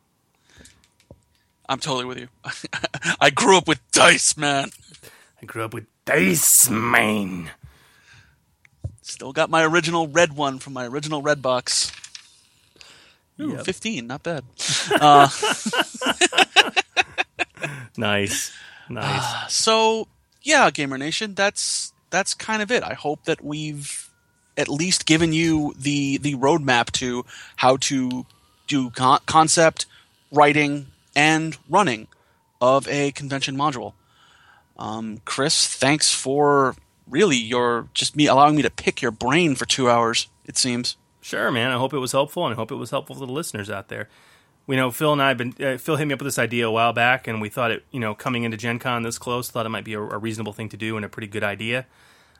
[1.69, 2.27] I'm totally with you.
[3.21, 4.69] I grew up with dice, man.
[5.41, 7.49] I grew up with dice, man.
[9.01, 11.91] Still got my original red one from my original red box.
[13.39, 13.65] Ooh, Yep.
[13.65, 14.43] 15, not bad.
[14.99, 15.29] Uh,
[17.97, 18.51] Nice,
[18.89, 19.53] nice.
[19.53, 20.07] so
[20.41, 22.83] yeah, Gamer Nation, that's that's kind of it.
[22.83, 24.09] I hope that we've
[24.57, 27.25] at least given you the the roadmap to
[27.57, 28.25] how to
[28.67, 29.85] do con- concept,
[30.31, 32.07] writing, and running
[32.59, 33.93] of a convention module.
[34.77, 36.75] Um, Chris, thanks for
[37.07, 40.27] really your just me allowing me to pick your brain for two hours.
[40.45, 40.97] It seems.
[41.21, 41.69] Sure, man.
[41.71, 43.89] I hope it was helpful, and I hope it was helpful for the listeners out
[43.89, 44.09] there.
[44.65, 45.53] We know Phil and I have been.
[45.59, 47.83] Uh, Phil hit me up with this idea a while back, and we thought it,
[47.91, 50.53] you know, coming into Gen Con this close, thought it might be a, a reasonable
[50.53, 51.85] thing to do and a pretty good idea.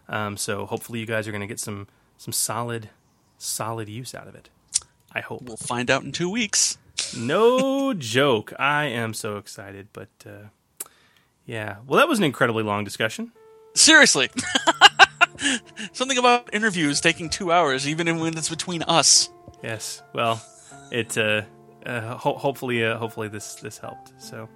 [0.08, 1.88] Um, so hopefully, you guys are going to get some
[2.22, 2.92] some solid,
[3.40, 4.52] solid use out of it.
[5.12, 5.42] I hope.
[5.42, 6.78] We'll find out in two weeks.
[7.18, 8.54] No joke.
[8.60, 10.50] I am so excited, but uh,
[11.48, 11.78] yeah.
[11.88, 13.32] Well, that was an incredibly long discussion.
[13.74, 14.30] Seriously.
[15.94, 19.32] Something about interviews taking two hours, even when it's between us.
[19.64, 20.04] Yes.
[20.14, 20.40] Well,
[20.92, 21.42] it uh,
[21.88, 24.14] uh, ho- hopefully uh, hopefully this this helped.
[24.20, 24.48] So.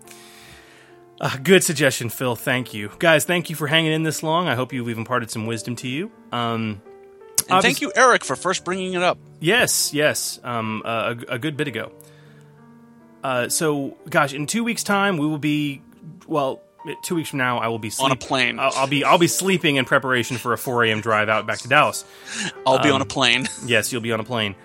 [1.20, 2.36] Uh, good suggestion, Phil.
[2.36, 3.24] Thank you, guys.
[3.24, 4.50] Thank you for hanging in this long.
[4.50, 6.12] I hope you've imparted some wisdom to you.
[6.34, 6.82] Um,
[7.50, 9.18] And thank you, Eric, for first bringing it up.
[9.40, 10.40] Yes, yes.
[10.44, 11.92] Um, uh, a, a good bit ago.
[13.24, 15.82] Uh, so, gosh, in two weeks' time, we will be.
[16.28, 16.62] Well,
[17.04, 18.60] two weeks from now, I will be On a plane.
[18.60, 21.02] I'll, I'll be I'll be sleeping in preparation for a 4 a.m.
[21.02, 22.06] drive out back to Dallas.
[22.66, 23.48] I'll be Um, on a plane.
[23.66, 24.56] Yes, you'll be on a plane.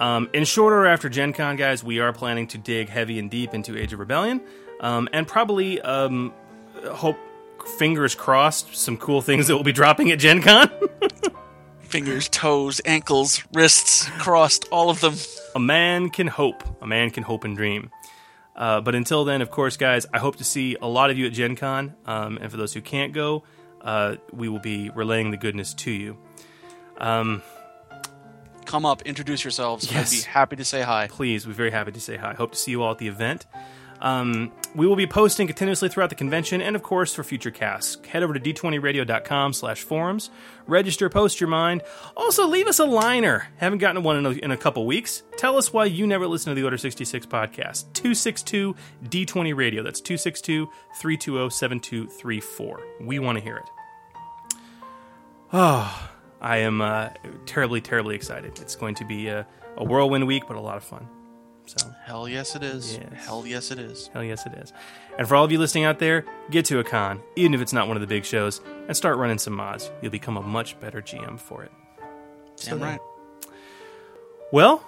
[0.00, 3.30] Um, in short order after Gen Con, guys, we are planning to dig heavy and
[3.30, 4.40] deep into Age of Rebellion,
[4.80, 6.32] um, and probably um,
[6.92, 7.18] hope,
[7.78, 10.70] fingers crossed, some cool things that will be dropping at Gen Con.
[11.88, 15.14] Fingers, toes, ankles, wrists crossed, all of them.
[15.54, 16.62] a man can hope.
[16.82, 17.90] A man can hope and dream.
[18.54, 21.26] Uh, but until then, of course, guys, I hope to see a lot of you
[21.26, 21.94] at Gen Con.
[22.04, 23.42] Um, and for those who can't go,
[23.80, 26.18] uh, we will be relaying the goodness to you.
[26.98, 27.42] Um,
[28.66, 29.90] Come up, introduce yourselves.
[29.90, 30.12] Yes.
[30.12, 31.06] I'd be happy to say hi.
[31.08, 32.34] please, we're very happy to say hi.
[32.34, 33.46] Hope to see you all at the event.
[34.00, 37.98] Um, we will be posting continuously throughout the convention and, of course, for future casts.
[38.06, 40.30] Head over to d20radio.com slash forums.
[40.66, 41.82] Register, post your mind.
[42.16, 43.48] Also, leave us a liner.
[43.56, 45.22] Haven't gotten one in a, in a couple weeks.
[45.36, 47.92] Tell us why you never listen to the Order 66 podcast.
[47.94, 49.82] 262 D20 Radio.
[49.82, 52.82] That's 262 320 7234.
[53.00, 53.70] We want to hear it.
[55.52, 56.10] Oh,
[56.40, 57.08] I am uh,
[57.46, 58.58] terribly, terribly excited.
[58.60, 59.46] It's going to be a,
[59.76, 61.08] a whirlwind week, but a lot of fun.
[61.68, 62.96] So, Hell yes, it is.
[62.96, 63.26] Yes.
[63.26, 64.08] Hell yes, it is.
[64.14, 64.72] hell yes, it is.
[65.18, 67.72] And for all of you listening out there, get to a con, even if it's
[67.74, 69.90] not one of the big shows, and start running some mods.
[70.00, 71.72] You'll become a much better GM for it.
[72.56, 73.00] Damn right.
[74.50, 74.82] Well,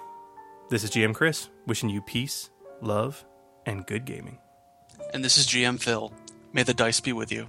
[0.69, 2.49] this is GM Chris, wishing you peace,
[2.81, 3.23] love,
[3.65, 4.39] and good gaming.
[5.13, 6.11] And this is GM Phil.
[6.51, 7.47] May the dice be with you.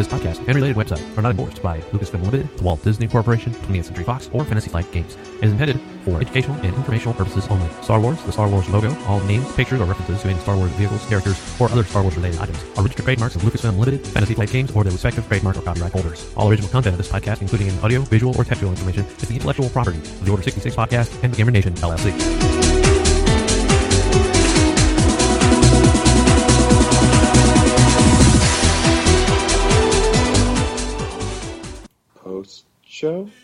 [0.00, 3.52] This podcast and related website are not endorsed by Lucasfilm Limited, the Walt Disney Corporation,
[3.52, 5.14] 20th Century Fox, or Fantasy Flight Games.
[5.14, 7.68] It is intended for educational and informational purposes only.
[7.82, 10.70] Star Wars, the Star Wars logo, all names, pictures, or references to any Star Wars
[10.70, 14.32] vehicles, characters, or other Star Wars related items are registered trademarks of Lucasfilm Limited, Fantasy
[14.32, 16.32] Flight Games, or their respective trademark or copyright holders.
[16.34, 19.34] All original content of this podcast, including any audio, visual, or textual information, is the
[19.34, 22.59] intellectual property of the Order 66 podcast and the Gamer Nation LLC.
[33.00, 33.39] Post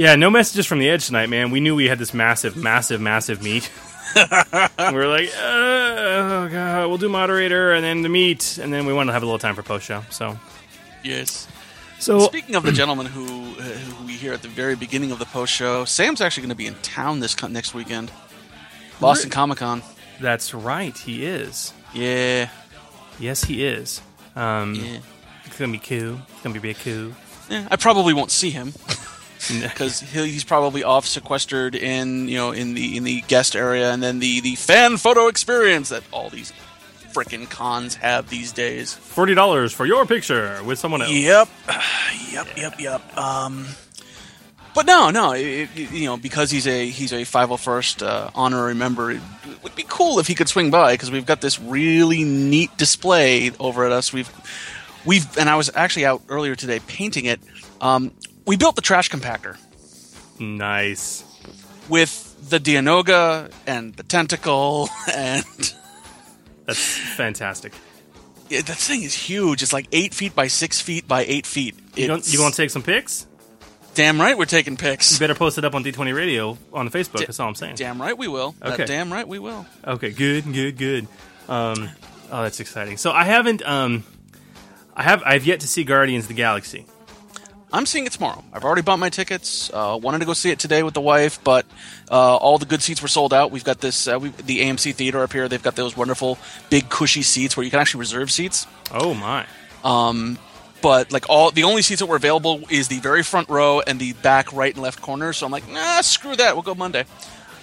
[0.00, 1.50] Yeah, no messages from the edge tonight, man.
[1.50, 3.70] We knew we had this massive, massive, massive meet.
[4.16, 4.22] we
[4.94, 8.94] were like, uh, oh god, we'll do moderator and then the meet, and then we
[8.94, 10.02] want to have a little time for post show.
[10.08, 10.38] So,
[11.04, 11.46] Yes.
[11.98, 15.18] so Speaking of the gentleman who, uh, who we hear at the very beginning of
[15.18, 18.10] the post show, Sam's actually going to be in town this next weekend.
[19.00, 19.82] Boston Comic Con.
[20.18, 21.74] that's right, he is.
[21.92, 22.48] Yeah.
[23.18, 24.00] Yes, he is.
[24.34, 25.00] Um, Yeah.
[25.44, 26.20] It's gonna be cool.
[26.32, 27.12] It's gonna be real cool.
[27.50, 28.72] Yeah, I probably won't see him
[29.62, 34.02] because he's probably off sequestered in you know in the in the guest area, and
[34.02, 36.52] then the the fan photo experience that all these
[37.12, 38.92] frickin' cons have these days.
[38.94, 41.10] Forty dollars for your picture with someone else.
[41.12, 41.48] Yep,
[42.32, 43.16] yep, yep, yep.
[43.18, 43.66] Um,
[44.74, 49.10] but no, no, it- you know because he's a he's a 501st uh, honorary member.
[49.10, 49.20] It
[49.62, 53.50] would be cool if he could swing by because we've got this really neat display
[53.58, 54.12] over at us.
[54.12, 54.30] We've
[55.04, 57.40] we've and I was actually out earlier today painting it.
[57.80, 58.12] Um,
[58.50, 59.56] we built the trash compactor
[60.40, 61.22] Nice.
[61.88, 65.44] with the Dianoga and the tentacle and.
[66.66, 67.72] That's fantastic.
[68.48, 69.62] Yeah, that thing is huge.
[69.62, 71.76] It's like eight feet by six feet by eight feet.
[71.94, 73.24] You don't, you want to take some pics?
[73.94, 75.12] Damn right, we're taking pics.
[75.12, 77.20] You better post it up on D20 Radio on Facebook.
[77.20, 77.76] That's all I'm saying.
[77.76, 78.56] Damn right, we will.
[78.58, 78.84] That Okay.
[78.84, 79.64] damn right, we will.
[79.86, 81.06] Okay, good, good, good.
[81.48, 81.88] Um,
[82.32, 82.96] oh, that's exciting.
[82.96, 84.02] So I haven't, um,
[84.96, 86.86] I have, I've yet to see Guardians of the Galaxy.
[87.72, 88.42] I'm seeing it tomorrow.
[88.52, 89.70] I've already bought my tickets.
[89.72, 91.66] Uh, wanted to go see it today with the wife, but
[92.10, 93.50] uh, all the good seats were sold out.
[93.52, 95.48] We've got this, uh, we, the AMC theater up here.
[95.48, 98.66] They've got those wonderful big cushy seats where you can actually reserve seats.
[98.92, 99.46] Oh my!
[99.84, 100.38] Um,
[100.82, 104.00] but like all, the only seats that were available is the very front row and
[104.00, 105.32] the back right and left corner.
[105.32, 106.54] So I'm like, nah, screw that.
[106.54, 107.04] We'll go Monday.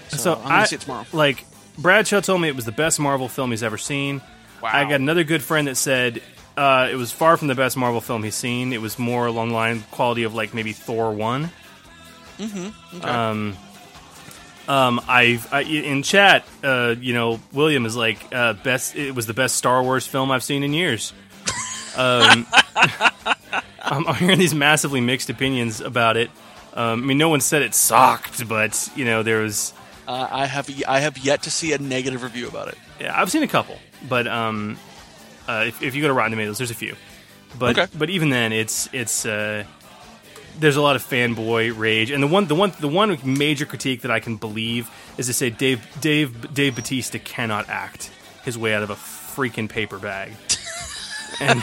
[0.10, 1.06] So, So I'm gonna I see it tomorrow.
[1.12, 1.44] like
[1.78, 4.22] Bradshaw told me it was the best Marvel film he's ever seen.
[4.62, 4.70] Wow.
[4.74, 6.22] I got another good friend that said
[6.58, 8.74] uh, it was far from the best Marvel film he's seen.
[8.74, 11.52] It was more along the line quality of like maybe Thor one.
[12.40, 12.98] Mm-hmm.
[12.98, 13.08] Okay.
[13.08, 13.56] Um,
[14.68, 18.96] um, I've I, in chat, uh, you know, William is like uh, best.
[18.96, 21.14] It was the best Star Wars film I've seen in years.
[21.96, 22.46] Um,
[23.82, 26.30] I'm, hearing these massively mixed opinions about it.
[26.74, 29.74] Um, I mean, no one said it sucked, but you know, there was.
[30.08, 32.78] Uh, I have I have yet to see a negative review about it.
[33.00, 33.78] Yeah, I've seen a couple,
[34.10, 34.78] but um,
[35.48, 36.96] uh, if, if you go to Rotten Tomatoes, there's a few.
[37.58, 37.92] But Okay.
[37.98, 39.64] but even then, it's it's uh,
[40.60, 44.02] there's a lot of fanboy rage, and the one the one the one major critique
[44.02, 48.12] that I can believe is to say Dave Dave Dave Batista cannot act
[48.44, 50.34] his way out of a freaking paper bag.
[51.40, 51.62] and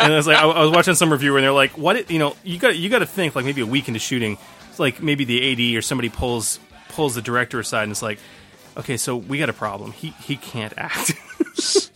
[0.00, 1.96] and I was like, I, I was watching some reviewer, and they're like, "What?
[1.96, 4.38] it- You know, you got you got to think like maybe a week into shooting,
[4.70, 8.18] it's like maybe the AD or somebody pulls pulls the director aside, and it's like,
[8.76, 9.92] okay, so we got a problem.
[9.92, 11.12] He he can't act.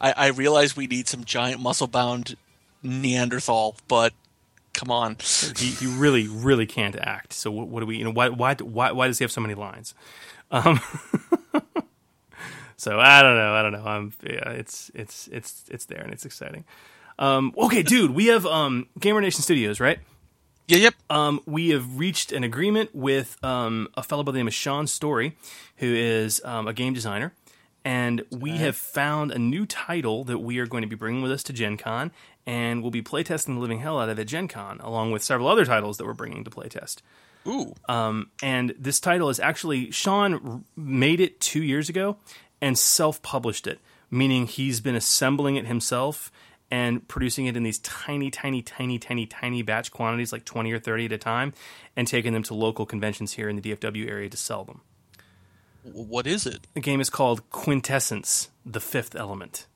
[0.00, 2.36] I, I realize we need some giant muscle bound
[2.82, 4.12] Neanderthal, but
[4.74, 5.16] come on.
[5.56, 7.32] he, he really really can't act.
[7.32, 7.96] So what, what do we?
[7.96, 9.94] You know, why why why why does he have so many lines?
[10.50, 10.80] Um,
[12.76, 13.54] so I don't know.
[13.54, 13.84] I don't know.
[13.84, 14.50] I'm yeah.
[14.50, 16.64] It's it's it's it's there and it's exciting.
[17.18, 19.98] Um, okay, dude, we have um, Gamer Nation Studios, right?
[20.68, 20.94] Yeah, yep.
[21.08, 24.86] Um, we have reached an agreement with um, a fellow by the name of Sean
[24.86, 25.36] Story,
[25.76, 27.32] who is um, a game designer,
[27.86, 31.30] and we have found a new title that we are going to be bringing with
[31.30, 32.10] us to Gen Con,
[32.44, 35.22] and we'll be playtesting the living hell out of it at Gen Con, along with
[35.22, 36.96] several other titles that we're bringing to playtest.
[37.46, 37.76] Ooh.
[37.88, 42.16] Um, and this title is actually Sean made it two years ago
[42.60, 43.78] and self-published it,
[44.10, 46.32] meaning he's been assembling it himself
[46.72, 50.80] and producing it in these tiny, tiny, tiny, tiny, tiny batch quantities, like twenty or
[50.80, 51.52] thirty at a time,
[51.94, 54.80] and taking them to local conventions here in the DFW area to sell them.
[55.92, 56.66] What is it?
[56.74, 59.66] The game is called Quintessence: The Fifth Element.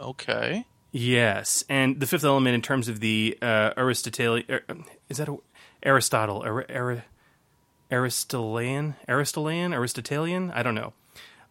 [0.00, 0.66] Okay.
[0.90, 4.62] Yes, and the fifth element in terms of the uh, Aristotelian er,
[5.08, 5.36] is that a,
[5.82, 7.04] Aristotle Ar, Ar,
[7.90, 10.94] Aristotelian Aristotelian Aristotelian I don't know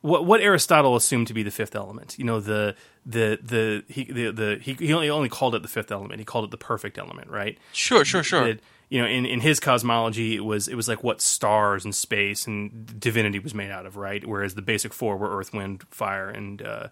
[0.01, 2.16] what what Aristotle assumed to be the fifth element.
[2.17, 5.67] You know the the the he the, the he, he only only called it the
[5.67, 6.19] fifth element.
[6.19, 7.58] He called it the perfect element, right?
[7.74, 8.56] Sure, sure, sure.
[8.90, 12.48] You know, in, in his cosmology, it was it was like what stars and space
[12.48, 14.25] and divinity was made out of, right?
[14.25, 16.88] Whereas the basic four were earth, wind, fire, and uh,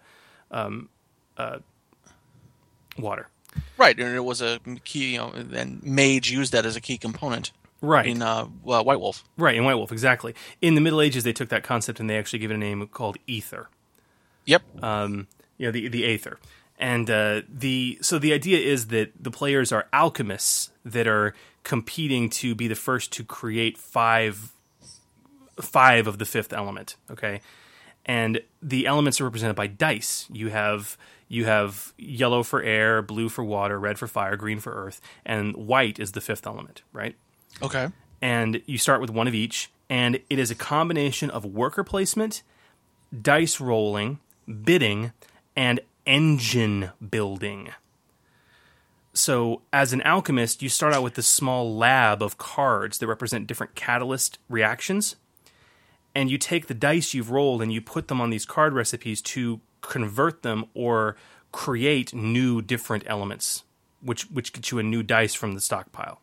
[0.50, 0.88] um,
[1.38, 1.58] uh,
[2.98, 3.28] water.
[3.78, 6.98] Right, and it was a key, you know, and Mage used that as a key
[6.98, 7.52] component.
[7.80, 8.06] Right.
[8.06, 9.24] In uh, uh, White Wolf.
[9.36, 10.34] Right, in White Wolf, exactly.
[10.60, 12.86] In the Middle Ages, they took that concept and they actually gave it a name
[12.88, 13.68] called ether.
[14.44, 14.62] Yep.
[14.82, 16.38] Um, you know, the the aether,
[16.78, 22.30] and uh, the so the idea is that the players are alchemists that are competing
[22.30, 24.52] to be the first to create five
[25.60, 26.96] five of the fifth element.
[27.10, 27.40] Okay,
[28.04, 30.26] and the elements are represented by dice.
[30.32, 30.96] You have
[31.28, 35.56] you have yellow for air, blue for water, red for fire, green for earth, and
[35.56, 36.82] white is the fifth element.
[36.92, 37.16] Right
[37.62, 37.88] Okay.
[38.22, 42.42] and you start with one of each, and it is a combination of worker placement,
[43.22, 44.20] dice rolling,
[44.62, 45.12] bidding,
[45.56, 47.70] and engine building.
[49.12, 53.46] So, as an alchemist, you start out with this small lab of cards that represent
[53.46, 55.16] different catalyst reactions,
[56.14, 59.22] and you take the dice you've rolled and you put them on these card recipes
[59.22, 61.16] to convert them or
[61.50, 63.64] create new different elements,
[64.02, 66.20] which which gets you a new dice from the stockpile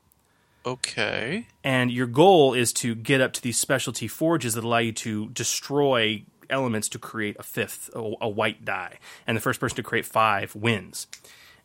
[0.65, 1.47] Okay.
[1.63, 5.29] and your goal is to get up to these specialty forges that allow you to
[5.29, 9.83] destroy elements to create a fifth, a, a white die, and the first person to
[9.83, 11.07] create five wins.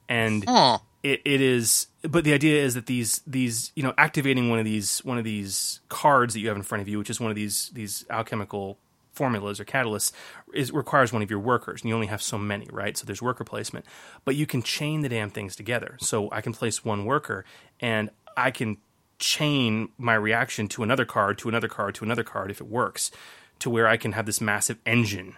[0.08, 0.78] And Huh.
[1.02, 4.64] it, it is, but the idea is that these these you know activating one of
[4.64, 7.30] these one of these cards that you have in front of you, which is one
[7.30, 8.78] of these these alchemical
[9.12, 10.12] formulas or catalysts
[10.54, 11.82] is requires one of your workers.
[11.82, 12.96] And you only have so many right?
[12.96, 13.84] So there's worker placement.
[14.24, 15.96] But you can chain the damn things together.
[16.00, 17.44] So i can place one worker
[17.80, 18.78] and i can
[19.18, 23.10] chain my reaction to another card to another card to another card if it works
[23.58, 25.36] to where i can have this massive engine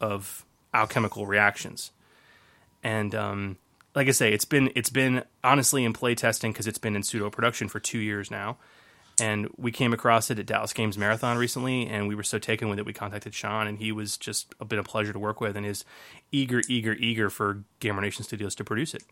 [0.00, 1.90] of alchemical reactions
[2.82, 3.56] and um,
[3.94, 7.02] like i say it's been it's been honestly in play testing because it's been in
[7.02, 8.56] pseudo production for two years now
[9.18, 12.68] and we came across it at Dallas Games Marathon recently, and we were so taken
[12.68, 15.40] with it, we contacted Sean, and he was just a bit of pleasure to work
[15.40, 15.84] with, and is
[16.32, 19.04] eager, eager, eager for Gamer Nation Studios to produce it.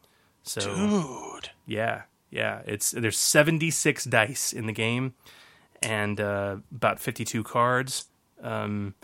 [0.43, 1.51] So, Dude.
[1.67, 5.15] yeah, yeah, it's there's 76 dice in the game,
[5.83, 8.07] and uh, about 52 cards.
[8.45, 8.95] Um,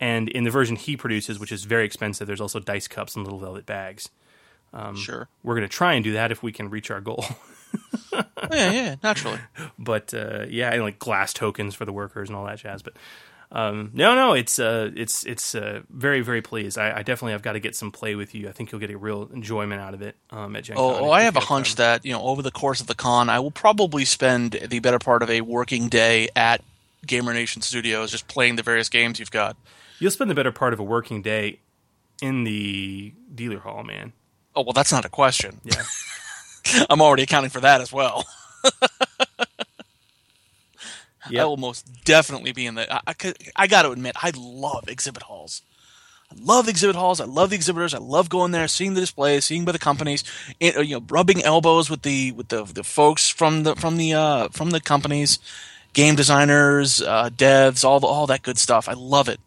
[0.00, 3.24] and in the version he produces, which is very expensive, there's also dice cups and
[3.24, 4.10] little velvet bags.
[4.72, 5.28] Um, Sure.
[5.42, 7.24] We're going to try and do that if we can reach our goal.
[8.12, 9.38] yeah, yeah, naturally.
[9.78, 12.82] but uh, yeah, and like glass tokens for the workers and all that jazz.
[12.82, 12.94] But
[13.50, 16.78] um, no, no, it's uh, it's it's uh, very very pleased.
[16.78, 18.48] I, I definitely have got to get some play with you.
[18.48, 21.10] I think you'll get a real enjoyment out of it um, at Gen Oh, oh,
[21.10, 21.84] I have a hunch time.
[21.84, 24.98] that you know over the course of the con, I will probably spend the better
[24.98, 26.62] part of a working day at
[27.06, 29.56] Gamer Nation Studios, just playing the various games you've got.
[29.98, 31.58] you'll spend the better part of a working day
[32.20, 34.12] in the dealer hall, man.
[34.54, 35.60] Oh well, that's not a question.
[35.64, 35.82] Yeah.
[36.90, 38.24] I'm already accounting for that as well.
[41.30, 41.40] Yep.
[41.40, 42.92] I will most definitely be in the.
[42.92, 43.14] I, I,
[43.54, 45.62] I got to admit, I love exhibit halls.
[46.32, 47.20] I love exhibit halls.
[47.20, 47.94] I love the exhibitors.
[47.94, 50.24] I love going there, seeing the displays, seeing by the companies,
[50.60, 53.98] and, uh, you know, rubbing elbows with the with the the folks from the from
[53.98, 55.38] the uh, from the companies,
[55.92, 58.88] game designers, uh, devs, all the, all that good stuff.
[58.88, 59.40] I love it.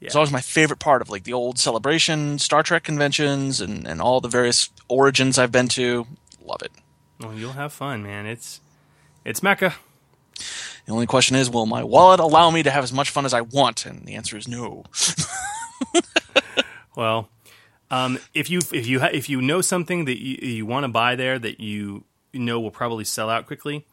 [0.00, 4.00] It's always my favorite part of like the old celebration Star Trek conventions and, and
[4.02, 6.08] all the various origins I've been to.
[6.44, 6.72] Love it.
[7.20, 8.26] Well, you'll have fun, man.
[8.26, 8.60] It's
[9.24, 9.74] it's Mecca.
[10.86, 13.32] The only question is, will my wallet allow me to have as much fun as
[13.32, 13.86] I want?
[13.86, 14.82] And the answer is no.
[16.94, 17.30] Well,
[17.90, 20.88] um, if you if you ha- if you know something that you, you want to
[20.88, 23.86] buy there that you know will probably sell out quickly,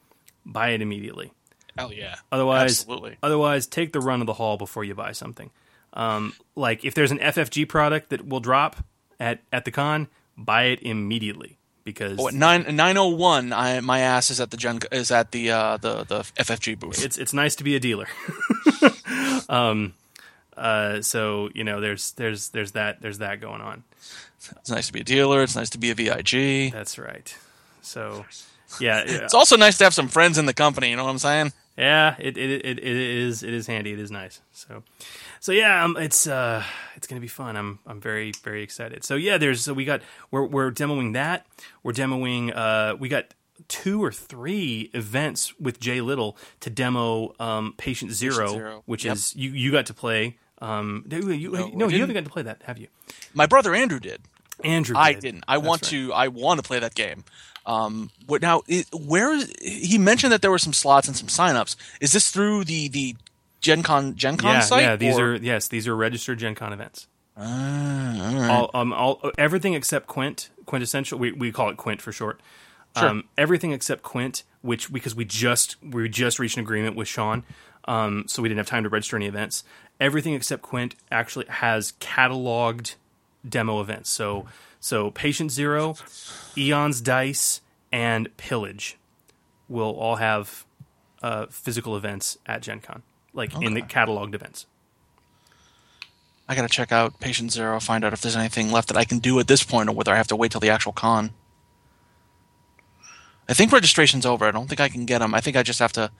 [0.51, 1.31] buy it immediately.
[1.77, 2.15] Hell yeah.
[2.31, 3.17] Otherwise, Absolutely.
[3.23, 5.49] otherwise take the run of the hall before you buy something.
[5.93, 8.77] Um, like if there's an FFG product that will drop
[9.19, 13.79] at at the con, buy it immediately because Oh, at nine nine oh one, I
[13.79, 17.03] my ass is at the gen is at the uh, the the FFG booth.
[17.03, 18.07] it's it's nice to be a dealer.
[19.49, 19.93] um,
[20.55, 23.83] uh, so you know, there's there's there's that there's that going on.
[24.57, 25.43] It's nice to be a dealer.
[25.43, 26.71] It's nice to be a VIG.
[26.71, 27.35] That's right.
[27.81, 28.25] So
[28.79, 29.23] yeah, yeah.
[29.23, 30.89] It's also nice to have some friends in the company.
[30.89, 31.53] You know what I'm saying?
[31.77, 33.93] Yeah, it it, it it is it is handy.
[33.93, 34.41] It is nice.
[34.51, 34.83] So
[35.39, 36.63] so yeah, um, it's uh
[36.95, 37.55] it's gonna be fun.
[37.55, 39.03] I'm I'm very very excited.
[39.05, 41.45] So yeah, there's so we got we're we're demoing that.
[41.83, 43.33] We're demoing uh we got
[43.69, 49.15] two or three events with Jay Little to demo um Patient Zero, which Yep.
[49.15, 50.37] is you you got to play.
[50.61, 52.87] Um, you, you, No, no, you haven't got to play that, have you?
[53.33, 54.19] My brother Andrew did.
[54.61, 55.21] Andrew, I did.
[55.21, 55.43] didn't.
[55.47, 55.89] I That's want right.
[55.91, 56.13] to.
[56.13, 57.23] I want to play that game.
[57.65, 58.63] Um, what now?
[58.67, 61.75] It, where is he mentioned that there were some slots and some signups?
[62.01, 63.15] Is this through the the
[63.61, 64.81] Gen Con Gen Con Yeah, site?
[64.81, 64.95] yeah.
[64.95, 67.07] These or- are yes, these are registered Gen Con events.
[67.37, 68.49] Ah, all right.
[68.49, 71.17] all, um, all everything except Quint, quintessential.
[71.17, 72.41] We, we call it Quint for short.
[72.97, 73.07] Sure.
[73.07, 77.43] Um, everything except Quint, which because we just we just reached an agreement with Sean,
[77.85, 79.63] um, so we didn't have time to register any events.
[79.99, 82.95] Everything except Quint actually has cataloged
[83.47, 84.09] demo events.
[84.09, 84.47] So
[84.79, 85.95] so Patient Zero,
[86.57, 88.97] Eon's Dice, and Pillage
[89.67, 90.65] will all have
[91.21, 94.65] uh, physical events at Gen Con, like in the cataloged events.
[96.47, 99.19] I gotta check out Patient Zero, find out if there's anything left that I can
[99.19, 101.31] do at this point, or whether I have to wait till the actual con.
[103.47, 104.45] I think registration's over.
[104.45, 105.33] I don't think I can get them.
[105.33, 106.11] I think I just have to.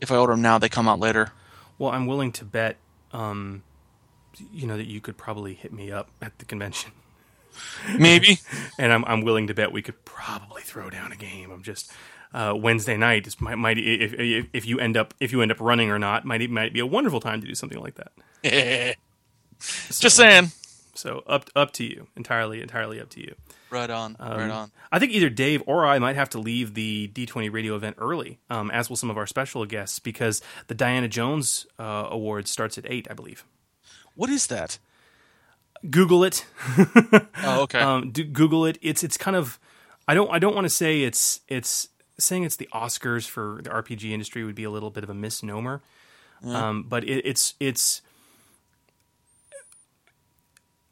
[0.00, 1.32] If I order them now, they come out later.
[1.78, 2.76] Well, I'm willing to bet,
[3.12, 3.62] um,
[4.52, 6.92] you know, that you could probably hit me up at the convention,
[7.98, 8.38] Maybe.
[8.78, 11.92] and I'm I'm willing to bet we could probably throw down a game I'm just
[12.34, 13.24] uh, Wednesday night.
[13.24, 15.98] Just might, might if, if if you end up if you end up running or
[15.98, 18.96] not, might might be a wonderful time to do something like that.
[20.00, 20.52] just saying.
[20.94, 23.34] So up up to you, entirely entirely up to you.
[23.70, 24.16] Right on.
[24.20, 24.70] right on.
[24.90, 28.38] I think either Dave or I might have to leave the D20 radio event early,
[28.50, 32.76] um, as will some of our special guests, because the Diana Jones uh, Award starts
[32.76, 33.46] at eight, I believe.
[34.14, 34.78] What is that?
[35.88, 36.44] Google it.
[37.44, 37.80] Oh, okay.
[37.80, 38.78] um, do, Google it.
[38.82, 39.58] It's it's kind of
[40.06, 41.88] I don't I don't want to say it's it's
[42.18, 45.14] saying it's the Oscars for the RPG industry would be a little bit of a
[45.14, 45.82] misnomer,
[46.44, 48.02] um, but it, it's it's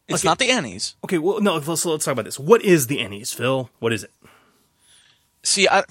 [0.08, 0.28] it's okay.
[0.28, 0.94] not the Ennies.
[1.04, 1.18] okay.
[1.18, 2.38] Well, no, let's let's talk about this.
[2.38, 3.70] What is the Ennies, Phil?
[3.78, 4.10] What is it?
[5.44, 5.84] See, I.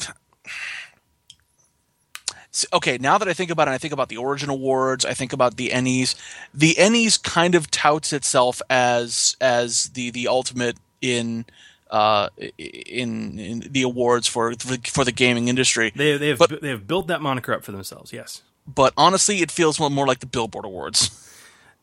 [2.74, 5.06] Okay, now that I think about it, I think about the Origin Awards.
[5.06, 6.16] I think about the Ennies.
[6.54, 11.46] The Ennies kind of touts itself as as the the ultimate in
[11.92, 14.54] uh in, in the awards for
[14.86, 15.92] for the gaming industry.
[15.96, 18.12] They they have But- they have built that moniker up for themselves.
[18.12, 18.42] Yes.
[18.68, 21.26] But honestly, it feels more like the Billboard Awards.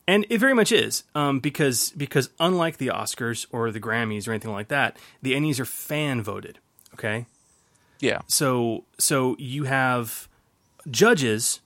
[0.09, 4.31] And it very much is, um, because because unlike the Oscars or the Grammys or
[4.31, 6.59] anything like that, the Ennies are fan voted.
[6.93, 7.25] Okay,
[7.99, 8.21] Yeah.
[8.27, 10.26] so so you have
[10.89, 11.59] judges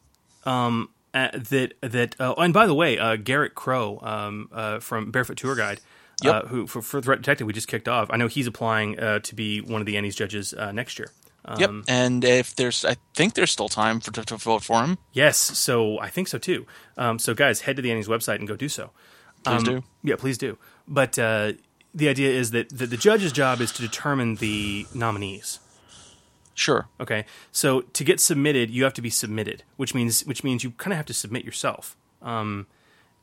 [0.46, 2.16] um, uh, that that.
[2.20, 5.80] Uh, and by the way, uh, Garrett Crow um, uh, from Barefoot Tour Guide,
[6.24, 6.48] uh, Yep.
[6.48, 8.10] who for, for Threat Detective we just kicked off.
[8.12, 11.10] I know he's applying uh, to be one of the Ennies judges uh, next year.
[11.58, 11.72] yep.
[11.88, 15.00] And if there's, I think there's still time for to, to vote for him.
[15.12, 16.68] Yes, so I think so too.
[16.98, 18.92] Um, so guys, head to the Ennies website and go do so.
[19.44, 19.84] Please Um, do.
[20.04, 20.60] Yeah, please do.
[20.88, 21.54] But uh,
[21.96, 25.60] the idea is that, that the judge's job is to determine the nominees.
[26.62, 26.88] Sure.
[27.00, 30.70] Okay, so to get submitted, you have to be submitted, which means which means you
[30.72, 31.98] kind of have to submit yourself.
[32.22, 32.68] Um,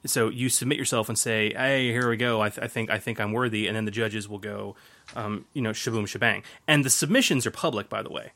[0.05, 2.41] so you submit yourself and say, "Hey, here we go.
[2.41, 4.75] I, th- I think I think I'm worthy," and then the judges will go,
[5.15, 6.43] um, you know, shaboom shebang.
[6.67, 8.33] And the submissions are public, by the way.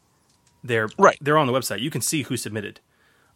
[0.63, 1.19] They're Right.
[1.21, 1.81] They're on the website.
[1.81, 2.79] You can see who submitted.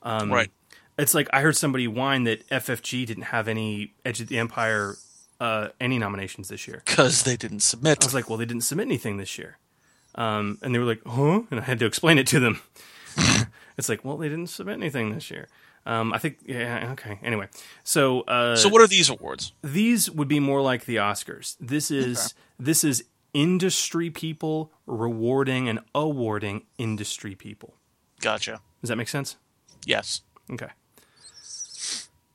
[0.04, 0.52] Um, right.
[0.96, 4.94] It's like I heard somebody whine that FFG didn't have any Edge of the Empire
[5.40, 6.82] uh, any nominations this year.
[6.86, 8.04] Because they didn't submit.
[8.04, 9.58] I was like, well, they didn't submit anything this year.
[10.16, 11.42] Um, and they were like, huh?
[11.50, 12.60] And I had to explain it to them.
[13.76, 15.48] it's like, well, they didn't submit anything this year.
[15.84, 17.20] Um, I think, yeah, okay.
[17.22, 17.48] Anyway,
[17.84, 19.52] so uh, so what are these awards?
[19.62, 21.56] These would be more like the Oscars.
[21.60, 22.32] This is okay.
[22.58, 27.74] this is industry people rewarding and awarding industry people.
[28.20, 28.60] Gotcha.
[28.80, 29.36] Does that make sense?
[29.84, 30.22] Yes.
[30.50, 30.70] Okay.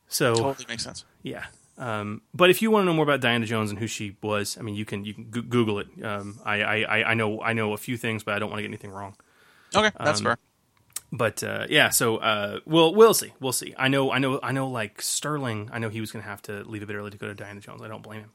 [0.07, 1.03] So totally makes sense.
[1.21, 1.45] Yeah.
[1.81, 4.55] Um, but if you want to know more about Diana Jones and who she was,
[4.55, 5.87] I mean, you can you can g- Google it.
[6.03, 8.61] Um, I, I I know I know a few things, but I don't want to
[8.61, 9.15] get anything wrong.
[9.75, 10.37] Okay, that's um, fair.
[11.11, 13.73] But uh, yeah, so uh, we'll we'll see, we'll see.
[13.77, 15.71] I know I know I know like Sterling.
[15.73, 17.33] I know he was going to have to leave a bit early to go to
[17.33, 17.81] Diana Jones.
[17.81, 18.31] I don't blame him.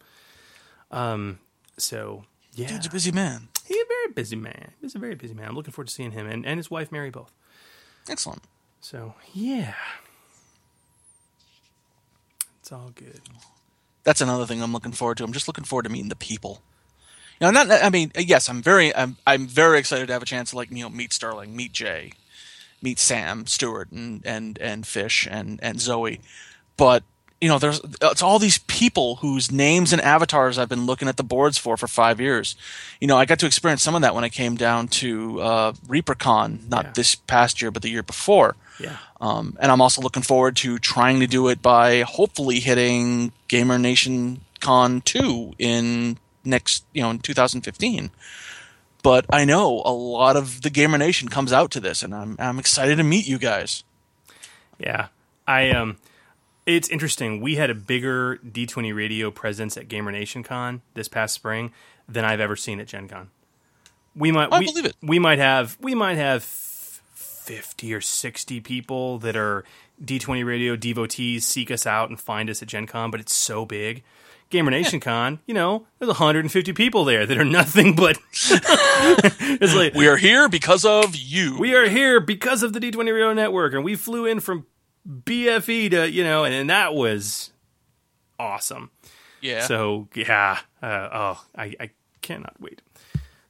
[0.90, 1.38] Um,
[1.78, 3.48] so yeah, dude's a busy man.
[3.64, 4.72] He's a very busy man.
[4.80, 5.48] He's a very busy man.
[5.48, 7.32] I'm looking forward to seeing him and, and his wife Mary both.
[8.08, 8.42] Excellent.
[8.80, 9.74] So yeah,
[12.66, 13.20] it's all good.
[14.02, 15.24] That's another thing I'm looking forward to.
[15.24, 16.62] I'm just looking forward to meeting the people.
[17.40, 17.70] You know, not.
[17.70, 20.72] I mean, yes, I'm very, I'm, I'm very excited to have a chance to like,
[20.72, 22.14] you know, meet Sterling, meet Jay,
[22.82, 26.20] meet Sam Stewart, and and and Fish and and Zoe.
[26.76, 27.04] But
[27.40, 31.16] you know, there's it's all these people whose names and avatars I've been looking at
[31.16, 32.56] the boards for for five years.
[33.00, 35.72] You know, I got to experience some of that when I came down to uh,
[35.86, 36.92] ReaperCon, not yeah.
[36.94, 38.56] this past year, but the year before.
[38.80, 38.96] Yeah.
[39.20, 43.78] Um, and I'm also looking forward to trying to do it by hopefully hitting Gamer
[43.78, 48.10] Nation Con 2 in next, you know, in 2015.
[49.02, 52.34] But I know a lot of the Gamer Nation comes out to this, and I'm
[52.38, 53.84] I'm excited to meet you guys.
[54.78, 55.08] Yeah,
[55.46, 55.98] I um,
[56.66, 57.40] it's interesting.
[57.40, 61.72] We had a bigger D20 radio presence at Gamer Nation Con this past spring
[62.08, 63.30] than I've ever seen at Gen Con.
[64.14, 64.96] We might, I we, believe it.
[65.00, 69.64] We might have, we might have 50 or 60 people that are
[70.04, 73.64] D20 radio devotees seek us out and find us at Gen Con, but it's so
[73.64, 74.02] big.
[74.48, 78.16] Gamer Nation Con, you know, there's 150 people there that are nothing but.
[78.32, 81.58] it's like we are here because of you.
[81.58, 84.66] We are here because of the D20 Radio Network, and we flew in from
[85.06, 87.52] BFE to you know, and, and that was
[88.38, 88.90] awesome.
[89.40, 89.66] Yeah.
[89.66, 91.90] So yeah, uh, oh, I, I
[92.22, 92.82] cannot wait.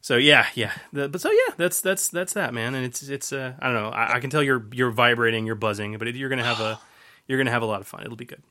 [0.01, 0.73] So yeah, yeah.
[0.93, 3.75] The, but so yeah, that's that's that's that man, and it's it's uh, I don't
[3.75, 3.89] know.
[3.89, 6.79] I, I can tell you're you're vibrating, you're buzzing, but you're gonna have a
[7.27, 8.03] you're gonna have a lot of fun.
[8.03, 8.43] It'll be good.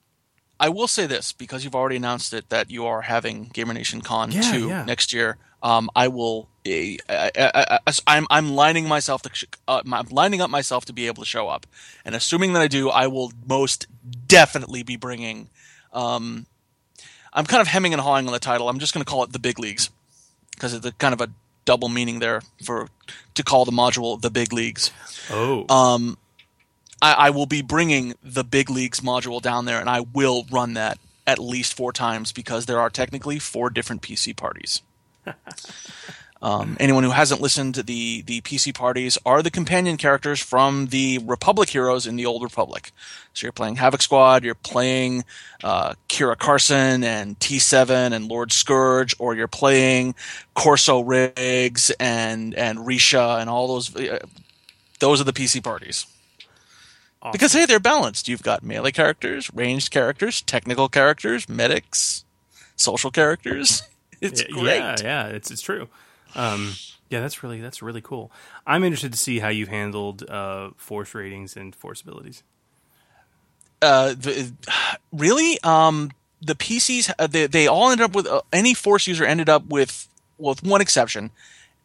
[0.59, 4.01] I will say this because you've already announced it that you are having Gamer Nation
[4.01, 4.85] Con yeah, two yeah.
[4.85, 5.37] next year.
[5.65, 6.47] Um, I will.
[6.63, 11.23] Uh, I, am I'm lining myself to uh, I'm lining up myself to be able
[11.23, 11.65] to show up,
[12.05, 13.87] and assuming that I do, I will most
[14.27, 15.49] definitely be bringing.
[15.91, 16.45] Um,
[17.33, 18.69] I'm kind of hemming and hawing on the title.
[18.69, 19.89] I'm just going to call it the Big Leagues
[20.51, 21.31] because it's a kind of a
[21.65, 22.87] double meaning there for
[23.33, 24.91] to call the module the big leagues.
[25.31, 25.65] Oh.
[25.67, 26.15] Um,
[27.01, 30.75] I, I will be bringing the big leagues module down there, and I will run
[30.75, 34.83] that at least four times because there are technically four different PC parties.
[36.41, 40.87] Um, anyone who hasn't listened to the the PC parties are the companion characters from
[40.87, 42.91] the Republic heroes in the Old Republic.
[43.33, 45.23] So you're playing Havoc Squad, you're playing
[45.63, 50.13] uh, Kira Carsen and T7 and Lord Scourge, or you're playing
[50.53, 53.95] Corso Riggs and and Risha and all those.
[53.95, 54.19] Uh,
[54.99, 56.05] those are the PC parties.
[57.23, 57.31] Awesome.
[57.31, 58.27] Because hey, they're balanced.
[58.27, 62.23] You've got melee characters, ranged characters, technical characters, medics,
[62.75, 63.81] social characters.
[64.25, 64.79] It's yeah, great.
[64.79, 65.87] Yeah, yeah, it's it's true.
[66.35, 66.73] Um,
[67.09, 68.31] yeah, that's really that's really cool.
[68.65, 72.43] I'm interested to see how you've handled uh, force ratings and force abilities.
[73.81, 74.51] Uh, the,
[75.11, 79.23] really, um, the PCs uh, they, they all ended up with uh, any force user
[79.23, 81.31] ended up with well, with one exception,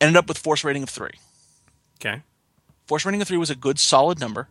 [0.01, 1.15] ended up with force rating of three.
[2.01, 2.23] Okay,
[2.87, 4.49] force rating of three was a good solid number.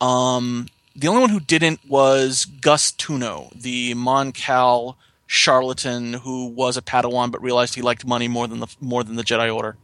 [0.00, 4.96] Um, the only one who didn't was Gus Tuno, the Mon Cal
[5.26, 9.16] charlatan who was a Padawan but realized he liked money more than the more than
[9.16, 9.76] the Jedi Order.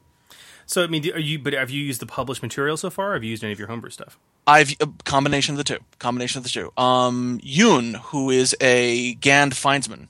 [0.67, 1.39] So I mean, are you?
[1.39, 3.15] But have you used the published material so far?
[3.15, 4.19] Have you used any of your homebrew stuff?
[4.47, 5.79] I've a combination of the two.
[5.99, 6.73] Combination of the two.
[6.77, 10.09] Um, Yuun, who is a Gand Findsman,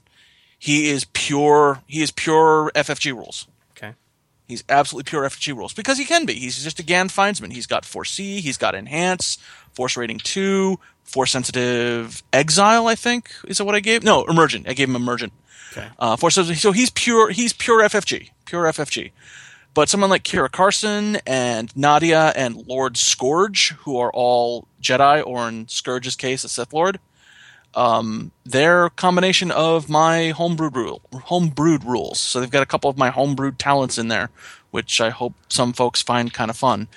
[0.57, 1.81] he is pure.
[1.87, 3.47] He is pure FFG rules.
[4.47, 6.33] He's absolutely pure FFG rules because he can be.
[6.33, 7.53] He's just a Gand Findsman.
[7.53, 8.41] He's got Foresee.
[8.41, 9.37] He's got Enhance,
[9.73, 12.87] Force Rating two, Force Sensitive Exile.
[12.87, 14.03] I think is that what I gave?
[14.03, 14.67] No, Emergent.
[14.67, 15.33] I gave him Emergent.
[15.71, 15.87] Okay.
[15.97, 16.59] Uh, Force Sensitive.
[16.59, 17.31] So he's pure.
[17.31, 18.29] He's pure FFG.
[18.45, 19.11] Pure FFG.
[19.73, 25.47] But someone like Kira Carsen and Nadia and Lord Scourge, who are all Jedi, or
[25.49, 26.99] in Scourge's case, a Sith Lord,
[27.75, 32.19] um, they're combination of my homebrewed rule, homebrewed rules.
[32.19, 34.29] So they've got a couple of my homebrewed talents in there,
[34.71, 36.87] which I hope some folks find kind of fun.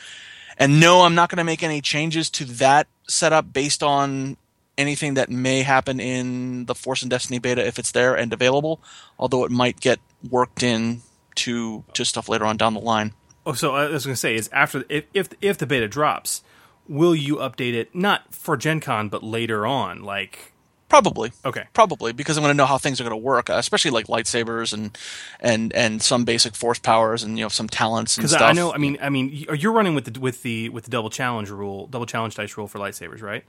[0.59, 4.37] And no, I'm not going to make any changes to that setup based on
[4.79, 8.81] anything that may happen in the Force and Destiny beta if it's there and available,
[9.19, 9.99] although it might get
[10.29, 11.03] worked in
[11.37, 13.13] to to stuff later on down the line.
[13.45, 16.43] Oh, so I was going to say is after if, if if the beta drops,
[16.89, 20.53] will you update it not for Gen Con but later on, like
[20.89, 21.33] Probably.
[21.45, 21.65] Okay.
[21.73, 24.07] Probably because I'm going to know how things are going to work, uh, especially like
[24.07, 24.97] lightsabers and
[25.41, 28.51] and and some basic force powers and you know some talents and Because stuff.
[28.51, 31.11] I know, I mean, I mean, you're running with the with the with the double
[31.11, 33.45] challenge rule, double challenge dice rule for lightsabers, right?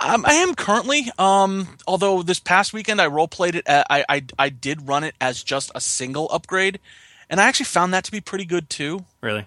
[0.00, 1.10] Um, I am currently.
[1.18, 3.66] Um, although this past weekend I role played it.
[3.66, 6.78] At, I, I I did run it as just a single upgrade,
[7.30, 9.04] and I actually found that to be pretty good too.
[9.20, 9.46] Really?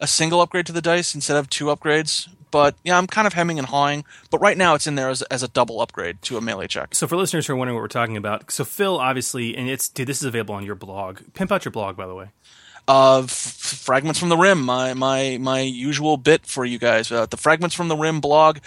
[0.00, 2.28] A single upgrade to the dice instead of two upgrades.
[2.50, 4.04] But yeah, I'm kind of hemming and hawing.
[4.30, 6.94] But right now it's in there as, as a double upgrade to a melee check.
[6.94, 9.88] So for listeners who are wondering what we're talking about, so Phil obviously, and it's
[9.88, 11.20] dude, this is available on your blog.
[11.34, 12.28] Pimp out your blog, by the way.
[12.88, 17.12] Uh, f- fragments from the rim, my my my usual bit for you guys.
[17.12, 18.60] Uh, the fragments from the rim blog.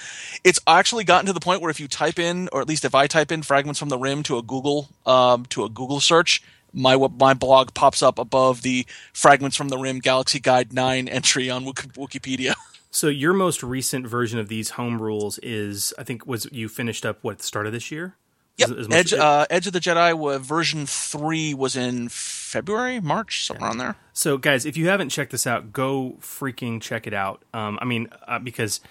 [0.43, 2.93] It's actually gotten to the point where if you type in, or at least if
[2.93, 6.43] I type in fragments from the rim to a Google um, to a Google search,
[6.71, 11.49] my my blog pops up above the fragments from the rim Galaxy Guide nine entry
[11.49, 12.53] on Wikipedia.
[12.91, 17.05] So your most recent version of these home rules is, I think, was you finished
[17.05, 18.15] up what at the start of this year?
[18.57, 18.69] Yep.
[18.69, 23.45] Is it- is Edge uh, Edge of the Jedi version three was in February, March,
[23.45, 23.95] somewhere around there.
[24.13, 27.43] So, guys, if you haven't checked this out, go freaking check it out.
[27.53, 28.81] Um, I mean, uh, because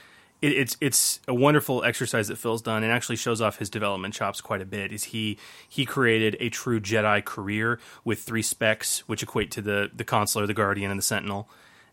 [0.41, 4.15] it, it's it's a wonderful exercise that Phil's done, and actually shows off his development
[4.15, 4.93] chops quite a bit.
[4.93, 5.37] Is he
[5.69, 10.47] he created a true Jedi career with three specs, which equate to the the consular,
[10.47, 11.51] the guardian, and the sentinel,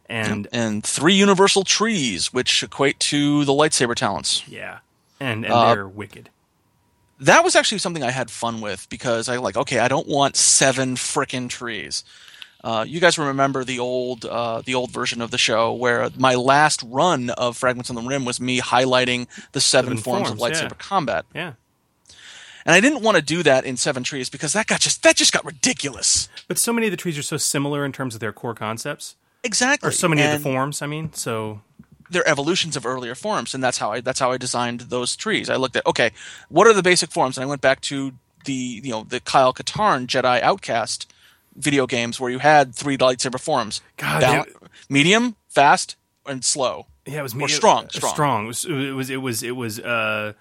[0.10, 4.44] and and three universal trees, which equate to the lightsaber talents.
[4.48, 4.80] yeah,
[5.20, 6.30] and and Uh, they're wicked.
[7.20, 10.36] that was actually something I had fun with because I like okay, I don't want
[10.36, 12.04] seven frickin' trees.
[12.64, 16.36] Uh, you guys remember the old uh, the old version of the show where my
[16.36, 20.38] last run of Fragments on the Rim was me highlighting the seven, Seven forms, of
[20.40, 20.78] lightsaber yeah.
[20.80, 21.54] combat, Yeah,
[22.66, 25.16] and I didn't want to do that in Seven Trees because that got just that
[25.16, 26.28] just got ridiculous.
[26.48, 29.16] but so many of the trees are so similar in terms of their core concepts,
[29.48, 30.82] Exactly, or so many of the forms.
[30.82, 31.62] I mean, so
[32.10, 35.50] they're evolutions of earlier forms, and that's how I that's how I designed those trees.
[35.50, 36.12] I looked at okay,
[36.50, 38.14] what are the basic forms, and I went back to
[38.46, 38.54] the
[38.84, 41.12] you know the Kyle Katarn Jedi Outcast
[41.56, 44.46] video games where you had three lightsaber forms: God,
[44.90, 45.96] medium, fast,
[46.26, 46.86] and slow.
[47.06, 48.14] Yeah, it was Or medium- strong, uh, strong.
[48.14, 48.44] Strong.
[48.44, 48.66] It was.
[48.66, 49.10] It was.
[49.10, 49.44] It was.
[49.44, 49.80] It was.
[49.80, 50.34] Uh,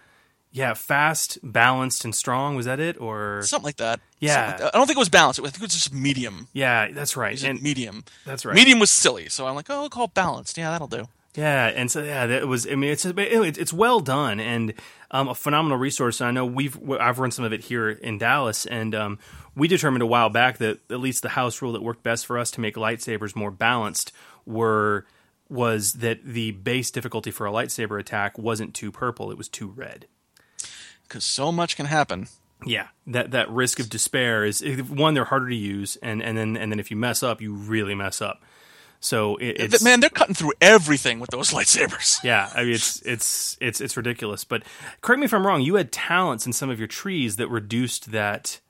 [0.56, 2.56] yeah, fast, balanced, and strong.
[2.56, 4.00] Was that it, or Something like that.
[4.20, 4.46] Yeah.
[4.46, 4.74] Like that.
[4.74, 5.38] I don't think it was balanced.
[5.38, 6.48] I think it was just medium.
[6.54, 7.42] yeah, that's right.
[7.44, 8.04] And medium.
[8.24, 8.54] that's right.
[8.54, 10.56] Medium was silly, so I'm like, oh, I'll call it balanced.
[10.56, 11.08] Yeah, that'll do.
[11.34, 12.66] Yeah, and so yeah, that was.
[12.66, 14.72] I mean, it's it's well done and
[15.10, 16.22] um, a phenomenal resource.
[16.22, 19.18] And I know we've I've run some of it here in Dallas, and um,
[19.54, 22.38] we determined a while back that at least the house rule that worked best for
[22.38, 24.10] us to make lightsabers more balanced
[24.46, 25.04] were
[25.50, 29.68] was that the base difficulty for a lightsaber attack wasn't two purple; it was two
[29.68, 30.06] red.
[31.08, 32.28] Because so much can happen.
[32.64, 35.14] Yeah, that that risk of despair is one.
[35.14, 37.94] They're harder to use, and and then and then if you mess up, you really
[37.94, 38.42] mess up.
[38.98, 42.22] So it, it's Man, they're cutting through everything with those lightsabers.
[42.24, 44.44] yeah, I mean it's it's it's it's ridiculous.
[44.44, 44.62] But
[45.02, 45.60] correct me if I'm wrong.
[45.60, 48.60] You had talents in some of your trees that reduced that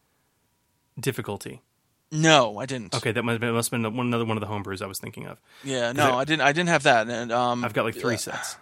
[0.98, 1.62] difficulty.
[2.10, 2.94] No, I didn't.
[2.94, 4.86] Okay, that must have been, must have been one, another one of the homebrews I
[4.86, 5.40] was thinking of.
[5.65, 6.42] Yeah, no, I- I didn't.
[6.42, 7.08] I didn't have that.
[7.08, 8.18] And um, I've got like three yeah.
[8.18, 8.56] sets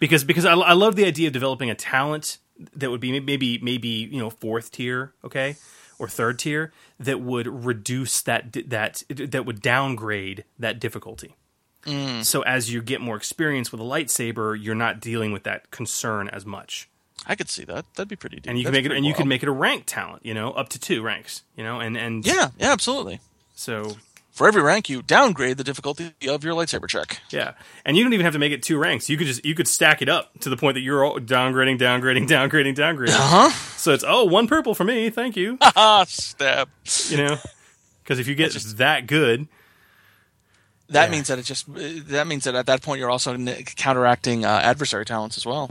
[0.00, 2.38] because because I, I love the idea of developing a talent
[2.74, 5.54] that would be maybe maybe you know fourth tier, okay,
[5.98, 11.36] or third tier that would reduce that that that would downgrade that difficulty.
[11.84, 12.24] Mm.
[12.24, 16.28] So as you get more experience with a lightsaber, you're not dealing with that concern
[16.28, 16.88] as much.
[17.26, 17.86] I could see that.
[17.94, 18.36] That'd be pretty.
[18.36, 18.46] Deep.
[18.48, 20.50] and you can make it and you can make it a ranked talent you know
[20.52, 23.20] up to two ranks you know and and Yeah, yeah, absolutely.
[23.54, 23.96] so
[24.32, 27.20] For every rank, you downgrade the difficulty of your lightsaber check.
[27.30, 27.52] yeah
[27.84, 29.68] and you don't even have to make it two ranks you could just you could
[29.68, 33.50] stack it up to the point that you're all downgrading downgrading downgrading downgrading Uh huh.
[33.76, 36.68] so it's oh one purple for me thank you Ah, stab.
[37.08, 37.36] you know
[38.02, 39.46] because if you get just, that good
[40.88, 41.10] That Yeah.
[41.10, 41.66] means that it just.
[42.08, 43.36] That means that at that point you're also
[43.76, 45.70] counteracting uh, adversary talents as well.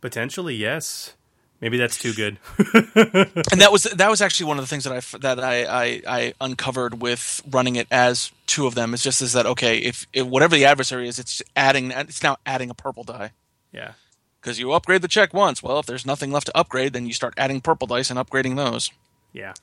[0.00, 1.14] potentially yes
[1.62, 4.92] maybe that's too good and that was that was actually one of the things that
[4.92, 8.92] I f- that I, I I uncovered with running it as two of them.
[8.92, 9.78] Is just is that okay?
[9.78, 11.90] If, if whatever the adversary is, it's adding.
[11.92, 13.30] It's now adding a purple die
[13.72, 13.92] yeah
[14.40, 15.62] because you upgrade the check once.
[15.62, 18.56] Well, if there's nothing left to upgrade, then you start adding purple dice and upgrading
[18.56, 18.90] those.
[19.32, 19.54] yeah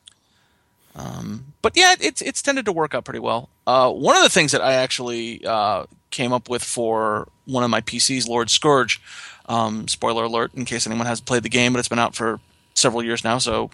[1.61, 3.49] but yeah, it's it's tended to work out pretty well.
[3.67, 7.69] Uh, one of the things that I actually uh, came up with for one of
[7.69, 9.01] my PCs, Lord Scourge.
[9.47, 12.39] Um, spoiler alert, in case anyone hasn't played the game, but it's been out for
[12.75, 13.71] several years now, so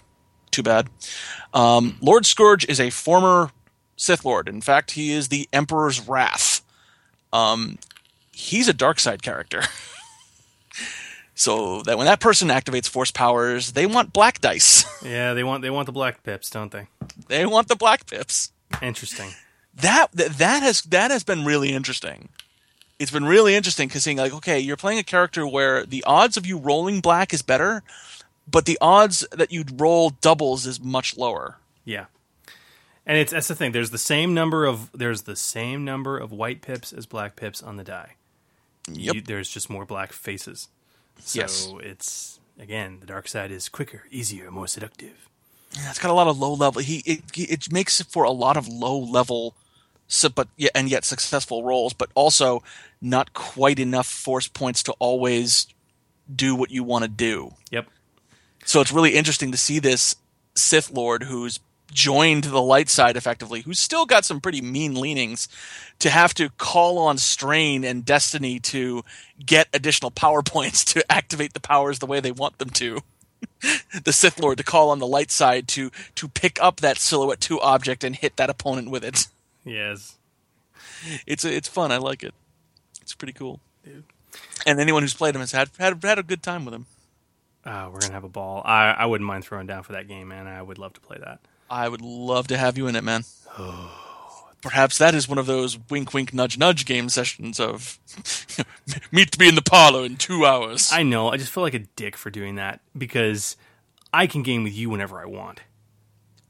[0.50, 0.88] too bad.
[1.52, 3.50] Um, Lord Scourge is a former
[3.96, 4.48] Sith Lord.
[4.48, 6.62] In fact, he is the Emperor's Wrath.
[7.32, 7.78] Um,
[8.32, 9.62] he's a dark side character.
[11.38, 14.84] So that when that person activates force powers, they want black dice.
[15.04, 16.88] Yeah, they want they want the black pips, don't they?
[17.28, 18.50] they want the black pips.
[18.82, 19.30] Interesting.
[19.74, 22.30] That that, that has that has been really interesting.
[22.98, 26.38] It's been really interesting because seeing like, okay, you're playing a character where the odds
[26.38, 27.82] of you rolling black is better,
[28.50, 31.58] but the odds that you'd roll doubles is much lower.
[31.84, 32.06] Yeah.
[33.04, 33.72] And it's that's the thing.
[33.72, 37.62] There's the same number of there's the same number of white pips as black pips
[37.62, 38.14] on the die.
[38.90, 39.14] Yep.
[39.14, 40.68] You, there's just more black faces.
[41.20, 41.68] So Yes.
[41.80, 45.28] it's again the dark side is quicker, easier, more seductive.
[45.72, 46.80] Yeah, it's got a lot of low level.
[46.82, 49.54] He it, it makes for a lot of low level,
[50.34, 52.62] but yeah, and yet successful rolls, but also
[53.00, 55.66] not quite enough force points to always
[56.34, 57.54] do what you want to do.
[57.70, 57.86] Yep.
[58.64, 60.16] So it's really interesting to see this
[60.54, 65.48] Sith Lord who's joined the light side effectively, who's still got some pretty mean leanings,
[65.98, 69.04] to have to call on Strain and Destiny to
[69.44, 73.00] get additional power points to activate the powers the way they want them to.
[74.04, 77.40] the Sith Lord to call on the light side to to pick up that silhouette
[77.40, 79.26] two object and hit that opponent with it.
[79.68, 80.14] Yes.
[81.26, 81.90] It's it's fun.
[81.90, 82.32] I like it.
[83.02, 83.58] It's pretty cool.
[84.64, 86.86] And anyone who's played him has had had, had a good time with him.
[87.64, 88.62] Uh, we're gonna have a ball.
[88.64, 90.46] I, I wouldn't mind throwing down for that game, man.
[90.46, 91.40] I would love to play that.
[91.68, 93.24] I would love to have you in it, man.
[94.62, 97.98] Perhaps that is one of those wink, wink, nudge, nudge game sessions of
[99.12, 100.90] meet me in the parlor in two hours.
[100.92, 101.28] I know.
[101.28, 103.56] I just feel like a dick for doing that because
[104.12, 105.60] I can game with you whenever I want.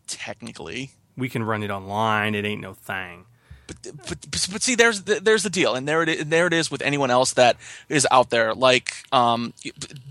[0.06, 2.34] Technically, We can run it online.
[2.34, 3.26] It ain't no thing.
[3.66, 6.52] But, but but see, there's the, there's the deal, and there it is, there it
[6.52, 7.56] is with anyone else that
[7.88, 9.52] is out there, like um,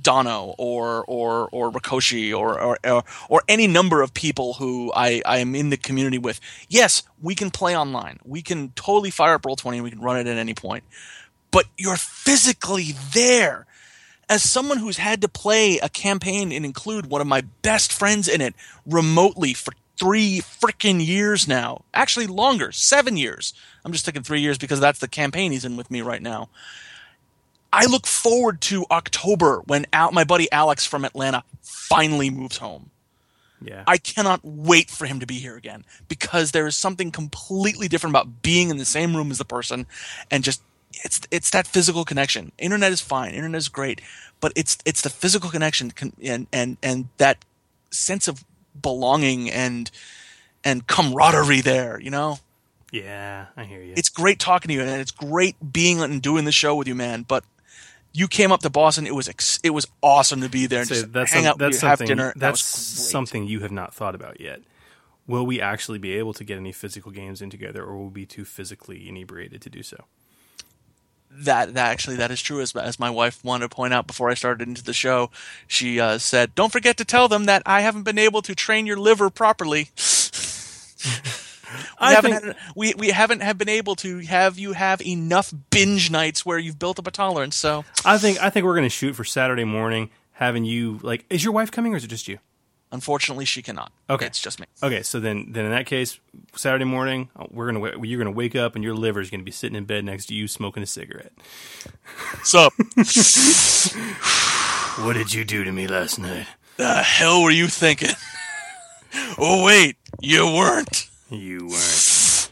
[0.02, 5.22] Dono or or or Rikoshi or, or or or any number of people who I
[5.26, 6.40] I am in the community with.
[6.68, 8.20] Yes, we can play online.
[8.26, 10.84] We can totally fire up Roll Twenty, and we can run it at any point.
[11.52, 13.66] But you're physically there.
[14.28, 18.28] As someone who's had to play a campaign and include one of my best friends
[18.28, 21.84] in it remotely for three freaking years now.
[21.94, 23.54] Actually, longer, seven years.
[23.84, 26.50] I'm just taking three years because that's the campaign he's in with me right now.
[27.72, 32.92] I look forward to October when Al- my buddy Alex from Atlanta finally moves home.
[33.62, 33.84] Yeah.
[33.88, 38.12] I cannot wait for him to be here again because there is something completely different
[38.12, 39.88] about being in the same room as the person
[40.30, 40.62] and just
[41.04, 42.52] it's it's that physical connection.
[42.58, 44.02] Internet is fine, internet is great,
[44.40, 45.92] but it's it's the physical connection
[46.24, 47.44] and and and that
[47.92, 48.46] sense of
[48.82, 49.90] belonging and
[50.64, 52.40] and camaraderie there, you know?
[52.92, 53.94] yeah, I hear you.
[53.98, 56.96] It's great talking to you and it's great being and doing the show with you,
[56.96, 57.44] man, but
[58.14, 59.06] you came up to Boston.
[59.06, 61.52] It was ex- it was awesome to be there and So just that's hang some-
[61.52, 62.32] out that's you, have dinner.
[62.36, 63.10] That's great.
[63.12, 64.62] something you have not thought about yet.
[65.28, 68.12] Will we actually be able to get any physical games in together, or will we
[68.12, 70.06] be too physically inebriated to do so?
[71.38, 74.30] That that actually that is true as as my wife wanted to point out before
[74.30, 75.30] I started into the show
[75.68, 78.86] she uh, said don't forget to tell them that I haven't been able to train
[78.86, 79.90] your liver properly
[81.06, 81.12] we
[82.00, 85.54] I haven't think- had, we we haven't have been able to have you have enough
[85.72, 88.84] binge nights where you've built up a tolerance so I think I think we're going
[88.84, 91.26] to shoot for Saturday morning, having you like.
[91.30, 92.40] Is your wife coming, or is it just you?
[92.96, 94.26] Unfortunately she cannot Okay.
[94.26, 96.20] it's just me Okay, so then then in that case,
[96.56, 99.52] Saturday morning, we're gonna wa- you're gonna wake up and your liver is gonna be
[99.52, 101.34] sitting in bed next to you smoking a cigarette.
[102.44, 102.74] sup
[105.06, 106.48] What did you do to me last night?
[106.78, 108.10] the hell were you thinking
[109.38, 112.52] oh wait you weren't You weren't.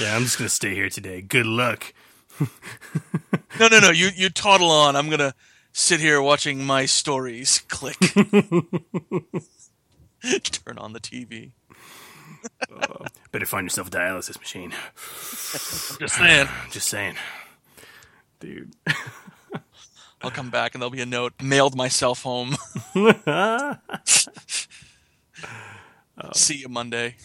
[0.00, 1.20] Yeah, I'm just gonna stay here today.
[1.22, 1.92] Good luck.
[3.60, 5.34] no no no you you toddle on I'm gonna
[5.76, 7.98] sit here watching my stories click
[10.52, 11.50] turn on the TV
[13.32, 14.72] Better find yourself a dialysis machine.
[15.98, 17.16] just saying Just saying,
[18.38, 18.74] dude.
[20.22, 22.56] I'll come back and there'll be a note mailed myself home.
[26.34, 27.16] See you Monday.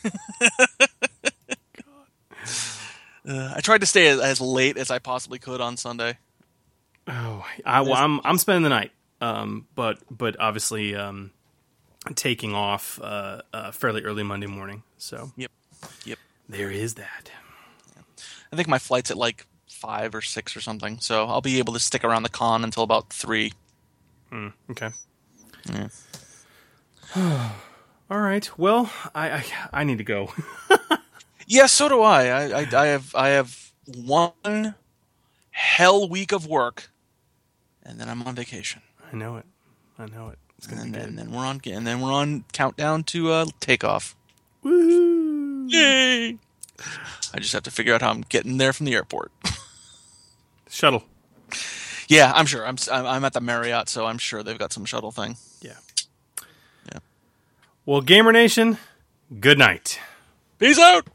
[3.28, 6.18] Uh, I tried to stay as, as late as I possibly could on Sunday.
[7.10, 11.32] Oh, I, well, I'm I'm spending the night, um, but but obviously um,
[12.16, 14.84] taking off uh, uh, fairly early Monday morning.
[14.98, 15.52] So Yep.
[16.06, 16.20] Yep.
[16.48, 17.32] there is that.
[18.52, 21.74] I think my flight's at like five or six or something, so I'll be able
[21.74, 23.54] to stick around the con until about three.
[24.70, 24.90] Okay.
[25.72, 25.88] Yeah.
[28.12, 28.50] All right.
[28.58, 30.32] Well, I I, I need to go.
[31.52, 32.26] Yeah, so do I.
[32.28, 32.68] I, I.
[32.80, 34.76] I have I have one
[35.50, 36.92] hell week of work,
[37.90, 38.82] and then I'm on vacation.
[39.11, 39.45] I know it.
[39.98, 40.38] I know it.
[40.58, 41.18] It's gonna and be then, good.
[41.18, 44.16] then we're on and then we're on countdown to uh, takeoff.
[44.61, 45.66] Woo!
[45.68, 46.38] Yay!
[47.34, 49.32] I just have to figure out how I'm getting there from the airport.
[50.69, 51.03] Shuttle.
[52.08, 52.66] Yeah, I'm sure.
[52.66, 55.38] I'm I'm at the Marriott, so I'm sure they've got some shuttle thing.
[55.61, 55.77] Yeah.
[56.92, 57.00] Yeah.
[57.85, 58.77] Well, Gamer Nation,
[59.40, 60.00] good night.
[60.58, 61.08] Peace out.